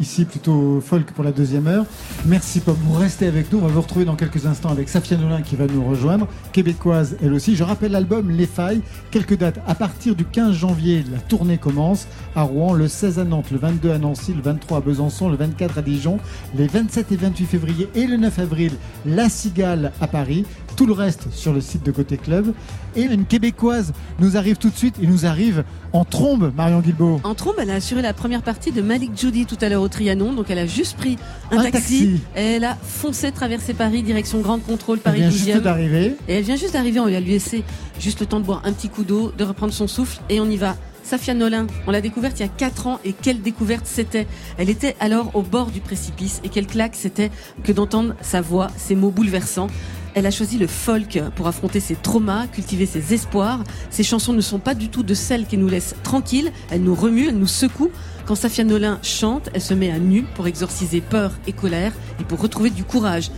ici, 0.00 0.24
plutôt 0.24 0.80
folk 0.80 1.12
pour 1.12 1.24
la 1.24 1.32
deuxième 1.32 1.66
heure. 1.66 1.84
Merci 2.24 2.60
Pomme, 2.60 2.76
vous 2.82 2.98
restez 2.98 3.26
avec 3.26 3.52
nous. 3.52 3.58
On 3.58 3.62
va 3.62 3.68
vous 3.68 3.80
retrouver 3.80 4.04
dans 4.04 4.16
quelques 4.16 4.46
instants 4.46 4.70
avec 4.70 4.88
Safia 4.88 5.16
Nolin 5.16 5.42
qui 5.42 5.56
va 5.56 5.66
nous 5.66 5.84
rejoindre, 5.84 6.26
québécoise 6.52 7.16
elle 7.22 7.32
aussi. 7.32 7.56
Je 7.56 7.64
rappelle 7.64 7.92
l'album 7.92 8.30
Les 8.30 8.46
Failles, 8.46 8.80
quelques 9.10 9.38
dates. 9.38 9.60
À 9.66 9.74
partir 9.74 10.14
du 10.14 10.24
15 10.24 10.54
janvier, 10.54 11.04
la 11.10 11.18
tournée 11.18 11.58
commence 11.58 12.06
à 12.34 12.42
Rouen, 12.42 12.72
le 12.72 12.88
16 12.88 13.18
à 13.18 13.24
Nantes, 13.24 13.50
le 13.50 13.58
22 13.58 13.90
à 13.90 13.98
Nancy, 13.98 14.34
le 14.34 14.42
23 14.42 14.78
à 14.78 14.80
Besançon, 14.80 15.28
le 15.28 15.36
24 15.36 15.78
à 15.78 15.82
Dijon, 15.82 16.18
les 16.54 16.66
27 16.66 17.12
et 17.12 17.16
28 17.16 17.46
février 17.46 17.88
et 17.94 18.06
le 18.06 18.16
9 18.16 18.38
avril, 18.38 18.72
La 19.04 19.28
Cigale 19.28 19.92
à 20.00 20.06
Paris. 20.06 20.44
Tout 20.76 20.86
le 20.86 20.92
reste 20.92 21.28
sur 21.32 21.52
le 21.52 21.60
site 21.60 21.82
de 21.82 21.90
Côté 21.90 22.18
Club. 22.18 22.52
Et 22.94 23.02
une 23.02 23.24
Québécoise 23.24 23.92
nous 24.20 24.36
arrive 24.36 24.56
tout 24.56 24.70
de 24.70 24.76
suite 24.76 24.96
et 25.02 25.06
nous 25.06 25.26
arrive 25.26 25.64
en 25.92 26.04
trombe, 26.04 26.52
Marion 26.56 26.80
Guilbault. 26.80 27.20
En 27.24 27.34
trombe, 27.34 27.54
elle 27.58 27.70
a 27.70 27.74
assuré 27.74 28.02
la 28.02 28.12
première 28.12 28.42
partie 28.42 28.72
de 28.72 28.82
Malik 28.82 29.18
Judy 29.18 29.46
tout 29.46 29.56
à 29.60 29.68
l'heure 29.68 29.82
au 29.82 29.88
Trianon. 29.88 30.32
Donc 30.34 30.50
elle 30.50 30.58
a 30.58 30.66
juste 30.66 30.96
pris 30.96 31.16
un, 31.50 31.62
taxi, 31.70 32.20
elle 32.34 32.64
a 32.64 32.76
foncé 32.76 33.32
traverser 33.32 33.74
Paris, 33.74 34.02
direction 34.02 34.40
Grande 34.40 34.62
Contrôle, 34.62 34.98
Paris 34.98 35.22
elle 35.22 35.30
vient 35.30 35.54
juste 35.54 35.62
d'arriver. 35.62 36.16
Et 36.28 36.34
elle 36.34 36.44
vient 36.44 36.56
juste 36.56 36.74
d'arriver, 36.74 37.00
on 37.00 37.06
lui 37.06 37.16
a 37.16 37.20
laissé 37.20 37.64
juste 37.98 38.20
le 38.20 38.26
temps 38.26 38.40
de 38.40 38.44
boire 38.44 38.62
un 38.64 38.72
petit 38.72 38.88
coup 38.88 39.04
d'eau, 39.04 39.32
de 39.36 39.44
reprendre 39.44 39.72
son 39.72 39.86
souffle 39.86 40.20
et 40.28 40.40
on 40.40 40.46
y 40.46 40.56
va. 40.56 40.76
Safia 41.02 41.34
Nolin, 41.34 41.68
on 41.86 41.92
l'a 41.92 42.00
découverte 42.00 42.40
il 42.40 42.42
y 42.42 42.46
a 42.46 42.48
4 42.48 42.86
ans 42.88 43.00
et 43.04 43.12
quelle 43.12 43.40
découverte 43.40 43.86
c'était. 43.86 44.26
Elle 44.58 44.68
était 44.68 44.96
alors 44.98 45.30
au 45.34 45.42
bord 45.42 45.70
du 45.70 45.80
précipice 45.80 46.40
et 46.42 46.48
quelle 46.48 46.66
claque 46.66 46.96
c'était 46.96 47.30
que 47.62 47.70
d'entendre 47.70 48.16
sa 48.22 48.40
voix, 48.40 48.68
ses 48.76 48.96
mots 48.96 49.12
bouleversants. 49.12 49.68
Elle 50.16 50.24
a 50.24 50.30
choisi 50.30 50.56
le 50.56 50.66
folk 50.66 51.20
pour 51.34 51.46
affronter 51.46 51.78
ses 51.78 51.94
traumas, 51.94 52.46
cultiver 52.46 52.86
ses 52.86 53.12
espoirs. 53.12 53.62
Ses 53.90 54.02
chansons 54.02 54.32
ne 54.32 54.40
sont 54.40 54.58
pas 54.58 54.72
du 54.74 54.88
tout 54.88 55.02
de 55.02 55.12
celles 55.12 55.44
qui 55.46 55.58
nous 55.58 55.68
laissent 55.68 55.94
tranquilles. 56.02 56.52
Elles 56.70 56.82
nous 56.82 56.94
remuent, 56.94 57.28
elles 57.28 57.38
nous 57.38 57.46
secouent. 57.46 57.90
Quand 58.24 58.34
Safia 58.34 58.64
Nolin 58.64 58.98
chante, 59.02 59.50
elle 59.52 59.60
se 59.60 59.74
met 59.74 59.90
à 59.90 59.98
nu 59.98 60.22
pour 60.34 60.46
exorciser 60.46 61.02
peur 61.02 61.32
et 61.46 61.52
colère 61.52 61.92
et 62.18 62.24
pour 62.24 62.40
retrouver 62.40 62.70
du 62.70 62.82
courage. 62.82 63.30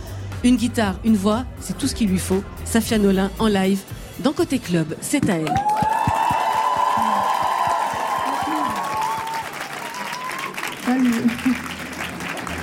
Une 0.45 0.55
guitare, 0.55 0.97
une 1.03 1.17
voix, 1.17 1.43
c'est 1.59 1.77
tout 1.77 1.85
ce 1.85 1.93
qu'il 1.93 2.07
lui 2.07 2.17
faut. 2.17 2.41
Safia 2.63 2.97
Nolin 2.97 3.29
en 3.39 3.47
live 3.47 3.81
dans 4.23 4.31
Côté 4.31 4.57
Club, 4.57 4.95
c'est 5.01 5.29
à 5.29 5.35
elle. 5.35 5.53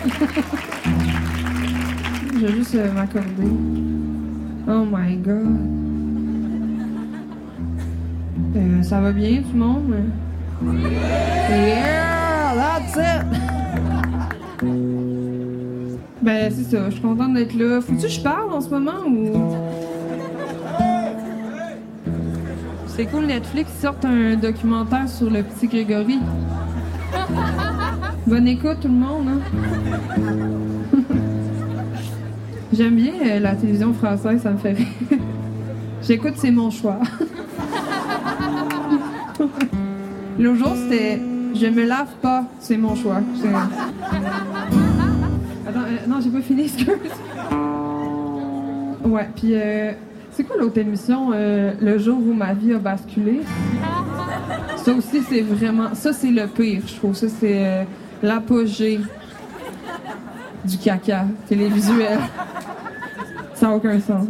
Je 2.38 2.47
vais 2.47 2.52
juste 2.52 2.74
euh, 2.74 2.93
m'accorder. 2.93 4.05
Oh 4.68 4.84
my 4.84 5.16
god. 5.16 5.59
Euh, 8.56 8.82
ça 8.82 9.01
va 9.01 9.12
bien 9.12 9.43
tout 9.43 9.52
le 9.52 9.59
monde? 9.59 9.94
Yeah, 11.48 12.55
that's 12.56 12.97
it! 12.97 13.26
Ben, 16.22 16.51
c'est 16.51 16.64
ça, 16.64 16.86
je 16.86 16.94
suis 16.94 17.02
contente 17.02 17.34
d'être 17.34 17.55
là. 17.55 17.80
Faut-tu 17.80 18.02
que 18.02 18.09
je 18.09 18.20
parle 18.20 18.52
en 18.52 18.60
ce 18.60 18.68
moment 18.70 19.06
ou? 19.06 19.55
C'est 22.88 23.06
cool, 23.06 23.26
Netflix 23.26 23.70
sorte 23.80 24.05
un 24.05 24.34
documentaire 24.34 25.09
sur 25.09 25.30
le 25.30 25.43
petit 25.43 25.68
Grégory. 25.68 26.18
Bonne 28.26 28.48
écoute 28.48 28.78
tout 28.80 28.88
le 28.88 28.94
monde. 28.94 29.28
Hein? 29.28 30.45
J'aime 32.76 32.96
bien 32.96 33.14
euh, 33.24 33.38
la 33.40 33.54
télévision 33.54 33.94
française, 33.94 34.42
ça 34.42 34.50
me 34.50 34.58
fait 34.58 34.72
rire. 34.72 34.86
J'écoute, 36.02 36.34
c'est 36.36 36.50
mon 36.50 36.70
choix. 36.70 36.98
Le 40.38 40.54
jour, 40.54 40.74
c'était 40.76 41.18
Je 41.54 41.66
me 41.68 41.86
lave 41.86 42.14
pas, 42.20 42.44
c'est 42.60 42.76
mon 42.76 42.94
choix. 42.94 43.22
Attends, 45.66 45.80
euh, 45.80 46.06
non, 46.06 46.20
j'ai 46.20 46.28
pas 46.28 46.42
fini, 46.42 46.64
excuse. 46.64 46.88
Ouais, 49.06 49.26
puis 49.34 49.52
euh, 49.54 49.92
c'est 50.32 50.44
quoi 50.44 50.56
l'autre 50.58 50.76
émission 50.76 51.30
Le 51.30 51.98
jour 51.98 52.18
où 52.18 52.34
ma 52.34 52.52
vie 52.52 52.74
a 52.74 52.78
basculé? 52.78 53.40
Ça 54.76 54.92
aussi, 54.92 55.22
c'est 55.22 55.40
vraiment. 55.40 55.94
Ça, 55.94 56.12
c'est 56.12 56.30
le 56.30 56.46
pire, 56.46 56.82
je 56.86 56.94
trouve. 56.96 57.14
Ça, 57.14 57.28
c'est 57.28 57.86
l'apogée 58.22 59.00
du 60.66 60.78
caca 60.78 61.24
télévisuel. 61.48 62.18
Ça 63.55 63.68
n'a 63.68 63.74
aucun 63.74 64.01
sens. 64.01 64.26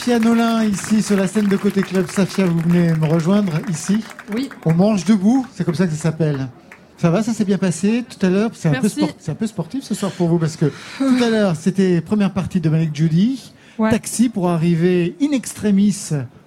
Safia 0.00 0.18
Nolin, 0.18 0.64
ici 0.64 1.02
sur 1.02 1.14
la 1.14 1.26
scène 1.26 1.46
de 1.46 1.56
Côté 1.58 1.82
Club. 1.82 2.06
Safia, 2.08 2.46
vous 2.46 2.58
venez 2.60 2.94
me 2.94 3.04
rejoindre 3.04 3.52
ici 3.68 4.02
Oui. 4.34 4.48
On 4.64 4.72
mange 4.72 5.04
debout, 5.04 5.46
c'est 5.52 5.62
comme 5.62 5.74
ça 5.74 5.84
que 5.84 5.92
ça 5.92 5.98
s'appelle. 5.98 6.48
Ça 6.96 7.10
va, 7.10 7.22
ça 7.22 7.34
s'est 7.34 7.44
bien 7.44 7.58
passé 7.58 8.02
tout 8.08 8.24
à 8.24 8.30
l'heure? 8.30 8.50
C'est 8.54 8.70
un, 8.70 8.72
un, 8.72 9.34
peu 9.34 9.46
sportif 9.46 9.84
ce 9.84 9.94
soir 9.94 10.10
pour 10.12 10.28
vous 10.28 10.38
parce 10.38 10.56
que 10.56 10.72
tout 10.96 11.22
à 11.22 11.28
l'heure, 11.28 11.54
c'était 11.54 12.00
première 12.00 12.32
partie 12.32 12.62
de 12.62 12.70
Malik 12.70 12.96
Judy. 12.96 13.52
Taxi 13.76 14.30
pour 14.30 14.48
arriver 14.48 15.16
in 15.20 15.32
extremis. 15.32 15.94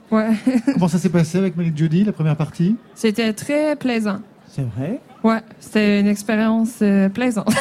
Ouais. 0.09 0.31
Comment 0.73 0.87
ça 0.87 0.97
s'est 0.97 1.09
passé 1.09 1.37
avec 1.37 1.55
Malik 1.55 1.77
Judy, 1.77 2.05
la 2.05 2.11
première 2.11 2.35
partie? 2.35 2.75
C'était 2.95 3.33
très 3.33 3.75
plaisant. 3.75 4.17
C'est 4.49 4.65
vrai? 4.75 4.99
Ouais, 5.23 5.41
c'était 5.59 5.99
une 5.99 6.07
expérience 6.07 6.79
euh, 6.81 7.07
plaisante. 7.07 7.53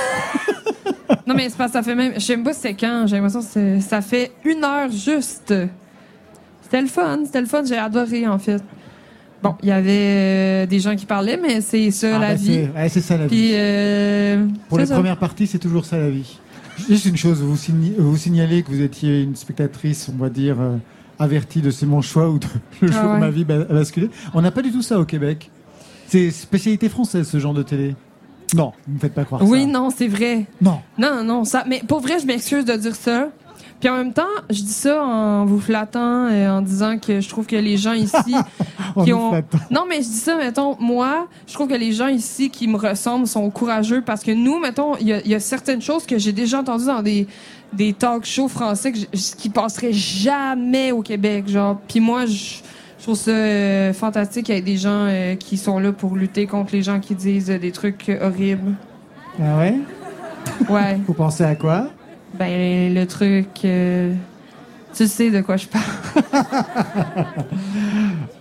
non, 1.26 1.34
mais 1.34 1.50
c'est 1.50 1.58
pas 1.58 1.68
ça 1.68 1.82
fait 1.82 1.94
même. 1.94 2.14
Je 2.14 2.20
sais 2.20 2.38
pas 2.38 2.54
c'est 2.54 2.72
quand. 2.72 3.06
J'ai 3.06 3.16
l'impression 3.16 3.42
que 3.42 3.78
ça 3.80 4.00
fait 4.00 4.32
une 4.46 4.64
heure 4.64 4.90
juste. 4.90 5.52
C'était 6.72 6.84
le 6.84 6.88
fun, 6.88 7.18
c'était 7.26 7.40
le 7.42 7.46
fun. 7.46 7.62
J'ai 7.66 7.76
adoré, 7.76 8.26
en 8.26 8.38
fait. 8.38 8.64
Bon, 9.42 9.54
il 9.62 9.68
y 9.68 9.72
avait 9.72 9.90
euh, 9.90 10.66
des 10.66 10.80
gens 10.80 10.96
qui 10.96 11.04
parlaient, 11.04 11.36
mais 11.36 11.60
c'est 11.60 11.90
ça 11.90 12.16
ah, 12.16 12.18
la 12.18 12.28
bah, 12.28 12.34
vie. 12.34 12.66
c'est 12.88 13.02
ça 13.02 13.18
la 13.18 13.26
vie. 13.26 13.50
Euh, 13.52 14.46
Pour 14.70 14.78
les 14.78 14.86
premières 14.86 15.18
parties, 15.18 15.46
c'est 15.46 15.58
toujours 15.58 15.84
ça 15.84 15.98
la 15.98 16.08
vie. 16.08 16.38
Juste 16.88 17.04
une 17.04 17.18
chose, 17.18 17.42
vous, 17.42 17.58
vous 17.98 18.16
signalez 18.16 18.62
que 18.62 18.70
vous 18.70 18.80
étiez 18.80 19.20
une 19.20 19.36
spectatrice, 19.36 20.10
on 20.10 20.16
va 20.16 20.30
dire, 20.30 20.56
euh, 20.62 20.78
avertie 21.18 21.60
de 21.60 21.70
c'est 21.70 21.84
mon 21.84 22.00
choix 22.00 22.30
ou 22.30 22.38
de 22.38 22.46
le 22.80 22.90
ah 22.94 23.18
ma 23.18 23.28
vie 23.28 23.44
a 23.50 23.64
basculé. 23.64 24.08
On 24.32 24.40
n'a 24.40 24.50
pas 24.50 24.62
du 24.62 24.72
tout 24.72 24.80
ça 24.80 24.98
au 24.98 25.04
Québec. 25.04 25.50
C'est 26.06 26.30
spécialité 26.30 26.88
française, 26.88 27.28
ce 27.28 27.38
genre 27.38 27.52
de 27.52 27.62
télé. 27.62 27.96
Non, 28.54 28.72
ne 28.88 28.94
me 28.94 28.98
faites 28.98 29.12
pas 29.12 29.26
croire 29.26 29.42
oui, 29.42 29.48
ça. 29.48 29.54
Oui, 29.54 29.66
non, 29.66 29.90
c'est 29.90 30.08
vrai. 30.08 30.46
Non. 30.62 30.80
Non, 30.96 31.22
non, 31.22 31.44
ça. 31.44 31.64
Mais 31.68 31.82
pour 31.86 32.00
vrai, 32.00 32.18
je 32.18 32.24
m'excuse 32.24 32.64
de 32.64 32.76
dire 32.76 32.96
ça. 32.96 33.28
Puis 33.82 33.90
en 33.90 33.96
même 33.96 34.12
temps, 34.12 34.22
je 34.48 34.62
dis 34.62 34.72
ça 34.72 35.02
en 35.04 35.44
vous 35.44 35.58
flattant 35.58 36.28
et 36.28 36.46
en 36.46 36.62
disant 36.62 36.98
que 36.98 37.20
je 37.20 37.28
trouve 37.28 37.46
que 37.46 37.56
les 37.56 37.76
gens 37.76 37.94
ici 37.94 38.32
qui 39.04 39.12
ont 39.12 39.32
Non, 39.72 39.86
mais 39.88 39.96
je 39.96 40.02
dis 40.02 40.18
ça 40.18 40.36
mettons 40.36 40.76
moi, 40.78 41.26
je 41.48 41.54
trouve 41.54 41.66
que 41.66 41.74
les 41.74 41.90
gens 41.90 42.06
ici 42.06 42.48
qui 42.48 42.68
me 42.68 42.76
ressemblent 42.76 43.26
sont 43.26 43.50
courageux 43.50 44.00
parce 44.00 44.22
que 44.22 44.30
nous 44.30 44.60
mettons, 44.60 44.94
il 45.00 45.08
y 45.08 45.34
a, 45.34 45.40
certaines 45.40 45.82
choses 45.82 46.06
que 46.06 46.16
j'ai 46.16 46.30
déjà 46.30 46.60
entendues 46.60 46.86
dans 46.86 47.02
des 47.02 47.26
des 47.72 47.92
talk 47.92 48.24
shows 48.24 48.46
français 48.46 48.92
qui 48.92 49.48
passeraient 49.48 49.92
jamais 49.92 50.92
au 50.92 51.02
Québec, 51.02 51.48
genre. 51.48 51.80
Puis 51.88 51.98
moi 51.98 52.26
je 52.26 52.60
trouve 53.02 53.16
ça 53.16 53.32
euh, 53.32 53.92
fantastique 53.92 54.46
qu'il 54.46 54.54
y 54.54 54.58
ait 54.58 54.62
des 54.62 54.76
gens 54.76 55.08
euh, 55.08 55.34
qui 55.34 55.56
sont 55.56 55.80
là 55.80 55.90
pour 55.90 56.14
lutter 56.14 56.46
contre 56.46 56.72
les 56.72 56.82
gens 56.82 57.00
qui 57.00 57.16
disent 57.16 57.46
des 57.46 57.72
trucs 57.72 58.16
horribles. 58.22 58.74
Ah 59.42 59.58
ouais? 59.58 59.74
Ouais. 60.70 61.00
Vous 61.04 61.14
pensez 61.14 61.42
à 61.42 61.56
quoi? 61.56 61.88
Ben, 62.34 62.94
le 62.94 63.04
truc. 63.06 63.48
Euh, 63.64 64.14
tu 64.94 65.06
sais 65.06 65.30
de 65.30 65.40
quoi 65.40 65.56
je 65.56 65.66
parle. 65.66 65.82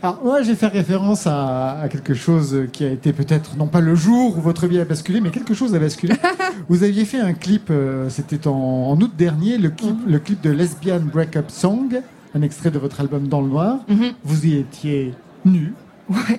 Alors, 0.04 0.20
moi, 0.24 0.42
j'ai 0.42 0.56
fait 0.56 0.68
référence 0.68 1.26
à, 1.26 1.88
quelque 1.90 2.14
chose 2.14 2.68
qui 2.74 2.84
a 2.84 2.90
été 2.90 3.14
peut-être, 3.14 3.56
non 3.56 3.68
pas 3.68 3.80
le 3.80 3.96
jour 3.96 4.38
où 4.38 4.42
votre 4.42 4.68
vie 4.68 4.80
a 4.80 4.86
basculé, 4.86 5.22
mais 5.22 5.30
quelque 5.30 5.54
chose 5.54 5.74
a 5.76 5.80
basculé. 5.80 6.16
Vous 6.70 6.84
aviez 6.84 7.06
fait 7.06 7.20
un 7.20 7.34
clip, 7.34 7.70
euh, 7.70 8.10
c'était 8.10 8.48
en, 8.48 9.00
août 9.00 9.12
dernier, 9.18 9.58
le 9.58 9.70
clip, 9.70 9.92
mhm. 9.92 10.12
le 10.12 10.20
clip 10.20 10.42
de 10.42 10.50
Lesbian 10.50 11.00
Breakup 11.00 11.50
Song, 11.50 12.02
un 12.36 12.42
extrait 12.42 12.72
de 12.72 12.80
votre 12.80 13.00
album 13.00 13.28
Dans 13.28 13.42
le 13.42 13.48
Noir. 13.48 13.80
Mhm. 13.88 14.12
Vous 14.24 14.46
y 14.46 14.58
étiez 14.58 15.14
nu, 15.46 15.74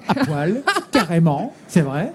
à 0.08 0.14
poil, 0.26 0.62
carrément, 0.90 1.54
c'est 1.68 1.82
vrai. 1.82 2.12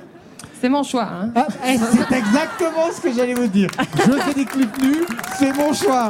C'est 0.59 0.69
mon 0.69 0.83
choix. 0.83 1.07
Hein. 1.07 1.31
Ah, 1.35 1.47
eh, 1.67 1.77
c'est 1.77 2.17
exactement 2.17 2.91
ce 2.95 3.01
que 3.01 3.13
j'allais 3.13 3.35
vous 3.35 3.47
dire. 3.47 3.69
Je 3.95 4.11
fais 4.11 4.33
des 4.33 4.45
clips 4.45 4.81
nus, 4.81 5.05
c'est 5.37 5.55
mon 5.55 5.71
choix. 5.71 6.09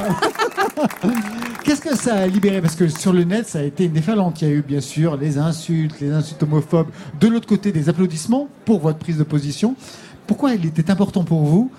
Qu'est-ce 1.64 1.82
que 1.82 1.96
ça 1.96 2.16
a 2.16 2.28
libéré? 2.28 2.62
Parce 2.62 2.76
que 2.76 2.88
sur 2.88 3.12
le 3.12 3.26
net, 3.26 3.48
ça 3.48 3.60
a 3.60 3.64
été 3.64 3.86
une 3.86 3.92
déferlante. 3.92 4.42
Il 4.42 4.48
y 4.48 4.52
a 4.52 4.54
eu 4.54 4.62
bien 4.62 4.80
sûr 4.80 5.18
les 5.18 5.38
insultes, 5.38 6.00
les 6.00 6.12
insultes 6.12 6.42
homophobes. 6.44 6.88
De 7.20 7.28
l'autre 7.28 7.48
côté, 7.48 7.74
des 7.74 7.90
applaudissements 7.90 8.48
pour 8.64 8.80
votre 8.80 9.00
prise 9.00 9.18
de 9.18 9.24
position. 9.24 9.76
Pourquoi 10.28 10.54
il 10.54 10.66
était 10.66 10.90
important 10.92 11.24
pour 11.24 11.44
vous 11.44 11.70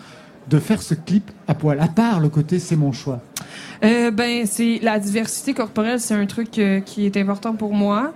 de 0.48 0.58
faire 0.58 0.82
ce 0.82 0.94
clip 0.94 1.30
à 1.46 1.54
poil, 1.54 1.78
à 1.80 1.88
part 1.88 2.20
le 2.20 2.28
côté 2.28 2.58
c'est 2.58 2.76
mon 2.76 2.92
choix 2.92 3.20
euh, 3.84 4.10
Ben, 4.10 4.46
c'est 4.46 4.78
la 4.82 4.98
diversité 4.98 5.52
corporelle, 5.52 6.00
c'est 6.00 6.14
un 6.14 6.24
truc 6.26 6.58
euh, 6.58 6.80
qui 6.80 7.04
est 7.04 7.16
important 7.18 7.54
pour 7.54 7.74
moi. 7.74 8.14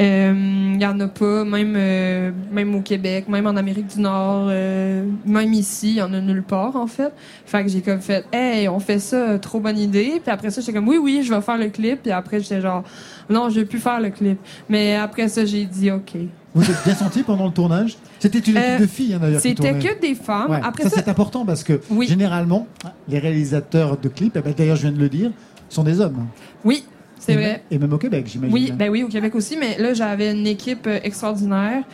Il 0.00 0.04
euh, 0.04 0.76
y 0.78 0.86
en 0.86 1.00
a 1.00 1.08
pas, 1.08 1.44
même, 1.44 1.74
euh, 1.76 2.30
même 2.52 2.72
au 2.76 2.82
Québec, 2.82 3.28
même 3.28 3.48
en 3.48 3.56
Amérique 3.56 3.88
du 3.88 4.00
Nord, 4.00 4.46
euh, 4.48 5.04
même 5.26 5.52
ici, 5.52 5.88
il 5.90 5.96
y 5.96 6.02
en 6.02 6.12
a 6.12 6.20
nulle 6.20 6.44
part, 6.44 6.76
en 6.76 6.86
fait. 6.86 7.12
Fait 7.46 7.64
que 7.64 7.68
j'ai 7.68 7.80
comme 7.80 8.00
fait, 8.00 8.24
hey, 8.32 8.68
on 8.68 8.78
fait 8.78 9.00
ça, 9.00 9.40
trop 9.40 9.58
bonne 9.58 9.76
idée. 9.76 10.20
Puis 10.22 10.30
après 10.30 10.50
ça, 10.50 10.60
j'étais 10.60 10.72
comme, 10.72 10.86
oui, 10.86 10.98
oui, 11.02 11.22
je 11.24 11.34
vais 11.34 11.40
faire 11.40 11.58
le 11.58 11.68
clip. 11.70 12.02
Puis 12.02 12.12
après, 12.12 12.38
j'étais 12.38 12.60
genre, 12.60 12.84
non, 13.28 13.50
je 13.50 13.58
vais 13.58 13.66
plus 13.66 13.80
faire 13.80 14.00
le 14.00 14.10
clip. 14.10 14.38
Mais 14.68 14.94
après 14.94 15.26
ça, 15.26 15.44
j'ai 15.44 15.64
dit, 15.64 15.90
OK. 15.90 16.12
Vous 16.54 16.70
êtes 16.70 16.84
bien 16.84 16.94
senti 16.94 17.24
pendant 17.24 17.46
le 17.46 17.52
tournage? 17.52 17.96
C'était 18.20 18.38
une 18.38 18.56
équipe 18.56 18.80
de 18.80 18.86
filles, 18.86 19.14
hein, 19.14 19.18
d'ailleurs. 19.20 19.40
C'était 19.40 19.72
que 19.80 20.00
des 20.00 20.14
femmes. 20.14 20.60
Après 20.62 20.84
ça, 20.84 20.90
c'est 20.90 21.08
important 21.08 21.44
parce 21.44 21.64
que 21.64 21.80
généralement, 22.02 22.68
les 23.08 23.18
réalisateurs 23.18 23.96
de 23.96 24.08
clips, 24.08 24.36
eh 24.36 24.42
ben, 24.42 24.54
d'ailleurs, 24.56 24.76
je 24.76 24.82
viens 24.82 24.92
de 24.92 25.00
le 25.00 25.08
dire, 25.08 25.32
sont 25.68 25.82
des 25.82 26.00
hommes. 26.00 26.26
Oui, 26.64 26.84
c'est 27.28 27.36
vrai. 27.36 27.62
et 27.70 27.78
même 27.78 27.92
au 27.92 27.98
Québec, 27.98 28.26
j'imagine. 28.26 28.54
Oui, 28.54 28.72
ben 28.72 28.88
oui, 28.90 29.02
au 29.02 29.08
Québec 29.08 29.34
aussi, 29.34 29.56
mais 29.56 29.76
là, 29.78 29.92
j'avais 29.92 30.32
une 30.32 30.46
équipe 30.46 30.86
euh, 30.86 30.98
extraordinaire, 31.02 31.84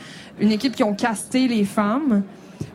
une 0.41 0.53
équipe 0.53 0.75
qui 0.75 0.83
ont 0.83 0.95
casté 0.95 1.49
les 1.49 1.65
femmes. 1.65 2.23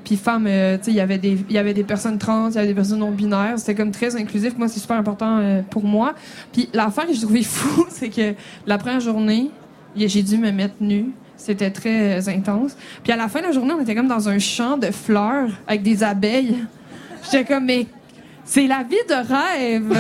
Puis 0.04 0.18
femmes, 0.18 0.48
euh, 0.48 0.78
tu 0.78 0.86
sais, 0.86 0.92
il 0.92 0.98
y 0.98 1.00
avait 1.00 1.18
des 1.18 1.38
il 1.50 1.56
y 1.56 1.58
avait 1.58 1.74
des 1.74 1.84
personnes 1.84 2.18
trans, 2.18 2.50
il 2.50 2.56
y 2.56 2.58
avait 2.58 2.68
des 2.68 2.74
personnes 2.74 3.00
non 3.00 3.12
binaires, 3.12 3.58
c'était 3.58 3.76
comme 3.76 3.92
très 3.92 4.16
inclusif. 4.16 4.58
Moi, 4.58 4.68
c'est 4.68 4.80
super 4.80 4.98
important 4.98 5.38
euh, 5.40 5.62
pour 5.70 5.84
moi. 5.84 6.14
Puis 6.52 6.70
l'affaire 6.74 7.08
que 7.08 7.14
j'ai 7.14 7.22
trouvé 7.22 7.44
fou, 7.44 7.86
c'est 7.90 8.10
que 8.10 8.34
la 8.68 8.78
première 8.78 9.00
journée, 9.00 9.52
j'ai 9.96 10.24
dû 10.24 10.38
me 10.38 10.52
mettre 10.52 10.76
nue. 10.82 11.12
C'était 11.38 11.72
très 11.72 12.28
intense. 12.28 12.76
Puis 13.04 13.14
à 13.14 13.16
la 13.16 13.30
fin 13.30 13.40
de 13.40 13.46
la 13.46 13.52
journée, 13.54 13.74
on 13.74 13.82
était 13.82 13.96
comme 13.96 14.10
dans 14.10 14.28
un 14.28 14.40
champ 14.40 14.76
de 14.76 14.88
fleurs 14.88 15.50
avec 15.68 15.84
des 15.84 16.04
abeilles. 16.04 16.58
J'étais 17.24 17.46
comme 17.46 17.66
mais 17.66 17.88
c'est 18.50 18.66
la 18.66 18.82
vie 18.82 18.96
de 19.08 19.14
rêve. 19.14 19.96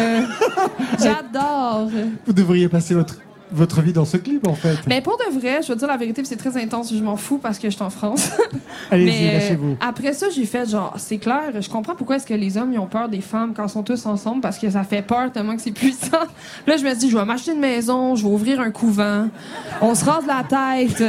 J'adore. 0.99 1.89
Vous 2.25 2.33
devriez 2.33 2.67
passer 2.67 2.95
votre 2.95 3.15
votre 3.51 3.81
vie 3.81 3.93
dans 3.93 4.05
ce 4.05 4.17
clip, 4.17 4.47
en 4.47 4.53
fait. 4.53 4.77
Mais 4.87 5.01
pour 5.01 5.17
de 5.17 5.39
vrai, 5.39 5.61
je 5.63 5.69
veux 5.69 5.75
dire 5.75 5.87
la 5.87 5.97
vérité, 5.97 6.23
c'est 6.23 6.35
très 6.35 6.55
intense. 6.61 6.93
Je 6.93 7.03
m'en 7.03 7.15
fous 7.15 7.39
parce 7.39 7.57
que 7.57 7.67
je 7.69 7.75
suis 7.75 7.83
en 7.83 7.89
France. 7.89 8.31
Allez-y, 8.91 9.33
lâchez-vous. 9.33 9.75
après 9.81 10.13
ça, 10.13 10.27
j'ai 10.29 10.45
fait 10.45 10.69
genre, 10.69 10.93
c'est 10.97 11.17
clair, 11.17 11.51
je 11.59 11.67
comprends 11.67 11.95
pourquoi 11.95 12.17
est-ce 12.17 12.27
que 12.27 12.35
les 12.35 12.57
hommes 12.57 12.73
ils 12.73 12.77
ont 12.77 12.85
peur 12.85 13.09
des 13.09 13.21
femmes 13.21 13.53
quand 13.55 13.65
ils 13.65 13.69
sont 13.69 13.81
tous 13.81 14.05
ensemble 14.05 14.41
parce 14.41 14.59
que 14.59 14.69
ça 14.69 14.83
fait 14.83 15.01
peur 15.01 15.31
tellement 15.31 15.55
que 15.55 15.63
c'est 15.63 15.71
puissant. 15.71 16.27
Là, 16.67 16.77
je 16.77 16.83
me 16.83 16.93
dis, 16.93 17.09
je 17.09 17.17
vais 17.17 17.25
m'acheter 17.25 17.53
une 17.53 17.59
maison, 17.59 18.15
je 18.15 18.23
vais 18.23 18.31
ouvrir 18.31 18.59
un 18.59 18.69
couvent, 18.69 19.29
on 19.81 19.95
se 19.95 20.05
rase 20.05 20.25
la 20.27 20.43
tête. 20.43 21.03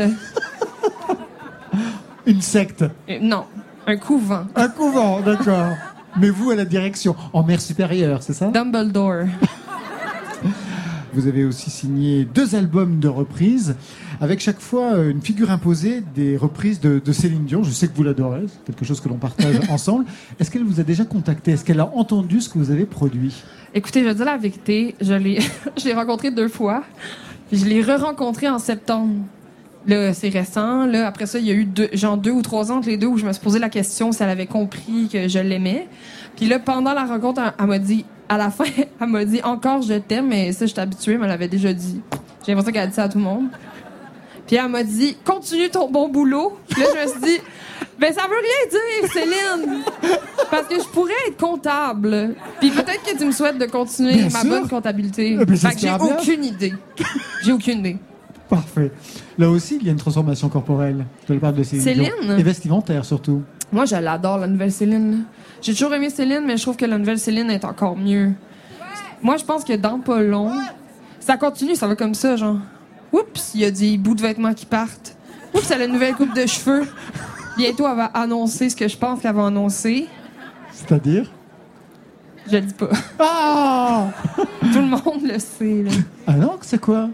une 2.27 2.41
secte. 2.41 2.85
Euh, 3.11 3.19
non, 3.21 3.45
un 3.87 3.97
couvent. 3.99 4.45
Un 4.57 4.69
couvent, 4.69 5.21
d'accord 5.21 5.75
mais 6.19 6.31
vous 6.31 6.51
à 6.51 6.57
la 6.57 6.65
direction, 6.65 7.15
en 7.32 7.43
mer 7.43 7.61
supérieure, 7.61 8.23
c'est 8.23 8.32
ça? 8.32 8.49
Dumbledore. 8.49 9.27
Vous 11.12 11.27
avez 11.27 11.45
aussi 11.45 11.70
signé 11.70 12.24
deux 12.24 12.55
albums 12.55 13.01
de 13.01 13.09
reprises, 13.09 13.74
avec 14.20 14.39
chaque 14.39 14.61
fois 14.61 14.97
une 14.99 15.20
figure 15.20 15.51
imposée 15.51 16.05
des 16.15 16.37
reprises 16.37 16.78
de, 16.78 17.12
Céline 17.12 17.47
Dion. 17.47 17.65
Je 17.65 17.70
sais 17.70 17.89
que 17.89 17.97
vous 17.97 18.05
l'adorez, 18.05 18.45
c'est 18.47 18.65
quelque 18.65 18.85
chose 18.85 19.01
que 19.01 19.09
l'on 19.09 19.16
partage 19.16 19.57
ensemble. 19.70 20.05
Est-ce 20.39 20.53
qu'elle 20.53 20.62
vous 20.62 20.78
a 20.78 20.85
déjà 20.85 21.05
contacté? 21.05 21.51
Est-ce 21.51 21.65
qu'elle 21.65 21.81
a 21.81 21.91
entendu 21.97 22.41
ce 22.41 22.49
que 22.49 22.59
vous 22.59 22.70
avez 22.70 22.87
produit? 22.87 23.43
Écoutez, 23.74 24.03
je 24.03 24.07
vais 24.07 24.15
dire 24.15 24.24
la 24.24 24.37
vérité, 24.37 24.95
je 25.01 25.15
l'ai, 25.15 25.41
je 25.77 25.85
l'ai 25.85 25.95
rencontré 25.95 26.31
deux 26.31 26.49
fois. 26.49 26.85
je 27.51 27.65
l'ai 27.65 27.82
re-rencontré 27.82 28.49
en 28.49 28.61
septembre. 28.61 29.15
Là, 29.86 30.12
c'est 30.12 30.28
récent. 30.28 30.86
Là, 30.86 31.07
après 31.07 31.27
ça, 31.27 31.39
il 31.39 31.47
y 31.47 31.51
a 31.51 31.55
eu 31.55 31.65
deux, 31.65 31.89
genre 31.93 32.16
deux 32.16 32.31
ou 32.31 32.43
trois 32.43 32.70
ans 32.70 32.77
entre 32.78 32.89
les 32.89 32.97
deux 32.97 33.07
où 33.07 33.16
je 33.16 33.24
me 33.24 33.32
suis 33.32 33.43
posé 33.43 33.59
la 33.59 33.70
question 33.70 34.12
si 34.12 34.23
elle 34.23 34.28
avait 34.28 34.47
compris 34.47 35.09
que 35.11 35.27
je 35.27 35.39
l'aimais. 35.39 35.89
Puis 36.36 36.47
là, 36.47 36.59
pendant 36.59 36.93
la 36.93 37.05
rencontre, 37.05 37.40
elle, 37.59 37.66
m'a 37.66 37.78
dit, 37.78 38.05
à 38.28 38.36
la 38.36 38.51
fin, 38.51 38.65
elle 39.01 39.09
m'a 39.09 39.24
dit 39.24 39.40
encore 39.43 39.82
je 39.82 39.94
t'aime, 39.94 40.28
mais 40.28 40.52
ça, 40.52 40.66
je 40.66 40.73
suis 40.73 40.81
habituée, 40.81 41.16
mais 41.16 41.24
elle 41.24 41.31
l'avait 41.31 41.48
déjà 41.48 41.73
dit. 41.73 42.01
J'ai 42.44 42.52
l'impression 42.52 42.73
qu'elle 42.73 42.82
a 42.82 42.86
dit 42.86 42.94
ça 42.94 43.05
à 43.05 43.09
tout 43.09 43.19
le 43.19 43.24
monde. 43.24 43.48
Puis 44.47 44.57
elle 44.57 44.69
m'a 44.69 44.82
dit, 44.82 45.16
continue 45.24 45.70
ton 45.70 45.90
bon 45.90 46.09
boulot. 46.09 46.59
Puis 46.69 46.82
là, 46.82 46.89
je 46.94 47.02
me 47.02 47.12
suis 47.12 47.20
dit, 47.20 47.40
ben 47.98 48.12
ça 48.12 48.23
veut 48.23 48.36
rien 48.36 48.70
dire, 48.70 49.12
Céline. 49.12 49.82
Parce 50.51 50.66
que 50.66 50.77
je 50.77 50.89
pourrais 50.89 51.12
être 51.28 51.36
comptable. 51.36 52.35
Puis 52.59 52.70
peut-être 52.70 53.02
que 53.05 53.16
tu 53.16 53.24
me 53.27 53.32
souhaites 53.32 53.59
de 53.59 53.66
continuer 53.66 54.28
ma 54.32 54.43
bonne 54.43 54.69
comptabilité. 54.69 55.36
Ben, 55.36 55.57
fait 55.57 55.74
que 55.74 55.81
j'ai 55.81 55.93
aucune 55.93 56.44
idée. 56.44 56.74
J'ai 57.44 57.52
aucune 57.52 57.78
idée. 57.81 57.98
Parfait. 58.51 58.90
Là 59.39 59.48
aussi, 59.48 59.78
il 59.81 59.86
y 59.86 59.89
a 59.89 59.93
une 59.93 59.98
transformation 59.98 60.48
corporelle 60.48 61.06
la 61.28 61.36
part 61.36 61.52
de 61.52 61.62
Céline. 61.62 61.85
Céline? 61.85 62.36
Et 62.36 62.43
vestimentaire 62.43 63.05
surtout. 63.05 63.43
Moi, 63.72 63.85
je 63.85 63.94
l'adore, 63.94 64.39
la 64.39 64.48
nouvelle 64.48 64.72
Céline. 64.72 65.22
J'ai 65.62 65.72
toujours 65.72 65.94
aimé 65.94 66.10
Céline, 66.10 66.44
mais 66.44 66.56
je 66.56 66.62
trouve 66.62 66.77
que 66.77 66.85
la 66.85 66.98
nouvelle 66.98 67.20
Céline 67.20 67.48
est 67.48 67.64
encore 67.64 67.97
mieux. 67.97 68.32
Moi, 69.22 69.36
je 69.36 69.44
pense 69.44 69.62
que 69.62 69.74
dans 69.74 70.01
pas 70.01 70.20
long, 70.20 70.51
ça 71.20 71.36
continue, 71.36 71.77
ça 71.77 71.86
va 71.86 71.94
comme 71.94 72.14
ça, 72.14 72.35
genre. 72.35 72.59
Oups, 73.12 73.52
il 73.55 73.60
y 73.60 73.64
a 73.64 73.70
des 73.70 73.97
bouts 73.98 74.16
de 74.16 74.22
vêtements 74.22 74.52
qui 74.52 74.66
partent. 74.66 75.16
Oups, 75.55 75.70
elle 75.70 75.82
a 75.82 75.85
une 75.85 75.93
nouvelle 75.93 76.14
coupe 76.14 76.35
de 76.35 76.47
cheveux. 76.47 76.82
Bientôt, 77.56 77.86
elle 77.89 77.97
va 77.97 78.06
annoncer 78.06 78.68
ce 78.68 78.74
que 78.74 78.89
je 78.89 78.97
pense 78.97 79.20
qu'elle 79.20 79.35
va 79.35 79.47
annoncer. 79.47 80.09
C'est-à-dire? 80.72 81.31
Je 82.51 82.56
le 82.56 82.62
dis 82.62 82.74
pas. 82.74 82.89
Ah! 83.20 84.09
Tout 84.36 84.81
le 84.81 84.89
monde 84.89 85.22
le 85.22 85.39
sait, 85.39 85.85
là. 85.85 85.90
Ah 86.27 86.32
non, 86.32 86.59
c'est 86.62 86.81
quoi? 86.81 87.10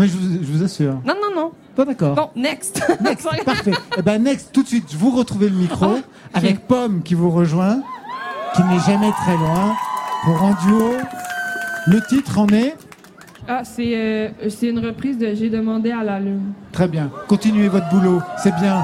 Mais 0.00 0.08
je 0.08 0.16
vous, 0.16 0.62
assure. 0.62 0.94
Non, 1.04 1.14
non, 1.14 1.34
non. 1.36 1.52
Bon, 1.76 1.84
d'accord. 1.84 2.14
Bon, 2.14 2.30
next. 2.34 2.82
Next, 3.02 3.28
parfait. 3.44 3.72
Eh 3.98 4.02
ben, 4.02 4.22
next, 4.22 4.50
tout 4.50 4.62
de 4.62 4.68
suite, 4.68 4.94
vous 4.94 5.10
retrouvez 5.10 5.50
le 5.50 5.56
micro 5.56 5.86
Oh, 5.96 5.98
avec 6.32 6.66
Pomme 6.66 7.02
qui 7.02 7.14
vous 7.14 7.30
rejoint, 7.30 7.82
qui 8.54 8.62
n'est 8.62 8.78
jamais 8.78 9.10
très 9.12 9.36
loin, 9.36 9.74
pour 10.24 10.42
un 10.42 10.56
duo. 10.64 10.92
Le 11.86 12.00
titre 12.08 12.38
en 12.38 12.48
est 12.48 12.74
Ah, 13.46 13.62
c'est 13.64 13.94
euh, 13.94 14.28
c'est 14.48 14.68
une 14.68 14.78
reprise 14.78 15.18
de 15.18 15.34
J'ai 15.34 15.50
demandé 15.50 15.90
à 15.90 16.02
la 16.02 16.18
lune. 16.18 16.52
Très 16.72 16.88
bien. 16.88 17.10
Continuez 17.28 17.68
votre 17.68 17.88
boulot, 17.90 18.22
c'est 18.42 18.54
bien. 18.54 18.82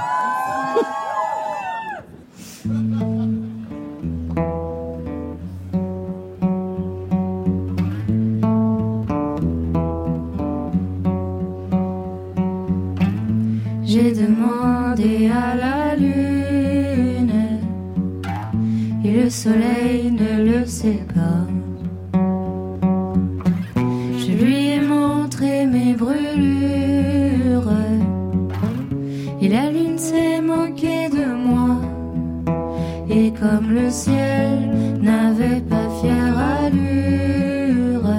J'ai 13.98 14.12
demandé 14.12 15.30
à 15.32 15.56
la 15.56 15.96
lune 15.96 17.32
et 19.02 19.10
le 19.22 19.30
soleil 19.30 20.10
ne 20.10 20.44
le 20.44 20.66
sait 20.66 21.02
pas. 21.14 21.46
Je 24.18 24.32
lui 24.32 24.66
ai 24.72 24.80
montré 24.82 25.64
mes 25.64 25.94
brûlures 25.94 27.72
et 29.40 29.48
la 29.48 29.70
lune 29.70 29.96
s'est 29.96 30.42
moquée 30.42 31.08
de 31.08 31.32
moi. 31.48 31.80
Et 33.08 33.32
comme 33.32 33.70
le 33.70 33.88
ciel 33.88 34.58
n'avait 35.00 35.62
pas 35.62 35.88
fière 36.02 36.36
allure 36.60 38.10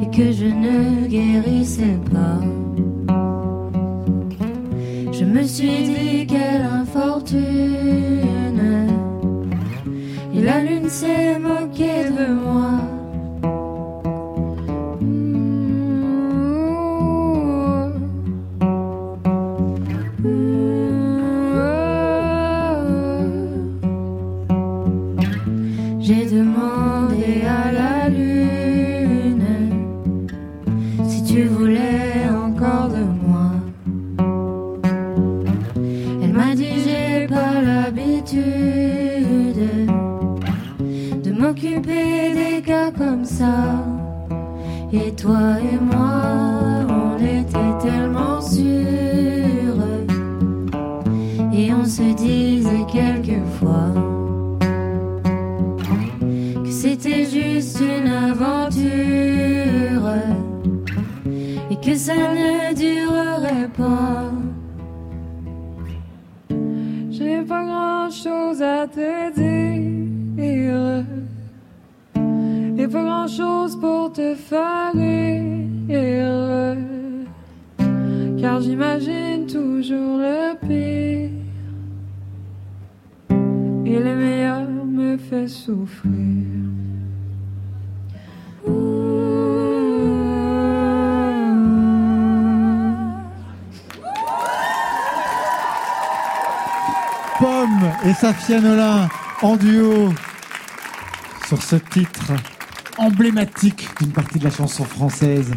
et 0.00 0.08
que 0.16 0.32
je 0.32 0.46
ne 0.46 1.06
guérissais 1.06 1.98
pas. 2.10 2.35
Suis 5.56 5.84
dit 5.84 6.26
quelle 6.26 6.66
infortune. 6.82 7.40
Et 10.34 10.42
la 10.42 10.60
lune 10.60 10.90
s'est 10.90 11.38
moquée 11.38 12.10
de 12.10 12.26
moi 12.34 12.72
toi 45.16 45.58
et 45.60 45.78
moi, 45.78 46.84
on 46.88 47.16
était 47.16 47.78
tellement 47.80 48.40
sûrs. 48.40 49.82
Et 51.52 51.72
on 51.72 51.84
se 51.84 52.14
disait 52.14 52.84
quelquefois 52.92 53.92
que 56.62 56.70
c'était 56.70 57.24
juste 57.24 57.80
une 57.80 58.08
aventure. 58.08 58.86
Et 61.70 61.76
que 61.76 61.94
ça 61.96 62.14
ne 62.14 62.74
durerait 62.74 63.70
pas. 63.76 64.30
J'ai 67.10 67.40
pas 67.42 67.64
grand 67.64 68.10
chose 68.10 68.60
à 68.62 68.86
te 68.86 69.34
dire. 69.34 69.55
Pas 72.96 73.02
grand 73.02 73.28
chose 73.28 73.78
pour 73.80 74.12
te 74.12 74.34
faire. 74.34 74.92
Car 78.40 78.60
j'imagine 78.60 79.46
toujours 79.46 80.18
le 80.18 80.54
pire. 80.66 81.30
Et 83.84 83.98
le 83.98 84.16
meilleur 84.16 84.62
me 84.68 85.16
fait 85.16 85.48
souffrir. 85.48 86.12
Pomme 97.38 97.90
et 98.06 98.14
Safia 98.14 98.60
Nolin 98.60 99.08
en 99.42 99.56
duo 99.56 100.12
sur 101.46 101.62
ce 101.62 101.76
titre 101.76 102.32
emblématique 102.98 103.88
d'une 104.00 104.12
partie 104.12 104.38
de 104.38 104.44
la 104.44 104.50
chanson 104.50 104.84
française. 104.84 105.52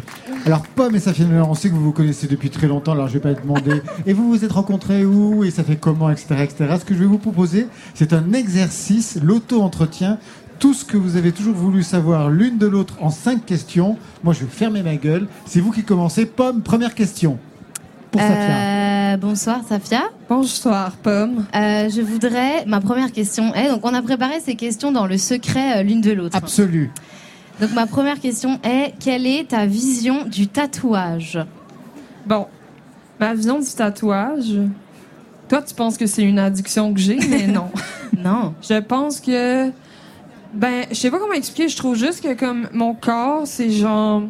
Alors 0.46 0.62
Pomme 0.62 0.96
et 0.96 1.00
Safia 1.00 1.26
Nolin, 1.26 1.46
on 1.48 1.54
sait 1.54 1.68
que 1.68 1.74
vous 1.74 1.84
vous 1.84 1.92
connaissez 1.92 2.26
depuis 2.26 2.50
très 2.50 2.66
longtemps, 2.66 2.92
alors 2.92 3.08
je 3.08 3.14
vais 3.14 3.20
pas 3.20 3.34
te 3.34 3.42
demander. 3.42 3.82
Et 4.06 4.12
vous 4.12 4.28
vous 4.28 4.44
êtes 4.44 4.52
rencontrés 4.52 5.04
où 5.04 5.44
et 5.44 5.50
ça 5.50 5.64
fait 5.64 5.76
comment, 5.76 6.10
etc., 6.10 6.26
etc. 6.42 6.76
Ce 6.78 6.84
que 6.84 6.94
je 6.94 7.00
vais 7.00 7.06
vous 7.06 7.18
proposer, 7.18 7.66
c'est 7.94 8.12
un 8.12 8.32
exercice, 8.32 9.18
l'auto-entretien. 9.22 10.18
Tout 10.58 10.74
ce 10.74 10.84
que 10.84 10.96
vous 10.96 11.16
avez 11.16 11.32
toujours 11.32 11.54
voulu 11.54 11.82
savoir 11.82 12.30
l'une 12.30 12.58
de 12.58 12.66
l'autre 12.66 12.96
en 13.00 13.10
cinq 13.10 13.46
questions. 13.46 13.96
Moi, 14.22 14.34
je 14.34 14.40
vais 14.40 14.50
fermer 14.50 14.82
ma 14.82 14.96
gueule. 14.96 15.26
C'est 15.46 15.60
vous 15.60 15.70
qui 15.70 15.84
commencez. 15.84 16.26
Pomme, 16.26 16.60
première 16.62 16.94
question. 16.94 17.38
Pour 18.10 18.20
Safia. 18.20 19.12
Euh, 19.12 19.16
bonsoir 19.16 19.60
Safia. 19.68 20.02
Bonsoir 20.28 20.92
Pomme. 20.96 21.46
Euh, 21.54 21.88
je 21.88 22.00
voudrais, 22.00 22.64
ma 22.66 22.80
première 22.80 23.12
question 23.12 23.54
est, 23.54 23.68
donc 23.68 23.84
on 23.84 23.94
a 23.94 24.02
préparé 24.02 24.40
ces 24.40 24.56
questions 24.56 24.92
dans 24.92 25.06
le 25.06 25.16
secret 25.16 25.78
euh, 25.78 25.82
l'une 25.82 26.00
de 26.00 26.12
l'autre. 26.12 26.36
Absolu. 26.36 26.90
Donc 27.60 27.72
ma 27.74 27.86
première 27.86 28.18
question 28.18 28.58
est, 28.64 28.94
quelle 28.98 29.26
est 29.26 29.50
ta 29.50 29.66
vision 29.66 30.24
du 30.24 30.48
tatouage? 30.48 31.38
Bon, 32.24 32.46
ma 33.18 33.34
vision 33.34 33.58
du 33.58 33.66
tatouage. 33.66 34.56
Toi, 35.48 35.60
tu 35.60 35.74
penses 35.74 35.98
que 35.98 36.06
c'est 36.06 36.22
une 36.22 36.38
addiction 36.38 36.94
que 36.94 37.00
j'ai, 37.00 37.18
mais 37.28 37.46
non. 37.46 37.70
non. 38.16 38.54
Je 38.62 38.80
pense 38.80 39.20
que. 39.20 39.70
Ben, 40.54 40.86
je 40.90 40.94
sais 40.94 41.10
pas 41.10 41.18
comment 41.18 41.34
expliquer. 41.34 41.68
Je 41.68 41.76
trouve 41.76 41.96
juste 41.96 42.22
que, 42.22 42.32
comme 42.34 42.68
mon 42.72 42.94
corps, 42.94 43.46
c'est 43.46 43.70
genre. 43.70 44.22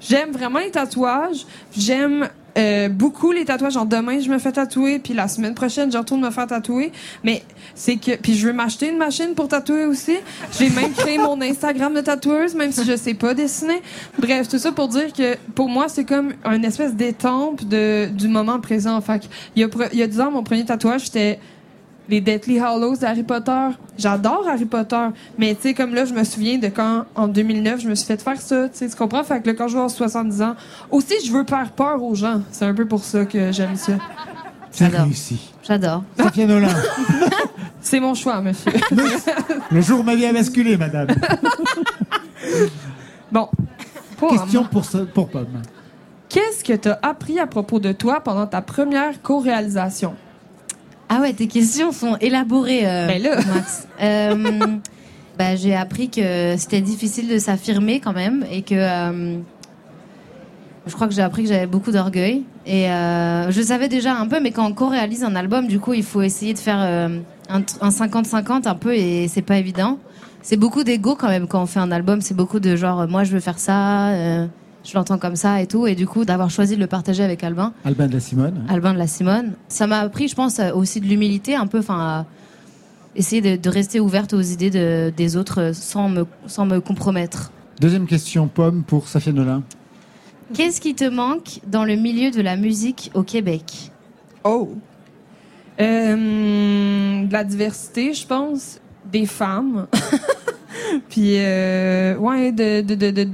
J'aime 0.00 0.32
vraiment 0.32 0.58
les 0.58 0.70
tatouages. 0.70 1.46
J'aime 1.76 2.28
euh, 2.56 2.88
beaucoup 2.88 3.32
les 3.32 3.44
tatouages. 3.44 3.74
Genre, 3.74 3.86
demain, 3.86 4.20
je 4.20 4.30
me 4.30 4.38
fais 4.38 4.52
tatouer, 4.52 4.98
puis 4.98 5.14
la 5.14 5.28
semaine 5.28 5.54
prochaine, 5.54 5.92
je 5.92 5.98
retourne 5.98 6.20
me 6.20 6.30
faire 6.30 6.46
tatouer. 6.46 6.92
Mais 7.24 7.42
c'est 7.74 7.96
que. 7.96 8.16
Puis 8.16 8.34
je 8.34 8.46
veux 8.46 8.52
m'acheter 8.52 8.88
une 8.88 8.98
machine 8.98 9.34
pour 9.34 9.48
tatouer 9.48 9.84
aussi. 9.84 10.16
J'ai 10.58 10.70
même 10.70 10.92
créé 10.92 11.18
mon 11.26 11.40
Instagram 11.40 11.94
de 11.94 12.00
tatoueuse, 12.00 12.54
même 12.54 12.72
si 12.72 12.84
je 12.84 12.96
sais 12.96 13.14
pas 13.14 13.34
dessiner. 13.34 13.82
Bref, 14.18 14.48
tout 14.48 14.58
ça 14.58 14.72
pour 14.72 14.88
dire 14.88 15.12
que 15.12 15.36
pour 15.54 15.68
moi, 15.68 15.88
c'est 15.88 16.04
comme 16.04 16.34
une 16.44 16.64
espèce 16.64 16.94
d'étampe 16.94 17.64
de, 17.64 18.06
du 18.06 18.28
moment 18.28 18.60
présent. 18.60 19.00
Fait 19.00 19.28
il 19.54 19.62
y 19.62 19.64
a, 19.64 19.68
il 19.92 19.98
y 19.98 20.02
a 20.02 20.06
10 20.06 20.20
ans, 20.20 20.30
mon 20.30 20.42
premier 20.42 20.64
tatouage, 20.64 21.06
c'était 21.06 21.38
les 22.08 22.20
Deathly 22.20 22.58
Hallows 22.60 22.96
d'Harry 22.96 23.22
Potter. 23.22 23.68
J'adore 23.98 24.46
Harry 24.48 24.64
Potter, 24.66 25.06
mais 25.38 25.54
tu 25.54 25.62
sais 25.62 25.74
comme 25.74 25.94
là 25.94 26.04
je 26.04 26.12
me 26.14 26.22
souviens 26.24 26.58
de 26.58 26.68
quand 26.68 27.04
en 27.14 27.28
2009 27.28 27.80
je 27.80 27.88
me 27.88 27.94
suis 27.94 28.06
fait 28.06 28.20
faire 28.20 28.40
ça, 28.40 28.68
tu 28.68 28.78
sais 28.78 28.88
tu 28.88 28.96
comprends? 28.96 29.24
Fait 29.24 29.40
que 29.40 29.48
là, 29.48 29.54
quand 29.54 29.68
je 29.68 29.72
vais 29.72 29.78
avoir 29.78 29.90
70 29.90 30.42
ans, 30.42 30.54
aussi 30.90 31.14
je 31.24 31.32
veux 31.32 31.44
faire 31.48 31.70
peur 31.72 32.02
aux 32.02 32.14
gens. 32.14 32.42
C'est 32.52 32.64
un 32.64 32.74
peu 32.74 32.86
pour 32.86 33.02
ça 33.04 33.24
que 33.24 33.52
j'aime 33.52 33.76
ça. 33.76 33.92
C'est 34.70 34.88
réussi. 34.88 35.52
J'adore. 35.66 36.02
Safia 36.18 36.46
Nolin. 36.46 36.68
C'est 37.80 38.00
mon 38.00 38.14
choix, 38.14 38.40
monsieur. 38.40 38.72
Le 39.70 39.80
jour 39.80 40.00
où 40.00 40.02
ma 40.02 40.14
vie 40.16 40.26
a 40.26 40.32
basculé, 40.32 40.76
madame. 40.76 41.06
bon. 43.32 43.48
Pour 44.18 44.30
Question 44.30 44.64
pour, 44.64 44.84
ce- 44.84 44.98
pour 44.98 45.28
Pomme. 45.28 45.62
Qu'est-ce 46.28 46.64
que 46.64 46.72
tu 46.74 46.88
as 46.88 46.98
appris 47.02 47.38
à 47.38 47.46
propos 47.46 47.78
de 47.78 47.92
toi 47.92 48.20
pendant 48.20 48.46
ta 48.46 48.60
première 48.60 49.22
co-réalisation? 49.22 50.14
Ah 51.08 51.20
ouais, 51.20 51.32
tes 51.32 51.46
questions 51.46 51.92
sont 51.92 52.16
élaborées, 52.20 52.82
euh, 52.86 53.06
Ben. 53.06 53.22
Max. 53.54 53.86
Euh, 54.02 54.34
bah, 55.38 55.54
j'ai 55.56 55.74
appris 55.74 56.08
que 56.10 56.56
c'était 56.56 56.80
difficile 56.80 57.28
de 57.28 57.38
s'affirmer 57.38 58.00
quand 58.00 58.12
même 58.12 58.44
et 58.50 58.62
que 58.62 58.74
euh, 58.74 59.38
je 60.86 60.92
crois 60.94 61.06
que 61.06 61.14
j'ai 61.14 61.22
appris 61.22 61.42
que 61.44 61.48
j'avais 61.48 61.66
beaucoup 61.66 61.92
d'orgueil. 61.92 62.42
Et 62.66 62.90
euh, 62.90 63.50
je 63.52 63.62
savais 63.62 63.88
déjà 63.88 64.16
un 64.16 64.26
peu, 64.26 64.40
mais 64.40 64.50
quand 64.50 64.66
on 64.66 64.72
co-réalise 64.72 65.22
un 65.22 65.36
album, 65.36 65.68
du 65.68 65.78
coup, 65.78 65.94
il 65.94 66.02
faut 66.02 66.22
essayer 66.22 66.54
de 66.54 66.58
faire 66.58 66.78
un 66.78 67.60
tr- 67.60 67.76
un 67.80 67.90
50-50 67.90 68.66
un 68.66 68.74
peu 68.74 68.94
et 68.94 69.28
c'est 69.28 69.42
pas 69.42 69.58
évident. 69.58 69.98
C'est 70.42 70.56
beaucoup 70.56 70.82
d'ego 70.84 71.14
quand 71.16 71.28
même 71.28 71.46
quand 71.46 71.62
on 71.62 71.66
fait 71.66 71.80
un 71.80 71.90
album. 71.92 72.20
C'est 72.20 72.34
beaucoup 72.34 72.58
de 72.60 72.74
genre, 72.76 73.06
moi 73.08 73.22
je 73.24 73.32
veux 73.32 73.40
faire 73.40 73.58
ça, 73.58 74.10
je 74.86 74.94
l'entends 74.96 75.18
comme 75.18 75.36
ça 75.36 75.60
et 75.60 75.66
tout. 75.66 75.86
Et 75.86 75.94
du 75.94 76.06
coup, 76.06 76.24
d'avoir 76.24 76.48
choisi 76.50 76.76
de 76.76 76.80
le 76.80 76.86
partager 76.86 77.22
avec 77.24 77.42
Albin. 77.44 77.72
Albin 77.84 78.06
de 78.06 78.12
la 78.14 78.20
Simone. 78.20 78.64
Albin 78.68 78.92
de 78.94 78.98
la 78.98 79.06
Simone. 79.06 79.52
Ça 79.68 79.86
m'a 79.86 79.98
appris, 80.00 80.28
je 80.28 80.34
pense, 80.34 80.58
euh, 80.58 80.72
aussi 80.72 81.00
de 81.00 81.06
l'humilité, 81.06 81.54
un 81.54 81.66
peu, 81.66 81.78
enfin, 81.80 81.98
à 81.98 82.26
essayer 83.16 83.40
de, 83.40 83.56
de 83.60 83.68
rester 83.70 83.98
ouverte 84.00 84.32
aux 84.34 84.40
idées 84.42 84.70
de- 84.70 85.12
des 85.16 85.36
autres 85.36 85.60
euh, 85.60 85.72
sans 85.72 86.08
me, 86.08 86.26
sans 86.46 86.66
me 86.66 86.80
compromettre. 86.80 87.50
Deuxième 87.80 88.06
question, 88.06 88.46
Pomme 88.48 88.82
pour 88.84 89.08
Safia 89.08 89.32
Nolin. 89.32 89.62
Qu'est-ce 90.54 90.80
qui 90.80 90.94
te 90.94 91.04
manque 91.04 91.60
dans 91.66 91.84
le 91.84 91.96
milieu 91.96 92.30
de 92.30 92.40
la 92.40 92.56
musique 92.56 93.10
au 93.14 93.22
Québec? 93.22 93.90
Oh. 94.44 94.70
Euh, 95.80 97.26
de 97.26 97.32
la 97.32 97.44
diversité, 97.44 98.14
je 98.14 98.26
pense. 98.26 98.78
Des 99.10 99.26
femmes. 99.26 99.86
Puis, 101.08 101.32
euh, 101.38 102.16
ouais, 102.16 102.52
de, 102.52 102.80
de, 102.80 102.94
de, 102.94 103.10
de 103.10 103.28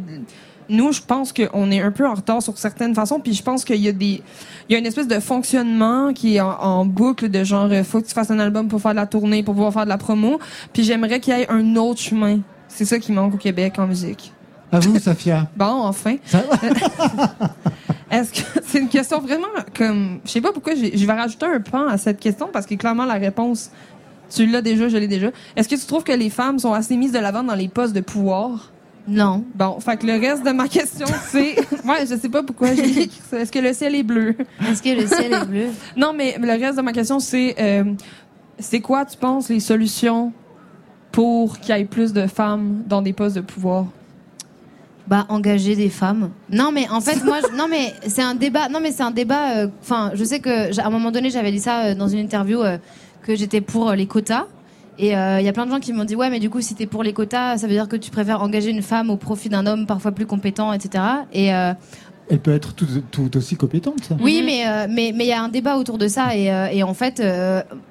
nous, 0.73 0.93
je 0.93 1.01
pense 1.01 1.33
qu'on 1.33 1.71
est 1.71 1.81
un 1.81 1.91
peu 1.91 2.07
en 2.07 2.15
retard 2.15 2.43
sur 2.43 2.59
certaines 2.59 2.95
façons. 2.95 3.21
Puis 3.21 3.35
je 3.35 3.43
pense 3.43 3.65
qu'il 3.65 3.81
y 3.81 3.89
a 3.89 3.93
des, 3.93 4.23
il 4.69 4.73
y 4.73 4.75
a 4.75 4.79
une 4.79 4.87
espèce 4.87 5.09
de 5.09 5.21
fonctionnement 5.21 6.13
qui 6.13 6.37
est 6.37 6.41
en, 6.41 6.85
boucle 6.85 7.29
de 7.29 7.45
genre, 7.45 7.69
euh, 7.71 7.85
faut 7.85 8.01
que 8.01 8.07
tu 8.07 8.15
fasses 8.15 8.31
un 8.31 8.39
album 8.39 8.69
pour 8.69 8.81
faire 8.81 8.93
de 8.93 8.97
la 8.97 9.07
tournée, 9.07 9.43
pour 9.43 9.55
pouvoir 9.55 9.73
faire 9.73 9.85
de 9.85 9.91
la 9.91 9.99
promo. 9.99 10.41
Puis 10.73 10.85
j'aimerais 10.85 11.21
qu'il 11.21 11.37
y 11.37 11.41
ait 11.41 11.51
un 11.51 11.77
autre 11.77 12.01
chemin. 12.01 12.41
C'est 12.69 12.85
ça 12.85 12.99
qui 12.99 13.13
manque 13.13 13.35
au 13.35 13.39
Québec 13.39 13.75
en 13.79 13.87
musique. 13.87 14.33
À 14.73 14.81
vous, 14.81 14.99
Safia. 14.99 15.49
bon, 15.57 15.83
enfin. 15.85 16.17
Est-ce 18.11 18.33
que 18.33 18.61
c'est 18.65 18.79
une 18.79 18.89
question 18.89 19.21
vraiment 19.21 19.47
comme, 19.77 20.21
je 20.25 20.31
sais 20.31 20.41
pas 20.41 20.53
pourquoi 20.53 20.75
je 20.75 21.07
vais 21.07 21.13
rajouter 21.13 21.47
un 21.47 21.61
pan 21.61 21.87
à 21.87 21.99
cette 21.99 22.21
question 22.21 22.49
parce 22.53 22.67
que 22.67 22.75
clairement 22.75 23.07
la 23.07 23.15
réponse, 23.15 23.71
tu 24.35 24.47
l'as 24.47 24.63
déjà, 24.63 24.89
je 24.89 24.97
l'ai 24.97 25.09
déjà. 25.09 25.29
Est-ce 25.57 25.69
que 25.69 25.75
tu 25.75 25.87
trouves 25.87 26.05
que 26.05 26.13
les 26.13 26.31
femmes 26.31 26.59
sont 26.59 26.73
assez 26.73 26.97
mises 26.97 27.13
de 27.13 27.19
l'avant 27.19 27.43
dans 27.43 27.55
les 27.55 27.69
postes 27.69 27.95
de 27.95 28.01
pouvoir? 28.01 28.73
Non. 29.07 29.45
Bon, 29.55 29.81
fait 29.81 29.97
que 29.97 30.07
le 30.07 30.13
reste 30.13 30.45
de 30.45 30.51
ma 30.51 30.69
question, 30.69 31.07
c'est. 31.29 31.57
ouais, 31.85 32.07
je 32.09 32.17
sais 32.17 32.29
pas 32.29 32.43
pourquoi 32.43 32.75
j'ai 32.75 32.89
écrit 32.89 33.21
ça. 33.29 33.41
Est-ce 33.41 33.51
que 33.51 33.59
le 33.59 33.73
ciel 33.73 33.95
est 33.95 34.03
bleu? 34.03 34.37
Est-ce 34.69 34.83
que 34.83 35.01
le 35.01 35.07
ciel 35.07 35.33
est 35.33 35.45
bleu? 35.45 35.67
non, 35.97 36.13
mais 36.13 36.37
le 36.39 36.51
reste 36.51 36.77
de 36.77 36.83
ma 36.83 36.93
question, 36.93 37.19
c'est. 37.19 37.55
Euh, 37.59 37.85
c'est 38.59 38.81
quoi, 38.81 39.05
tu 39.05 39.17
penses, 39.17 39.49
les 39.49 39.61
solutions 39.61 40.33
pour 41.11 41.59
qu'il 41.59 41.77
y 41.77 41.81
ait 41.81 41.85
plus 41.85 42.13
de 42.13 42.27
femmes 42.27 42.83
dans 42.87 43.03
des 43.03 43.13
postes 43.13 43.37
de 43.37 43.41
pouvoir? 43.41 43.87
Bah, 45.09 45.27
engager 45.29 45.75
des 45.75 45.89
femmes. 45.89 46.31
Non, 46.49 46.71
mais 46.71 46.89
en 46.89 47.01
fait, 47.01 47.25
moi, 47.25 47.39
non, 47.57 47.67
mais 47.69 47.93
c'est 48.07 48.23
un 48.23 48.37
débat. 48.37 48.69
Non, 48.69 48.79
mais 48.81 48.93
c'est 48.93 49.03
un 49.03 49.11
débat. 49.11 49.57
Euh, 49.57 49.69
enfin, 49.83 50.13
je 50.15 50.23
sais 50.23 50.39
que 50.39 50.79
à 50.81 50.87
un 50.87 50.91
moment 50.91 51.11
donné, 51.11 51.29
j'avais 51.29 51.51
dit 51.51 51.59
ça 51.59 51.87
euh, 51.87 51.95
dans 51.95 52.07
une 52.07 52.21
interview 52.21 52.61
que 53.23 53.35
j'étais 53.35 53.61
pour 53.61 53.91
les 53.93 54.07
quotas. 54.07 54.47
Et 54.99 55.09
il 55.09 55.15
euh, 55.15 55.41
y 55.41 55.49
a 55.49 55.53
plein 55.53 55.67
de 55.67 55.71
gens 55.71 55.81
qui 55.81 55.93
m'ont 55.93 56.05
dit 56.05 56.17
ouais 56.17 56.29
mais 56.29 56.39
du 56.39 56.51
coup 56.51 56.61
si 56.61 56.75
t'es 56.75 56.87
pour 56.87 57.03
les 57.03 57.13
quotas 57.13 57.59
ça 57.59 57.67
veut 57.67 57.73
dire 57.73 57.89
que 57.89 57.97
tu 57.97 58.11
préfères 58.11 58.43
engager 58.43 58.71
une 58.71 58.83
femme 58.83 59.09
au 59.11 59.17
profit 59.17 59.49
d'un 59.49 59.67
homme 59.67 59.87
parfois 59.87 60.13
plus 60.13 60.27
compétent 60.27 60.73
etc. 60.73 61.05
Et 61.33 61.55
euh, 61.55 61.73
elle 62.31 62.41
peut 62.41 62.53
être 62.53 62.75
tout, 62.75 62.87
tout 63.11 63.37
aussi 63.37 63.57
compétente. 63.57 64.11
Oui, 64.21 64.41
mhm. 64.41 64.47
mais 64.47 64.67
euh, 64.67 64.87
mais 64.89 65.13
mais 65.15 65.25
il 65.25 65.29
y 65.29 65.33
a 65.33 65.43
un 65.43 65.49
débat 65.49 65.77
autour 65.77 65.99
de 65.99 66.09
ça 66.09 66.37
et, 66.37 66.47
et 66.73 66.83
en 66.83 66.95
fait, 66.95 67.23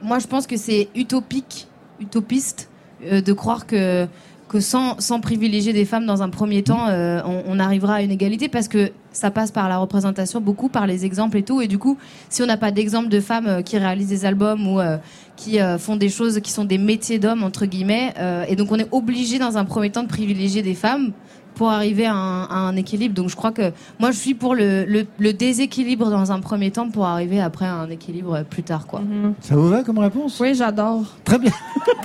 moi 0.02 0.20
je 0.20 0.28
pense 0.28 0.48
que 0.48 0.58
c'est 0.58 0.90
utopique, 0.96 1.68
utopiste 2.00 2.70
de 3.02 3.34
croire 3.34 3.66
que 3.66 4.08
que 4.52 4.60
sans, 4.60 5.00
sans 5.00 5.22
privilégier 5.22 5.72
des 5.72 5.86
femmes 5.86 6.06
dans 6.06 6.24
un 6.24 6.30
premier 6.30 6.62
temps, 6.62 6.90
euh, 6.90 7.22
on, 7.48 7.58
arrivera 7.58 7.96
à 7.96 8.02
une 8.02 8.12
égalité 8.12 8.50
parce 8.50 8.68
que 8.68 8.92
ça 9.14 9.32
passe 9.32 9.50
par 9.50 9.70
la 9.70 9.78
représentation, 9.78 10.42
beaucoup 10.42 10.68
par 10.68 10.88
les 10.88 11.06
exemples 11.06 11.38
et 11.38 11.44
tout. 11.44 11.62
Et 11.62 11.70
du 11.70 11.78
coup, 11.78 11.98
si 12.28 12.44
on 12.44 12.48
n'a 12.48 12.58
pas 12.58 12.72
d'exemple 12.72 13.08
de 13.08 13.22
femmes 13.22 13.48
euh, 13.48 13.62
qui 13.62 13.78
réalisent 13.78 14.10
des 14.10 14.26
albums 14.26 14.68
ou 14.68 14.82
euh, 14.82 14.98
qui 15.38 15.60
font 15.80 15.96
des 15.96 16.10
choses 16.10 16.42
qui 16.42 16.52
sont 16.52 16.66
des 16.66 16.78
métiers 16.78 17.18
d'hommes, 17.18 17.44
entre 17.44 17.66
guillemets, 17.66 18.14
et 18.48 18.56
donc 18.56 18.72
on 18.72 18.78
est 18.78 18.88
obligé 18.92 19.40
dans 19.40 19.58
un 19.58 19.66
premier 19.66 19.90
temps 19.90 20.04
de 20.04 20.08
privilégier 20.08 20.62
des 20.62 20.76
femmes 20.76 21.14
pour 21.56 21.72
arriver 21.72 22.06
à 22.06 22.14
un, 22.14 22.76
équilibre. 22.76 23.16
Donc 23.16 23.30
je 23.30 23.36
crois 23.36 23.52
que 23.52 23.72
moi 24.00 24.12
je 24.12 24.18
suis 24.18 24.36
pour 24.36 24.54
le, 24.54 24.86
le, 24.86 25.34
déséquilibre 25.34 26.12
dans 26.12 26.32
un 26.32 26.42
premier 26.42 26.70
temps 26.70 26.90
pour 26.90 27.08
arriver 27.08 27.42
après 27.42 27.66
à 27.66 27.74
un 27.74 27.90
équilibre 27.90 28.44
plus 28.48 28.62
tard. 28.62 28.86
quoi. 28.86 29.00
Mhm. 29.00 29.34
Ça 29.42 29.56
vous 29.56 29.68
va 29.68 29.82
comme 29.82 29.98
réponse? 29.98 30.40
Oui, 30.40 30.54
j'adore. 30.54 31.06
Très 31.24 31.40
bien. 31.40 31.54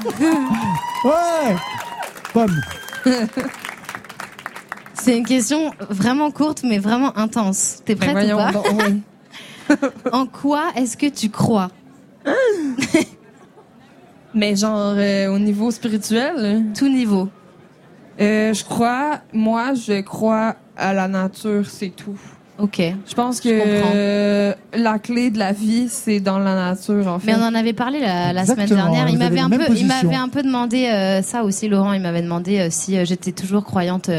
ouais 1.04 1.56
C'est 4.94 5.16
une 5.16 5.24
question 5.24 5.72
vraiment 5.88 6.30
courte, 6.30 6.62
mais 6.64 6.78
vraiment 6.78 7.16
intense. 7.16 7.82
T'es 7.84 7.96
prête 7.96 8.32
ou 8.32 8.36
pas 8.36 8.52
En 10.12 10.26
quoi 10.26 10.70
est-ce 10.76 10.96
que 10.96 11.06
tu 11.06 11.30
crois? 11.30 11.70
Mais 14.34 14.54
genre 14.56 14.94
euh, 14.96 15.28
au 15.28 15.38
niveau 15.38 15.70
spirituel? 15.70 16.64
Tout 16.76 16.88
niveau. 16.88 17.28
Euh, 18.20 18.52
je 18.52 18.64
crois, 18.64 19.20
moi, 19.32 19.74
je 19.74 20.00
crois 20.02 20.56
à 20.76 20.92
la 20.92 21.08
nature, 21.08 21.66
c'est 21.68 21.90
tout. 21.90 22.18
Ok. 22.58 22.80
Je 23.06 23.14
pense 23.14 23.40
que 23.40 24.54
la 24.74 24.98
clé 24.98 25.30
de 25.30 25.38
la 25.38 25.52
vie, 25.52 25.88
c'est 25.88 26.20
dans 26.20 26.38
la 26.38 26.54
nature, 26.54 27.06
en 27.06 27.18
fait. 27.18 27.32
Mais 27.32 27.38
on 27.38 27.44
en 27.44 27.54
avait 27.54 27.72
parlé 27.72 28.00
la, 28.00 28.46
semaine 28.46 28.68
dernière. 28.68 29.08
Il 29.08 29.18
m'avait 29.18 29.40
un 29.40 29.50
peu, 29.50 29.64
il 29.74 29.86
m'avait 29.86 30.14
un 30.14 30.28
peu 30.28 30.42
demandé 30.42 30.86
euh, 30.86 31.22
ça 31.22 31.44
aussi, 31.44 31.68
Laurent. 31.68 31.92
Il 31.92 32.02
m'avait 32.02 32.22
demandé 32.22 32.58
euh, 32.58 32.68
si 32.70 32.96
euh, 32.96 33.04
j'étais 33.04 33.32
toujours 33.32 33.64
croyante 33.64 34.10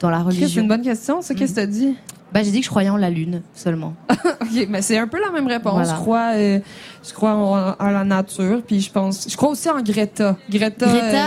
dans 0.00 0.10
la 0.10 0.20
religion. 0.20 0.48
C'est 0.48 0.60
une 0.60 0.68
bonne 0.68 0.82
question. 0.82 1.22
C'est 1.22 1.34
qu'est-ce 1.34 1.52
que 1.52 1.60
tu 1.60 1.62
as 1.62 1.66
dit? 1.66 1.96
Bah, 2.32 2.42
j'ai 2.42 2.50
dit 2.50 2.60
que 2.60 2.64
je 2.64 2.70
croyais 2.70 2.88
en 2.88 2.96
la 2.96 3.10
lune 3.10 3.42
seulement. 3.54 3.94
ok, 4.10 4.66
mais 4.68 4.80
c'est 4.80 4.96
un 4.96 5.06
peu 5.06 5.20
la 5.20 5.30
même 5.30 5.46
réponse. 5.46 5.88
Je 5.88 5.94
crois, 5.94 6.34
je 6.34 7.12
crois 7.12 7.76
en, 7.78 7.90
la 7.90 8.04
nature, 8.04 8.62
puis 8.66 8.80
je 8.80 8.90
pense, 8.90 9.26
je 9.28 9.36
crois 9.36 9.50
aussi 9.50 9.68
en 9.68 9.82
Greta. 9.82 10.36
Greta. 10.48 10.86
Greta. 10.86 11.26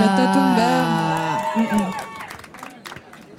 Greta 0.00 0.32
Thunberg. 0.34 2.01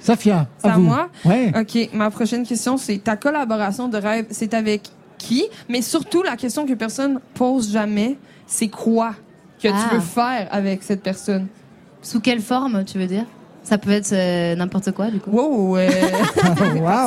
Safia, 0.04 0.46
c'est 0.58 0.68
à, 0.68 0.76
moi? 0.76 1.08
Ouais. 1.24 1.50
Ok, 1.58 1.88
ma 1.94 2.10
prochaine 2.10 2.44
question, 2.44 2.76
c'est 2.76 2.98
ta 2.98 3.16
collaboration 3.16 3.88
de 3.88 3.96
rêve, 3.96 4.26
c'est 4.28 4.52
avec 4.52 4.82
qui? 5.16 5.46
Mais 5.66 5.80
surtout, 5.80 6.22
la 6.22 6.36
question 6.36 6.66
que 6.66 6.74
personne 6.74 7.20
pose 7.32 7.72
jamais, 7.72 8.18
c'est 8.46 8.68
quoi 8.68 9.14
que 9.62 9.68
tu 9.68 9.72
veux 9.72 10.00
ah. 10.00 10.00
faire 10.00 10.48
avec 10.50 10.82
cette 10.82 11.02
personne? 11.02 11.46
Sous 12.02 12.20
quelle 12.20 12.42
forme, 12.42 12.84
tu 12.84 12.98
veux 12.98 13.06
dire? 13.06 13.24
Ça 13.62 13.78
peut 13.78 13.92
être 13.92 14.12
euh, 14.12 14.54
n'importe 14.54 14.92
quoi, 14.92 15.06
du 15.06 15.20
coup. 15.20 15.30
Wow, 15.30 15.76
euh, 15.78 15.88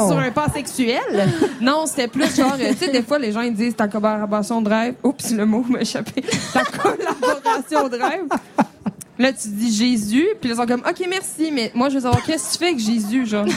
Sur 0.07 0.17
un 0.17 0.31
pas 0.31 0.49
sexuel? 0.49 1.29
Non, 1.61 1.83
c'était 1.85 2.07
plus 2.07 2.35
genre, 2.35 2.57
tu 2.57 2.73
sais, 2.83 2.91
des 2.91 3.03
fois, 3.03 3.19
les 3.19 3.31
gens, 3.31 3.41
ils 3.41 3.53
disent 3.53 3.75
ta 3.75 3.87
collaboration 3.87 4.59
de 4.59 4.69
rêve. 4.69 4.95
Oups, 5.03 5.33
le 5.33 5.45
mot 5.45 5.63
m'a 5.69 5.81
échappé. 5.81 6.23
Ta 6.51 6.63
collaboration 6.63 7.89
de 7.89 8.03
rêve? 8.03 8.27
Là, 9.19 9.33
tu 9.33 9.47
dis 9.47 9.75
Jésus, 9.75 10.27
puis 10.39 10.51
ils 10.51 10.55
sont 10.55 10.65
comme, 10.65 10.81
OK, 10.81 11.05
merci, 11.09 11.51
mais 11.51 11.71
moi, 11.73 11.89
je 11.89 11.95
veux 11.95 12.01
savoir, 12.01 12.23
qu'est-ce 12.23 12.49
que 12.49 12.53
tu 12.53 12.59
fais 12.59 12.65
avec 12.67 12.79
Jésus, 12.79 13.25
genre? 13.25 13.45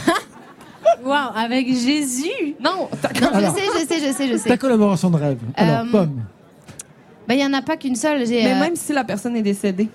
Wow, 1.04 1.32
avec 1.34 1.66
Jésus? 1.68 2.56
Non, 2.58 2.88
je 2.92 3.08
sais, 3.08 3.66
je 3.74 3.86
sais, 3.86 4.06
je 4.08 4.12
sais, 4.12 4.28
je 4.28 4.36
sais. 4.38 4.48
Ta 4.48 4.56
collaboration 4.56 5.10
de 5.10 5.16
rêve. 5.16 5.38
Alors, 5.54 5.86
euh, 5.86 5.90
pomme. 5.90 6.22
Ben, 7.28 7.34
il 7.34 7.36
n'y 7.36 7.46
en 7.46 7.52
a 7.52 7.62
pas 7.62 7.76
qu'une 7.76 7.94
seule. 7.94 8.24
Mais 8.28 8.52
euh, 8.52 8.60
même 8.60 8.76
si 8.76 8.92
la 8.92 9.04
personne 9.04 9.36
est 9.36 9.42
décédée. 9.42 9.88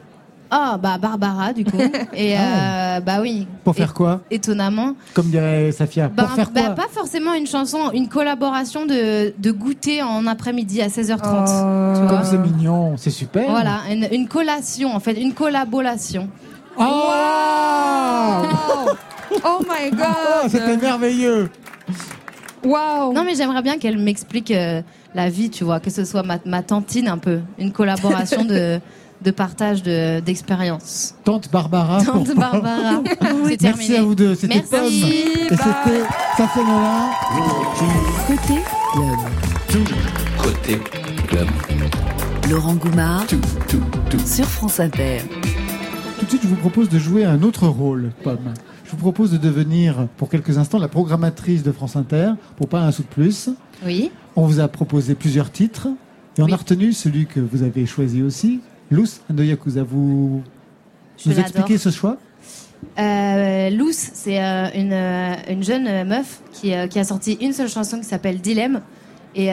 Ah, 0.52 0.78
bah 0.82 0.98
Barbara, 0.98 1.54
du 1.54 1.66
coup. 1.66 1.78
Et 2.14 2.36
ah 2.36 2.98
euh, 2.98 3.00
bah 3.00 3.20
oui. 3.22 3.48
Pour 3.64 3.76
faire 3.76 3.94
quoi 3.94 4.22
Étonnamment. 4.30 4.96
Comme 5.14 5.30
dirait 5.30 5.72
Safia. 5.72 6.10
pour 6.10 6.16
bah, 6.16 6.30
faire 6.36 6.52
bah, 6.52 6.62
quoi 6.62 6.76
Pas 6.76 6.88
forcément 6.92 7.34
une 7.34 7.48
chanson, 7.48 7.92
une 7.94 8.08
collaboration 8.08 8.86
de, 8.86 9.34
de 9.38 9.52
goûter 9.52 10.02
en 10.04 10.28
après-midi 10.28 10.82
à 10.82 10.88
16h30. 10.88 12.08
Comme 12.08 12.24
c'est 12.24 12.38
mignon, 12.38 12.96
c'est 12.98 13.10
super. 13.10 13.50
Voilà, 13.50 13.82
une, 13.90 14.28
collation 14.28 14.96
en 14.96 15.00
fait, 15.00 15.14
une 15.14 15.34
collaboration. 15.34 16.30
Oh 16.78 16.84
Oh 19.44 19.62
my 19.68 19.92
god 19.92 20.08
oh, 20.44 20.48
C'était 20.50 20.78
merveilleux 20.78 21.50
Wow 22.64 23.14
Non 23.14 23.24
mais 23.24 23.36
j'aimerais 23.36 23.62
bien 23.62 23.78
qu'elle 23.78 23.98
m'explique 23.98 24.52
euh, 24.52 24.82
la 25.14 25.30
vie, 25.30 25.50
tu 25.50 25.64
vois, 25.64 25.80
que 25.80 25.90
ce 25.90 26.04
soit 26.04 26.24
ma, 26.24 26.40
ma 26.46 26.64
tantine 26.64 27.08
un 27.08 27.18
peu, 27.18 27.40
une 27.60 27.72
collaboration 27.72 28.44
de 28.44 28.80
de 29.22 29.32
partage 29.32 29.84
d'expérience. 29.84 31.16
Tante 31.24 31.52
Barbara. 31.52 32.04
Tante 32.04 32.36
Barbara. 32.36 33.02
C'est 33.48 33.58
terminé. 33.58 33.60
Merci 33.62 33.96
à 33.96 34.04
vous 34.04 34.16
deux. 34.16 34.36
C'était 34.36 34.62
Pomme. 34.62 34.86
Et 34.86 35.50
c'était 35.50 36.04
Safia 36.38 36.64
Nolin. 36.64 37.10
Côté 38.28 38.62
club. 38.94 39.20
Côté 40.38 40.80
club. 41.28 41.48
Laurent 42.50 42.76
Goumard. 42.76 43.26
Sur 44.26 44.46
France 44.46 44.80
Inter. 44.80 45.20
Tout 46.20 46.26
de 46.26 46.30
suite, 46.30 46.44
je 46.44 46.48
vous 46.48 46.56
propose 46.56 46.90
de 46.90 46.98
jouer 47.00 47.26
un 47.26 47.42
autre 47.44 47.68
rôle, 47.68 48.12
Pomme. 48.24 48.54
Je 48.86 48.92
vous 48.92 48.98
propose 48.98 49.32
de 49.32 49.38
devenir, 49.38 50.08
pour 50.18 50.30
quelques 50.30 50.58
instants, 50.58 50.78
la 50.78 50.88
programmatrice 50.88 51.64
de 51.64 51.72
France 51.72 51.96
Inter, 51.96 52.34
pour 52.56 52.70
pas 52.70 52.82
un 52.82 52.92
sou 52.92 53.02
de 53.02 53.08
plus. 53.08 53.50
Oui. 53.86 54.12
On 54.36 54.46
vous 54.46 54.60
a 54.60 54.68
proposé 54.68 55.16
plusieurs 55.16 55.52
titres, 55.52 55.88
et 56.38 56.42
on 56.42 56.52
a 56.52 56.56
retenu 56.56 56.94
celui 56.94 57.26
que 57.26 57.40
vous 57.40 57.64
avez 57.64 57.86
choisi 57.86 58.22
aussi, 58.22 58.62
Luce 58.92 59.22
de 59.30 59.44
Yakuza, 59.44 59.84
vous 59.84 60.44
nous 61.26 61.40
expliquez 61.40 61.78
ce 61.78 61.90
choix? 61.90 62.18
Euh, 63.00 63.70
Luce, 63.70 64.12
c'est 64.14 64.42
euh, 64.42 64.68
une, 64.76 64.94
euh, 64.94 65.34
une, 65.50 65.64
jeune 65.64 66.08
meuf 66.08 66.42
qui, 66.52 66.74
qui, 66.90 67.00
a 67.00 67.04
sorti 67.04 67.34
une 67.42 67.54
seule 67.54 67.70
chanson 67.70 67.98
qui 67.98 68.06
s'appelle 68.06 68.40
Dilemme. 68.40 68.82
Et 69.38 69.52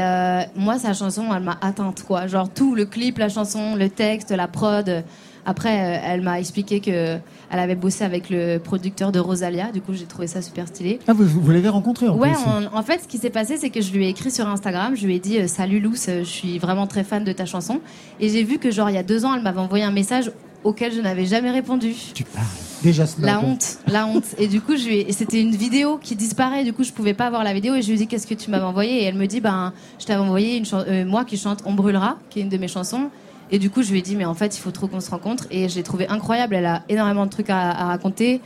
moi, 0.55 0.79
sa 0.79 0.93
chanson, 0.93 1.25
elle 1.35 1.43
m'a 1.43 1.59
atteinte, 1.61 2.05
quoi. 2.05 2.29
Genre 2.29 2.49
tout, 2.49 2.77
le 2.77 2.85
clip, 2.85 3.19
la 3.19 3.29
chanson, 3.29 3.75
le 3.75 3.89
texte, 3.89 4.31
la 4.31 4.47
prod. 4.47 5.03
Après, 5.45 6.01
elle 6.05 6.23
m'a 6.23 6.39
expliqué 6.39 6.81
que 6.81 7.19
elle 7.51 7.59
avait 7.59 7.75
bossé 7.75 8.05
avec 8.05 8.31
le 8.31 8.59
producteur 8.59 9.13
de 9.13 9.19
Rosalia. 9.19 9.73
Du 9.73 9.81
coup, 9.81 9.93
j'ai 9.93 10.07
trouvé 10.07 10.27
ça 10.27 10.41
super 10.41 10.69
stylé. 10.69 11.01
Ah, 11.07 11.13
vous, 11.13 11.27
vous 11.27 11.51
l'avez 11.51 11.69
rencontré 11.69 12.09
en 12.09 12.17
Ouais, 12.17 12.33
en, 12.73 12.83
fait, 12.83 13.03
ce 13.03 13.09
qui 13.09 13.19
s'est 13.19 13.31
passé, 13.31 13.57
c'est 13.57 13.71
que 13.71 13.81
je 13.81 13.93
lui 13.93 14.07
ai 14.07 14.09
écrit 14.09 14.31
sur 14.31 14.49
Instagram. 14.49 14.95
Je 14.97 15.07
lui 15.07 15.17
ai 15.17 15.19
dit 15.19 15.49
Salut 15.49 15.81
Luce, 15.81 16.09
je 16.09 16.23
suis 16.23 16.59
vraiment 16.59 16.87
très 16.87 17.05
fan 17.05 17.25
de 17.25 17.33
ta 17.33 17.45
chanson. 17.45 17.81
Et 18.21 18.29
j'ai 18.29 18.43
vu 18.43 18.59
que, 18.59 18.71
genre, 18.71 18.89
il 18.89 18.95
y 18.95 18.99
a 18.99 19.03
deux 19.03 19.25
ans, 19.25 19.35
elle 19.35 19.43
m'avait 19.43 19.61
envoyé 19.61 19.85
un 19.85 19.91
message 19.91 20.31
auquel 20.65 20.93
je 20.93 21.01
n'avais 21.01 21.27
jamais 21.27 21.51
répondu. 21.51 21.95
Tu 22.15 22.25
parles. 22.25 22.47
déjà 22.83 23.05
La 23.19 23.41
honte, 23.41 23.79
la 23.87 24.07
honte. 24.07 24.25
Et 24.39 24.47
du 24.47 24.61
coup, 24.61 24.77
je 24.77 25.05
c'était 25.11 25.41
une 25.41 25.55
vidéo 25.55 25.99
qui 25.99 26.17
disparaît. 26.17 26.65
Du 26.65 26.73
coup, 26.73 26.85
je 26.85 26.93
pouvais 26.93 27.15
pas 27.15 27.31
voir 27.31 27.45
la 27.45 27.53
vidéo 27.53 27.75
et 27.75 27.83
je 27.83 27.89
lui 27.89 27.95
ai 27.95 27.99
dit 27.99 28.07
qu'est-ce 28.07 28.27
que 28.27 28.35
tu 28.35 28.51
m'avais 28.51 28.65
envoyé? 28.65 29.03
Et 29.03 29.05
elle 29.05 29.15
me 29.15 29.27
dit 29.27 29.41
ben 29.41 29.73
je 29.99 30.07
t'avais 30.07 30.21
envoyé 30.21 30.57
une 30.57 30.65
euh, 30.73 31.05
moi 31.05 31.25
qui 31.25 31.37
chante 31.37 31.63
On 31.67 31.75
brûlera, 31.75 32.19
qui 32.31 32.41
est 32.41 32.43
une 32.43 32.49
de 32.49 32.59
mes 32.59 32.69
chansons. 32.69 33.11
Et 33.53 33.59
du 33.59 33.71
coup, 33.71 33.83
je 33.83 33.93
lui 33.93 34.01
ai 34.01 34.03
dit 34.03 34.17
mais 34.17 34.25
en 34.25 34.35
fait, 34.35 34.57
il 34.57 34.61
faut 34.61 34.71
trop 34.73 34.89
qu'on 34.89 35.01
se 35.01 35.11
rencontre 35.11 35.47
et 35.51 35.69
je 35.69 35.77
l'ai 35.77 35.83
trouvée 35.83 36.09
incroyable. 36.09 36.55
Elle 36.55 36.67
a 36.67 36.83
énormément 36.89 37.27
de 37.27 37.31
trucs 37.31 37.51
à, 37.51 37.71
à 37.71 37.85
raconter. 37.87 38.41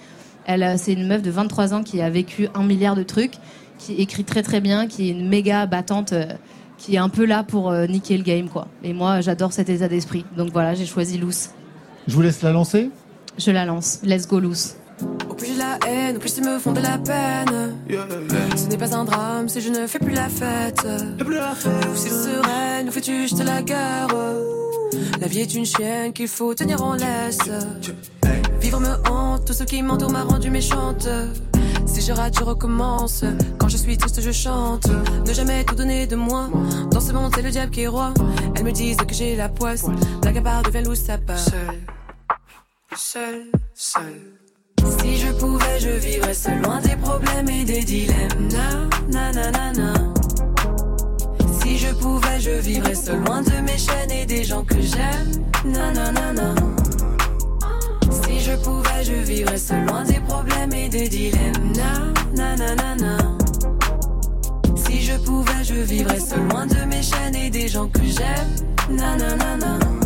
Elle, 0.47 0.79
c'est 0.79 0.93
une 0.93 1.07
meuf 1.07 1.23
de 1.23 1.31
23 1.31 1.75
ans 1.75 1.83
qui 1.83 2.03
a 2.03 2.11
vécu 2.11 2.49
un 2.55 2.63
milliard 2.63 2.95
de 2.95 3.03
trucs, 3.03 3.35
qui 3.79 3.95
écrit 3.95 4.25
très 4.25 4.43
très 4.43 4.61
bien, 4.61 4.87
qui 4.87 5.09
est 5.09 5.13
une 5.13 5.29
méga 5.29 5.67
battante. 5.67 6.13
Euh, 6.13 6.27
qui 6.79 6.97
est 6.97 6.99
un 6.99 7.09
peu 7.09 7.25
là 7.25 7.43
pour 7.43 7.71
euh, 7.71 7.87
niquer 7.87 8.17
le 8.17 8.23
game, 8.23 8.49
quoi. 8.49 8.69
Et 8.83 8.93
moi, 8.93 9.21
j'adore 9.21 9.53
cet 9.53 9.69
état 9.69 9.89
d'esprit. 9.89 10.25
Donc 10.37 10.51
voilà, 10.53 10.75
j'ai 10.75 10.87
choisi 10.87 11.19
Loose. 11.19 11.49
Je 12.07 12.15
vous 12.15 12.21
laisse 12.23 12.43
la 12.43 12.53
lancer 12.53 12.91
Je 13.39 13.51
la 13.51 13.65
lance. 13.65 14.01
Let's 14.03 14.29
go 14.29 14.41
Loose. 14.41 14.77
Au 15.29 15.35
plus 15.35 15.49
j'ai 15.49 15.57
la 15.57 15.79
haine, 15.87 16.17
au 16.17 16.21
plus 16.21 16.37
ils 16.39 16.45
me 16.45 16.59
font 16.59 16.73
de 16.73 16.81
la 16.81 16.97
peine. 16.99 17.75
Ce 18.57 18.67
n'est 18.67 18.79
pas 18.79 18.95
un 18.95 19.05
drame 19.05 19.49
si 19.49 19.61
je 19.61 19.71
ne 19.71 19.87
fais 19.87 19.99
plus 19.99 20.15
la 20.15 20.29
fête. 20.29 20.87
Plus 21.19 21.35
la 21.35 21.55
fête. 21.55 21.89
Ou 21.93 21.97
sereine, 21.97 22.87
nous 22.87 22.93
fais-tu 22.93 23.23
juste 23.23 23.43
la 23.45 23.63
guerre? 23.63 24.09
La 25.21 25.27
vie 25.27 25.41
est 25.41 25.55
une 25.55 25.67
chienne 25.67 26.13
qu'il 26.13 26.29
faut 26.29 26.55
tenir 26.55 26.83
en 26.83 26.95
laisse. 26.95 27.39
Vivre 28.61 28.81
me 28.81 28.95
hante, 29.09 29.45
tout 29.47 29.53
ce 29.53 29.65
qui 29.65 29.83
m'entoure 29.83 30.11
m'a 30.11 30.25
rendu 30.25 30.51
méchante. 30.51 31.09
Si 31.87 32.01
je 32.01 32.13
rate, 32.13 32.39
je 32.39 32.45
recommence. 32.45 33.25
Quand 33.59 33.69
je 33.69 33.77
suis 33.77 33.97
triste, 33.97 34.21
je 34.21 34.33
chante. 34.33 34.87
Ne 35.27 35.33
jamais 35.33 35.65
tout 35.65 35.75
donner 35.75 36.07
de 36.07 36.17
moi. 36.17 36.49
Dans 36.91 37.01
ce 37.01 37.13
monde, 37.13 37.33
c'est 37.35 37.43
le 37.43 37.51
diable 37.51 37.71
qui 37.71 37.83
est 37.83 37.87
roi. 37.89 38.13
Elles 38.55 38.65
me 38.65 38.73
disent 38.73 38.99
que 38.99 39.15
j'ai 39.15 39.37
la 39.37 39.49
poisse. 39.49 39.87
La 40.23 40.33
part 40.43 40.63
devient 40.63 40.83
loup, 40.85 40.95
ça 40.95 41.19
part. 41.19 41.39
Seul, 41.39 41.81
seul, 42.95 43.47
seul. 43.75 44.37
Si 45.01 45.17
je 45.17 45.33
pouvais, 45.33 45.81
je 45.81 45.91
vivrais 45.91 46.35
seul, 46.35 46.61
loin 46.61 46.81
des 46.81 46.97
problèmes 46.97 47.49
et 47.49 47.65
des 47.65 47.83
dilemmes. 47.83 48.49
Na, 48.51 48.87
na, 49.11 49.33
na, 49.33 49.51
na, 49.51 49.73
na. 49.73 50.16
Je 51.87 51.95
pouvais, 51.95 52.41
je 52.41 52.51
vivrais 52.51 52.95
seul, 52.95 53.23
loin 53.25 53.43
de 53.43 53.61
mes 53.61 53.79
chaînes 53.79 54.11
et 54.11 54.27
des 54.27 54.43
gens 54.43 54.65
que 54.65 54.81
j'aime. 54.81 55.45
Na, 55.65 55.93
na, 55.93 56.11
na, 56.11 56.33
na. 56.33 56.55
Si 58.11 58.41
je 58.41 58.57
pouvais, 58.57 59.05
je 59.05 59.13
vivrais 59.13 59.59
seul 59.59 59.85
loin 59.87 60.03
des 60.03 60.21
problèmes 60.21 60.73
et 60.73 60.89
des 60.89 61.09
dilemmes. 61.09 61.73
Na, 62.35 62.57
na, 62.57 62.75
na, 62.75 62.95
na, 62.97 63.17
Si 64.75 65.03
je 65.03 65.17
pouvais, 65.19 65.63
je 65.63 65.75
vivrais 65.75 66.21
seul 66.21 66.49
loin 66.49 66.67
de 66.67 66.85
mes 66.87 67.03
chaînes 67.03 67.37
et 67.37 67.51
des 67.51 67.69
gens 67.69 67.89
que 67.89 68.03
j'aime. 68.03 68.67
Na, 68.91 69.17
na, 69.17 69.37
na. 69.57 70.06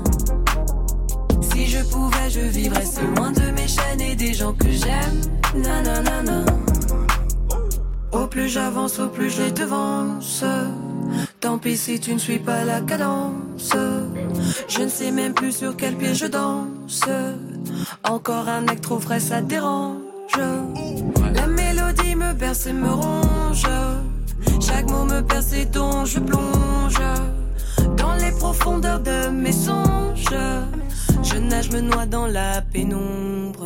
je 1.71 1.83
pouvais, 1.85 2.29
je 2.29 2.39
vivrais 2.41 2.83
loin 3.15 3.31
de 3.31 3.51
mes 3.51 3.67
chaînes 3.67 4.01
et 4.01 4.15
des 4.15 4.33
gens 4.33 4.53
que 4.53 4.69
j'aime. 4.69 5.21
Nanana. 5.55 6.45
Au 8.11 8.27
plus 8.27 8.49
j'avance, 8.49 8.99
au 8.99 9.07
plus 9.07 9.29
je 9.29 9.43
les 9.43 9.51
devance. 9.51 10.43
Tant 11.39 11.57
pis 11.57 11.77
si 11.77 11.99
tu 11.99 12.13
ne 12.13 12.19
suis 12.19 12.39
pas 12.39 12.65
la 12.65 12.81
cadence. 12.81 13.73
Je 14.67 14.81
ne 14.81 14.89
sais 14.89 15.11
même 15.11 15.33
plus 15.33 15.55
sur 15.55 15.75
quel 15.77 15.95
pied 15.95 16.13
je 16.13 16.25
danse. 16.25 17.03
Encore 18.03 18.49
un 18.49 18.67
acte 18.67 18.83
trop 18.83 18.99
frais, 18.99 19.19
ça 19.19 19.41
dérange. 19.41 20.39
La 21.33 21.47
mélodie 21.47 22.15
me 22.15 22.33
berce 22.33 22.67
et 22.67 22.73
me 22.73 22.91
ronge. 22.91 23.67
Chaque 24.59 24.89
mot 24.89 25.05
me 25.05 25.21
perce 25.21 25.53
et 25.53 25.65
dont 25.65 26.05
je 26.05 26.19
plonge 26.19 27.01
dans 27.97 28.13
les 28.15 28.31
profondeurs 28.31 28.99
de 28.99 29.29
mes 29.29 29.53
songes. 29.53 30.35
Je 31.33 31.39
nage, 31.39 31.71
me 31.71 31.79
noie 31.79 32.05
dans 32.05 32.27
la 32.27 32.61
pénombre. 32.61 33.65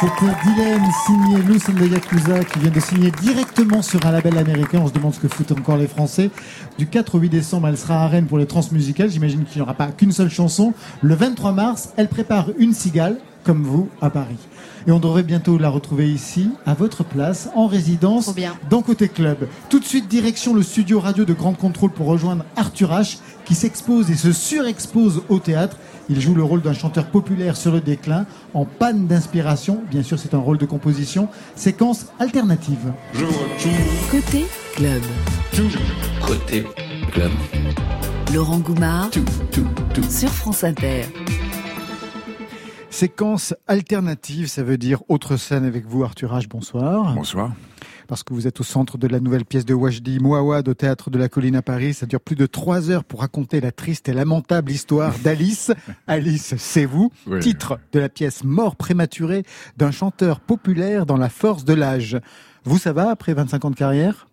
C'était 0.00 0.32
Dylan 0.44 0.80
signé 1.06 1.36
Lou 1.42 1.54
de 1.54 1.86
Yakuza 1.86 2.44
qui 2.44 2.58
vient 2.60 2.70
de 2.70 2.80
signer 2.80 3.10
directement 3.10 3.82
sur 3.82 4.06
un 4.06 4.12
label 4.12 4.38
américain. 4.38 4.80
On 4.82 4.86
se 4.86 4.92
demande 4.92 5.12
ce 5.12 5.20
que 5.20 5.28
foutent 5.28 5.52
encore 5.52 5.76
les 5.76 5.88
Français. 5.88 6.30
Du 6.78 6.86
4 6.86 7.16
au 7.16 7.18
8 7.18 7.28
décembre, 7.28 7.68
elle 7.68 7.76
sera 7.76 8.04
à 8.04 8.08
Rennes 8.08 8.26
pour 8.26 8.38
les 8.38 8.46
transmusicales. 8.46 9.10
J'imagine 9.10 9.44
qu'il 9.44 9.56
n'y 9.56 9.62
aura 9.62 9.74
pas 9.74 9.88
qu'une 9.88 10.12
seule 10.12 10.30
chanson. 10.30 10.72
Le 11.02 11.14
23 11.14 11.52
mars, 11.52 11.90
elle 11.96 12.08
prépare 12.08 12.46
une 12.58 12.72
cigale, 12.72 13.18
comme 13.44 13.64
vous, 13.64 13.88
à 14.00 14.08
Paris. 14.08 14.38
Et 14.86 14.92
on 14.92 14.98
devrait 14.98 15.22
bientôt 15.22 15.58
la 15.58 15.68
retrouver 15.68 16.10
ici, 16.10 16.50
à 16.66 16.74
votre 16.74 17.04
place, 17.04 17.48
en 17.54 17.66
résidence, 17.66 18.34
dans 18.70 18.82
Côté 18.82 19.08
Club. 19.08 19.48
Tout 19.68 19.80
de 19.80 19.84
suite, 19.84 20.08
direction 20.08 20.54
le 20.54 20.62
studio 20.62 21.00
radio 21.00 21.24
de 21.24 21.32
Grande 21.32 21.56
Contrôle 21.56 21.90
pour 21.90 22.06
rejoindre 22.06 22.44
Arthur 22.56 22.90
H, 22.90 23.18
qui 23.44 23.54
s'expose 23.54 24.10
et 24.10 24.14
se 24.14 24.32
surexpose 24.32 25.22
au 25.28 25.38
théâtre. 25.38 25.76
Il 26.10 26.20
joue 26.20 26.34
le 26.34 26.42
rôle 26.42 26.62
d'un 26.62 26.72
chanteur 26.72 27.06
populaire 27.06 27.56
sur 27.56 27.70
le 27.70 27.80
déclin, 27.80 28.26
en 28.54 28.64
panne 28.64 29.06
d'inspiration. 29.06 29.82
Bien 29.90 30.02
sûr, 30.02 30.18
c'est 30.18 30.34
un 30.34 30.38
rôle 30.38 30.58
de 30.58 30.66
composition. 30.66 31.28
Séquence 31.54 32.06
alternative. 32.18 32.92
Côté 34.10 34.46
club. 34.74 35.02
Côté 36.26 36.64
club. 37.12 37.30
Laurent 38.32 38.58
Goumard. 38.58 39.10
Sur 40.08 40.30
France 40.30 40.64
Inter. 40.64 41.04
Séquence 42.98 43.54
alternative, 43.68 44.48
ça 44.48 44.64
veut 44.64 44.76
dire 44.76 45.04
autre 45.06 45.36
scène 45.36 45.64
avec 45.64 45.86
vous, 45.86 46.02
Arthur 46.02 46.36
H. 46.36 46.48
Bonsoir. 46.48 47.14
Bonsoir 47.14 47.52
parce 48.08 48.24
que 48.24 48.32
vous 48.32 48.46
êtes 48.46 48.58
au 48.58 48.64
centre 48.64 48.96
de 48.96 49.06
la 49.06 49.20
nouvelle 49.20 49.44
pièce 49.44 49.66
de 49.66 49.74
Wajdi 49.74 50.18
Mouawad 50.18 50.66
au 50.66 50.74
théâtre 50.74 51.10
de 51.10 51.18
la 51.18 51.28
Colline 51.28 51.56
à 51.56 51.62
Paris. 51.62 51.92
Ça 51.92 52.06
dure 52.06 52.20
plus 52.20 52.34
de 52.36 52.46
trois 52.46 52.90
heures 52.90 53.04
pour 53.04 53.20
raconter 53.20 53.60
la 53.60 53.70
triste 53.70 54.08
et 54.08 54.14
lamentable 54.14 54.72
histoire 54.72 55.12
d'Alice. 55.22 55.70
Alice, 56.06 56.54
c'est 56.56 56.86
vous. 56.86 57.12
Titre 57.40 57.78
de 57.92 58.00
la 58.00 58.08
pièce 58.08 58.44
Mort 58.44 58.76
prématurée 58.76 59.44
d'un 59.76 59.90
chanteur 59.90 60.40
populaire 60.40 61.04
dans 61.04 61.18
la 61.18 61.28
force 61.28 61.64
de 61.66 61.74
l'âge. 61.74 62.18
Vous, 62.64 62.78
ça 62.78 62.94
va 62.94 63.10
après 63.10 63.34
25 63.34 63.66
ans 63.66 63.70
de 63.70 63.76
carrière? 63.76 64.27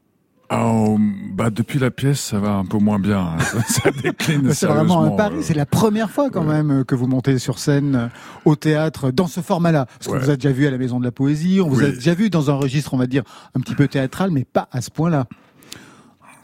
Oh, 0.52 1.00
bah 1.34 1.50
depuis 1.50 1.80
la 1.80 1.90
pièce, 1.90 2.20
ça 2.20 2.40
va 2.40 2.52
un 2.52 2.66
peu 2.66 2.78
moins 2.78 3.00
bien. 3.00 3.20
Hein. 3.20 3.62
Ça, 3.68 3.90
décline 4.04 4.54
C'est 4.54 4.68
vraiment 4.68 5.04
un 5.04 5.12
pari. 5.12 5.38
Euh. 5.38 5.42
C'est 5.42 5.56
la 5.56 5.66
première 5.66 6.12
fois 6.12 6.30
quand 6.30 6.44
même 6.44 6.72
euh, 6.72 6.84
que 6.84 6.94
vous 6.94 7.08
montez 7.08 7.40
sur 7.40 7.58
scène 7.58 7.96
euh, 7.96 8.08
au 8.46 8.56
théâtre 8.56 9.10
dans 9.10 9.28
ce 9.28 9.42
format-là. 9.42 9.86
Parce 9.86 10.08
qu'on 10.08 10.24
vous 10.24 10.30
a 10.30 10.36
déjà 10.36 10.52
vu 10.52 10.68
à 10.68 10.72
la 10.72 10.78
Maison 10.78 11.00
de 11.00 11.06
la 11.06 11.12
Poésie, 11.12 11.62
on 11.62 11.70
vous 11.70 11.84
a 11.84 11.90
déjà 11.90 12.14
vu 12.14 12.30
dans 12.30 12.52
un 12.52 12.56
registre, 12.56 12.94
on 12.94 12.98
va 12.98 13.08
dire, 13.08 13.24
un 13.56 13.60
petit 13.60 13.74
peu 13.74 13.88
théâtral, 13.88 14.30
mais 14.32 14.46
pas 14.46 14.68
à 14.72 14.82
ce 14.82 14.92
point-là. 14.92 15.26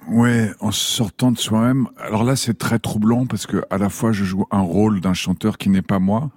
Ouais, 0.08 0.52
en 0.60 0.72
sortant 0.72 1.32
de 1.32 1.38
soi-même. 1.38 1.88
Alors 2.00 2.24
là, 2.24 2.36
c'est 2.36 2.58
très 2.58 2.80
troublant 2.80 3.26
parce 3.26 3.46
que 3.46 3.64
à 3.70 3.78
la 3.78 3.90
fois 3.90 4.12
je 4.12 4.24
joue 4.24 4.46
un 4.52 4.62
rôle 4.62 5.00
d'un 5.00 5.14
chanteur 5.14 5.58
qui 5.58 5.70
n'est 5.70 5.82
pas 5.82 6.00
moi, 6.00 6.32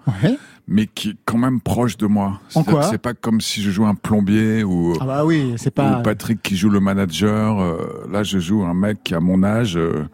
mais 0.69 0.87
qui 0.87 1.11
est 1.11 1.17
quand 1.25 1.39
même 1.39 1.61
proche 1.61 1.97
de 1.97 2.07
moi. 2.07 2.41
C'est 2.83 2.99
pas 2.99 3.15
comme 3.15 3.41
si 3.41 3.63
je 3.63 3.71
jouais 3.71 3.87
un 3.87 3.95
plombier 3.95 4.65
ou, 4.65 4.95
ah 5.01 5.07
bah 5.07 5.25
oui, 5.25 5.55
c'est 5.57 5.71
pas... 5.71 6.01
Patrick 6.03 6.43
qui 6.43 6.57
joue 6.57 6.71
le 6.71 6.81
manager. 6.81 7.61
Euh, 7.61 8.07
là, 8.11 8.23
je 8.23 8.39
joue 8.39 8.65
un 8.65 8.75
mec 8.75 9.03
qui 9.03 9.15
a 9.15 9.21
mon 9.21 9.43
âge. 9.43 9.77
Euh, 9.77 10.05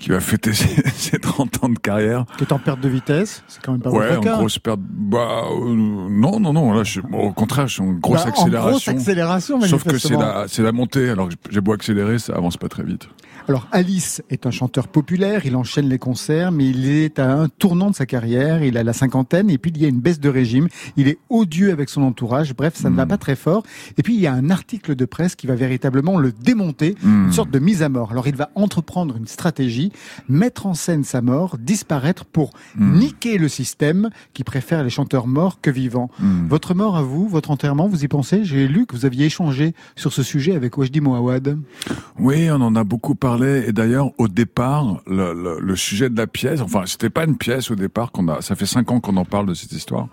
qui 0.00 0.08
va 0.08 0.18
fêter 0.18 0.52
ses, 0.54 1.18
30 1.18 1.64
ans 1.64 1.68
de 1.68 1.78
carrière. 1.78 2.24
Qui 2.38 2.44
est 2.44 2.52
en 2.52 2.58
perte 2.58 2.80
de 2.80 2.88
vitesse, 2.88 3.44
c'est 3.46 3.62
quand 3.62 3.72
même 3.72 3.82
pas 3.82 3.90
Ouais, 3.90 4.16
en 4.16 4.20
grosse 4.20 4.58
perte. 4.58 4.80
Bah 4.80 5.44
euh, 5.50 5.74
non, 5.74 6.40
non, 6.40 6.52
non. 6.52 6.72
Là, 6.72 6.82
je, 6.82 7.00
au 7.00 7.32
contraire, 7.32 7.68
je 7.68 7.74
suis 7.74 7.82
en 7.82 7.92
grosse 7.92 8.24
bah, 8.24 8.30
accélération. 8.30 8.66
En 8.66 8.70
grosse 8.70 8.88
accélération, 8.88 9.60
Sauf 9.60 9.84
que 9.84 9.98
c'est 9.98 10.16
la, 10.16 10.46
c'est 10.48 10.62
la 10.62 10.72
montée. 10.72 11.10
Alors 11.10 11.28
j'ai 11.50 11.60
beau 11.60 11.72
accélérer, 11.72 12.18
ça 12.18 12.34
avance 12.34 12.56
pas 12.56 12.68
très 12.68 12.82
vite. 12.82 13.08
Alors 13.50 13.66
Alice 13.72 14.22
est 14.30 14.46
un 14.46 14.52
chanteur 14.52 14.86
populaire, 14.86 15.44
il 15.44 15.56
enchaîne 15.56 15.88
les 15.88 15.98
concerts, 15.98 16.52
mais 16.52 16.68
il 16.68 16.88
est 16.88 17.18
à 17.18 17.32
un 17.32 17.48
tournant 17.48 17.90
de 17.90 17.96
sa 17.96 18.06
carrière, 18.06 18.62
il 18.62 18.78
a 18.78 18.84
la 18.84 18.92
cinquantaine, 18.92 19.50
et 19.50 19.58
puis 19.58 19.72
il 19.74 19.82
y 19.82 19.84
a 19.84 19.88
une 19.88 19.98
baisse 19.98 20.20
de 20.20 20.28
régime, 20.28 20.68
il 20.96 21.08
est 21.08 21.18
odieux 21.30 21.72
avec 21.72 21.88
son 21.88 22.02
entourage, 22.02 22.54
bref, 22.54 22.76
ça 22.76 22.90
ne 22.90 22.94
va 22.94 23.06
hmm. 23.06 23.08
pas 23.08 23.18
très 23.18 23.34
fort. 23.34 23.64
Et 23.98 24.04
puis 24.04 24.14
il 24.14 24.20
y 24.20 24.28
a 24.28 24.32
un 24.32 24.50
article 24.50 24.94
de 24.94 25.04
presse 25.04 25.34
qui 25.34 25.48
va 25.48 25.56
véritablement 25.56 26.16
le 26.16 26.30
démonter, 26.30 26.94
une 27.02 27.26
hmm. 27.26 27.32
sorte 27.32 27.50
de 27.50 27.58
mise 27.58 27.82
à 27.82 27.88
mort. 27.88 28.12
Alors 28.12 28.28
il 28.28 28.36
va 28.36 28.50
entreprendre 28.54 29.16
une 29.16 29.26
stratégie, 29.26 29.90
mettre 30.28 30.66
en 30.66 30.74
scène 30.74 31.02
sa 31.02 31.20
mort, 31.20 31.58
disparaître 31.58 32.26
pour 32.26 32.52
hmm. 32.76 33.00
niquer 33.00 33.36
le 33.36 33.48
système 33.48 34.10
qui 34.32 34.44
préfère 34.44 34.84
les 34.84 34.90
chanteurs 34.90 35.26
morts 35.26 35.60
que 35.60 35.72
vivants. 35.72 36.08
Votre 36.48 36.74
mort 36.74 36.96
à 36.96 37.02
vous, 37.02 37.26
votre 37.26 37.50
enterrement, 37.50 37.88
vous 37.88 38.04
y 38.04 38.06
pensez? 38.06 38.44
J'ai 38.44 38.68
lu 38.68 38.86
que 38.86 38.94
vous 38.94 39.06
aviez 39.06 39.26
échangé 39.26 39.74
sur 39.96 40.12
ce 40.12 40.22
sujet 40.22 40.54
avec 40.54 40.78
Wajdi 40.78 41.00
Mouawad. 41.00 41.58
Oui, 42.20 42.48
on 42.48 42.60
en 42.60 42.76
a 42.76 42.84
beaucoup 42.84 43.16
parlé 43.16 43.39
et 43.46 43.72
d'ailleurs, 43.72 44.10
au 44.18 44.28
départ, 44.28 45.02
le, 45.06 45.58
le, 45.60 45.76
sujet 45.76 46.10
de 46.10 46.16
la 46.16 46.26
pièce, 46.26 46.60
enfin, 46.60 46.82
c'était 46.86 47.10
pas 47.10 47.24
une 47.24 47.36
pièce 47.36 47.70
au 47.70 47.74
départ 47.74 48.12
qu'on 48.12 48.28
a. 48.28 48.40
Ça 48.40 48.54
fait 48.54 48.66
cinq 48.66 48.90
ans 48.90 49.00
qu'on 49.00 49.16
en 49.16 49.24
parle 49.24 49.46
de 49.46 49.54
cette 49.54 49.72
histoire. 49.72 50.08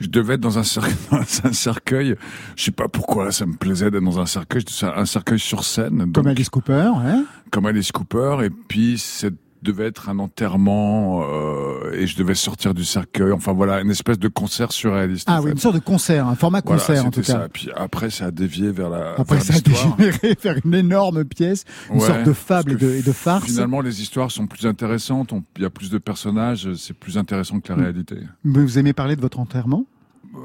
Je 0.00 0.06
devais 0.06 0.34
être 0.34 0.40
dans 0.40 0.58
un, 0.58 0.62
cercueil, 0.62 0.94
un 1.44 1.52
cercueil. 1.52 2.14
Je 2.56 2.64
sais 2.64 2.70
pas 2.70 2.88
pourquoi 2.88 3.32
ça 3.32 3.46
me 3.46 3.56
plaisait 3.56 3.90
d'être 3.90 4.04
dans 4.04 4.20
un 4.20 4.26
cercueil. 4.26 4.64
Un 4.82 5.06
cercueil 5.06 5.40
sur 5.40 5.64
scène. 5.64 6.12
comme 6.12 6.28
Alice 6.28 6.50
Cooper, 6.50 6.92
hein? 6.94 7.24
Comme 7.50 7.66
Alice 7.66 7.90
Cooper. 7.90 8.38
Et 8.44 8.50
puis 8.50 8.98
cette 8.98 9.34
devait 9.62 9.86
être 9.86 10.08
un 10.08 10.18
enterrement 10.18 11.22
euh, 11.22 11.92
et 11.92 12.06
je 12.06 12.16
devais 12.16 12.34
sortir 12.34 12.74
du 12.74 12.84
cercueil. 12.84 13.32
Enfin 13.32 13.52
voilà, 13.52 13.80
une 13.80 13.90
espèce 13.90 14.18
de 14.18 14.28
concert 14.28 14.72
surréaliste. 14.72 15.28
Ah 15.30 15.40
oui, 15.42 15.50
une 15.50 15.58
sorte 15.58 15.74
de 15.74 15.80
concert, 15.80 16.26
un 16.26 16.34
format 16.34 16.62
concert 16.62 17.04
en 17.04 17.10
tout 17.10 17.22
cas. 17.22 17.32
Ça. 17.32 17.48
Puis 17.52 17.68
après, 17.74 18.10
ça 18.10 18.26
a 18.26 18.30
dévié 18.30 18.70
vers 18.70 18.90
la. 18.90 19.14
Après, 19.18 19.40
ça 19.40 19.54
a 19.54 19.60
dégénéré 19.60 20.36
vers 20.42 20.56
une 20.64 20.74
énorme 20.74 21.24
pièce, 21.24 21.64
une 21.92 22.00
sorte 22.00 22.24
de 22.24 22.32
fable 22.32 22.72
et 22.72 23.02
de, 23.02 23.12
farce. 23.12 23.46
Finalement, 23.46 23.80
les 23.80 24.02
histoires 24.02 24.30
sont 24.30 24.46
plus 24.46 24.66
intéressantes. 24.66 25.32
Il 25.56 25.62
y 25.62 25.66
a 25.66 25.70
plus 25.70 25.90
de 25.90 25.98
personnages, 25.98 26.72
c'est 26.74 26.94
plus 26.94 27.18
intéressant 27.18 27.60
que 27.60 27.68
la 27.72 27.76
mm. 27.76 27.82
réalité. 27.82 28.16
Mais 28.44 28.62
vous 28.62 28.78
aimez 28.78 28.92
parler 28.92 29.16
de 29.16 29.20
votre 29.20 29.40
enterrement? 29.40 29.84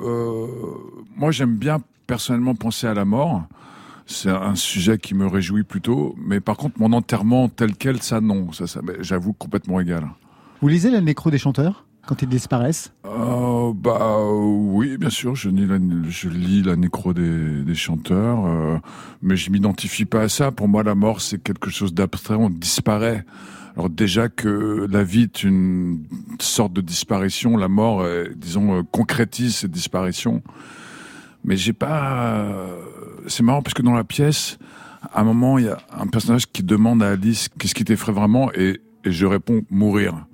Euh, 0.03 0.47
Moi, 1.15 1.31
j'aime 1.31 1.55
bien 1.55 1.81
personnellement 2.07 2.55
penser 2.55 2.87
à 2.87 2.93
la 2.93 3.05
mort 3.05 3.43
c'est 4.05 4.29
un 4.29 4.55
sujet 4.55 4.97
qui 4.97 5.15
me 5.15 5.27
réjouit 5.27 5.63
plutôt. 5.63 6.15
Mais 6.17 6.39
par 6.39 6.57
contre, 6.57 6.79
mon 6.79 6.93
enterrement 6.93 7.49
tel 7.49 7.75
quel, 7.75 8.01
ça 8.01 8.21
non, 8.21 8.51
ça, 8.51 8.67
ça 8.67 8.81
j'avoue 8.99 9.33
complètement 9.33 9.79
égal. 9.79 10.07
Vous 10.61 10.67
lisez 10.67 10.91
la 10.91 11.01
nécro 11.01 11.29
des 11.31 11.37
chanteurs 11.37 11.85
quand 12.05 12.21
ils 12.21 12.27
disparaissent? 12.27 12.93
Euh, 13.05 13.71
Bah 13.73 14.21
oui, 14.29 14.97
bien 14.97 15.09
sûr, 15.09 15.35
je 15.35 15.49
lis 15.49 15.65
la, 15.65 15.77
je 16.09 16.27
lis 16.27 16.61
la 16.61 16.75
nécro 16.75 17.13
des, 17.13 17.63
des 17.63 17.75
chanteurs, 17.75 18.45
euh, 18.45 18.77
mais 19.21 19.37
je 19.37 19.49
m'identifie 19.51 20.05
pas 20.05 20.21
à 20.23 20.29
ça. 20.29 20.51
Pour 20.51 20.67
moi, 20.67 20.83
la 20.83 20.95
mort, 20.95 21.21
c'est 21.21 21.41
quelque 21.41 21.69
chose 21.69 21.93
d'abstrait, 21.93 22.35
on 22.35 22.49
disparaît. 22.49 23.25
Alors 23.75 23.89
déjà 23.89 24.29
que 24.29 24.85
la 24.91 25.03
vie 25.03 25.23
est 25.23 25.43
une 25.43 26.03
sorte 26.39 26.73
de 26.73 26.81
disparition, 26.81 27.57
la 27.57 27.69
mort, 27.69 28.05
disons, 28.35 28.79
euh, 28.79 28.81
concrétise 28.91 29.55
cette 29.55 29.71
disparition. 29.71 30.43
Mais 31.45 31.57
j'ai 31.57 31.73
pas 31.73 32.51
c'est 33.27 33.43
marrant 33.43 33.61
parce 33.61 33.73
que 33.73 33.81
dans 33.81 33.93
la 33.93 34.03
pièce, 34.03 34.57
à 35.13 35.21
un 35.21 35.23
moment, 35.23 35.57
il 35.57 35.65
y 35.65 35.69
a 35.69 35.79
un 35.97 36.07
personnage 36.07 36.45
qui 36.51 36.63
demande 36.63 37.03
à 37.03 37.11
Alice 37.11 37.49
qu'est-ce 37.59 37.75
qui 37.75 37.83
t'effraie 37.83 38.11
vraiment 38.11 38.51
et, 38.53 38.81
je 39.05 39.25
réponds 39.25 39.63
mourir. 39.69 40.25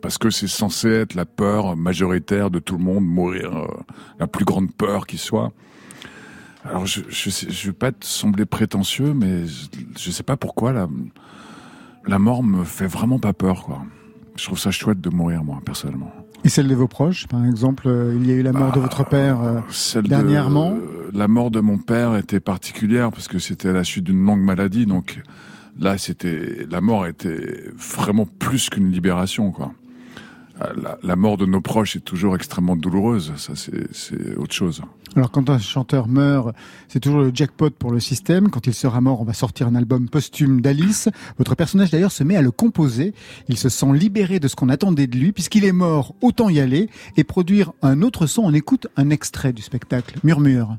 Parce 0.00 0.16
que 0.16 0.30
c'est 0.30 0.46
censé 0.46 0.88
être 0.88 1.14
la 1.14 1.26
peur 1.26 1.76
majoritaire 1.76 2.50
de 2.50 2.60
tout 2.60 2.78
le 2.78 2.84
monde, 2.84 3.04
mourir, 3.04 3.56
euh, 3.56 3.66
la 4.20 4.28
plus 4.28 4.44
grande 4.44 4.72
peur 4.72 5.08
qui 5.08 5.18
soit. 5.18 5.52
Alors 6.64 6.86
je 6.86 7.00
je 7.10 7.66
vais 7.66 7.72
pas 7.72 7.90
te 7.90 8.06
sembler 8.06 8.46
prétentieux, 8.46 9.12
mais 9.12 9.44
je, 9.46 9.66
je 9.98 10.10
sais 10.12 10.22
pas 10.22 10.36
pourquoi 10.36 10.72
la 10.72 10.88
la 12.06 12.20
mort 12.20 12.44
me 12.44 12.62
fait 12.62 12.86
vraiment 12.86 13.18
pas 13.18 13.32
peur 13.32 13.64
quoi. 13.64 13.82
Je 14.36 14.44
trouve 14.44 14.58
ça 14.58 14.70
chouette 14.70 15.00
de 15.00 15.10
mourir 15.10 15.42
moi 15.42 15.60
personnellement. 15.64 16.12
Et 16.44 16.48
celle 16.48 16.68
de 16.68 16.74
vos 16.74 16.88
proches, 16.88 17.28
par 17.28 17.44
exemple, 17.44 17.84
euh, 17.86 18.16
il 18.16 18.26
y 18.26 18.32
a 18.32 18.34
eu 18.34 18.42
la 18.42 18.52
mort 18.52 18.72
de 18.72 18.76
bah, 18.76 18.82
votre 18.82 19.04
père 19.04 19.40
euh, 19.42 20.02
dernièrement? 20.02 20.74
La 21.12 21.28
mort 21.28 21.50
de 21.50 21.60
mon 21.60 21.78
père 21.78 22.16
était 22.16 22.40
particulière 22.40 23.10
parce 23.10 23.28
que 23.28 23.38
c'était 23.38 23.72
la 23.72 23.84
suite 23.84 24.04
d'une 24.04 24.24
longue 24.24 24.42
maladie, 24.42 24.86
donc 24.86 25.20
là, 25.78 25.98
c'était 25.98 26.66
la 26.70 26.80
mort 26.80 27.06
était 27.06 27.64
vraiment 27.76 28.26
plus 28.26 28.70
qu'une 28.70 28.90
libération, 28.90 29.50
quoi. 29.50 29.72
La, 30.80 30.96
la, 31.02 31.16
mort 31.16 31.38
de 31.38 31.46
nos 31.46 31.60
proches 31.60 31.96
est 31.96 32.00
toujours 32.00 32.36
extrêmement 32.36 32.76
douloureuse, 32.76 33.32
ça 33.36 33.54
c'est 33.56 34.36
autre 34.36 34.54
chose. 34.54 34.82
Alors 35.16 35.30
quand 35.30 35.50
un 35.50 35.58
chanteur 35.58 36.08
meurt, 36.08 36.54
c'est 36.88 37.00
toujours 37.00 37.20
le 37.20 37.30
jackpot 37.34 37.70
pour 37.70 37.90
le 37.90 38.00
système. 38.00 38.48
Quand 38.48 38.66
il 38.66 38.74
sera 38.74 39.00
mort, 39.00 39.20
on 39.20 39.24
va 39.24 39.34
sortir 39.34 39.66
un 39.66 39.74
album 39.74 40.08
posthume 40.08 40.60
d'Alice. 40.60 41.08
Votre 41.38 41.54
personnage 41.54 41.90
d'ailleurs 41.90 42.12
se 42.12 42.24
met 42.24 42.36
à 42.36 42.42
le 42.42 42.50
composer. 42.50 43.12
Il 43.48 43.58
se 43.58 43.68
sent 43.68 43.92
libéré 43.92 44.40
de 44.40 44.48
ce 44.48 44.56
qu'on 44.56 44.68
attendait 44.68 45.06
de 45.06 45.18
lui. 45.18 45.32
Puisqu'il 45.32 45.64
est 45.64 45.72
mort, 45.72 46.14
autant 46.22 46.48
y 46.48 46.60
aller 46.60 46.88
et 47.16 47.24
produire 47.24 47.72
un 47.82 48.00
autre 48.00 48.26
son. 48.26 48.42
On 48.42 48.54
écoute 48.54 48.86
un 48.96 49.10
extrait 49.10 49.52
du 49.52 49.62
spectacle. 49.62 50.18
Murmure. 50.22 50.78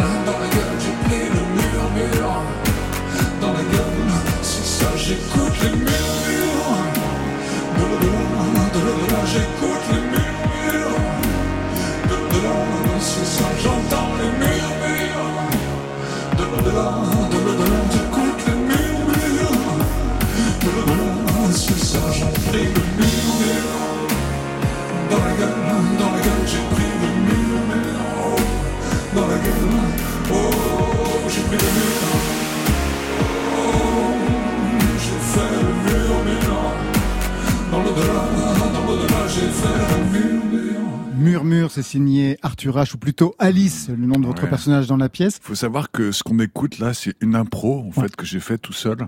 Murmure, 41.17 41.69
c'est 41.71 41.83
signé 41.83 42.37
Arthur 42.41 42.77
H, 42.77 42.95
ou 42.95 42.97
plutôt 42.97 43.35
Alice, 43.37 43.89
le 43.89 44.05
nom 44.07 44.19
de 44.19 44.25
votre 44.25 44.49
personnage 44.49 44.87
dans 44.87 44.97
la 44.97 45.07
pièce. 45.07 45.39
Il 45.43 45.47
faut 45.47 45.55
savoir 45.55 45.91
que 45.91 46.11
ce 46.11 46.23
qu'on 46.23 46.39
écoute 46.39 46.79
là, 46.79 46.93
c'est 46.93 47.13
une 47.21 47.35
impro, 47.35 47.85
en 47.87 47.91
fait, 47.91 48.15
que 48.15 48.25
j'ai 48.25 48.39
fait 48.39 48.57
tout 48.57 48.73
seul. 48.73 49.07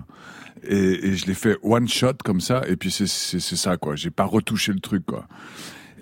Et, 0.66 1.08
et 1.08 1.16
je 1.16 1.26
l'ai 1.26 1.34
fait 1.34 1.58
one 1.62 1.88
shot 1.88 2.14
comme 2.24 2.40
ça, 2.40 2.62
et 2.68 2.76
puis 2.76 2.90
c'est 2.90 3.06
ça, 3.06 3.76
quoi. 3.76 3.96
J'ai 3.96 4.10
pas 4.10 4.24
retouché 4.24 4.72
le 4.72 4.80
truc, 4.80 5.04
quoi. 5.04 5.26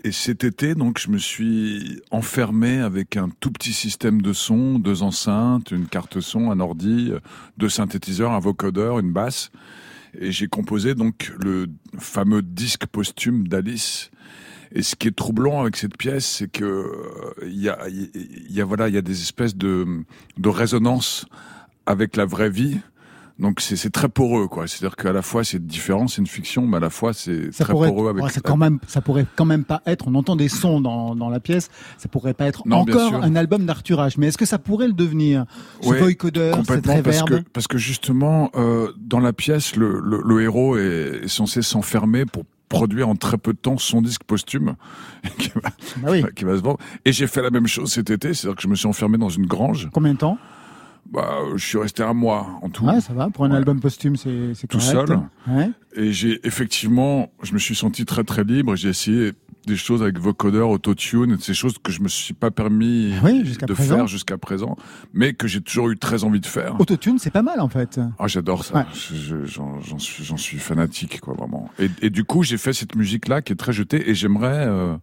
Et 0.04 0.12
cet 0.12 0.44
été, 0.44 0.74
donc, 0.74 0.98
je 0.98 1.10
me 1.10 1.18
suis 1.18 2.00
enfermé 2.10 2.80
avec 2.80 3.16
un 3.16 3.30
tout 3.40 3.50
petit 3.50 3.72
système 3.72 4.20
de 4.20 4.32
son, 4.32 4.78
deux 4.78 5.02
enceintes, 5.02 5.70
une 5.70 5.86
carte 5.86 6.20
son, 6.20 6.50
un 6.50 6.60
ordi, 6.60 7.12
deux 7.56 7.68
synthétiseurs, 7.68 8.32
un 8.32 8.40
vocodeur, 8.40 8.98
une 8.98 9.12
basse. 9.12 9.50
Et 10.18 10.30
j'ai 10.32 10.46
composé 10.46 10.94
donc 10.94 11.32
le 11.38 11.66
fameux 11.98 12.42
disque 12.42 12.86
posthume 12.86 13.48
d'Alice. 13.48 14.10
Et 14.74 14.82
ce 14.82 14.96
qui 14.96 15.08
est 15.08 15.16
troublant 15.16 15.62
avec 15.62 15.76
cette 15.76 15.96
pièce, 15.96 16.26
c'est 16.26 16.48
que 16.50 16.90
il 17.42 17.60
y 17.60 17.68
a, 17.68 17.78
y 17.88 18.60
a 18.60 18.64
voilà, 18.64 18.88
il 18.88 18.94
y 18.94 18.98
a 18.98 19.02
des 19.02 19.22
espèces 19.22 19.56
de 19.56 20.04
de 20.38 20.48
résonance 20.48 21.26
avec 21.86 22.16
la 22.16 22.24
vraie 22.24 22.50
vie 22.50 22.78
Donc 23.42 23.60
c'est 23.60 23.90
très 23.90 24.08
poreux, 24.08 24.46
quoi. 24.46 24.68
C'est-à-dire 24.68 24.94
qu'à 24.94 25.12
la 25.12 25.20
fois 25.20 25.42
c'est 25.42 25.58
différent, 25.58 26.06
c'est 26.06 26.20
une 26.20 26.28
fiction, 26.28 26.64
mais 26.64 26.76
à 26.76 26.80
la 26.80 26.90
fois 26.90 27.12
c'est 27.12 27.50
très 27.50 27.72
poreux 27.72 28.08
avec. 28.08 28.30
ça 28.30 28.40
quand 28.40 28.56
même, 28.56 28.78
ça 28.86 29.00
pourrait 29.00 29.26
quand 29.34 29.44
même 29.44 29.64
pas 29.64 29.82
être. 29.84 30.06
On 30.06 30.14
entend 30.14 30.36
des 30.36 30.48
sons 30.48 30.80
dans, 30.80 31.16
dans 31.16 31.28
la 31.28 31.40
pièce. 31.40 31.68
Ça 31.98 32.08
pourrait 32.08 32.34
pas 32.34 32.46
être 32.46 32.62
encore 32.70 33.14
un 33.16 33.34
album 33.34 33.66
d'Arthur 33.66 33.98
H. 33.98 34.14
Mais 34.16 34.28
est-ce 34.28 34.38
que 34.38 34.46
ça 34.46 34.60
pourrait 34.60 34.86
le 34.86 34.92
devenir 34.92 35.44
Ce 35.80 35.88
ouais, 35.88 35.98
vocoder, 35.98 36.52
cette 36.68 36.86
parce 37.02 37.22
que, 37.24 37.42
parce 37.52 37.66
que 37.66 37.78
justement, 37.78 38.50
euh, 38.54 38.92
dans 38.96 39.18
la 39.18 39.32
pièce, 39.32 39.74
le, 39.74 40.00
le, 40.00 40.42
héros 40.42 40.76
est, 40.76 41.26
censé 41.26 41.62
s'enfermer 41.62 42.24
pour 42.26 42.44
produire 42.68 43.08
en 43.08 43.16
très 43.16 43.38
peu 43.38 43.52
de 43.52 43.58
temps 43.58 43.76
son 43.76 44.02
disque 44.02 44.22
posthume 44.22 44.76
qui 45.38 45.50
va, 45.54 45.70
ah 46.06 46.30
qui 46.30 46.44
va 46.44 46.56
se 46.56 46.62
vendre. 46.62 46.78
Et 47.04 47.12
j'ai 47.12 47.26
fait 47.26 47.42
la 47.42 47.50
même 47.50 47.66
chose 47.66 47.92
cet 47.92 48.10
été, 48.10 48.34
c'est-à-dire 48.34 48.56
que 48.56 48.62
je 48.62 48.68
me 48.68 48.76
suis 48.76 48.86
enfermé 48.86 49.18
dans 49.18 49.28
une 49.28 49.46
grange. 49.46 49.90
Combien 49.92 50.14
de 50.14 50.18
temps? 50.18 50.38
Bah, 51.12 51.38
je 51.54 51.64
suis 51.64 51.78
resté 51.78 52.02
un 52.02 52.14
mois 52.14 52.58
en 52.62 52.70
tout. 52.70 52.86
Ouais, 52.86 53.00
ça 53.00 53.12
va. 53.12 53.28
Pour 53.28 53.44
un 53.44 53.50
album 53.50 53.80
posthume, 53.80 54.16
c'est 54.16 54.66
Tout 54.66 54.80
seul. 54.80 55.20
Ouais. 55.46 55.70
Et 55.94 56.12
j'ai 56.12 56.40
effectivement, 56.46 57.30
je 57.42 57.52
me 57.52 57.58
suis 57.58 57.74
senti 57.74 58.04
très 58.04 58.24
très 58.24 58.44
libre. 58.44 58.74
J'ai 58.76 58.88
essayé 58.88 59.32
des 59.66 59.76
choses 59.76 60.02
avec 60.02 60.18
vocoder, 60.18 60.58
autotune, 60.58 61.38
ces 61.38 61.54
choses 61.54 61.76
que 61.78 61.92
je 61.92 62.02
me 62.02 62.08
suis 62.08 62.34
pas 62.34 62.50
permis 62.50 63.12
ah 63.22 63.30
de 63.66 63.74
faire 63.74 64.06
jusqu'à 64.06 64.38
présent, 64.38 64.76
mais 65.12 65.34
que 65.34 65.46
j'ai 65.46 65.60
toujours 65.60 65.90
eu 65.90 65.98
très 65.98 66.24
envie 66.24 66.40
de 66.40 66.46
faire. 66.46 66.80
Autotune, 66.80 67.18
c'est 67.18 67.30
pas 67.30 67.42
mal 67.42 67.60
en 67.60 67.68
fait. 67.68 68.00
Ah, 68.18 68.26
j'adore 68.26 68.64
ça. 68.64 68.86
J'en 69.44 70.38
suis, 70.38 70.58
fanatique, 70.58 71.20
quoi, 71.20 71.34
vraiment. 71.34 71.70
Et, 71.78 71.90
et 72.00 72.10
du 72.10 72.24
coup, 72.24 72.42
j'ai 72.42 72.58
fait 72.58 72.72
cette 72.72 72.96
musique-là 72.96 73.42
qui 73.42 73.52
est 73.52 73.56
très 73.56 73.72
jetée, 73.72 74.08
et 74.08 74.14
j'aimerais. 74.14 74.66
Euh, 74.66 74.96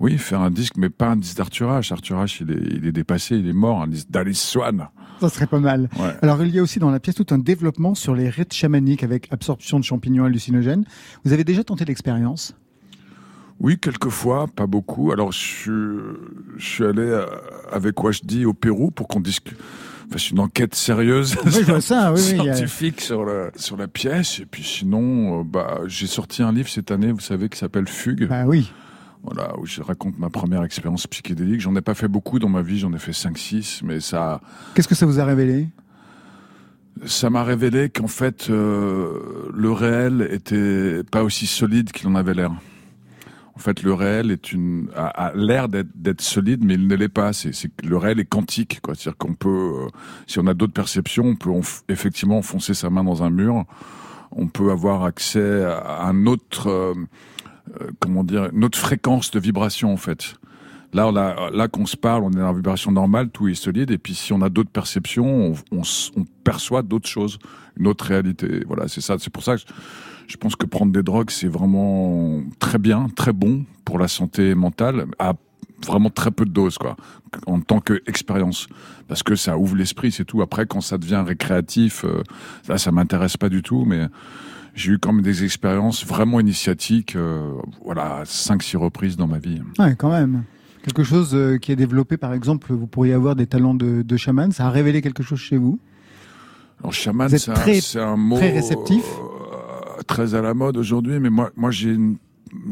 oui, 0.00 0.18
faire 0.18 0.40
un 0.40 0.50
disque, 0.50 0.74
mais 0.76 0.88
pas 0.88 1.10
un 1.10 1.16
disque 1.16 1.36
d'Arthur 1.36 1.68
H. 1.68 1.92
Arthur 1.92 2.16
H, 2.16 2.38
il 2.40 2.50
est, 2.50 2.76
il 2.78 2.86
est 2.86 2.92
dépassé, 2.92 3.36
il 3.36 3.46
est 3.46 3.52
mort, 3.52 3.82
un 3.82 3.86
disque 3.86 4.10
d'Alice 4.10 4.42
Swan. 4.42 4.88
Ça 5.20 5.28
serait 5.28 5.46
pas 5.46 5.60
mal. 5.60 5.90
Alors, 6.22 6.42
il 6.42 6.54
y 6.54 6.58
a 6.58 6.62
aussi 6.62 6.78
dans 6.78 6.90
la 6.90 6.98
pièce 6.98 7.14
tout 7.14 7.26
un 7.30 7.38
développement 7.38 7.94
sur 7.94 8.14
les 8.14 8.30
rites 8.30 8.54
chamaniques 8.54 9.04
avec 9.04 9.30
absorption 9.30 9.78
de 9.78 9.84
champignons 9.84 10.24
hallucinogènes. 10.24 10.86
Vous 11.24 11.34
avez 11.34 11.44
déjà 11.44 11.62
tenté 11.62 11.84
l'expérience? 11.84 12.56
Oui, 13.60 13.78
quelquefois, 13.78 14.46
pas 14.48 14.66
beaucoup. 14.66 15.12
Alors, 15.12 15.32
je, 15.32 16.14
je 16.56 16.64
suis 16.64 16.84
allé 16.84 17.02
euh, 17.02 17.26
avec 17.70 18.02
Washdi 18.02 18.46
au 18.46 18.54
Pérou 18.54 18.90
pour 18.90 19.06
qu'on 19.06 19.20
discute 19.20 19.58
fasse 20.10 20.30
une 20.30 20.40
enquête 20.40 20.74
sérieuse 20.74 21.36
ça, 21.80 22.12
oui, 22.12 22.18
scientifique 22.18 23.00
sur, 23.00 23.24
la, 23.24 23.50
sur 23.54 23.76
la 23.76 23.86
pièce. 23.86 24.40
Et 24.40 24.46
puis 24.46 24.64
sinon, 24.64 25.40
euh, 25.40 25.44
bah, 25.44 25.82
j'ai 25.86 26.08
sorti 26.08 26.42
un 26.42 26.52
livre 26.52 26.68
cette 26.68 26.90
année, 26.90 27.12
vous 27.12 27.20
savez, 27.20 27.48
qui 27.48 27.56
s'appelle 27.56 27.86
Fugue. 27.86 28.26
Bah 28.28 28.44
oui 28.44 28.72
voilà, 29.22 29.58
où 29.58 29.66
je 29.66 29.82
raconte 29.82 30.18
ma 30.18 30.30
première 30.30 30.62
expérience 30.62 31.06
psychédélique. 31.06 31.60
J'en 31.60 31.76
ai 31.76 31.80
pas 31.80 31.94
fait 31.94 32.08
beaucoup 32.08 32.38
dans 32.38 32.48
ma 32.48 32.62
vie, 32.62 32.78
j'en 32.78 32.92
ai 32.92 32.98
fait 32.98 33.12
5-6, 33.12 33.80
mais 33.84 34.00
ça... 34.00 34.40
Qu'est-ce 34.74 34.88
que 34.88 34.94
ça 34.94 35.06
vous 35.06 35.20
a 35.20 35.24
révélé? 35.24 35.68
Ça 37.06 37.30
m'a 37.30 37.44
révélé 37.44 37.88
qu'en 37.88 38.08
fait, 38.08 38.50
euh, 38.50 39.48
le 39.54 39.72
réel 39.72 40.28
était 40.30 41.02
pas 41.04 41.22
aussi 41.22 41.46
solide 41.46 41.92
qu'il 41.92 42.08
en 42.08 42.14
avait 42.14 42.34
l'air. 42.34 42.52
En 43.54 43.58
fait, 43.58 43.82
le 43.82 43.92
réel 43.92 44.30
est 44.30 44.52
une, 44.52 44.88
a, 44.96 45.32
l'air 45.34 45.68
d'être 45.68 46.20
solide, 46.22 46.64
mais 46.64 46.74
il 46.74 46.86
ne 46.86 46.94
l'est 46.94 47.08
pas. 47.08 47.32
C'est, 47.32 47.52
le 47.84 47.96
réel 47.96 48.18
est 48.20 48.24
quantique, 48.24 48.80
quoi. 48.80 48.94
C'est-à-dire 48.94 49.18
qu'on 49.18 49.34
peut, 49.34 49.84
euh, 49.84 49.88
si 50.26 50.38
on 50.38 50.46
a 50.46 50.54
d'autres 50.54 50.72
perceptions, 50.72 51.24
on 51.24 51.36
peut 51.36 51.50
effectivement 51.88 52.38
enfoncer 52.38 52.72
sa 52.72 52.88
main 52.88 53.04
dans 53.04 53.22
un 53.22 53.30
mur. 53.30 53.64
On 54.32 54.48
peut 54.48 54.70
avoir 54.70 55.04
accès 55.04 55.64
à 55.64 56.06
un 56.06 56.26
autre, 56.26 56.68
euh, 56.68 56.94
comment 58.00 58.24
dire, 58.24 58.50
notre 58.52 58.78
fréquence 58.78 59.30
de 59.30 59.40
vibration 59.40 59.92
en 59.92 59.96
fait. 59.96 60.34
Là, 60.92 61.06
on 61.06 61.14
a, 61.14 61.50
là 61.50 61.68
qu'on 61.68 61.86
se 61.86 61.96
parle, 61.96 62.24
on 62.24 62.30
est 62.30 62.36
dans 62.36 62.46
la 62.46 62.52
vibration 62.52 62.90
normale, 62.90 63.30
tout 63.30 63.46
est 63.46 63.54
solide. 63.54 63.90
Et 63.92 63.98
puis, 63.98 64.14
si 64.14 64.32
on 64.32 64.42
a 64.42 64.48
d'autres 64.48 64.70
perceptions, 64.70 65.54
on, 65.70 65.82
on, 66.16 66.24
perçoit 66.42 66.82
d'autres 66.82 67.08
choses, 67.08 67.38
une 67.78 67.86
autre 67.86 68.06
réalité. 68.06 68.64
Voilà, 68.66 68.88
c'est 68.88 69.00
ça. 69.00 69.16
C'est 69.18 69.32
pour 69.32 69.44
ça 69.44 69.56
que 69.56 69.62
je, 70.26 70.36
pense 70.36 70.56
que 70.56 70.66
prendre 70.66 70.92
des 70.92 71.04
drogues, 71.04 71.30
c'est 71.30 71.46
vraiment 71.48 72.42
très 72.58 72.78
bien, 72.78 73.06
très 73.14 73.32
bon 73.32 73.64
pour 73.84 73.98
la 73.98 74.08
santé 74.08 74.54
mentale, 74.56 75.06
à 75.20 75.34
vraiment 75.86 76.10
très 76.10 76.32
peu 76.32 76.44
de 76.44 76.50
doses, 76.50 76.76
quoi, 76.76 76.96
en 77.46 77.60
tant 77.60 77.80
qu'expérience, 77.80 78.66
parce 79.08 79.22
que 79.22 79.34
ça 79.34 79.56
ouvre 79.56 79.76
l'esprit, 79.76 80.12
c'est 80.12 80.24
tout. 80.24 80.42
Après, 80.42 80.66
quand 80.66 80.80
ça 80.80 80.98
devient 80.98 81.22
récréatif, 81.26 82.04
euh, 82.04 82.22
là, 82.68 82.76
ça 82.78 82.90
m'intéresse 82.92 83.36
pas 83.36 83.48
du 83.48 83.62
tout, 83.62 83.84
mais 83.86 84.08
j'ai 84.74 84.92
eu 84.92 84.98
quand 84.98 85.12
même 85.12 85.22
des 85.22 85.44
expériences 85.44 86.04
vraiment 86.04 86.40
initiatiques, 86.40 87.16
euh, 87.16 87.52
voilà, 87.84 88.22
cinq, 88.24 88.62
six 88.62 88.76
reprises 88.76 89.16
dans 89.16 89.26
ma 89.26 89.38
vie. 89.38 89.60
Ouais, 89.78 89.94
quand 89.96 90.10
même. 90.10 90.44
Quelque 90.82 91.04
chose 91.04 91.34
euh, 91.34 91.58
qui 91.58 91.72
est 91.72 91.76
développé, 91.76 92.16
par 92.16 92.32
exemple, 92.32 92.72
vous 92.72 92.86
pourriez 92.86 93.12
avoir 93.12 93.36
des 93.36 93.46
talents 93.46 93.74
de, 93.74 94.02
de 94.02 94.16
chaman, 94.16 94.50
ça 94.52 94.66
a 94.66 94.70
révélé 94.70 95.02
quelque 95.02 95.22
chose 95.22 95.38
chez 95.38 95.56
vous? 95.56 95.78
Alors, 96.80 96.92
chaman, 96.92 97.28
c'est 97.28 97.98
un, 97.98 98.16
mot 98.16 98.36
très 98.36 98.52
réceptif. 98.52 99.04
Euh, 99.04 100.02
très 100.06 100.34
à 100.34 100.40
la 100.40 100.54
mode 100.54 100.78
aujourd'hui, 100.78 101.18
mais 101.20 101.28
moi, 101.28 101.50
moi 101.56 101.70
j'ai 101.70 101.90
une 101.90 102.16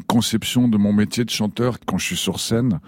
conception 0.07 0.69
de 0.69 0.79
mon 0.79 0.93
métier 0.93 1.25
de 1.25 1.31
chanteur 1.31 1.79
quand 1.87 1.99
je 1.99 2.07
suis 2.07 2.17
sur 2.17 2.41
scène 2.41 2.81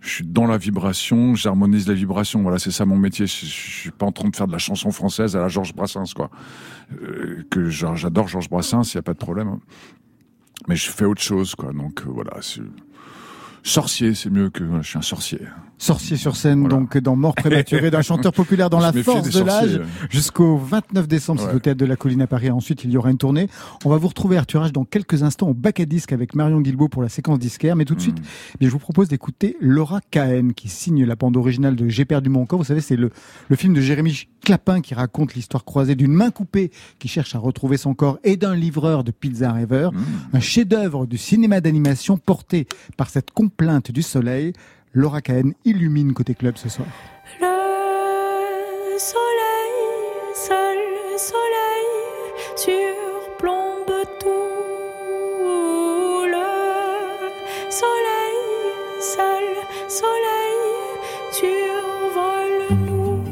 je 0.00 0.08
suis 0.08 0.26
dans 0.26 0.46
la 0.46 0.58
vibration, 0.58 1.34
j'harmonise 1.34 1.88
la 1.88 1.94
vibration. 1.94 2.42
Voilà, 2.42 2.58
c'est 2.58 2.70
ça 2.70 2.84
mon 2.84 2.96
métier. 2.96 3.26
Je, 3.26 3.46
je, 3.46 3.46
suis 3.46 3.90
pas 3.90 4.06
en 4.06 4.12
train 4.12 4.28
de 4.28 4.36
faire 4.36 4.46
de 4.46 4.52
la 4.52 4.58
chanson 4.58 4.90
française 4.90 5.36
à 5.36 5.40
la 5.40 5.48
Georges 5.48 5.74
Brassens, 5.74 6.12
quoi. 6.14 6.30
Euh, 7.02 7.44
que 7.50 7.68
j'adore 7.68 8.28
Georges 8.28 8.48
Brassens, 8.48 8.82
il 8.92 8.94
y 8.94 8.98
a 8.98 9.02
pas 9.02 9.12
de 9.12 9.18
problème. 9.18 9.58
Mais 10.68 10.76
je 10.76 10.90
fais 10.90 11.04
autre 11.04 11.22
chose, 11.22 11.54
quoi. 11.54 11.72
Donc 11.72 12.02
euh, 12.02 12.10
voilà, 12.10 12.38
sorcier, 13.62 14.14
c'est 14.14 14.30
mieux 14.30 14.50
que 14.50 14.64
je 14.82 14.88
suis 14.88 14.98
un 14.98 15.02
sorcier. 15.02 15.40
Sorcier 15.78 16.16
sur 16.16 16.36
scène, 16.36 16.66
donc 16.66 16.98
dans 16.98 17.16
Mort 17.16 17.34
prématurée 17.34 17.90
d'un 17.90 18.02
chanteur 18.02 18.32
populaire 18.32 18.68
dans 18.68 18.80
la 18.80 18.92
force 18.92 19.30
de 19.30 19.42
l'âge, 19.42 19.80
jusqu'au 20.10 20.56
29 20.56 21.06
décembre, 21.06 21.40
c'est 21.40 21.54
au 21.54 21.58
théâtre 21.60 21.78
de 21.78 21.86
la 21.86 21.96
Colline 21.96 22.22
à 22.22 22.26
Paris. 22.26 22.50
Ensuite, 22.50 22.84
il 22.84 22.90
y 22.90 22.96
aura 22.96 23.10
une 23.10 23.18
tournée. 23.18 23.48
On 23.84 23.90
va 23.90 23.96
vous 23.96 24.08
retrouver 24.08 24.36
Arthur 24.36 24.64
H 24.64 24.72
dans 24.72 24.84
quelques 24.84 25.22
instants 25.22 25.48
au 25.48 25.54
bac 25.54 25.80
à 25.80 25.84
disque 25.84 26.12
avec 26.12 26.34
Marion 26.34 26.60
Guilbault 26.60 26.88
pour 26.88 27.02
la 27.02 27.08
séquence 27.08 27.38
disquaire. 27.38 27.76
Mais 27.76 27.84
tout 27.84 27.94
de 27.94 28.00
suite, 28.00 28.18
hmm. 28.18 28.56
je 28.60 28.68
vous 28.68 28.78
propose 28.78 29.08
d'écouter 29.08 29.56
Laura 29.60 30.00
Cahen 30.10 30.52
qui 30.52 30.68
signe 30.68 31.04
la 31.04 31.14
bande 31.14 31.36
originale 31.36 31.76
de 31.76 31.88
J'ai 31.88 32.04
perdu 32.04 32.28
mon 32.28 32.44
corps. 32.44 32.58
Vous 32.58 32.64
savez, 32.64 32.80
c'est 32.80 32.96
le, 32.96 33.10
le 33.48 33.56
film 33.56 33.74
de 33.74 33.80
Jérémy 33.80 34.26
Clapin 34.42 34.80
qui 34.80 34.94
raconte 34.94 35.34
l'histoire 35.34 35.64
croisée 35.64 35.94
d'une 35.94 36.12
main 36.12 36.30
coupée 36.30 36.70
qui 36.98 37.08
cherche 37.08 37.34
à 37.34 37.38
retrouver 37.38 37.76
son 37.76 37.94
corps 37.94 38.18
et 38.24 38.36
d'un 38.36 38.54
livreur 38.54 39.04
de 39.04 39.10
pizza 39.10 39.52
rêveur. 39.52 39.92
Hmm. 39.92 39.98
Un 40.32 40.40
chef-d'œuvre 40.40 41.06
du 41.06 41.18
cinéma 41.18 41.60
d'animation 41.60 42.16
porté 42.16 42.66
par 42.96 43.10
cette 43.10 43.30
complainte 43.30 43.92
du 43.92 44.02
soleil. 44.02 44.52
Laura 44.94 45.20
Cahen 45.20 45.52
illumine 45.64 46.12
côté 46.14 46.34
club 46.34 46.56
ce 46.56 46.68
soir. 46.68 46.88
Le 47.40 48.98
soleil, 48.98 49.76
seul 50.34 50.78
soleil, 51.18 51.86
surplombe 52.56 53.92
tout. 54.18 54.26
Le 56.26 56.48
soleil, 57.70 58.40
seul 59.00 59.48
soleil, 59.88 60.60
survole 61.32 62.62
nous. 62.86 63.24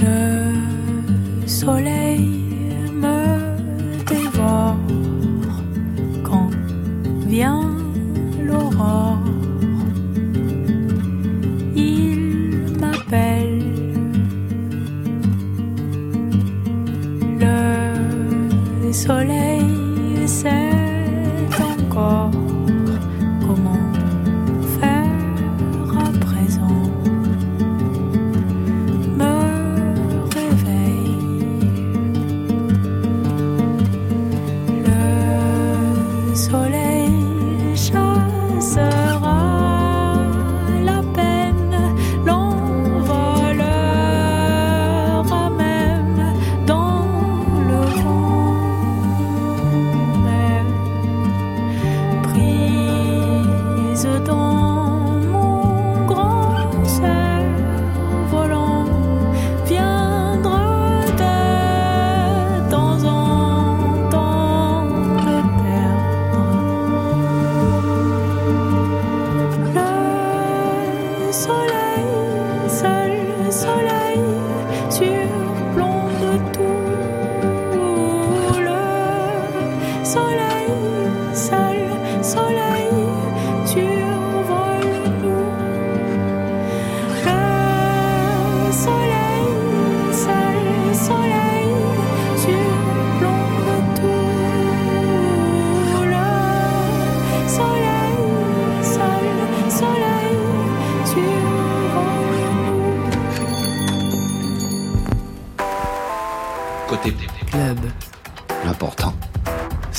Le 0.00 1.46
soleil 1.46 2.05
soleil, 18.96 20.26
c'est 20.26 20.72
encore 21.60 22.45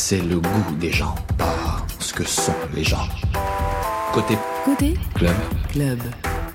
c'est 0.09 0.21
le 0.21 0.39
goût 0.39 0.75
des 0.79 0.89
gens, 0.93 1.15
pas 1.37 1.85
ce 1.99 2.13
que 2.13 2.23
sont 2.23 2.55
les 2.73 2.85
gens. 2.85 3.09
Côté. 4.13 4.37
Côté. 4.63 4.93
Club. 5.15 5.35
Club. 5.67 5.99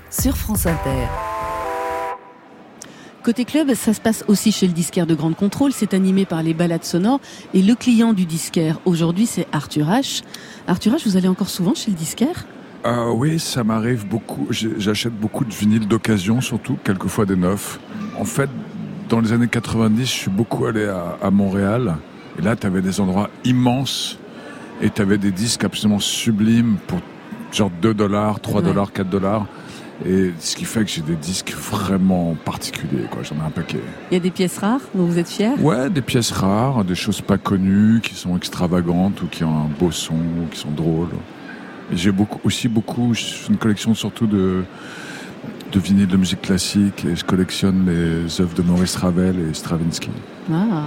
Sur 0.09 0.35
France 0.35 0.65
Inter. 0.65 1.05
Côté 3.23 3.45
club, 3.45 3.75
ça 3.75 3.93
se 3.93 4.01
passe 4.01 4.25
aussi 4.27 4.51
chez 4.51 4.65
le 4.65 4.73
disquaire 4.73 5.05
de 5.05 5.13
Grande 5.13 5.35
Contrôle. 5.35 5.71
C'est 5.71 5.93
animé 5.93 6.25
par 6.25 6.41
les 6.41 6.55
balades 6.55 6.83
sonores. 6.83 7.19
Et 7.53 7.61
le 7.61 7.75
client 7.75 8.13
du 8.13 8.25
disquaire, 8.25 8.79
aujourd'hui, 8.85 9.27
c'est 9.27 9.45
Arthur 9.51 9.85
H. 9.85 10.23
Arthur 10.65 10.93
H, 10.93 11.03
vous 11.07 11.15
allez 11.15 11.27
encore 11.27 11.49
souvent 11.49 11.75
chez 11.75 11.91
le 11.91 11.95
disquaire? 11.95 12.47
Euh, 12.87 13.11
Oui, 13.11 13.37
ça 13.37 13.63
m'arrive 13.63 14.07
beaucoup. 14.07 14.47
J'achète 14.49 15.13
beaucoup 15.13 15.45
de 15.45 15.53
vinyles 15.53 15.87
d'occasion, 15.87 16.41
surtout, 16.41 16.75
quelquefois 16.83 17.27
des 17.27 17.35
neufs. 17.35 17.79
En 18.17 18.25
fait, 18.25 18.49
dans 19.09 19.19
les 19.19 19.31
années 19.31 19.47
90, 19.47 19.99
je 20.07 20.11
suis 20.11 20.31
beaucoup 20.31 20.65
allé 20.65 20.91
à 21.21 21.29
Montréal. 21.29 21.97
Et 22.39 22.41
là, 22.41 22.55
tu 22.55 22.67
avais 22.67 22.81
des 22.81 22.99
endroits 22.99 23.29
immenses 23.45 24.17
et 24.81 24.89
tu 24.89 25.01
avais 25.01 25.17
des 25.17 25.31
disques 25.31 25.63
absolument 25.63 25.99
sublimes 25.99 26.77
pour 26.87 26.99
genre 27.51 27.71
2 27.81 27.93
dollars, 27.93 28.39
3 28.39 28.61
dollars, 28.61 28.91
4 28.91 29.09
dollars. 29.09 29.45
Et 30.05 30.31
ce 30.39 30.55
qui 30.55 30.65
fait 30.65 30.83
que 30.83 30.89
j'ai 30.89 31.03
des 31.03 31.15
disques 31.15 31.53
vraiment 31.53 32.35
particuliers, 32.43 33.05
quoi. 33.11 33.21
J'en 33.21 33.35
ai 33.35 33.45
un 33.45 33.51
paquet. 33.51 33.79
Il 34.09 34.15
y 34.15 34.17
a 34.17 34.19
des 34.19 34.31
pièces 34.31 34.57
rares 34.57 34.81
dont 34.95 35.05
vous 35.05 35.19
êtes 35.19 35.29
fiers? 35.29 35.53
Ouais, 35.59 35.89
des 35.89 36.01
pièces 36.01 36.31
rares, 36.31 36.83
des 36.83 36.95
choses 36.95 37.21
pas 37.21 37.37
connues, 37.37 38.01
qui 38.01 38.15
sont 38.15 38.35
extravagantes 38.35 39.21
ou 39.21 39.27
qui 39.27 39.43
ont 39.43 39.55
un 39.55 39.69
beau 39.79 39.91
son, 39.91 40.15
ou 40.15 40.47
qui 40.51 40.59
sont 40.59 40.71
drôles. 40.71 41.09
J'ai 41.91 42.11
beaucoup, 42.11 42.39
aussi 42.43 42.67
beaucoup, 42.67 43.13
une 43.49 43.57
collection 43.57 43.93
surtout 43.93 44.25
de, 44.25 44.63
de 45.71 45.79
vinyles 45.79 46.07
de 46.07 46.17
musique 46.17 46.41
classique 46.41 47.05
et 47.05 47.15
je 47.15 47.23
collectionne 47.23 47.85
les 47.85 48.41
œuvres 48.41 48.55
de 48.55 48.63
Maurice 48.63 48.95
Ravel 48.95 49.35
et 49.39 49.53
Stravinsky. 49.53 50.09
Ah. 50.51 50.83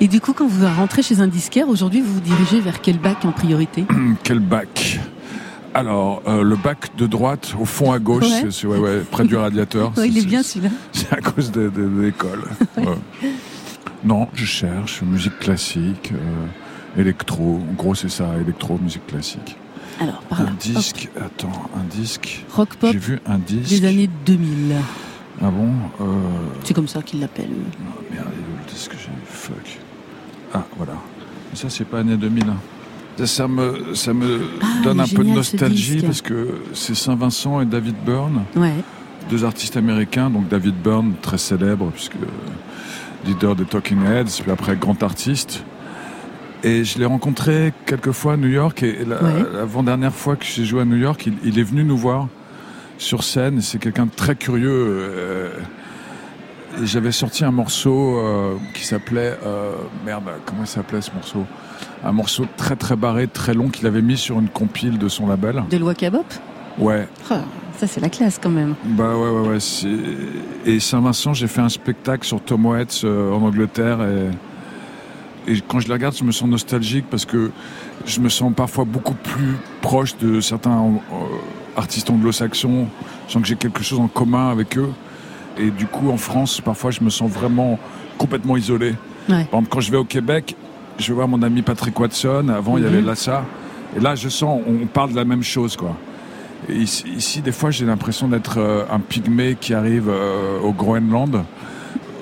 Et 0.00 0.08
du 0.08 0.20
coup, 0.20 0.32
quand 0.32 0.46
vous 0.46 0.66
rentrez 0.66 1.02
chez 1.02 1.20
un 1.20 1.26
disquaire, 1.26 1.68
aujourd'hui, 1.68 2.00
vous 2.00 2.14
vous 2.14 2.20
dirigez 2.20 2.60
vers 2.60 2.80
quel 2.80 2.98
bac 2.98 3.24
en 3.24 3.32
priorité? 3.32 3.84
Quel 4.22 4.40
bac? 4.40 5.00
Alors, 5.72 6.22
euh, 6.26 6.42
le 6.42 6.56
bac 6.56 6.96
de 6.96 7.06
droite, 7.06 7.54
au 7.60 7.64
fond 7.64 7.92
à 7.92 8.00
gauche, 8.00 8.26
près 9.10 9.24
du 9.24 9.36
radiateur. 9.36 9.92
il 10.04 10.18
est, 10.18 10.26
bien 10.26 10.42
celui-là. 10.42 10.70
C'est 10.92 11.12
à 11.12 11.20
cause 11.20 11.50
de, 11.50 11.70
l'école. 12.00 12.44
Non, 14.02 14.28
je 14.32 14.46
cherche 14.46 15.02
musique 15.02 15.38
classique, 15.40 16.12
euh, 16.14 17.00
électro. 17.00 17.60
En 17.70 17.74
gros, 17.74 17.94
c'est 17.94 18.08
ça, 18.08 18.30
électro, 18.40 18.78
musique 18.82 19.06
classique. 19.06 19.58
Alors, 20.00 20.22
par 20.22 20.40
Un 20.40 20.52
disque, 20.58 21.10
attends, 21.20 21.68
un 21.76 21.84
disque. 21.84 22.46
Rock 22.50 22.76
pop. 22.76 22.92
J'ai 22.92 22.98
vu 22.98 23.20
un 23.26 23.36
disque. 23.36 23.68
Des 23.68 23.86
années 23.86 24.08
2000. 24.24 24.74
Ah 25.42 25.50
bon 25.50 25.68
euh... 26.00 26.04
C'est 26.64 26.72
comme 26.72 26.88
ça 26.88 27.02
qu'ils 27.02 27.20
l'appellent. 27.20 27.48
Ah, 27.78 28.00
merde, 28.10 28.28
le 28.28 28.72
disque? 28.72 28.92
Fuck. 29.54 29.78
Ah, 30.54 30.64
voilà. 30.76 30.94
Ça, 31.54 31.68
c'est 31.68 31.84
pas 31.84 32.00
année 32.00 32.16
2000. 32.16 32.44
Hein. 32.44 33.26
Ça 33.26 33.48
me, 33.48 33.94
ça 33.94 34.14
me 34.14 34.40
ah, 34.62 34.66
donne 34.82 35.00
un 35.00 35.06
peu 35.06 35.24
de 35.24 35.30
nostalgie 35.30 36.00
parce 36.00 36.22
que 36.22 36.62
c'est 36.72 36.94
Saint-Vincent 36.94 37.60
et 37.60 37.66
David 37.66 37.96
Byrne. 38.04 38.44
Ouais. 38.56 38.72
Deux 39.28 39.44
artistes 39.44 39.76
américains, 39.76 40.30
donc 40.30 40.48
David 40.48 40.76
Byrne, 40.76 41.14
très 41.20 41.36
célèbre, 41.36 41.90
puisque 41.92 42.16
leader 43.26 43.54
des 43.54 43.64
Talking 43.64 44.02
Heads, 44.04 44.40
puis 44.42 44.50
après 44.50 44.76
grand 44.76 45.02
artiste. 45.02 45.64
Et 46.62 46.84
je 46.84 46.98
l'ai 46.98 47.04
rencontré 47.04 47.72
quelques 47.86 48.12
fois 48.12 48.34
à 48.34 48.36
New 48.36 48.48
York. 48.48 48.82
Et 48.82 49.04
l'avant-dernière 49.04 50.14
fois 50.14 50.36
que 50.36 50.44
j'ai 50.44 50.64
joué 50.64 50.82
à 50.82 50.84
New 50.84 50.96
York, 50.96 51.28
il, 51.44 51.58
est 51.58 51.62
venu 51.62 51.84
nous 51.84 51.96
voir 51.96 52.28
sur 52.98 53.24
scène. 53.24 53.60
C'est 53.60 53.78
quelqu'un 53.78 54.06
de 54.06 54.10
très 54.10 54.34
curieux. 54.34 54.70
Euh, 54.70 55.50
j'avais 56.84 57.12
sorti 57.12 57.44
un 57.44 57.50
morceau 57.50 58.18
euh, 58.18 58.56
qui 58.74 58.84
s'appelait... 58.84 59.36
Euh, 59.44 59.74
merde, 60.04 60.24
comment 60.46 60.62
il 60.62 60.66
s'appelait 60.66 61.00
ce 61.00 61.10
morceau? 61.12 61.44
Un 62.04 62.12
morceau 62.12 62.46
très 62.56 62.76
très 62.76 62.96
barré, 62.96 63.26
très 63.28 63.54
long, 63.54 63.68
qu'il 63.68 63.86
avait 63.86 64.02
mis 64.02 64.16
sur 64.16 64.38
une 64.38 64.48
compile 64.48 64.98
de 64.98 65.08
son 65.08 65.26
label. 65.26 65.64
De 65.70 65.76
Loi 65.76 65.94
Cabop 65.94 66.26
Ouais. 66.78 67.08
Ah, 67.30 67.40
ça 67.76 67.86
c'est 67.86 68.00
la 68.00 68.08
classe 68.08 68.38
quand 68.42 68.50
même. 68.50 68.74
Bah 68.84 69.14
ouais, 69.16 69.30
ouais, 69.30 69.48
ouais. 69.48 69.58
Et 70.64 70.80
Saint-Vincent, 70.80 71.34
j'ai 71.34 71.48
fait 71.48 71.60
un 71.60 71.68
spectacle 71.68 72.26
sur 72.26 72.40
Tom 72.40 72.66
Waits 72.66 73.04
en 73.04 73.42
Angleterre 73.42 74.02
et 74.02 74.30
et 75.46 75.60
quand 75.66 75.80
je 75.80 75.88
les 75.88 75.94
regarde, 75.94 76.14
je 76.16 76.24
me 76.24 76.32
sens 76.32 76.48
nostalgique 76.48 77.06
parce 77.10 77.24
que 77.24 77.50
je 78.06 78.20
me 78.20 78.28
sens 78.28 78.52
parfois 78.54 78.84
beaucoup 78.84 79.14
plus 79.14 79.56
proche 79.80 80.16
de 80.18 80.40
certains 80.40 80.78
euh, 80.80 81.76
artistes 81.76 82.10
anglo-saxons. 82.10 82.86
Je 83.26 83.32
sens 83.32 83.42
que 83.42 83.48
j'ai 83.48 83.56
quelque 83.56 83.82
chose 83.82 84.00
en 84.00 84.08
commun 84.08 84.50
avec 84.50 84.76
eux. 84.76 84.90
Et 85.60 85.70
du 85.70 85.86
coup, 85.86 86.10
en 86.10 86.16
France, 86.16 86.60
parfois, 86.60 86.90
je 86.90 87.02
me 87.02 87.10
sens 87.10 87.30
vraiment 87.30 87.78
complètement 88.18 88.56
isolé. 88.56 88.94
Par 89.28 89.38
exemple, 89.38 89.68
quand 89.70 89.80
je 89.80 89.90
vais 89.90 89.96
au 89.96 90.04
Québec, 90.04 90.56
je 90.98 91.08
vais 91.08 91.14
voir 91.14 91.28
mon 91.28 91.42
ami 91.42 91.62
Patrick 91.62 91.98
Watson. 91.98 92.48
Avant, 92.48 92.78
il 92.78 92.84
y 92.84 92.86
avait 92.86 93.00
mhm. 93.00 93.06
Lassa. 93.06 93.44
Et 93.96 94.00
là, 94.00 94.14
je 94.14 94.28
sens, 94.28 94.60
on 94.66 94.86
parle 94.86 95.10
de 95.10 95.16
la 95.16 95.24
même 95.24 95.42
chose, 95.42 95.76
quoi. 95.76 95.96
ici, 96.68 97.40
des 97.40 97.52
fois, 97.52 97.70
j'ai 97.70 97.84
l'impression 97.84 98.28
d'être 98.28 98.58
euh, 98.58 98.84
un 98.90 99.00
pygmée 99.00 99.56
qui 99.60 99.74
arrive 99.74 100.08
euh, 100.08 100.60
au 100.60 100.72
Groenland 100.72 101.44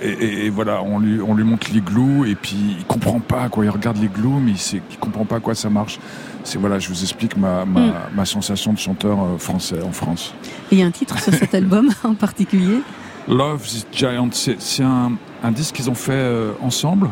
et, 0.02 0.50
voilà, 0.50 0.82
on 0.82 0.98
lui, 0.98 1.20
on 1.20 1.34
lui 1.34 1.44
montre 1.44 1.70
l'igloo 1.72 2.24
et 2.24 2.34
puis 2.34 2.76
il 2.78 2.84
comprend 2.84 3.20
pas 3.20 3.48
quoi. 3.48 3.64
Il 3.64 3.70
regarde 3.70 3.98
l'igloo, 3.98 4.38
mais 4.40 4.52
il, 4.52 4.76
ne 4.76 4.96
comprend 5.00 5.24
pas 5.24 5.40
quoi 5.40 5.54
ça 5.54 5.70
marche. 5.70 5.98
C'est 6.44 6.58
voilà, 6.58 6.78
je 6.78 6.88
vous 6.88 7.02
explique 7.02 7.36
ma, 7.36 7.64
ma, 7.64 7.80
mm. 7.80 8.24
sensation 8.26 8.72
de 8.72 8.78
chanteur 8.78 9.18
euh, 9.20 9.38
français 9.38 9.82
en 9.82 9.92
France. 9.92 10.34
Et 10.70 10.76
il 10.76 10.78
y 10.78 10.82
a 10.82 10.86
un 10.86 10.90
titre 10.90 11.18
sur 11.20 11.34
cet 11.34 11.54
album 11.54 11.90
en 12.04 12.14
particulier? 12.14 12.80
Love 13.28 13.66
is 13.66 13.84
Giant. 13.92 14.30
C'est 14.32 14.82
un, 14.82 15.12
un, 15.42 15.52
disque 15.52 15.74
qu'ils 15.76 15.90
ont 15.90 15.94
fait 15.94 16.12
euh, 16.12 16.52
ensemble, 16.62 17.10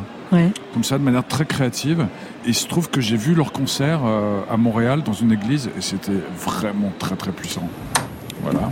comme 0.72 0.82
ça, 0.82 0.96
de 0.98 1.02
manière 1.02 1.26
très 1.26 1.44
créative. 1.44 2.06
Et 2.44 2.48
il 2.48 2.54
se 2.54 2.66
trouve 2.66 2.88
que 2.88 3.00
j'ai 3.00 3.16
vu 3.16 3.34
leur 3.34 3.52
concert 3.52 4.00
euh, 4.04 4.40
à 4.50 4.56
Montréal 4.56 5.02
dans 5.02 5.12
une 5.12 5.32
église 5.32 5.68
et 5.76 5.82
c'était 5.82 6.20
vraiment 6.38 6.92
très 6.98 7.16
très 7.16 7.32
puissant. 7.32 7.68
Voilà. 8.42 8.70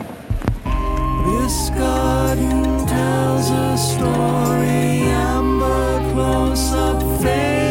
This 1.26 1.70
garden 1.76 2.86
tells 2.86 3.50
a 3.50 3.76
story, 3.76 5.12
amber 5.12 6.12
close 6.12 6.72
up, 6.74 7.02
faded 7.22 7.63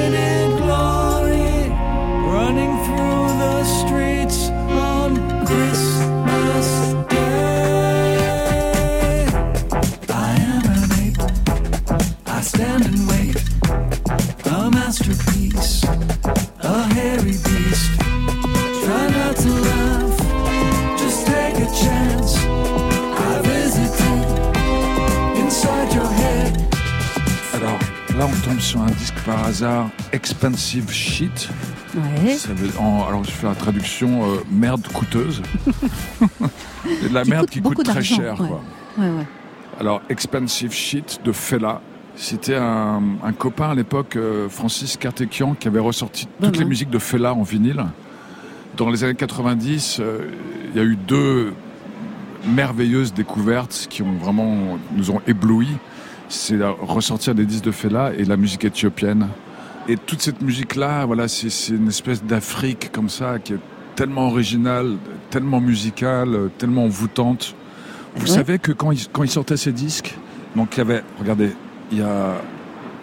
sur 28.63 28.81
un 28.81 28.91
disque 28.91 29.19
par 29.25 29.43
hasard, 29.43 29.89
Expensive 30.13 30.89
Shit. 30.89 31.49
Ouais. 31.95 32.37
alors 32.79 33.23
je 33.25 33.31
fais 33.31 33.45
la 33.45 33.55
traduction 33.55 34.23
euh, 34.23 34.37
merde 34.49 34.87
coûteuse. 34.87 35.41
de 36.29 37.13
la 37.13 37.25
merde 37.25 37.49
qui 37.49 37.61
coûte 37.61 37.83
très 37.83 38.01
cher. 38.01 38.35
Quoi. 38.35 38.61
Alors 39.79 40.01
Expensive 40.09 40.71
Shit 40.71 41.19
de 41.25 41.33
Fela. 41.33 41.81
C'était 42.15 42.55
un, 42.55 43.01
copain 43.37 43.71
à 43.71 43.75
l'époque, 43.75 44.15
euh, 44.15 44.47
Francis 44.47 44.95
Cartekian, 44.95 45.55
qui 45.55 45.67
avait 45.67 45.79
ressorti 45.79 46.29
toutes 46.41 46.57
les 46.57 46.65
musiques 46.65 46.89
de 46.89 46.99
Fela 46.99 47.33
en 47.33 47.43
vinyle. 47.43 47.83
Dans 48.77 48.89
les 48.89 49.03
années 49.03 49.15
90, 49.15 49.97
euh, 49.99 50.19
il 50.69 50.77
y 50.77 50.79
a 50.79 50.85
eu 50.85 50.95
deux 50.95 51.53
merveilleuses 52.45 53.13
découvertes 53.13 53.87
qui 53.89 54.03
ont 54.03 54.13
vraiment 54.13 54.79
nous 54.95 55.11
ont 55.11 55.21
ébloui. 55.27 55.67
C'est 56.33 56.57
ressortir 56.81 57.35
des 57.35 57.45
disques 57.45 57.65
de 57.65 57.71
Fela 57.71 58.11
et 58.17 58.25
la 58.25 58.37
musique 58.37 58.65
éthiopienne. 58.65 59.27
Et 59.87 59.97
toute 59.97 60.19
cette 60.19 60.41
musique-là, 60.41 61.05
voilà, 61.05 61.27
c'est 61.27 61.69
une 61.69 61.89
espèce 61.89 62.23
d'Afrique 62.23 62.91
comme 62.91 63.07
ça 63.07 63.37
qui 63.37 63.53
est 63.53 63.59
tellement 63.95 64.29
originale, 64.29 64.97
tellement 65.29 65.61
musicale, 65.61 66.49
tellement 66.57 66.85
envoûtante. 66.85 67.53
Vous 68.15 68.25
savez 68.25 68.57
que 68.57 68.71
quand 68.71 68.89
il, 68.89 69.07
quand 69.09 69.21
il 69.21 69.29
sortait 69.29 69.57
ces 69.57 69.71
disques, 69.71 70.15
donc 70.55 70.75
il 70.75 70.79
y 70.79 70.81
avait, 70.81 71.03
regardez, 71.19 71.51
il 71.91 71.99
y 71.99 72.01
a 72.01 72.41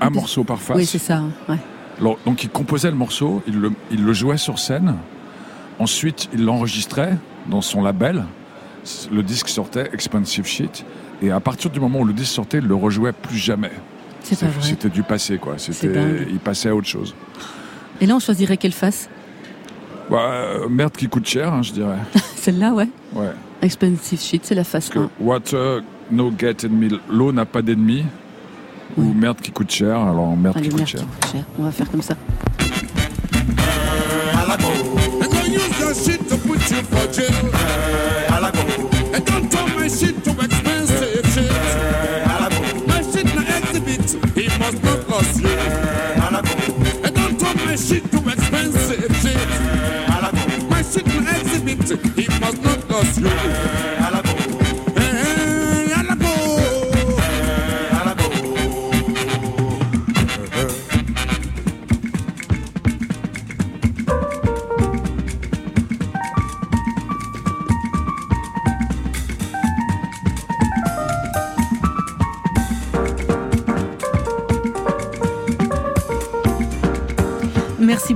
un 0.00 0.10
morceau 0.10 0.42
par 0.42 0.58
face. 0.58 0.76
Oui, 0.76 0.86
c'est 0.86 0.98
ça. 0.98 1.22
Ouais. 1.48 2.16
donc 2.26 2.42
il 2.42 2.50
composait 2.50 2.90
le 2.90 2.96
morceau, 2.96 3.44
il 3.46 3.60
le, 3.60 3.70
il 3.92 4.04
le 4.04 4.12
jouait 4.12 4.38
sur 4.38 4.58
scène. 4.58 4.96
Ensuite, 5.78 6.28
il 6.32 6.44
l'enregistrait 6.44 7.16
dans 7.48 7.62
son 7.62 7.80
label. 7.80 8.24
Le 9.12 9.22
disque 9.22 9.48
sortait, 9.50 9.88
Expensive 9.92 10.46
Shit. 10.46 10.84
Et 11.22 11.30
à 11.30 11.40
partir 11.40 11.70
du 11.70 11.80
moment 11.80 12.00
où 12.00 12.04
le 12.04 12.12
disque 12.12 12.32
sortait, 12.32 12.58
il 12.58 12.66
le 12.66 12.74
rejouait 12.74 13.12
plus 13.12 13.36
jamais. 13.36 13.70
C'était 14.22 14.88
du 14.88 15.02
passé, 15.02 15.38
quoi. 15.38 15.54
C'était, 15.58 16.26
il 16.30 16.38
passait 16.38 16.68
à 16.68 16.74
autre 16.74 16.86
chose. 16.86 17.14
Et 18.00 18.06
là, 18.06 18.16
on 18.16 18.20
choisirait 18.20 18.56
quelle 18.56 18.72
face? 18.72 19.08
Bah, 20.10 20.30
Merde 20.68 20.92
qui 20.92 21.08
coûte 21.08 21.26
cher, 21.26 21.52
hein, 21.52 21.62
je 21.62 21.72
dirais. 21.72 21.98
Celle-là, 22.36 22.72
ouais. 22.72 22.88
Ouais. 23.12 23.30
Expensive 23.62 24.20
Shit, 24.20 24.44
c'est 24.46 24.54
la 24.54 24.64
face 24.64 24.88
Parce 24.88 25.06
que 25.06 25.22
Water, 25.22 25.82
No 26.10 26.32
Get 26.36 26.64
Enemy, 26.64 26.98
l'eau 27.10 27.32
n'a 27.32 27.44
pas 27.44 27.62
d'ennemi. 27.62 28.04
Ou 28.96 29.02
merde 29.14 29.40
qui 29.40 29.52
coûte 29.52 29.70
cher, 29.70 29.96
alors 29.98 30.36
merde, 30.36 30.56
Allez, 30.56 30.68
qui, 30.68 30.74
merde 30.74 30.88
coûte 30.88 30.98
cher. 30.98 31.00
qui 31.00 31.06
coûte 31.06 31.32
cher. 31.32 31.44
On 31.58 31.62
va 31.62 31.70
faire 31.70 31.90
comme 31.90 32.02
ça. 32.02 32.16
Must 45.20 45.42
not 45.42 45.42
cost 45.42 45.42
you. 45.42 47.04
And 47.04 47.14
don't 47.14 47.40
turn 47.40 47.56
my 47.64 47.76
shit 47.76 48.10
to 48.10 48.18
expensive 48.28 49.16
shit. 49.22 49.48
My 50.70 50.82
shit 50.82 51.06
na 51.06 51.32
exhibit, 51.36 52.16
he 52.16 52.26
must 52.40 52.62
not 52.62 52.88
cost 52.88 53.20
you. 53.20 53.26
Eh, 53.28 53.99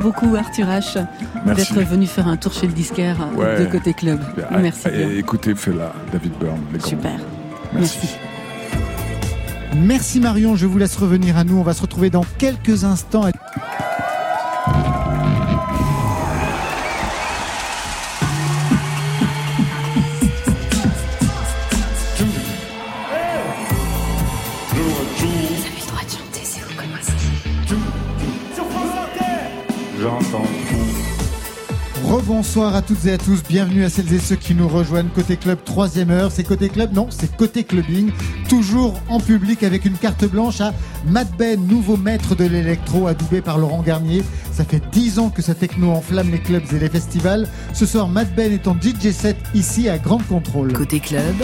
beaucoup 0.04 0.36
Arthur 0.36 0.66
H 0.66 1.04
Merci. 1.46 1.72
d'être 1.72 1.88
venu 1.88 2.06
faire 2.06 2.28
un 2.28 2.36
tour 2.36 2.52
chez 2.52 2.66
le 2.66 2.72
disquaire 2.74 3.16
Ouais. 3.36 3.58
de 3.58 3.64
Côté 3.64 3.94
Club. 3.94 4.20
Ah, 4.50 4.58
Merci 4.58 4.88
bien. 4.90 5.08
Et 5.08 5.18
écoutez, 5.18 5.54
fais-la, 5.54 5.92
David 6.12 6.32
Byrne. 6.38 6.60
les 6.72 6.78
grands. 6.78 6.88
Super. 6.90 7.18
Merci. 7.72 8.08
Merci 9.74 10.20
Marion, 10.20 10.54
je 10.56 10.66
vous 10.66 10.78
laisse 10.78 10.96
revenir 10.96 11.36
à 11.38 11.42
nous. 11.44 11.56
On 11.58 11.62
va 11.62 11.72
se 11.72 11.82
retrouver 11.82 12.10
dans 12.10 12.24
quelques 12.38 12.84
instants. 12.84 13.24
Rebonsoir 32.54 32.76
à 32.76 32.82
toutes 32.82 33.04
et 33.06 33.12
à 33.12 33.18
tous, 33.18 33.42
bienvenue 33.42 33.82
à 33.82 33.90
celles 33.90 34.12
et 34.14 34.20
ceux 34.20 34.36
qui 34.36 34.54
nous 34.54 34.68
rejoignent 34.68 35.08
Côté 35.08 35.36
Club, 35.36 35.58
troisième 35.64 36.12
heure. 36.12 36.30
C'est 36.30 36.44
Côté 36.44 36.68
Club? 36.68 36.92
Non, 36.92 37.08
c'est 37.10 37.36
Côté 37.36 37.64
Clubbing. 37.64 38.12
Toujours 38.48 38.94
en 39.08 39.18
public 39.18 39.64
avec 39.64 39.84
une 39.84 39.94
carte 39.94 40.24
blanche 40.24 40.60
à 40.60 40.72
Matt 41.04 41.26
Ben, 41.36 41.60
nouveau 41.66 41.96
maître 41.96 42.36
de 42.36 42.44
l'électro, 42.44 43.08
adoubé 43.08 43.40
par 43.40 43.58
Laurent 43.58 43.82
Garnier. 43.82 44.22
Ça 44.52 44.64
fait 44.64 44.80
dix 44.92 45.18
ans 45.18 45.30
que 45.30 45.42
sa 45.42 45.56
techno 45.56 45.90
enflamme 45.90 46.30
les 46.30 46.38
clubs 46.38 46.62
et 46.72 46.78
les 46.78 46.88
festivals. 46.88 47.48
Ce 47.72 47.86
soir, 47.86 48.06
Matt 48.06 48.32
Ben 48.36 48.52
est 48.52 48.68
en 48.68 48.76
DJ 48.76 49.10
set 49.10 49.36
ici 49.52 49.88
à 49.88 49.98
Grande 49.98 50.24
Contrôle. 50.28 50.72
Côté 50.74 51.00
club, 51.00 51.34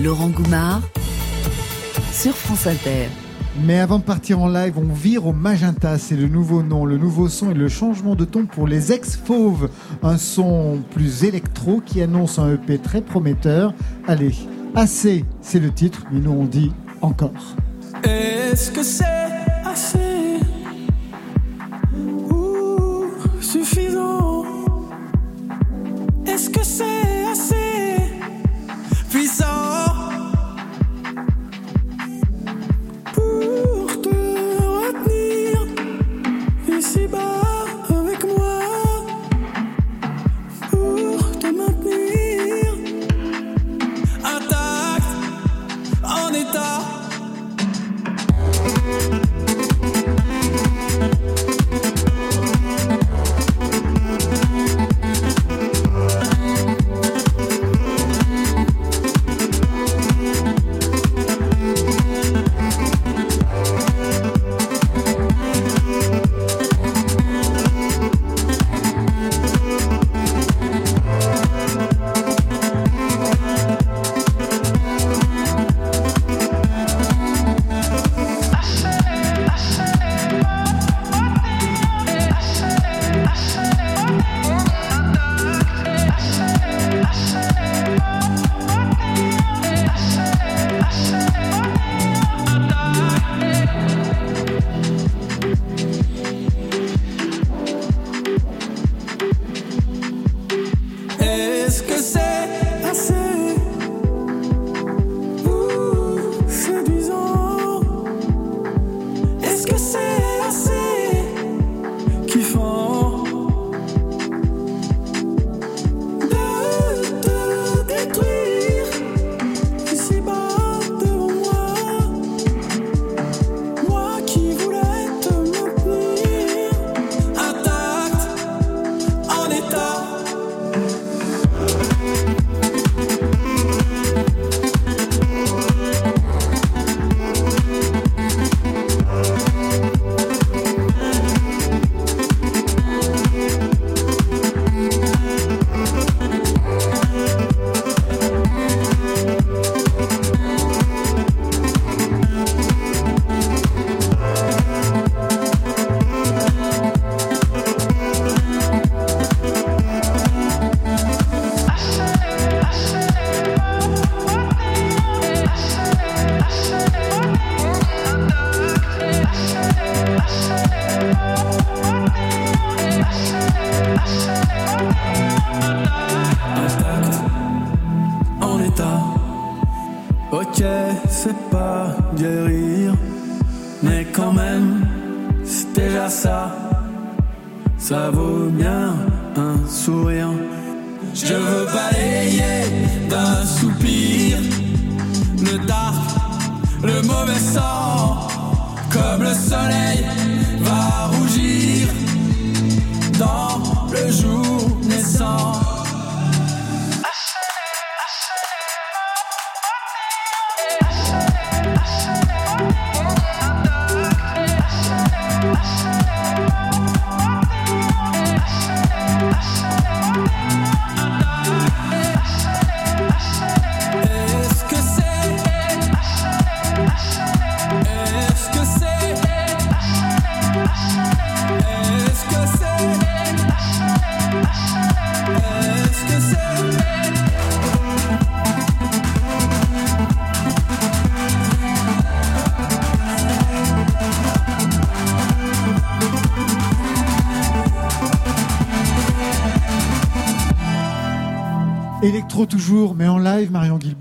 Laurent 0.00 0.28
Goumard 0.28 0.82
sur 2.12 2.36
France 2.36 2.68
Inter. 2.68 3.08
Mais 3.60 3.78
avant 3.78 3.98
de 3.98 4.04
partir 4.04 4.40
en 4.40 4.48
live, 4.48 4.74
on 4.76 4.92
vire 4.92 5.26
au 5.26 5.32
magenta. 5.32 5.98
C'est 5.98 6.16
le 6.16 6.26
nouveau 6.26 6.62
nom, 6.62 6.84
le 6.84 6.96
nouveau 6.96 7.28
son 7.28 7.50
et 7.50 7.54
le 7.54 7.68
changement 7.68 8.14
de 8.14 8.24
ton 8.24 8.46
pour 8.46 8.66
les 8.66 8.92
ex-fauves. 8.92 9.68
Un 10.02 10.16
son 10.16 10.82
plus 10.90 11.24
électro 11.24 11.82
qui 11.84 12.00
annonce 12.00 12.38
un 12.38 12.54
EP 12.54 12.78
très 12.78 13.02
prometteur. 13.02 13.74
Allez, 14.08 14.34
assez, 14.74 15.24
c'est 15.42 15.60
le 15.60 15.70
titre, 15.70 16.04
mais 16.10 16.20
nous 16.20 16.32
on 16.32 16.44
dit 16.44 16.72
encore. 17.02 17.56
Est-ce 18.04 18.70
que 18.70 18.82
c'est 18.82 19.04
assez 19.64 20.11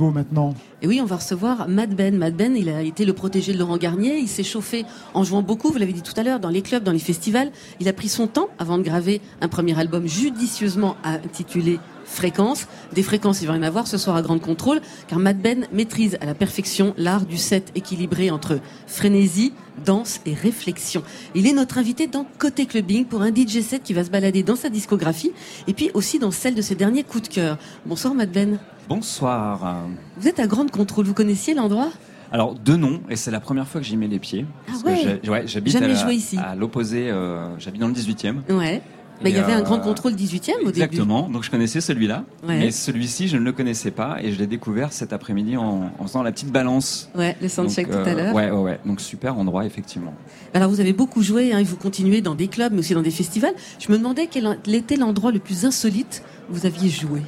maintenant. 0.10 0.56
Et 0.82 0.88
oui, 0.88 1.00
on 1.02 1.06
va 1.06 1.18
recevoir 1.18 1.68
Mad 1.68 1.94
Ben. 1.94 2.18
Mad 2.18 2.36
Ben, 2.36 2.56
il 2.56 2.70
a 2.70 2.82
été 2.82 3.06
le 3.06 3.14
protégé 3.14 3.54
de 3.54 3.60
Laurent 3.60 3.78
Garnier. 3.78 4.18
Il 4.18 4.28
s'est 4.28 4.44
chauffé 4.44 4.86
en 5.14 5.24
jouant 5.24 5.44
beaucoup, 5.44 5.70
vous 5.70 5.78
l'avez 5.78 5.94
dit 5.94 6.02
tout 6.02 6.20
à 6.20 6.24
l'heure, 6.24 6.40
dans 6.40 6.50
les 6.50 6.64
clubs, 6.64 6.84
dans 6.84 6.92
les 6.92 7.00
festivals. 7.00 7.52
Il 7.80 7.88
a 7.88 7.94
pris 7.94 8.10
son 8.10 8.26
temps 8.26 8.50
avant 8.58 8.80
de 8.80 8.84
graver 8.84 9.22
un 9.42 9.48
premier 9.48 9.78
album 9.80 10.08
judicieusement 10.08 10.96
intitulé 11.04 11.80
Fréquences. 12.12 12.68
Des 12.94 13.04
fréquences, 13.04 13.42
il 13.42 13.48
va 13.48 13.54
en 13.54 13.62
avoir 13.62 13.88
ce 13.88 13.98
soir 13.98 14.18
à 14.18 14.22
Grande 14.22 14.42
Contrôle, 14.42 14.82
car 15.08 15.18
Mad 15.20 15.38
Ben 15.40 15.66
maîtrise 15.72 16.18
à 16.20 16.26
la 16.26 16.34
perfection 16.34 16.94
l'art 16.98 17.26
du 17.26 17.38
set 17.38 17.72
équilibré 17.74 18.32
entre 18.32 18.60
frénésie, 18.86 19.54
danse 19.86 20.20
et 20.26 20.34
réflexion. 20.34 21.04
Il 21.36 21.48
est 21.48 21.54
notre 21.54 21.78
invité 21.78 22.08
dans 22.08 22.26
Côté 22.38 22.66
Clubbing 22.66 23.06
pour 23.06 23.22
un 23.22 23.34
DJ 23.34 23.62
set 23.62 23.84
qui 23.84 23.94
va 23.94 24.04
se 24.04 24.10
balader 24.10 24.44
dans 24.44 24.58
sa 24.58 24.70
discographie 24.70 25.32
et 25.68 25.74
puis 25.74 25.90
aussi 25.94 26.20
dans 26.20 26.32
celle 26.32 26.56
de 26.56 26.62
ses 26.62 26.76
derniers 26.76 27.04
coups 27.04 27.30
de 27.30 27.34
cœur. 27.34 27.58
Bonsoir 27.86 28.14
Mad 28.14 28.32
Ben. 28.32 28.60
Bonsoir. 28.96 29.86
Vous 30.18 30.28
êtes 30.28 30.42
à 30.42 30.48
Grande 30.48 30.70
Contrôle, 30.70 31.06
vous 31.06 31.14
connaissiez 31.14 31.54
l'endroit? 31.54 31.92
Alors, 32.34 32.56
deux 32.56 32.76
noms, 32.76 33.00
et 33.10 33.16
c'est 33.16 33.32
la 33.32 33.40
première 33.40 33.66
fois 33.66 33.80
que 33.80 33.88
j'y 33.88 33.96
mets 33.96 34.10
les 34.10 34.20
pieds. 34.20 34.46
Parce 34.68 34.84
ouais. 34.84 35.02
que 35.02 35.20
j'ai- 35.24 35.30
ouais, 35.30 35.44
j'habite 35.48 35.72
Jamais 35.72 35.94
à, 35.94 35.96
joué 35.96 36.16
ici. 36.16 36.38
à 36.38 36.56
l'opposé, 36.56 37.10
euh, 37.10 37.58
j'habite 37.58 37.80
dans 37.80 37.88
le 37.88 37.94
18e. 37.94 38.42
Ouais. 38.50 38.82
Bah, 39.24 39.30
il 39.30 39.36
y 39.36 39.40
avait 39.40 39.54
un 39.54 39.62
euh, 39.62 39.64
Grand 39.64 39.80
Contrôle 39.80 40.14
18e 40.16 40.56
au 40.64 40.72
début. 40.72 40.82
Exactement, 40.82 41.30
donc 41.30 41.44
je 41.44 41.50
connaissais 41.52 41.80
celui-là, 41.80 42.26
Ouais. 42.46 42.58
mais 42.60 42.72
celui-ci 42.72 43.30
je 43.30 43.38
ne 43.38 43.44
le 43.44 43.54
connaissais 43.54 43.92
pas 43.92 44.18
et 44.22 44.34
je 44.34 44.38
l'ai 44.40 44.48
découvert 44.48 44.92
cet 44.92 45.14
après-midi 45.14 45.56
en, 45.56 45.90
en 45.98 46.04
faisant 46.04 46.22
la 46.24 46.34
petite 46.34 46.52
balance. 46.52 47.10
Ouais, 47.16 47.38
le 47.42 47.48
soundcheck 47.48 47.90
Donc, 47.90 48.04
tout 48.04 48.10
à 48.10 48.12
euh, 48.12 48.16
l'heure. 48.16 48.36
Ouais, 48.36 48.52
ouais, 48.52 48.60
ouais, 48.62 48.80
donc 48.86 49.00
super 49.00 49.38
endroit 49.38 49.66
effectivement. 49.66 50.14
Alors 50.54 50.70
vous 50.70 50.80
avez 50.82 50.92
beaucoup 50.94 51.22
joué, 51.22 51.54
hein, 51.54 51.60
et 51.60 51.64
vous 51.64 51.78
continuez 51.78 52.20
dans 52.22 52.36
des 52.36 52.48
clubs, 52.48 52.74
mais 52.74 52.80
aussi 52.80 52.94
dans 52.94 53.04
des 53.04 53.12
festivals. 53.12 53.54
Je 53.80 53.90
me 53.92 53.98
demandais 53.98 54.28
quel 54.30 54.58
était 54.68 54.98
l'endroit 54.98 55.32
le 55.32 55.40
plus 55.40 55.64
insolite 55.66 56.24
où 56.50 56.56
vous 56.56 56.66
aviez 56.66 56.90
joué? 56.90 57.22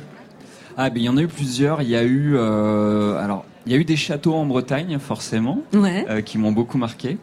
Ah, 0.78 0.90
ben 0.90 1.00
il 1.02 1.06
y 1.06 1.10
en 1.10 1.18
a 1.18 1.22
eu 1.22 1.28
plusieurs. 1.28 1.82
Il 1.82 1.90
y 1.90 1.96
a 1.96 2.04
eu, 2.04 2.34
euh, 2.36 3.24
alors, 3.24 3.46
il 3.66 3.72
y 3.72 3.76
a 3.76 3.78
eu 3.78 3.86
des 3.86 3.96
châteaux 3.96 4.34
en 4.34 4.46
Bretagne, 4.46 4.98
forcément, 5.00 5.60
Ouais. 5.74 6.06
euh, 6.10 6.22
qui 6.22 6.38
m'ont 6.38 6.52
beaucoup 6.52 6.78
marqué. 6.78 7.18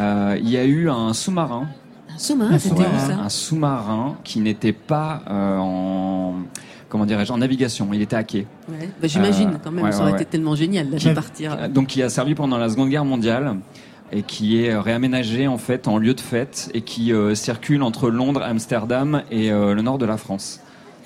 Euh, 0.00 0.36
il 0.40 0.48
y 0.50 0.56
a 0.56 0.64
eu 0.64 0.88
un 0.90 1.12
sous-marin. 1.12 1.66
Un 2.14 2.18
sous-marin, 2.18 2.58
c'était 2.58 2.82
où 2.82 2.98
ça 2.98 3.18
Un 3.24 3.28
sous-marin 3.28 4.16
qui 4.24 4.40
n'était 4.40 4.72
pas 4.72 5.22
euh, 5.30 5.56
en, 5.58 6.34
comment 6.88 7.06
dirais-je, 7.06 7.32
en 7.32 7.38
navigation. 7.38 7.88
Il 7.92 8.02
était 8.02 8.16
à 8.16 8.24
quai. 8.24 8.46
Ouais. 8.68 8.88
Bah, 9.00 9.08
J'imagine 9.08 9.50
Euh, 9.50 9.58
quand 9.62 9.70
même, 9.70 9.84
ouais, 9.84 9.92
ça 9.92 10.02
aurait 10.02 10.12
ouais, 10.12 10.16
été 10.22 10.24
tellement 10.26 10.54
génial 10.54 10.88
ouais. 10.88 11.14
partir. 11.14 11.68
Donc, 11.70 11.88
qui 11.88 12.02
a 12.02 12.08
servi 12.08 12.34
pendant 12.34 12.58
la 12.58 12.68
Seconde 12.68 12.88
Guerre 12.90 13.04
mondiale 13.04 13.56
et 14.14 14.22
qui 14.22 14.62
est 14.62 14.76
réaménagé 14.76 15.46
en 15.48 15.56
fait 15.56 15.88
en 15.88 15.96
lieu 15.96 16.12
de 16.12 16.20
fête 16.20 16.70
et 16.74 16.82
qui 16.82 17.12
euh, 17.14 17.34
circule 17.34 17.82
entre 17.82 18.10
Londres, 18.10 18.42
Amsterdam 18.42 19.22
et 19.30 19.50
euh, 19.50 19.72
le 19.72 19.80
nord 19.82 19.96
de 19.98 20.04
la 20.04 20.18
France. 20.18 20.60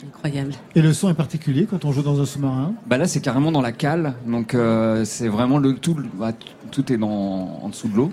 Incroyable. 0.05 0.53
Et 0.75 0.83
le 0.83 0.93
son 0.93 1.09
est 1.09 1.15
particulier 1.15 1.67
quand 1.69 1.85
on 1.85 1.93
joue 1.93 2.03
dans 2.03 2.21
un 2.21 2.27
sous-marin? 2.27 2.75
Bah 2.87 2.99
là, 2.99 3.07
c'est 3.07 3.21
carrément 3.21 3.53
dans 3.53 3.63
la 3.63 3.73
cale, 3.73 4.15
donc 4.27 4.55
euh, 4.55 5.05
c'est 5.05 5.29
vraiment 5.29 5.59
le 5.59 5.75
tout. 5.75 5.97
bah, 6.15 6.33
tout 6.71 6.93
est 6.93 6.97
dans, 6.99 7.61
en 7.63 7.69
dessous 7.69 7.89
de 7.89 7.97
l'eau 7.97 8.13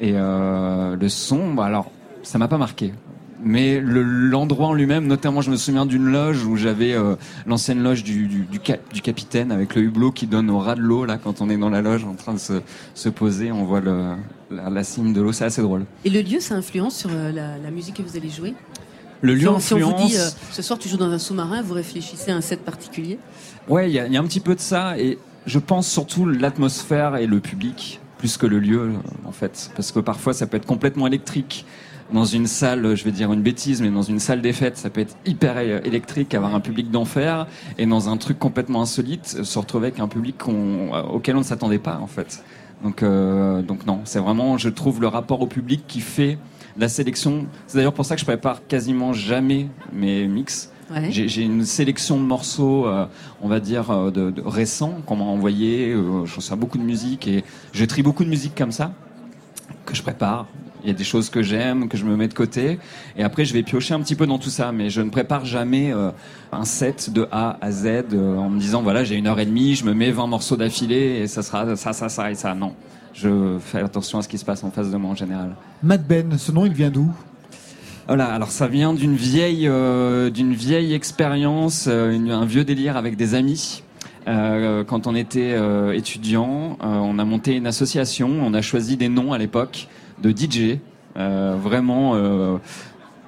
et 0.00 0.12
euh, 0.14 0.96
le 0.96 1.08
son. 1.08 1.54
Bah 1.54 1.64
alors, 1.64 1.90
ça 2.22 2.38
m'a 2.38 2.48
pas 2.48 2.58
marqué. 2.58 2.92
Mais 3.40 3.78
le- 3.80 4.02
l'endroit 4.02 4.66
en 4.66 4.74
lui-même, 4.74 5.06
notamment, 5.06 5.42
je 5.42 5.50
me 5.52 5.56
souviens 5.56 5.86
d'une 5.86 6.06
loge 6.10 6.44
où 6.44 6.56
j'avais 6.56 6.92
euh, 6.94 7.14
l'ancienne 7.46 7.80
loge 7.84 8.02
du, 8.02 8.26
du, 8.26 8.40
du, 8.40 8.58
cap- 8.58 8.80
du 8.92 9.00
capitaine 9.00 9.52
avec 9.52 9.76
le 9.76 9.82
hublot 9.82 10.10
qui 10.10 10.26
donne 10.26 10.50
au 10.50 10.58
ras 10.58 10.74
de 10.74 10.80
l'eau. 10.80 11.04
Là, 11.04 11.18
quand 11.22 11.40
on 11.40 11.48
est 11.48 11.56
dans 11.56 11.70
la 11.70 11.80
loge 11.80 12.04
en 12.04 12.14
train 12.14 12.34
de 12.34 12.38
se, 12.40 12.54
se 12.94 13.08
poser, 13.08 13.52
on 13.52 13.64
voit 13.64 13.80
le, 13.80 14.14
la, 14.50 14.70
la 14.70 14.82
cime 14.82 15.12
de 15.12 15.20
l'eau. 15.22 15.30
C'est 15.30 15.44
assez 15.44 15.62
drôle. 15.62 15.84
Et 16.04 16.10
le 16.10 16.20
lieu, 16.20 16.40
ça 16.40 16.56
influence 16.56 16.96
sur 16.96 17.10
la, 17.10 17.30
la 17.58 17.70
musique 17.70 17.94
que 17.98 18.02
vous 18.02 18.16
allez 18.16 18.28
jouer? 18.28 18.54
Le 19.22 19.34
lieu 19.34 19.40
Si 19.40 19.48
on- 19.48 19.58
Si 19.60 19.74
on 19.74 19.78
vous 19.78 19.84
dit, 19.96 20.02
influence- 20.04 20.16
euh, 20.18 20.52
ce 20.52 20.62
soir 20.62 20.78
tu 20.78 20.88
joues 20.88 20.96
dans 20.96 21.10
un 21.10 21.18
sous-marin, 21.18 21.62
vous 21.62 21.74
réfléchissez 21.74 22.30
à 22.30 22.36
un 22.36 22.40
set 22.40 22.60
particulier 22.64 23.18
Ouais, 23.68 23.90
il 23.90 23.94
y, 23.94 23.98
a- 23.98 24.06
il 24.06 24.12
y 24.12 24.16
a 24.16 24.20
un 24.20 24.24
petit 24.24 24.40
peu 24.40 24.54
de 24.54 24.60
ça, 24.60 24.98
et 24.98 25.18
je 25.46 25.58
pense 25.58 25.88
surtout 25.88 26.26
l'atmosphère 26.26 27.16
et 27.16 27.26
le 27.26 27.40
public, 27.40 28.00
plus 28.18 28.36
que 28.36 28.46
le 28.46 28.58
lieu, 28.58 28.92
en 29.24 29.32
fait. 29.32 29.70
Parce 29.76 29.92
que 29.92 30.00
parfois, 30.00 30.32
ça 30.34 30.46
peut 30.46 30.56
être 30.56 30.66
complètement 30.66 31.06
électrique. 31.06 31.64
Dans 32.12 32.24
une 32.24 32.46
salle, 32.46 32.94
je 32.96 33.04
vais 33.04 33.10
dire 33.12 33.30
une 33.34 33.42
bêtise, 33.42 33.82
mais 33.82 33.90
dans 33.90 34.00
une 34.02 34.18
salle 34.18 34.40
des 34.40 34.54
fêtes, 34.54 34.78
ça 34.78 34.88
peut 34.88 35.02
être 35.02 35.14
hyper 35.26 35.54
euh, 35.58 35.80
électrique, 35.84 36.32
avoir 36.34 36.54
un 36.54 36.60
public 36.60 36.90
d'enfer, 36.90 37.46
et 37.76 37.84
dans 37.84 38.08
un 38.08 38.16
truc 38.16 38.38
complètement 38.38 38.80
insolite, 38.80 39.26
se 39.44 39.58
retrouver 39.58 39.88
avec 39.88 40.00
un 40.00 40.08
public 40.08 40.36
euh, 40.48 41.02
auquel 41.02 41.36
on 41.36 41.40
ne 41.40 41.44
s'attendait 41.44 41.78
pas, 41.78 41.98
en 42.00 42.06
fait. 42.06 42.42
Donc, 42.82 43.02
euh, 43.02 43.60
donc 43.60 43.84
non, 43.84 44.00
c'est 44.04 44.20
vraiment, 44.20 44.56
je 44.56 44.70
trouve, 44.70 45.02
le 45.02 45.08
rapport 45.08 45.42
au 45.42 45.46
public 45.46 45.82
qui 45.86 46.00
fait 46.00 46.38
la 46.76 46.88
sélection. 46.88 47.46
C'est 47.66 47.78
d'ailleurs 47.78 47.94
pour 47.94 48.04
ça 48.04 48.14
que 48.14 48.20
je 48.20 48.26
prépare 48.26 48.66
quasiment 48.66 49.12
jamais 49.12 49.68
mes 49.92 50.26
mix. 50.26 50.70
Ouais. 50.90 51.10
J'ai 51.10 51.42
une 51.42 51.66
sélection 51.66 52.16
de 52.16 52.22
morceaux, 52.22 52.86
euh, 52.86 53.04
on 53.42 53.48
va 53.48 53.60
dire, 53.60 53.90
euh, 53.90 54.10
de, 54.10 54.30
de 54.30 54.40
récents 54.40 55.02
qu'on 55.04 55.16
m'a 55.16 55.24
envoyé. 55.24 55.92
Euh, 55.92 56.24
je 56.24 56.36
reçois 56.36 56.56
beaucoup 56.56 56.78
de 56.78 56.82
musique 56.82 57.28
et 57.28 57.44
je 57.72 57.84
trie 57.84 58.02
beaucoup 58.02 58.24
de 58.24 58.30
musique 58.30 58.54
comme 58.54 58.72
ça 58.72 58.92
que 59.84 59.94
je 59.94 60.02
prépare. 60.02 60.46
Il 60.82 60.86
y 60.86 60.90
a 60.90 60.94
des 60.94 61.04
choses 61.04 61.28
que 61.28 61.42
j'aime, 61.42 61.88
que 61.88 61.96
je 61.96 62.04
me 62.04 62.16
mets 62.16 62.28
de 62.28 62.34
côté. 62.34 62.78
Et 63.16 63.24
après, 63.24 63.44
je 63.44 63.52
vais 63.52 63.62
piocher 63.62 63.94
un 63.94 64.00
petit 64.00 64.14
peu 64.14 64.26
dans 64.26 64.38
tout 64.38 64.48
ça. 64.48 64.70
Mais 64.72 64.90
je 64.90 65.02
ne 65.02 65.10
prépare 65.10 65.44
jamais 65.44 65.92
euh, 65.92 66.10
un 66.52 66.64
set 66.64 67.12
de 67.12 67.26
A 67.32 67.58
à 67.60 67.70
Z 67.70 68.14
en 68.14 68.48
me 68.48 68.58
disant, 68.58 68.82
voilà, 68.82 69.04
j'ai 69.04 69.16
une 69.16 69.26
heure 69.26 69.40
et 69.40 69.46
demie, 69.46 69.74
je 69.74 69.84
me 69.84 69.92
mets 69.92 70.10
20 70.10 70.26
morceaux 70.28 70.56
d'affilée 70.56 71.20
et 71.20 71.26
ça 71.26 71.42
sera 71.42 71.76
ça, 71.76 71.92
ça, 71.92 72.08
ça 72.08 72.30
et 72.30 72.34
ça. 72.34 72.54
Non. 72.54 72.74
Je 73.20 73.58
fais 73.58 73.80
attention 73.80 74.20
à 74.20 74.22
ce 74.22 74.28
qui 74.28 74.38
se 74.38 74.44
passe 74.44 74.62
en 74.62 74.70
face 74.70 74.92
de 74.92 74.96
moi 74.96 75.10
en 75.10 75.14
général. 75.16 75.56
Mad 75.82 76.06
Ben, 76.06 76.38
ce 76.38 76.52
nom, 76.52 76.66
il 76.66 76.72
vient 76.72 76.90
d'où? 76.90 77.10
Voilà, 78.06 78.26
alors 78.26 78.52
ça 78.52 78.68
vient 78.68 78.94
d'une 78.94 79.16
vieille, 79.16 79.66
euh, 79.66 80.30
d'une 80.30 80.54
vieille 80.54 80.94
expérience, 80.94 81.86
euh, 81.88 82.16
un 82.30 82.44
vieux 82.44 82.64
délire 82.64 82.96
avec 82.96 83.16
des 83.16 83.34
amis. 83.34 83.82
Euh, 84.28 84.84
quand 84.84 85.08
on 85.08 85.16
était 85.16 85.56
étudiant, 85.94 86.78
on 86.80 87.18
a 87.18 87.24
monté 87.24 87.56
une 87.56 87.66
association, 87.66 88.28
on 88.28 88.54
a 88.54 88.62
choisi 88.62 88.96
des 88.96 89.08
noms 89.08 89.32
à 89.32 89.38
l'époque 89.38 89.88
de 90.22 90.30
DJ. 90.30 90.78
Vraiment, 91.16 92.14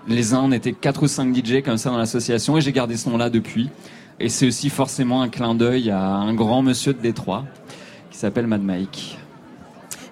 les 0.06 0.34
uns, 0.34 0.42
on 0.44 0.52
était 0.52 0.72
quatre 0.72 1.02
ou 1.02 1.08
cinq 1.08 1.34
DJ 1.34 1.62
comme 1.62 1.78
ça 1.78 1.90
dans 1.90 1.98
l'association 1.98 2.56
et 2.56 2.60
j'ai 2.60 2.72
gardé 2.72 2.96
ce 2.96 3.08
nom-là 3.08 3.28
depuis. 3.30 3.70
Et 4.20 4.28
c'est 4.28 4.46
aussi 4.46 4.68
forcément 4.68 5.22
un 5.22 5.28
clin 5.28 5.54
d'œil 5.54 5.90
à 5.90 6.04
un 6.04 6.34
grand 6.34 6.62
monsieur 6.62 6.92
de 6.92 7.00
Détroit 7.00 7.44
qui 8.10 8.18
s'appelle 8.18 8.46
Mad 8.46 8.62
Mike. 8.62 9.19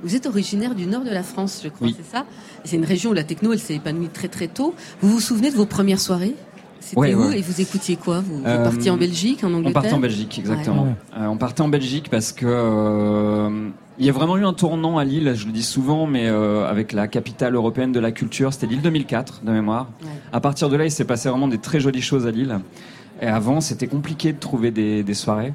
Vous 0.03 0.15
êtes 0.15 0.27
originaire 0.27 0.75
du 0.75 0.87
nord 0.87 1.03
de 1.05 1.11
la 1.11 1.23
France, 1.23 1.61
je 1.65 1.69
crois, 1.69 1.89
Oui. 1.89 1.97
c'est 1.97 2.17
ça? 2.17 2.25
C'est 2.65 2.77
une 2.77 2.85
région 2.85 3.11
où 3.11 3.15
la 3.15 3.25
techno, 3.25 3.53
elle 3.53 3.59
s'est 3.59 3.75
épanouie 3.77 4.09
très 4.09 4.29
très 4.29 4.49
tôt. 4.49 4.75
Vous 5.01 5.11
vous 5.11 5.21
souvenez 5.21 5.51
de 5.51 5.57
vos 5.57 5.67
premières 5.67 6.01
soirées? 6.01 6.35
C'était 6.81 6.99
Ouais, 7.01 7.15
où 7.15 7.29
ouais. 7.29 7.39
Et 7.39 7.43
vous 7.43 7.61
écoutiez 7.61 7.97
quoi 7.97 8.21
Vous, 8.21 8.39
vous 8.39 8.47
Euh, 8.47 8.63
partiez 8.65 8.91
en 8.91 8.97
Belgique, 8.97 9.43
en 9.45 9.49
Angleterre 9.53 9.71
On 9.71 9.73
partait 9.73 9.93
en 9.93 9.99
Belgique, 9.99 10.39
exactement. 10.39 10.85
Ouais. 10.85 10.95
Euh, 11.21 11.27
on 11.27 11.37
partait 11.37 11.61
en 11.63 11.69
Belgique 11.69 12.09
parce 12.11 12.33
que 12.33 12.47
euh, 12.47 13.69
il 13.99 14.07
y 14.07 14.09
a 14.09 14.13
vraiment 14.13 14.37
eu 14.37 14.45
un 14.45 14.53
tournant 14.53 14.97
à 14.99 15.05
Lille, 15.05 15.33
je 15.35 15.47
le 15.47 15.53
dis 15.53 15.63
souvent, 15.65 16.07
mais 16.07 16.29
euh, 16.29 16.67
avec 16.69 16.93
la 16.93 17.09
capitale 17.09 17.55
européenne 17.57 17.91
de 17.93 18.01
la 18.01 18.13
culture, 18.13 18.53
c'était 18.53 18.67
Lille 18.69 18.81
2004 18.83 19.43
de 19.45 19.51
mémoire. 19.51 19.89
À 20.33 20.41
partir 20.41 20.69
de 20.69 20.77
là, 20.77 20.85
il 20.85 20.91
s'est 20.91 21.05
passé 21.05 21.29
vraiment 21.29 21.49
des 21.49 21.59
très 21.59 21.81
jolies 21.81 22.03
choses 22.03 22.27
à 22.27 22.31
Lille. 22.31 22.59
Et 23.21 23.27
avant, 23.27 23.61
c'était 23.61 23.89
compliqué 23.89 24.33
de 24.33 24.39
trouver 24.39 24.71
des, 24.71 25.03
des 25.03 25.15
soirées. 25.15 25.53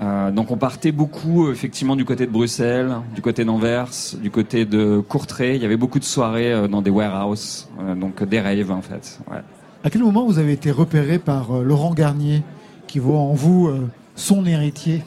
Euh, 0.00 0.30
donc 0.30 0.50
on 0.50 0.56
partait 0.56 0.92
beaucoup 0.92 1.50
effectivement 1.50 1.94
du 1.94 2.04
côté 2.06 2.26
de 2.26 2.30
Bruxelles, 2.30 2.96
du 3.14 3.20
côté 3.20 3.44
d'Anvers, 3.44 3.90
du 4.22 4.30
côté 4.30 4.64
de 4.64 5.00
Courtrai. 5.00 5.56
Il 5.56 5.62
y 5.62 5.66
avait 5.66 5.76
beaucoup 5.76 5.98
de 5.98 6.04
soirées 6.04 6.52
euh, 6.52 6.68
dans 6.68 6.80
des 6.80 6.90
warehouses, 6.90 7.68
euh, 7.80 7.94
donc 7.94 8.22
des 8.24 8.40
raves 8.40 8.70
en 8.70 8.80
fait. 8.80 9.20
Ouais. 9.30 9.42
À 9.84 9.90
quel 9.90 10.02
moment 10.02 10.24
vous 10.26 10.38
avez 10.38 10.52
été 10.52 10.70
repéré 10.70 11.18
par 11.18 11.54
euh, 11.58 11.62
Laurent 11.62 11.92
Garnier, 11.92 12.42
qui 12.86 12.98
voit 12.98 13.18
en 13.18 13.34
vous 13.34 13.68
euh, 13.68 13.88
son 14.14 14.46
héritier 14.46 15.02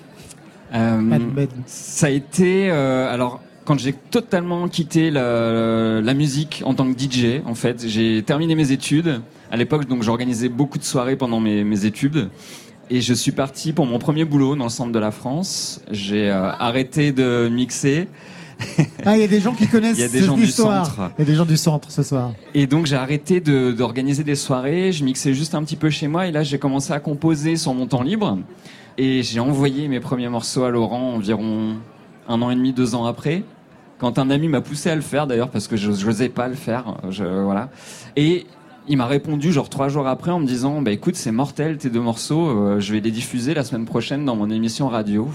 Euh, 0.73 1.19
ça 1.67 2.07
a 2.07 2.09
été 2.09 2.71
euh, 2.71 3.13
alors 3.13 3.41
quand 3.63 3.77
j'ai 3.77 3.93
totalement 3.93 4.67
quitté 4.67 5.11
la, 5.11 6.01
la 6.01 6.13
musique 6.15 6.63
en 6.65 6.73
tant 6.73 6.91
que 6.91 6.97
DJ 6.99 7.41
en 7.45 7.53
fait 7.53 7.85
j'ai 7.87 8.23
terminé 8.23 8.55
mes 8.55 8.71
études 8.71 9.21
à 9.51 9.55
l'époque 9.55 9.85
donc 9.87 10.01
j'organisais 10.01 10.49
beaucoup 10.49 10.79
de 10.79 10.83
soirées 10.83 11.15
pendant 11.15 11.39
mes, 11.39 11.63
mes 11.63 11.85
études 11.85 12.29
et 12.89 13.01
je 13.01 13.13
suis 13.13 13.31
parti 13.31 13.73
pour 13.73 13.85
mon 13.85 13.99
premier 13.99 14.25
boulot 14.25 14.55
dans 14.55 14.65
le 14.65 14.69
centre 14.69 14.91
de 14.91 14.99
la 14.99 15.11
France 15.11 15.81
j'ai 15.91 16.29
euh, 16.29 16.51
arrêté 16.51 17.11
de 17.11 17.49
mixer 17.51 18.07
Ah, 19.05 19.15
il 19.17 19.21
y 19.21 19.23
a 19.23 19.27
des 19.27 19.39
gens 19.41 19.53
qui 19.53 19.67
connaissent 19.73 19.97
y 19.97 20.03
a 20.03 20.07
des 20.07 20.23
gens 20.23 20.35
du 20.37 20.47
centre. 20.47 21.11
Il 21.17 21.21
y 21.21 21.23
a 21.23 21.25
des 21.25 21.35
gens 21.35 21.45
du 21.45 21.57
centre 21.57 21.91
ce 21.91 22.03
soir. 22.03 22.31
Et 22.53 22.65
donc 22.67 22.85
j'ai 22.85 22.95
arrêté 22.95 23.41
de- 23.41 23.71
d'organiser 23.71 24.23
des 24.23 24.35
soirées, 24.35 24.91
je 24.91 25.03
mixais 25.03 25.33
juste 25.33 25.55
un 25.55 25.63
petit 25.63 25.75
peu 25.75 25.89
chez 25.89 26.07
moi 26.07 26.27
et 26.27 26.31
là 26.31 26.43
j'ai 26.43 26.59
commencé 26.59 26.93
à 26.93 26.99
composer 26.99 27.55
sur 27.57 27.73
mon 27.73 27.87
temps 27.87 28.03
libre 28.03 28.37
et 28.97 29.23
j'ai 29.23 29.39
envoyé 29.39 29.87
mes 29.87 29.99
premiers 29.99 30.29
morceaux 30.29 30.63
à 30.63 30.69
Laurent 30.69 31.13
environ 31.15 31.75
un 32.29 32.41
an 32.41 32.51
et 32.51 32.55
demi, 32.55 32.71
deux 32.73 32.95
ans 32.95 33.05
après. 33.05 33.43
Quand 33.97 34.19
un 34.19 34.29
ami 34.29 34.47
m'a 34.47 34.61
poussé 34.61 34.89
à 34.89 34.95
le 34.95 35.01
faire 35.01 35.27
d'ailleurs 35.27 35.49
parce 35.49 35.67
que 35.67 35.75
je 35.77 35.89
n'osais 35.89 36.29
pas 36.29 36.47
le 36.47 36.55
faire, 36.55 36.95
je, 37.09 37.23
voilà. 37.23 37.69
Et 38.15 38.45
il 38.87 38.97
m'a 38.97 39.05
répondu 39.05 39.51
genre 39.51 39.69
trois 39.69 39.89
jours 39.89 40.07
après 40.07 40.31
en 40.31 40.39
me 40.39 40.45
disant 40.45 40.81
bah 40.81 40.91
écoute 40.91 41.15
c'est 41.15 41.31
mortel 41.31 41.77
tes 41.77 41.89
deux 41.89 42.01
morceaux, 42.01 42.49
euh, 42.49 42.79
je 42.79 42.93
vais 42.93 42.99
les 42.99 43.11
diffuser 43.11 43.53
la 43.53 43.63
semaine 43.63 43.85
prochaine 43.85 44.25
dans 44.25 44.35
mon 44.35 44.49
émission 44.49 44.87
radio. 44.87 45.29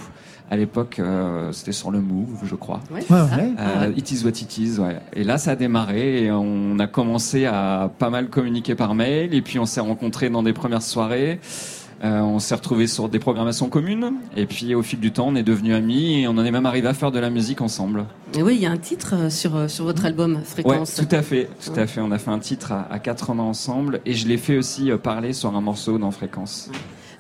À 0.50 0.56
l'époque 0.56 0.98
euh, 0.98 1.52
c'était 1.52 1.72
sur 1.72 1.90
le 1.90 2.00
Move 2.00 2.40
je 2.44 2.54
crois. 2.54 2.80
Ouais, 2.90 3.02
c'est 3.02 3.08
ça. 3.08 3.24
Ouais. 3.36 3.52
Euh, 3.58 3.92
It 3.96 4.10
is 4.10 4.24
what 4.24 4.30
it 4.30 4.58
is, 4.58 4.78
ouais. 4.78 4.96
Et 5.12 5.22
là, 5.24 5.36
ça 5.36 5.50
a 5.50 5.56
démarré 5.56 6.24
et 6.24 6.30
on 6.32 6.78
a 6.78 6.86
commencé 6.86 7.44
à 7.44 7.90
pas 7.98 8.08
mal 8.08 8.28
communiquer 8.28 8.74
par 8.74 8.94
mail 8.94 9.34
et 9.34 9.42
puis 9.42 9.58
on 9.58 9.66
s'est 9.66 9.80
rencontrés 9.80 10.30
dans 10.30 10.42
des 10.42 10.54
premières 10.54 10.82
soirées. 10.82 11.40
Euh, 12.04 12.20
on 12.20 12.38
s'est 12.38 12.54
retrouvés 12.54 12.86
sur 12.86 13.08
des 13.08 13.18
programmations 13.18 13.68
communes 13.68 14.12
et 14.36 14.46
puis 14.46 14.74
au 14.76 14.82
fil 14.82 15.00
du 15.00 15.10
temps, 15.10 15.26
on 15.28 15.34
est 15.34 15.42
devenus 15.42 15.74
amis 15.74 16.20
et 16.22 16.28
on 16.28 16.32
en 16.32 16.44
est 16.44 16.50
même 16.52 16.64
arrivé 16.66 16.86
à 16.86 16.94
faire 16.94 17.10
de 17.10 17.18
la 17.18 17.28
musique 17.28 17.60
ensemble. 17.60 18.04
Et 18.34 18.42
oui, 18.42 18.54
il 18.54 18.62
y 18.62 18.66
a 18.66 18.70
un 18.70 18.76
titre 18.76 19.14
euh, 19.16 19.30
sur, 19.30 19.56
euh, 19.56 19.66
sur 19.66 19.84
votre 19.84 20.04
album, 20.06 20.34
Ouais, 20.36 20.40
Fréquence. 20.44 20.94
tout 20.94 21.08
à 21.12 21.22
fait, 21.22 21.48
tout 21.64 21.72
à 21.78 21.88
fait. 21.88 22.00
On 22.00 22.12
a 22.12 22.18
fait 22.18 22.30
un 22.30 22.38
titre 22.38 22.70
à, 22.70 22.86
à 22.88 23.00
quatre 23.00 23.34
mains 23.34 23.42
ensemble 23.42 24.00
et 24.06 24.14
je 24.14 24.28
l'ai 24.28 24.36
fait 24.36 24.56
aussi 24.56 24.90
parler 25.02 25.32
sur 25.32 25.56
un 25.56 25.60
morceau 25.60 25.98
dans 25.98 26.12
Fréquence. 26.12 26.70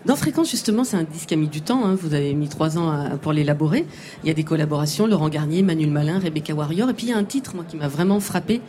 Dans 0.06 0.14
Fréquence, 0.14 0.48
justement, 0.48 0.84
c'est 0.84 0.96
un 0.96 1.02
disque 1.02 1.26
qui 1.26 1.34
a 1.34 1.36
mis 1.36 1.48
du 1.48 1.60
temps. 1.60 1.84
hein. 1.84 1.96
Vous 2.00 2.14
avez 2.14 2.32
mis 2.34 2.48
trois 2.48 2.78
ans 2.78 2.88
à- 2.88 3.16
pour 3.16 3.32
l'élaborer. 3.32 3.84
Il 4.22 4.28
y 4.28 4.30
a 4.30 4.34
des 4.34 4.44
collaborations, 4.44 5.08
Laurent 5.08 5.28
Garnier, 5.28 5.62
Manuel 5.62 5.90
Malin, 5.90 6.20
Rebecca 6.20 6.54
Warrior. 6.54 6.88
Et 6.88 6.94
puis 6.94 7.06
il 7.06 7.10
y 7.10 7.12
a 7.12 7.18
un 7.18 7.24
titre, 7.24 7.56
moi, 7.56 7.64
qui 7.68 7.76
m'a 7.76 7.88
vraiment 7.88 8.20
frappé. 8.20 8.60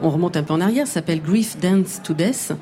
On 0.00 0.08
remonte 0.08 0.38
un 0.38 0.42
peu 0.42 0.54
en 0.54 0.62
arrière, 0.62 0.86
ça 0.86 0.94
s'appelle 0.94 1.20
Grief 1.20 1.58
Dance 1.60 2.00
to 2.02 2.14
Death. 2.14 2.52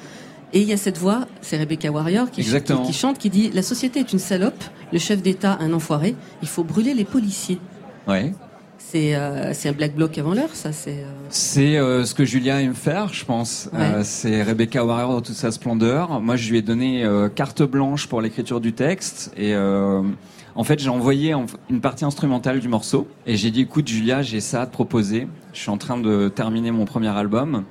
Et 0.53 0.61
il 0.61 0.69
y 0.69 0.73
a 0.73 0.77
cette 0.77 0.99
voix, 0.99 1.27
c'est 1.43 1.57
Rebecca 1.59 1.91
Warrior 1.91 2.31
qui, 2.31 2.41
Exactement. 2.41 2.83
qui- 2.83 2.93
qui 2.93 2.99
chante, 2.99 3.19
qui 3.19 3.31
dit 3.31 3.51
La 3.53 3.63
société 3.63 4.01
est 4.01 4.13
une 4.13 4.19
salope, 4.19 4.63
le 4.93 4.99
chef 4.99 5.21
d'État 5.23 5.59
un 5.61 5.73
enfoiré, 5.73 6.15
il 6.43 6.49
faut 6.49 6.65
brûler 6.65 6.95
les 6.95 7.05
policiers. 7.05 7.59
Ouais. 8.07 8.33
C'est 8.79 9.17
euh, 9.17 9.53
c'est 9.53 9.69
un 9.69 9.73
black 9.73 9.97
bloc 9.97 10.17
avant 10.17 10.33
l'heure, 10.33 10.55
ça. 10.55 10.71
C'est 10.71 10.99
euh, 11.01 11.07
C'est 11.29 11.77
euh, 11.77 12.05
ce 12.05 12.15
que 12.15 12.25
Julia 12.25 12.63
aime 12.63 12.75
faire, 12.75 13.13
je 13.13 13.25
pense. 13.25 13.69
Ouais. 13.73 14.05
C'est 14.05 14.43
Rebecca 14.45 14.85
Warrior 14.85 15.11
dans 15.13 15.21
toute 15.23 15.35
sa 15.35 15.51
splendeur. 15.51 16.21
Moi, 16.21 16.37
je 16.37 16.49
lui 16.51 16.59
ai 16.59 16.63
donné 16.63 17.05
carte 17.35 17.63
blanche 17.65 18.07
pour 18.07 18.21
l'écriture 18.23 18.61
du 18.61 18.73
texte 18.73 19.33
et 19.37 19.55
en 19.57 20.65
fait, 20.65 20.79
j'ai 20.79 20.89
envoyé 20.89 21.35
en- 21.35 21.47
une 21.69 21.81
partie 21.81 22.05
instrumentale 22.05 22.61
du 22.61 22.69
morceau 22.69 23.09
et 23.27 23.37
j'ai 23.37 23.51
dit 23.51 23.63
écoute, 23.63 23.89
Julia, 23.89 24.23
j'ai 24.23 24.41
ça 24.41 24.63
à 24.63 24.67
te 24.67 24.73
proposer. 24.73 25.27
Je 25.53 25.59
suis 25.61 25.71
en 25.71 25.79
train 25.79 25.99
de 25.99 26.29
terminer 26.29 26.71
mon 26.71 26.85
premier 26.85 27.09
album. 27.09 27.65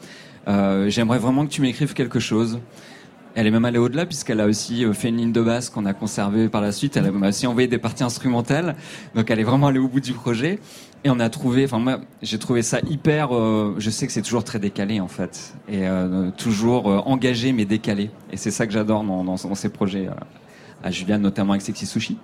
Euh, 0.48 0.90
J'aimerais 0.90 1.20
vraiment 1.20 1.46
que 1.46 1.52
tu 1.52 1.62
m'écrives 1.62 1.94
quelque 1.94 2.20
chose. 2.20 2.60
Elle 3.38 3.48
est 3.48 3.52
même 3.52 3.66
allée 3.66 3.80
au-delà 3.80 4.06
puisqu'elle 4.06 4.40
a 4.40 4.46
aussi 4.46 4.86
euh, 4.86 4.94
fait 4.94 5.10
une 5.10 5.18
ligne 5.18 5.32
de 5.34 5.42
basse 5.42 5.70
qu'on 5.70 5.86
a 5.86 5.94
conservée 5.94 6.48
par 6.48 6.62
la 6.62 6.72
suite. 6.72 6.96
Elle 6.96 7.12
m'a 7.12 7.30
aussi 7.30 7.46
envoyé 7.48 7.68
des 7.68 7.78
parties 7.78 8.04
instrumentales. 8.04 8.76
Donc 9.14 9.30
elle 9.30 9.40
est 9.40 9.44
vraiment 9.44 9.68
allée 9.68 9.80
au 9.80 9.90
bout 9.90 10.00
du 10.00 10.14
projet. 10.14 10.60
Et 11.04 11.10
on 11.10 11.20
a 11.20 11.30
trouvé, 11.30 11.66
enfin 11.66 11.80
moi 11.80 12.00
j'ai 12.22 12.40
trouvé 12.40 12.62
ça 12.62 12.80
hyper, 12.90 13.36
euh, 13.36 13.76
je 13.78 13.90
sais 13.90 14.08
que 14.08 14.14
c'est 14.14 14.22
toujours 14.22 14.44
très 14.46 14.58
décalé 14.60 15.02
en 15.02 15.08
fait. 15.10 15.54
Et 15.68 15.86
euh, 15.88 16.32
toujours 16.38 16.90
euh, 16.90 16.98
engagé 17.00 17.52
mais 17.52 17.66
décalé. 17.66 18.10
Et 18.32 18.38
c'est 18.38 18.52
ça 18.52 18.66
que 18.66 18.72
j'adore 18.74 19.04
dans, 19.04 19.24
dans, 19.24 19.36
dans 19.36 19.56
ces 19.56 19.70
projets. 19.70 20.08
euh, 20.08 20.12
à 20.84 20.92
Juliane 20.92 21.22
notamment 21.22 21.54
avec 21.54 21.64
Sexy 21.64 21.86
Sushi. 21.88 22.18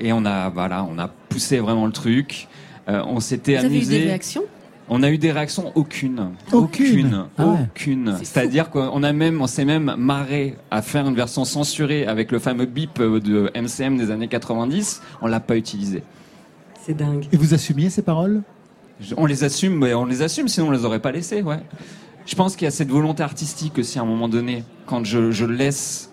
Et 0.00 0.12
on 0.14 0.24
a, 0.24 0.48
voilà, 0.48 0.84
on 0.90 0.98
a 0.98 1.08
poussé 1.28 1.58
vraiment 1.58 1.84
le 1.86 1.92
truc. 1.92 2.48
Euh, 2.88 3.02
on 3.06 3.20
s'était 3.20 3.58
Vous 3.58 3.64
avez 3.66 3.74
eu 3.74 3.78
amusé. 3.78 3.98
des 4.00 4.04
réactions? 4.06 4.44
On 4.90 5.02
a 5.02 5.10
eu 5.10 5.18
des 5.18 5.32
réactions 5.32 5.70
aucune, 5.74 6.30
Aucune 6.52 7.26
Ah 7.36 7.46
ouais. 7.46 7.58
aucune. 7.64 8.16
C'est-à-dire 8.22 8.70
qu'on 8.70 9.02
a 9.02 9.12
même, 9.12 9.40
on 9.42 9.46
s'est 9.46 9.64
même 9.66 9.94
marré 9.98 10.56
à 10.70 10.80
faire 10.82 11.06
une 11.06 11.14
version 11.14 11.44
censurée 11.44 12.06
avec 12.06 12.32
le 12.32 12.38
fameux 12.38 12.64
bip 12.66 12.98
euh, 13.00 13.20
de 13.20 13.50
MCM 13.54 13.98
des 13.98 14.10
années 14.10 14.28
90. 14.28 15.02
On 15.20 15.26
l'a 15.26 15.40
pas 15.40 15.56
utilisé. 15.56 16.02
C'est 16.80 16.94
dingue. 16.96 17.26
Et 17.32 17.36
vous 17.36 17.52
assumiez 17.52 17.90
ces 17.90 18.00
paroles? 18.02 18.42
Je- 19.00 19.14
On 19.18 19.26
les 19.26 19.44
assume, 19.44 19.76
mais 19.76 19.92
on 19.94 20.06
les 20.06 20.22
assume, 20.22 20.48
sinon 20.48 20.68
on 20.68 20.70
les 20.70 20.84
aurait 20.84 21.00
pas 21.00 21.12
laissés, 21.12 21.42
ouais. 21.42 21.60
Je 22.26 22.34
pense 22.34 22.56
qu'il 22.56 22.64
y 22.64 22.68
a 22.68 22.70
cette 22.70 22.88
volonté 22.90 23.22
artistique 23.22 23.78
aussi 23.78 23.98
à 23.98 24.02
un 24.02 24.06
moment 24.06 24.28
donné, 24.28 24.64
quand 24.86 25.04
je, 25.04 25.30
je 25.30 25.44
laisse 25.44 26.10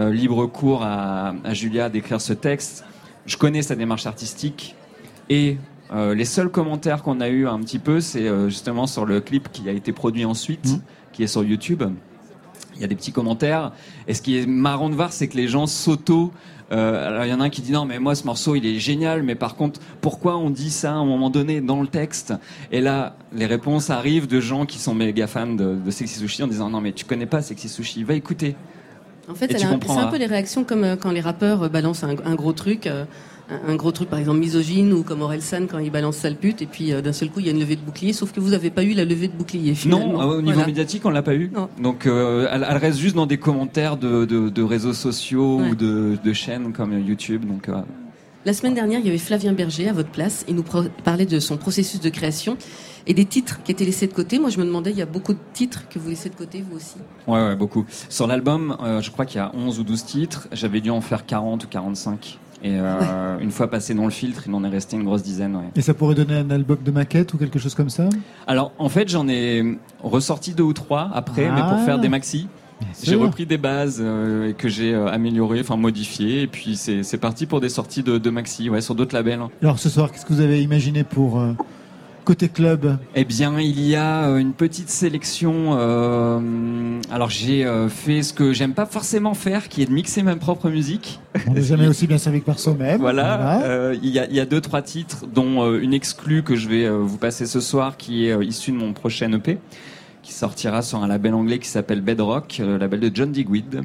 euh, 0.00 0.12
libre 0.12 0.46
cours 0.46 0.82
à, 0.82 1.34
à 1.44 1.54
Julia 1.54 1.88
d'écrire 1.88 2.20
ce 2.20 2.32
texte, 2.34 2.84
je 3.26 3.36
connais 3.36 3.62
sa 3.62 3.74
démarche 3.74 4.06
artistique 4.06 4.74
et 5.30 5.56
euh, 5.92 6.14
les 6.14 6.24
seuls 6.24 6.50
commentaires 6.50 7.02
qu'on 7.02 7.20
a 7.20 7.28
eu 7.28 7.46
un 7.46 7.58
petit 7.60 7.78
peu, 7.78 8.00
c'est 8.00 8.26
euh, 8.28 8.48
justement 8.48 8.86
sur 8.86 9.06
le 9.06 9.20
clip 9.20 9.50
qui 9.52 9.68
a 9.68 9.72
été 9.72 9.92
produit 9.92 10.24
ensuite, 10.24 10.80
qui 11.12 11.22
est 11.22 11.26
sur 11.28 11.44
YouTube. 11.44 11.82
Il 12.76 12.80
y 12.82 12.84
a 12.84 12.86
des 12.86 12.94
petits 12.94 13.12
commentaires. 13.12 13.72
Et 14.06 14.14
ce 14.14 14.22
qui 14.22 14.38
est 14.38 14.46
marrant 14.46 14.88
de 14.88 14.94
voir, 14.94 15.12
c'est 15.12 15.26
que 15.28 15.36
les 15.36 15.48
gens 15.48 15.66
s'auto. 15.66 16.30
euh, 16.70 17.08
alors 17.08 17.24
il 17.24 17.30
y 17.30 17.32
en 17.34 17.40
a 17.40 17.44
un 17.44 17.48
qui 17.50 17.62
dit 17.62 17.72
non 17.72 17.86
mais 17.86 17.98
moi 17.98 18.14
ce 18.14 18.24
morceau 18.24 18.54
il 18.54 18.66
est 18.66 18.78
génial 18.78 19.22
mais 19.22 19.34
par 19.34 19.56
contre 19.56 19.80
pourquoi 20.02 20.36
on 20.36 20.50
dit 20.50 20.68
ça 20.70 20.90
à 20.92 20.96
un 20.96 21.04
moment 21.06 21.30
donné 21.30 21.62
dans 21.62 21.80
le 21.80 21.88
texte? 21.88 22.34
Et 22.70 22.82
là 22.82 23.16
les 23.32 23.46
réponses 23.46 23.88
arrivent 23.88 24.26
de 24.28 24.38
gens 24.38 24.66
qui 24.66 24.78
sont 24.78 24.94
méga 24.94 25.26
fans 25.26 25.46
de, 25.54 25.74
de 25.76 25.90
Sexy 25.90 26.18
Sushi 26.18 26.42
en 26.42 26.46
disant 26.46 26.68
non 26.68 26.82
mais 26.82 26.92
tu 26.92 27.06
connais 27.06 27.24
pas 27.24 27.40
Sexy 27.40 27.70
Sushi 27.70 28.04
va 28.04 28.12
écouter 28.12 28.54
En 29.30 29.34
fait, 29.34 29.46
Et 29.46 29.54
elle 29.54 29.60
tu 29.60 29.66
a 29.66 29.70
un- 29.70 29.78
c'est 29.82 29.90
un 29.98 30.08
peu 30.08 30.18
les 30.18 30.26
réactions 30.26 30.62
comme 30.64 30.84
euh, 30.84 30.96
quand 30.96 31.10
les 31.10 31.22
rappeurs 31.22 31.62
euh, 31.64 31.68
balancent 31.70 32.04
un, 32.04 32.14
un 32.24 32.34
gros 32.34 32.52
truc, 32.52 32.86
euh, 32.86 33.06
un, 33.50 33.72
un 33.72 33.76
gros 33.76 33.92
truc 33.92 34.08
par 34.10 34.18
exemple 34.18 34.38
misogyne 34.38 34.92
ou 34.92 35.02
comme 35.02 35.22
Orelsan 35.22 35.66
quand 35.70 35.78
il 35.78 35.90
balance 35.90 36.16
sale 36.16 36.36
pute 36.36 36.60
et 36.62 36.66
puis 36.66 36.92
euh, 36.92 37.00
d'un 37.00 37.12
seul 37.12 37.30
coup 37.30 37.40
il 37.40 37.46
y 37.46 37.48
a 37.48 37.52
une 37.52 37.60
levée 37.60 37.76
de 37.76 37.80
bouclier, 37.80 38.12
sauf 38.12 38.32
que 38.32 38.40
vous 38.40 38.50
n'avez 38.50 38.70
pas 38.70 38.82
eu 38.84 38.92
la 38.92 39.04
levée 39.04 39.28
de 39.28 39.32
bouclier 39.32 39.74
finalement. 39.74 40.12
Non, 40.14 40.20
euh, 40.20 40.38
au 40.38 40.42
niveau 40.42 40.52
Voilà. 40.54 40.66
médiatique, 40.66 41.04
on 41.06 41.10
l'a 41.10 41.22
pas 41.22 41.34
eu. 41.34 41.50
Donc, 41.80 42.06
euh, 42.06 42.46
elle, 42.52 42.66
elle 42.68 42.76
reste 42.76 42.98
juste 42.98 43.16
dans 43.16 43.26
des 43.26 43.38
commentaires 43.38 43.96
de, 43.96 44.24
de, 44.24 44.48
de 44.48 44.62
réseaux 44.62 44.92
sociaux 44.92 45.58
Ouais. 45.60 45.70
ou 45.70 45.74
de, 45.74 46.18
de 46.22 46.32
chaînes 46.32 46.72
comme 46.72 46.92
YouTube. 46.98 47.44
Donc, 47.46 47.68
euh, 47.68 47.80
La 48.44 48.52
semaine 48.52 48.74
dernière, 48.74 49.00
il 49.00 49.06
y 49.06 49.08
avait 49.08 49.18
Flavien 49.18 49.52
Berger 49.52 49.88
à 49.88 49.92
votre 49.92 50.10
place. 50.10 50.44
Il 50.48 50.54
nous 50.54 50.64
parlait 51.04 51.26
de 51.26 51.38
son 51.40 51.56
processus 51.56 52.00
de 52.00 52.08
création 52.10 52.56
et 53.06 53.14
des 53.14 53.24
titres 53.24 53.62
qui 53.62 53.72
étaient 53.72 53.84
laissés 53.86 54.06
de 54.06 54.12
côté. 54.12 54.38
Moi, 54.38 54.50
je 54.50 54.58
me 54.58 54.64
demandais, 54.66 54.90
il 54.90 54.96
y 54.98 55.02
a 55.02 55.06
beaucoup 55.06 55.32
de 55.32 55.38
titres 55.54 55.88
que 55.88 55.98
vous 55.98 56.10
laissez 56.10 56.28
de 56.28 56.34
côté, 56.34 56.62
vous 56.68 56.76
aussi. 56.76 56.96
ouais, 57.26 57.40
ouais, 57.42 57.56
beaucoup. 57.56 57.84
Sur 58.10 58.26
l'album, 58.26 58.76
euh, 58.82 59.00
je 59.00 59.10
crois 59.10 59.24
qu'il 59.26 59.38
y 59.38 59.40
a 59.42 59.50
11 59.54 59.78
ou 59.80 59.84
12 59.84 60.04
titres. 60.04 60.48
J'avais 60.52 60.80
dû 60.82 60.90
en 60.90 61.00
faire 61.00 61.24
40 61.26 61.64
ou 61.64 61.68
45. 61.68 62.38
Et 62.62 62.72
euh, 62.72 63.38
une 63.40 63.50
fois 63.52 63.68
passé 63.70 63.94
dans 63.94 64.04
le 64.04 64.10
filtre, 64.10 64.42
il 64.46 64.54
en 64.54 64.64
est 64.64 64.68
resté 64.68 64.96
une 64.96 65.04
grosse 65.04 65.22
dizaine. 65.22 65.54
Ouais. 65.56 65.62
Et 65.76 65.80
ça 65.82 65.94
pourrait 65.94 66.14
donner 66.16 66.34
un 66.34 66.50
album 66.50 66.78
de 66.84 66.90
maquette 66.90 67.32
ou 67.34 67.38
quelque 67.38 67.58
chose 67.58 67.74
comme 67.74 67.90
ça 67.90 68.08
Alors, 68.46 68.72
en 68.78 68.88
fait, 68.88 69.08
j'en 69.08 69.28
ai 69.28 69.78
ressorti 70.02 70.54
deux 70.54 70.64
ou 70.64 70.72
trois 70.72 71.10
après, 71.14 71.50
mais 71.50 71.60
pour 71.60 71.72
Ah. 71.78 71.84
faire 71.84 71.98
des 72.00 72.08
maxi. 72.08 72.48
J'ai 73.02 73.16
repris 73.16 73.44
des 73.44 73.58
bases 73.58 73.98
euh, 74.00 74.52
que 74.52 74.68
j'ai 74.68 74.94
euh, 74.94 75.08
améliorées, 75.08 75.60
enfin 75.60 75.76
modifiées, 75.76 76.42
et 76.42 76.46
puis 76.46 76.76
c'est 76.76 77.18
parti 77.18 77.46
pour 77.46 77.60
des 77.60 77.68
sorties 77.68 78.02
de, 78.04 78.18
de 78.18 78.30
maxi, 78.30 78.70
ouais, 78.70 78.80
sur 78.80 78.94
d'autres 78.94 79.14
labels. 79.16 79.40
Alors 79.62 79.78
ce 79.80 79.88
soir, 79.88 80.12
qu'est-ce 80.12 80.24
que 80.24 80.32
vous 80.32 80.40
avez 80.40 80.62
imaginé 80.62 81.02
pour 81.02 81.40
euh, 81.40 81.52
côté 82.28 82.50
club 82.50 82.98
Eh 83.14 83.24
bien, 83.24 83.58
il 83.58 83.80
y 83.80 83.96
a 83.96 84.28
euh, 84.28 84.36
une 84.36 84.52
petite 84.52 84.90
sélection. 84.90 85.78
euh, 85.78 87.00
alors, 87.10 87.30
j'ai 87.30 87.64
euh, 87.64 87.88
fait 87.88 88.22
ce 88.22 88.34
que 88.34 88.52
j'aime 88.52 88.74
pas 88.74 88.84
forcément 88.84 89.32
faire, 89.32 89.70
qui 89.70 89.80
est 89.80 89.86
de 89.86 89.92
mixer 89.92 90.22
ma 90.22 90.36
propre 90.36 90.68
musique. 90.68 91.20
On 91.46 91.54
n'est 91.54 91.62
jamais 91.62 91.88
aussi 91.88 92.06
bien 92.06 92.18
servi 92.18 92.40
que 92.40 92.44
par 92.44 92.58
soi-même. 92.58 93.00
Voilà, 93.00 93.62
euh, 93.62 93.96
il 94.02 94.10
y, 94.10 94.18
a, 94.18 94.26
il 94.26 94.36
y 94.36 94.40
a 94.40 94.44
deux 94.44 94.60
trois 94.60 94.82
titres, 94.82 95.24
dont 95.34 95.74
une 95.78 95.94
exclue 95.94 96.42
que 96.42 96.54
je 96.54 96.68
vais 96.68 96.86
vous 96.90 97.16
passer 97.16 97.46
ce 97.46 97.60
soir, 97.60 97.96
qui 97.96 98.26
est 98.26 98.44
issue 98.44 98.72
de 98.72 98.76
mon 98.76 98.92
prochain 98.92 99.32
EP, 99.32 99.56
qui 100.22 100.34
sortira 100.34 100.82
sur 100.82 101.02
un 101.02 101.06
label 101.06 101.32
anglais 101.32 101.58
qui 101.58 101.68
s'appelle 101.68 102.02
Bedrock, 102.02 102.58
le 102.62 102.76
label 102.76 103.00
de 103.00 103.10
John 103.14 103.32
Digweed. 103.32 103.84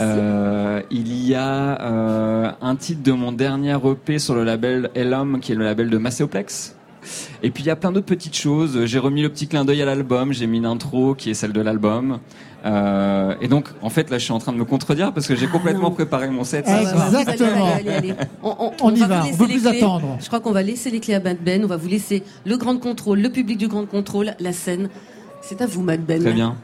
Euh, 0.00 0.82
il 0.90 1.26
y 1.26 1.34
a 1.34 1.80
euh, 1.80 2.50
un 2.60 2.76
titre 2.76 3.02
de 3.02 3.12
mon 3.12 3.32
dernier 3.32 3.76
EP 3.84 4.20
sur 4.20 4.36
le 4.36 4.44
label 4.44 4.90
Elom, 4.94 5.40
qui 5.40 5.50
est 5.50 5.54
le 5.56 5.64
label 5.64 5.90
de 5.90 5.98
Macéoplex. 5.98 6.75
Et 7.42 7.50
puis 7.50 7.62
il 7.62 7.66
y 7.66 7.70
a 7.70 7.76
plein 7.76 7.92
d'autres 7.92 8.06
petites 8.06 8.36
choses. 8.36 8.84
J'ai 8.86 8.98
remis 8.98 9.22
le 9.22 9.28
petit 9.28 9.46
clin 9.46 9.64
d'œil 9.64 9.82
à 9.82 9.84
l'album, 9.84 10.32
j'ai 10.32 10.46
mis 10.46 10.58
une 10.58 10.66
intro 10.66 11.14
qui 11.14 11.30
est 11.30 11.34
celle 11.34 11.52
de 11.52 11.60
l'album. 11.60 12.18
Euh, 12.64 13.34
et 13.40 13.48
donc, 13.48 13.68
en 13.80 13.90
fait, 13.90 14.10
là, 14.10 14.18
je 14.18 14.24
suis 14.24 14.32
en 14.32 14.38
train 14.38 14.52
de 14.52 14.58
me 14.58 14.64
contredire 14.64 15.12
parce 15.12 15.26
que 15.28 15.36
j'ai 15.36 15.46
complètement 15.46 15.90
préparé 15.90 16.28
mon 16.30 16.42
set. 16.42 16.66
Exactement. 16.66 17.66
Allez, 17.66 17.90
allez, 17.90 18.10
allez. 18.10 18.14
On, 18.42 18.72
On 18.82 18.94
y 18.94 18.98
va 18.98 19.06
va, 19.06 19.20
vous 19.20 19.26
laisser 19.26 19.34
on 19.34 19.38
peut 19.38 19.52
plus 19.52 19.66
attendre. 19.66 20.16
Je 20.20 20.26
crois 20.26 20.40
qu'on 20.40 20.52
va 20.52 20.62
laisser 20.62 20.90
les 20.90 20.98
clés 20.98 21.14
à 21.14 21.20
Mad 21.20 21.38
Ben. 21.44 21.64
On 21.64 21.68
va 21.68 21.76
vous 21.76 21.88
laisser 21.88 22.24
le 22.44 22.56
grand 22.56 22.78
contrôle, 22.78 23.20
le 23.20 23.30
public 23.30 23.58
du 23.58 23.68
grand 23.68 23.86
contrôle, 23.86 24.34
la 24.40 24.52
scène. 24.52 24.88
C'est 25.42 25.60
à 25.60 25.66
vous, 25.66 25.82
Mad 25.82 26.00
Ben. 26.00 26.20
Très 26.20 26.32
bien. 26.32 26.56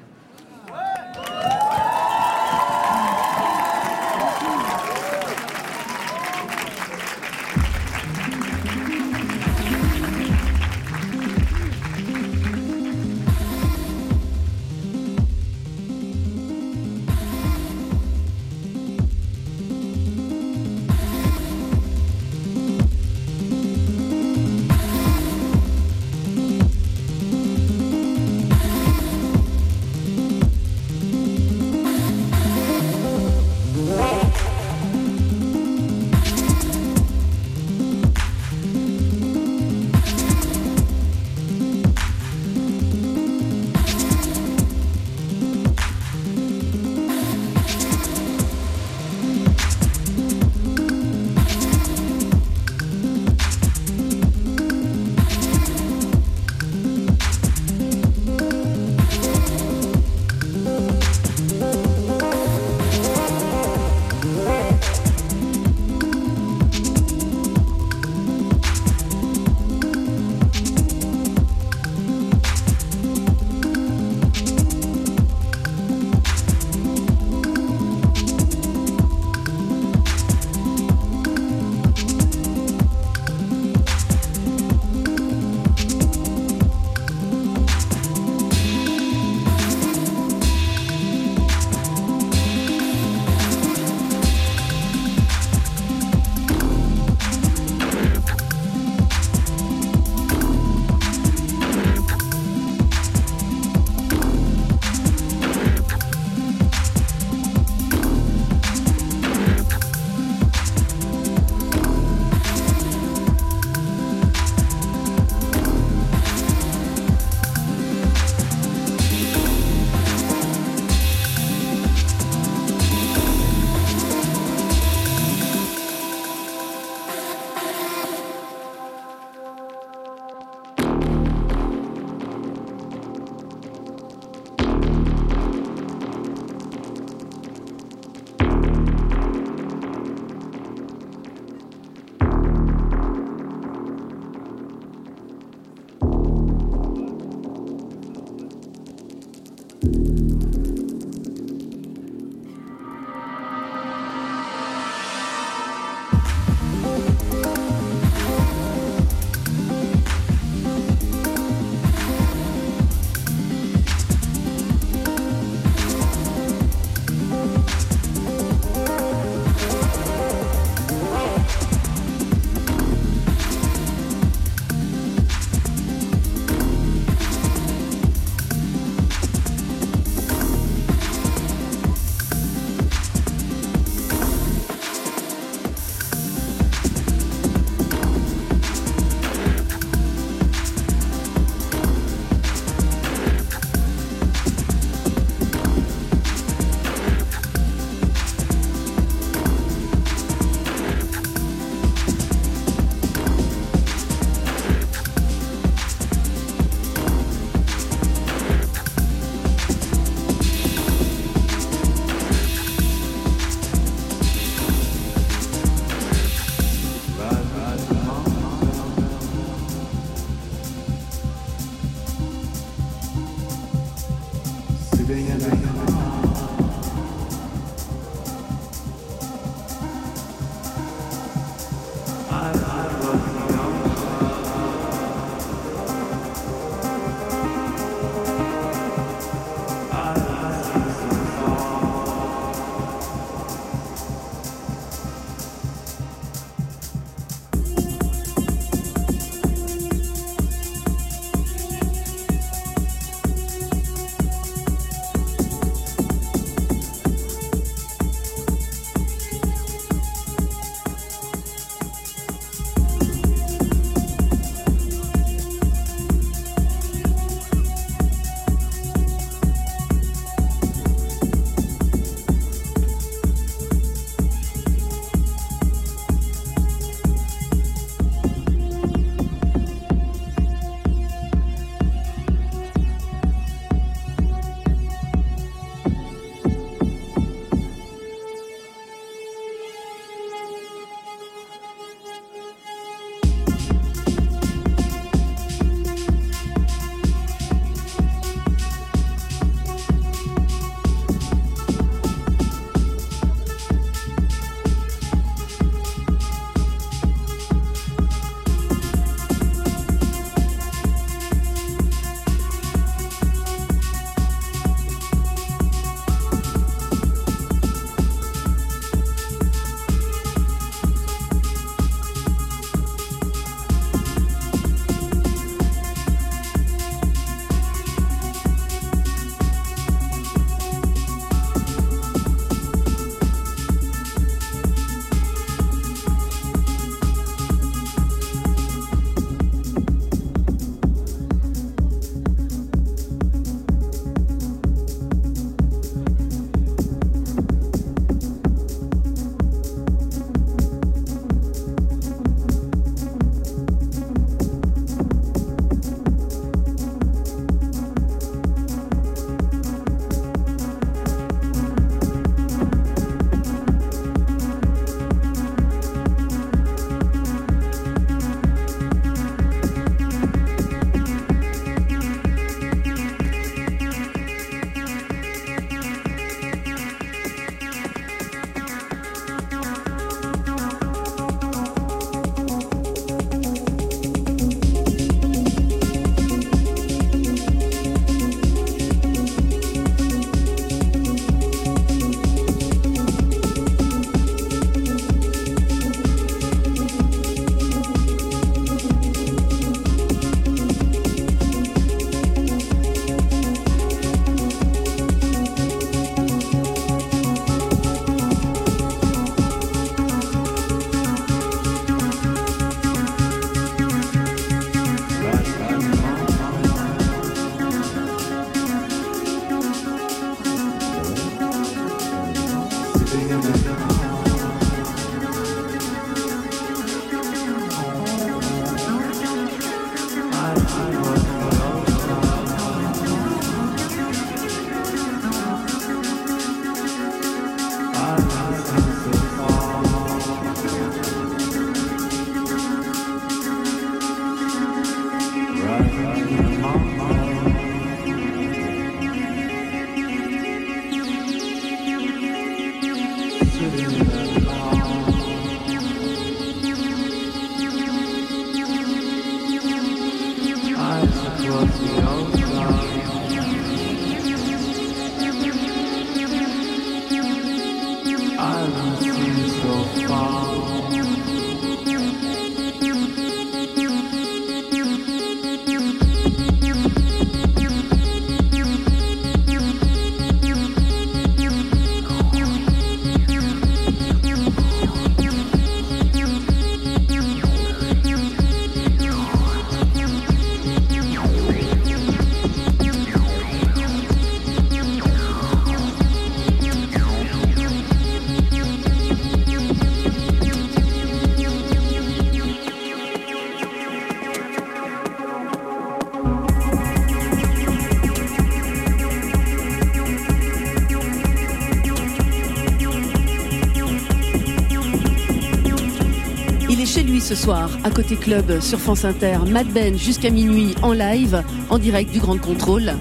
Ce 517.35 517.45
soir 517.45 517.71
à 517.83 517.91
Côté 517.91 518.17
Club 518.17 518.61
sur 518.61 518.79
France 518.79 519.07
Inter, 519.07 519.39
Mad 519.49 519.67
Ben 519.69 519.97
jusqu'à 519.97 520.29
minuit 520.29 520.75
en 520.83 520.93
live, 520.93 521.43
en 521.71 521.79
direct 521.79 522.13
du 522.13 522.19
Grand 522.19 522.37
Contrôle. 522.37 522.93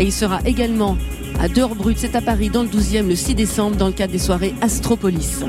Et 0.00 0.04
il 0.04 0.12
sera 0.12 0.40
également 0.44 0.96
à 1.38 1.48
Dehors 1.48 1.76
Brut, 1.76 1.96
c'est 1.96 2.16
à 2.16 2.20
Paris 2.20 2.50
dans 2.50 2.64
le 2.64 2.68
12e 2.68 3.06
le 3.06 3.14
6 3.14 3.36
décembre 3.36 3.76
dans 3.76 3.86
le 3.86 3.92
cadre 3.92 4.12
des 4.12 4.18
soirées 4.18 4.52
Astropolis. 4.62 5.44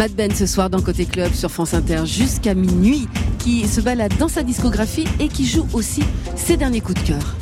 Mad 0.00 0.12
Ben 0.12 0.34
ce 0.34 0.46
soir 0.46 0.70
dans 0.70 0.80
Côté 0.80 1.04
Club 1.04 1.30
sur 1.34 1.50
France 1.50 1.74
Inter 1.74 2.06
jusqu'à 2.06 2.54
minuit, 2.54 3.06
qui 3.38 3.68
se 3.68 3.82
balade 3.82 4.16
dans 4.18 4.28
sa 4.28 4.42
discographie 4.42 5.06
et 5.18 5.28
qui 5.28 5.44
joue 5.44 5.66
aussi 5.74 6.02
ses 6.36 6.56
derniers 6.56 6.80
coups 6.80 7.02
de 7.02 7.08
cœur. 7.08 7.36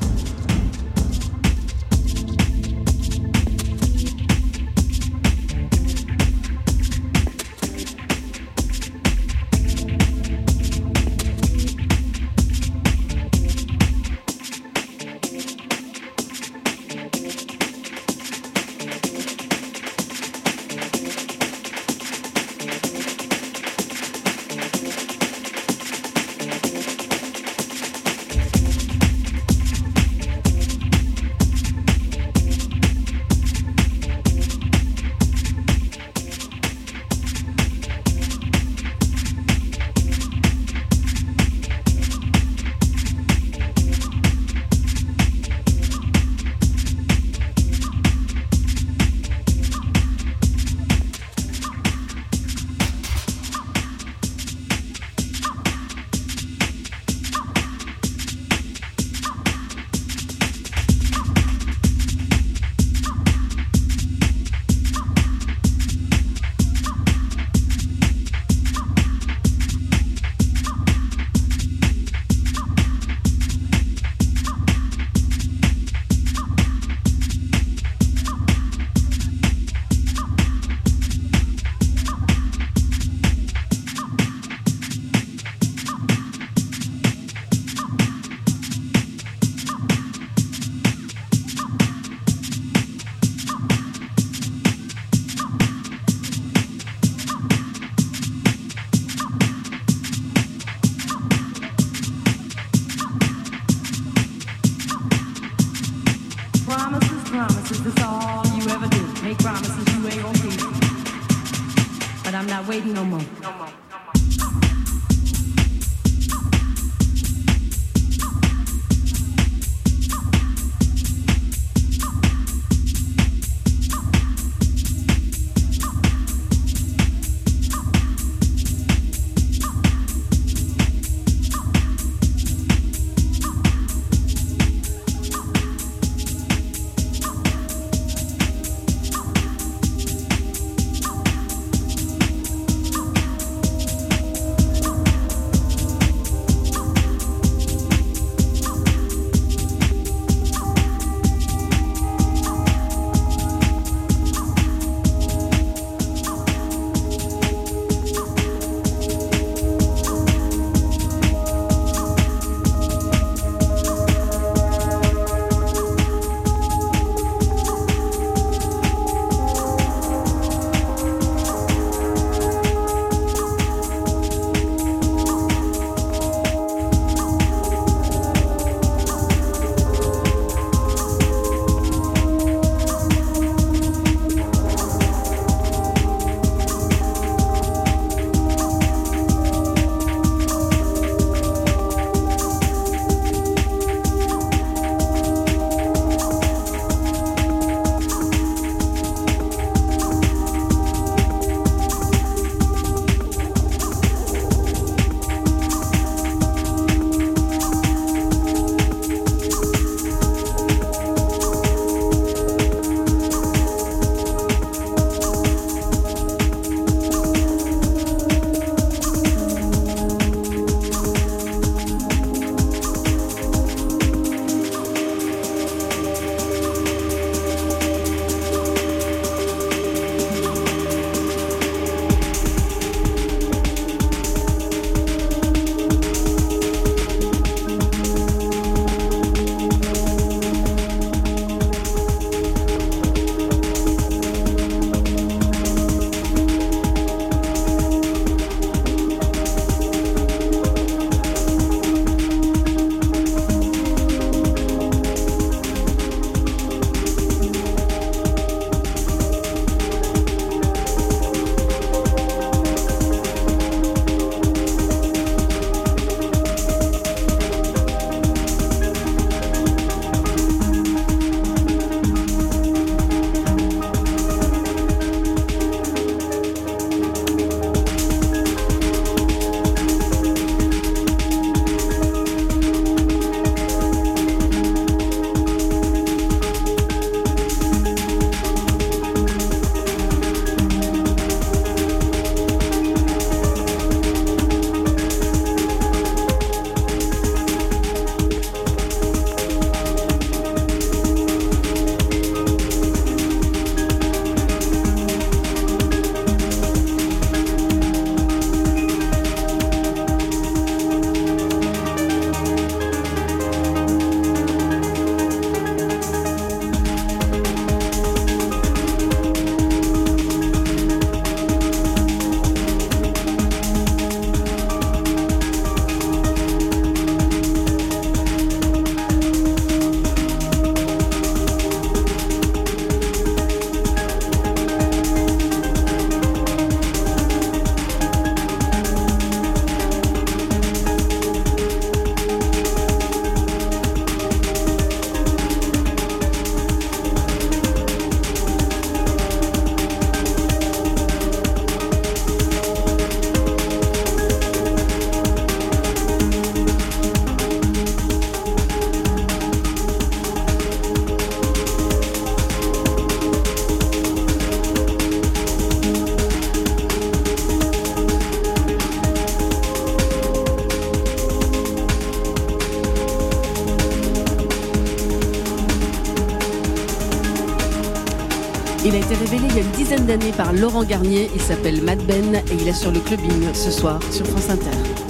Révélé 379.31 379.49
il 379.51 379.57
y 379.57 379.59
a 379.59 379.63
une 379.63 379.71
dizaine 379.73 380.07
d'années 380.07 380.33
par 380.33 380.53
Laurent 380.53 380.85
Garnier. 380.85 381.31
Il 381.35 381.41
s'appelle 381.41 381.83
Mad 381.83 381.99
Ben 382.07 382.37
et 382.37 382.55
il 382.55 382.69
est 382.69 382.73
sur 382.73 382.91
le 382.91 383.01
clubbing 383.01 383.53
ce 383.53 383.71
soir 383.71 384.01
sur 384.11 384.27
France 384.27 384.51
Inter. 384.51 385.08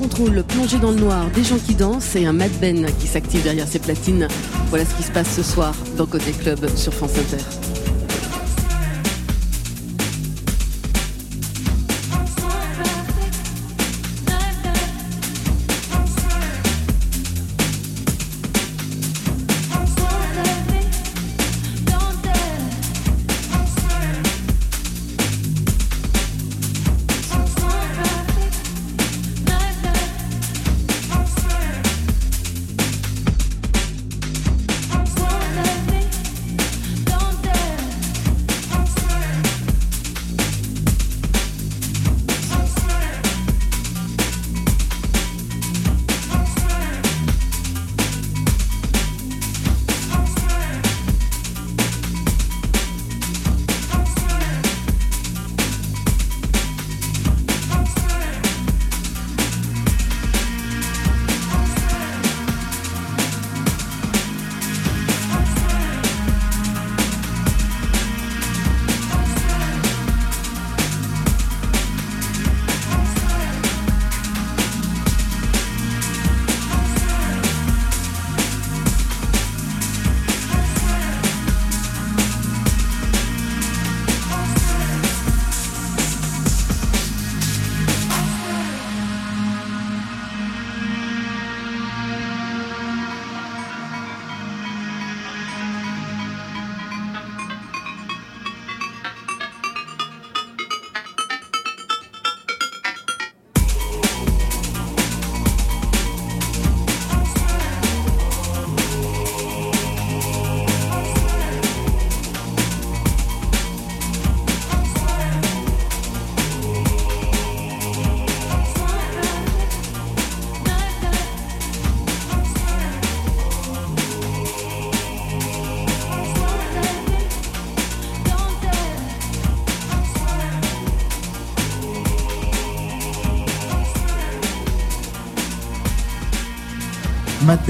Contrôle 0.00 0.42
plongé 0.44 0.78
dans 0.78 0.92
le 0.92 0.96
noir, 0.96 1.30
des 1.34 1.44
gens 1.44 1.58
qui 1.58 1.74
dansent 1.74 2.16
et 2.16 2.24
un 2.24 2.32
Mad 2.32 2.50
Ben 2.58 2.86
qui 2.98 3.06
s'active 3.06 3.42
derrière 3.42 3.68
ses 3.68 3.78
platines. 3.78 4.28
Voilà 4.70 4.86
ce 4.86 4.94
qui 4.94 5.02
se 5.02 5.12
passe 5.12 5.36
ce 5.36 5.42
soir 5.42 5.74
dans 5.98 6.06
Côté 6.06 6.32
Club 6.32 6.74
sur 6.74 6.94
France 6.94 7.18
Inter. 7.18 7.59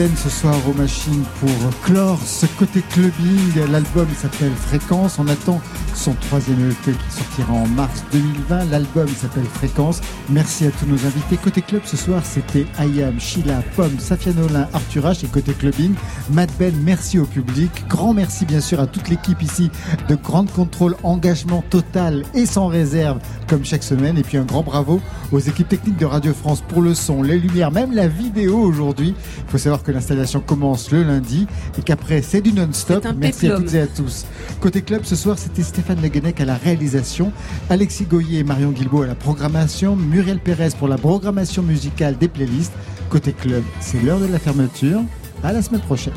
Ce 0.00 0.30
soir 0.30 0.56
aux 0.66 0.72
machines 0.72 1.24
pour 1.40 1.50
clore 1.82 2.18
ce 2.24 2.46
côté 2.58 2.80
clubbing. 2.80 3.70
L'album 3.70 4.06
s'appelle 4.16 4.52
Fréquence. 4.52 5.18
On 5.18 5.28
attend 5.28 5.60
son 5.94 6.14
troisième 6.14 6.70
EP 6.70 6.92
qui 6.92 7.16
sortira 7.18 7.52
en 7.52 7.66
mars 7.66 8.02
2020. 8.10 8.64
L'album 8.70 9.08
s'appelle 9.08 9.44
Fréquence. 9.44 10.00
Merci 10.30 10.64
à 10.64 10.70
tous 10.70 10.86
nos 10.86 11.04
invités. 11.04 11.36
Côté 11.36 11.60
club 11.60 11.82
ce 11.84 11.98
soir, 11.98 12.24
c'était 12.24 12.64
Ayam, 12.78 13.20
Sheila, 13.20 13.62
Pomme, 13.76 13.98
Safia 13.98 14.32
Nolin, 14.32 14.66
Arthur 14.72 15.04
H 15.04 15.22
et 15.22 15.28
côté 15.28 15.52
clubbing. 15.52 15.92
Matt 16.32 16.50
Ben, 16.58 16.74
merci 16.82 17.18
au 17.18 17.26
public. 17.26 17.70
Grand 17.86 18.14
merci 18.14 18.46
bien 18.46 18.62
sûr 18.62 18.80
à 18.80 18.86
toute 18.86 19.10
l'équipe 19.10 19.42
ici 19.42 19.70
de 20.08 20.14
Grande 20.14 20.50
Contrôle, 20.50 20.96
engagement 21.02 21.62
total 21.68 22.24
et 22.32 22.46
sans 22.46 22.68
réserve 22.68 23.18
comme 23.48 23.66
chaque 23.66 23.82
semaine. 23.82 24.16
Et 24.16 24.22
puis 24.22 24.38
un 24.38 24.44
grand 24.44 24.62
bravo 24.62 25.02
aux 25.32 25.38
équipes 25.38 25.68
techniques 25.68 25.96
de 25.96 26.06
Radio 26.06 26.34
France 26.34 26.62
pour 26.66 26.82
le 26.82 26.94
son, 26.94 27.22
les 27.22 27.38
lumières, 27.38 27.70
même 27.70 27.94
la 27.94 28.08
vidéo 28.08 28.58
aujourd'hui. 28.58 29.14
Il 29.38 29.50
faut 29.50 29.58
savoir 29.58 29.82
que 29.82 29.92
l'installation 29.92 30.40
commence 30.40 30.90
le 30.90 31.02
lundi 31.02 31.46
et 31.78 31.82
qu'après 31.82 32.22
c'est 32.22 32.40
du 32.40 32.52
non-stop. 32.52 33.06
Merci 33.16 33.48
à 33.48 33.56
toutes 33.56 33.74
et 33.74 33.80
à 33.80 33.86
tous. 33.86 34.26
Côté 34.60 34.82
club 34.82 35.04
ce 35.04 35.16
soir, 35.16 35.38
c'était 35.38 35.62
Stéphane 35.62 36.00
Leguenec 36.02 36.40
à 36.40 36.44
la 36.44 36.56
réalisation, 36.56 37.32
Alexis 37.68 38.04
Goyer 38.04 38.40
et 38.40 38.44
Marion 38.44 38.70
Guilbault 38.70 39.02
à 39.02 39.06
la 39.06 39.14
programmation, 39.14 39.96
Muriel 39.96 40.40
Pérez 40.40 40.70
pour 40.78 40.88
la 40.88 40.98
programmation 40.98 41.62
musicale 41.62 42.16
des 42.18 42.28
playlists. 42.28 42.72
Côté 43.08 43.32
club, 43.32 43.62
c'est 43.80 44.02
l'heure 44.02 44.20
de 44.20 44.26
la 44.26 44.38
fermeture. 44.38 45.00
À 45.42 45.52
la 45.52 45.62
semaine 45.62 45.80
prochaine. 45.80 46.12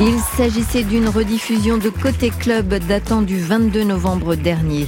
Il 0.00 0.16
s'agissait 0.36 0.84
d'une 0.84 1.08
rediffusion 1.08 1.76
de 1.76 1.88
Côté 1.88 2.30
Club 2.30 2.72
datant 2.86 3.20
du 3.20 3.40
22 3.40 3.82
novembre 3.82 4.36
dernier. 4.36 4.86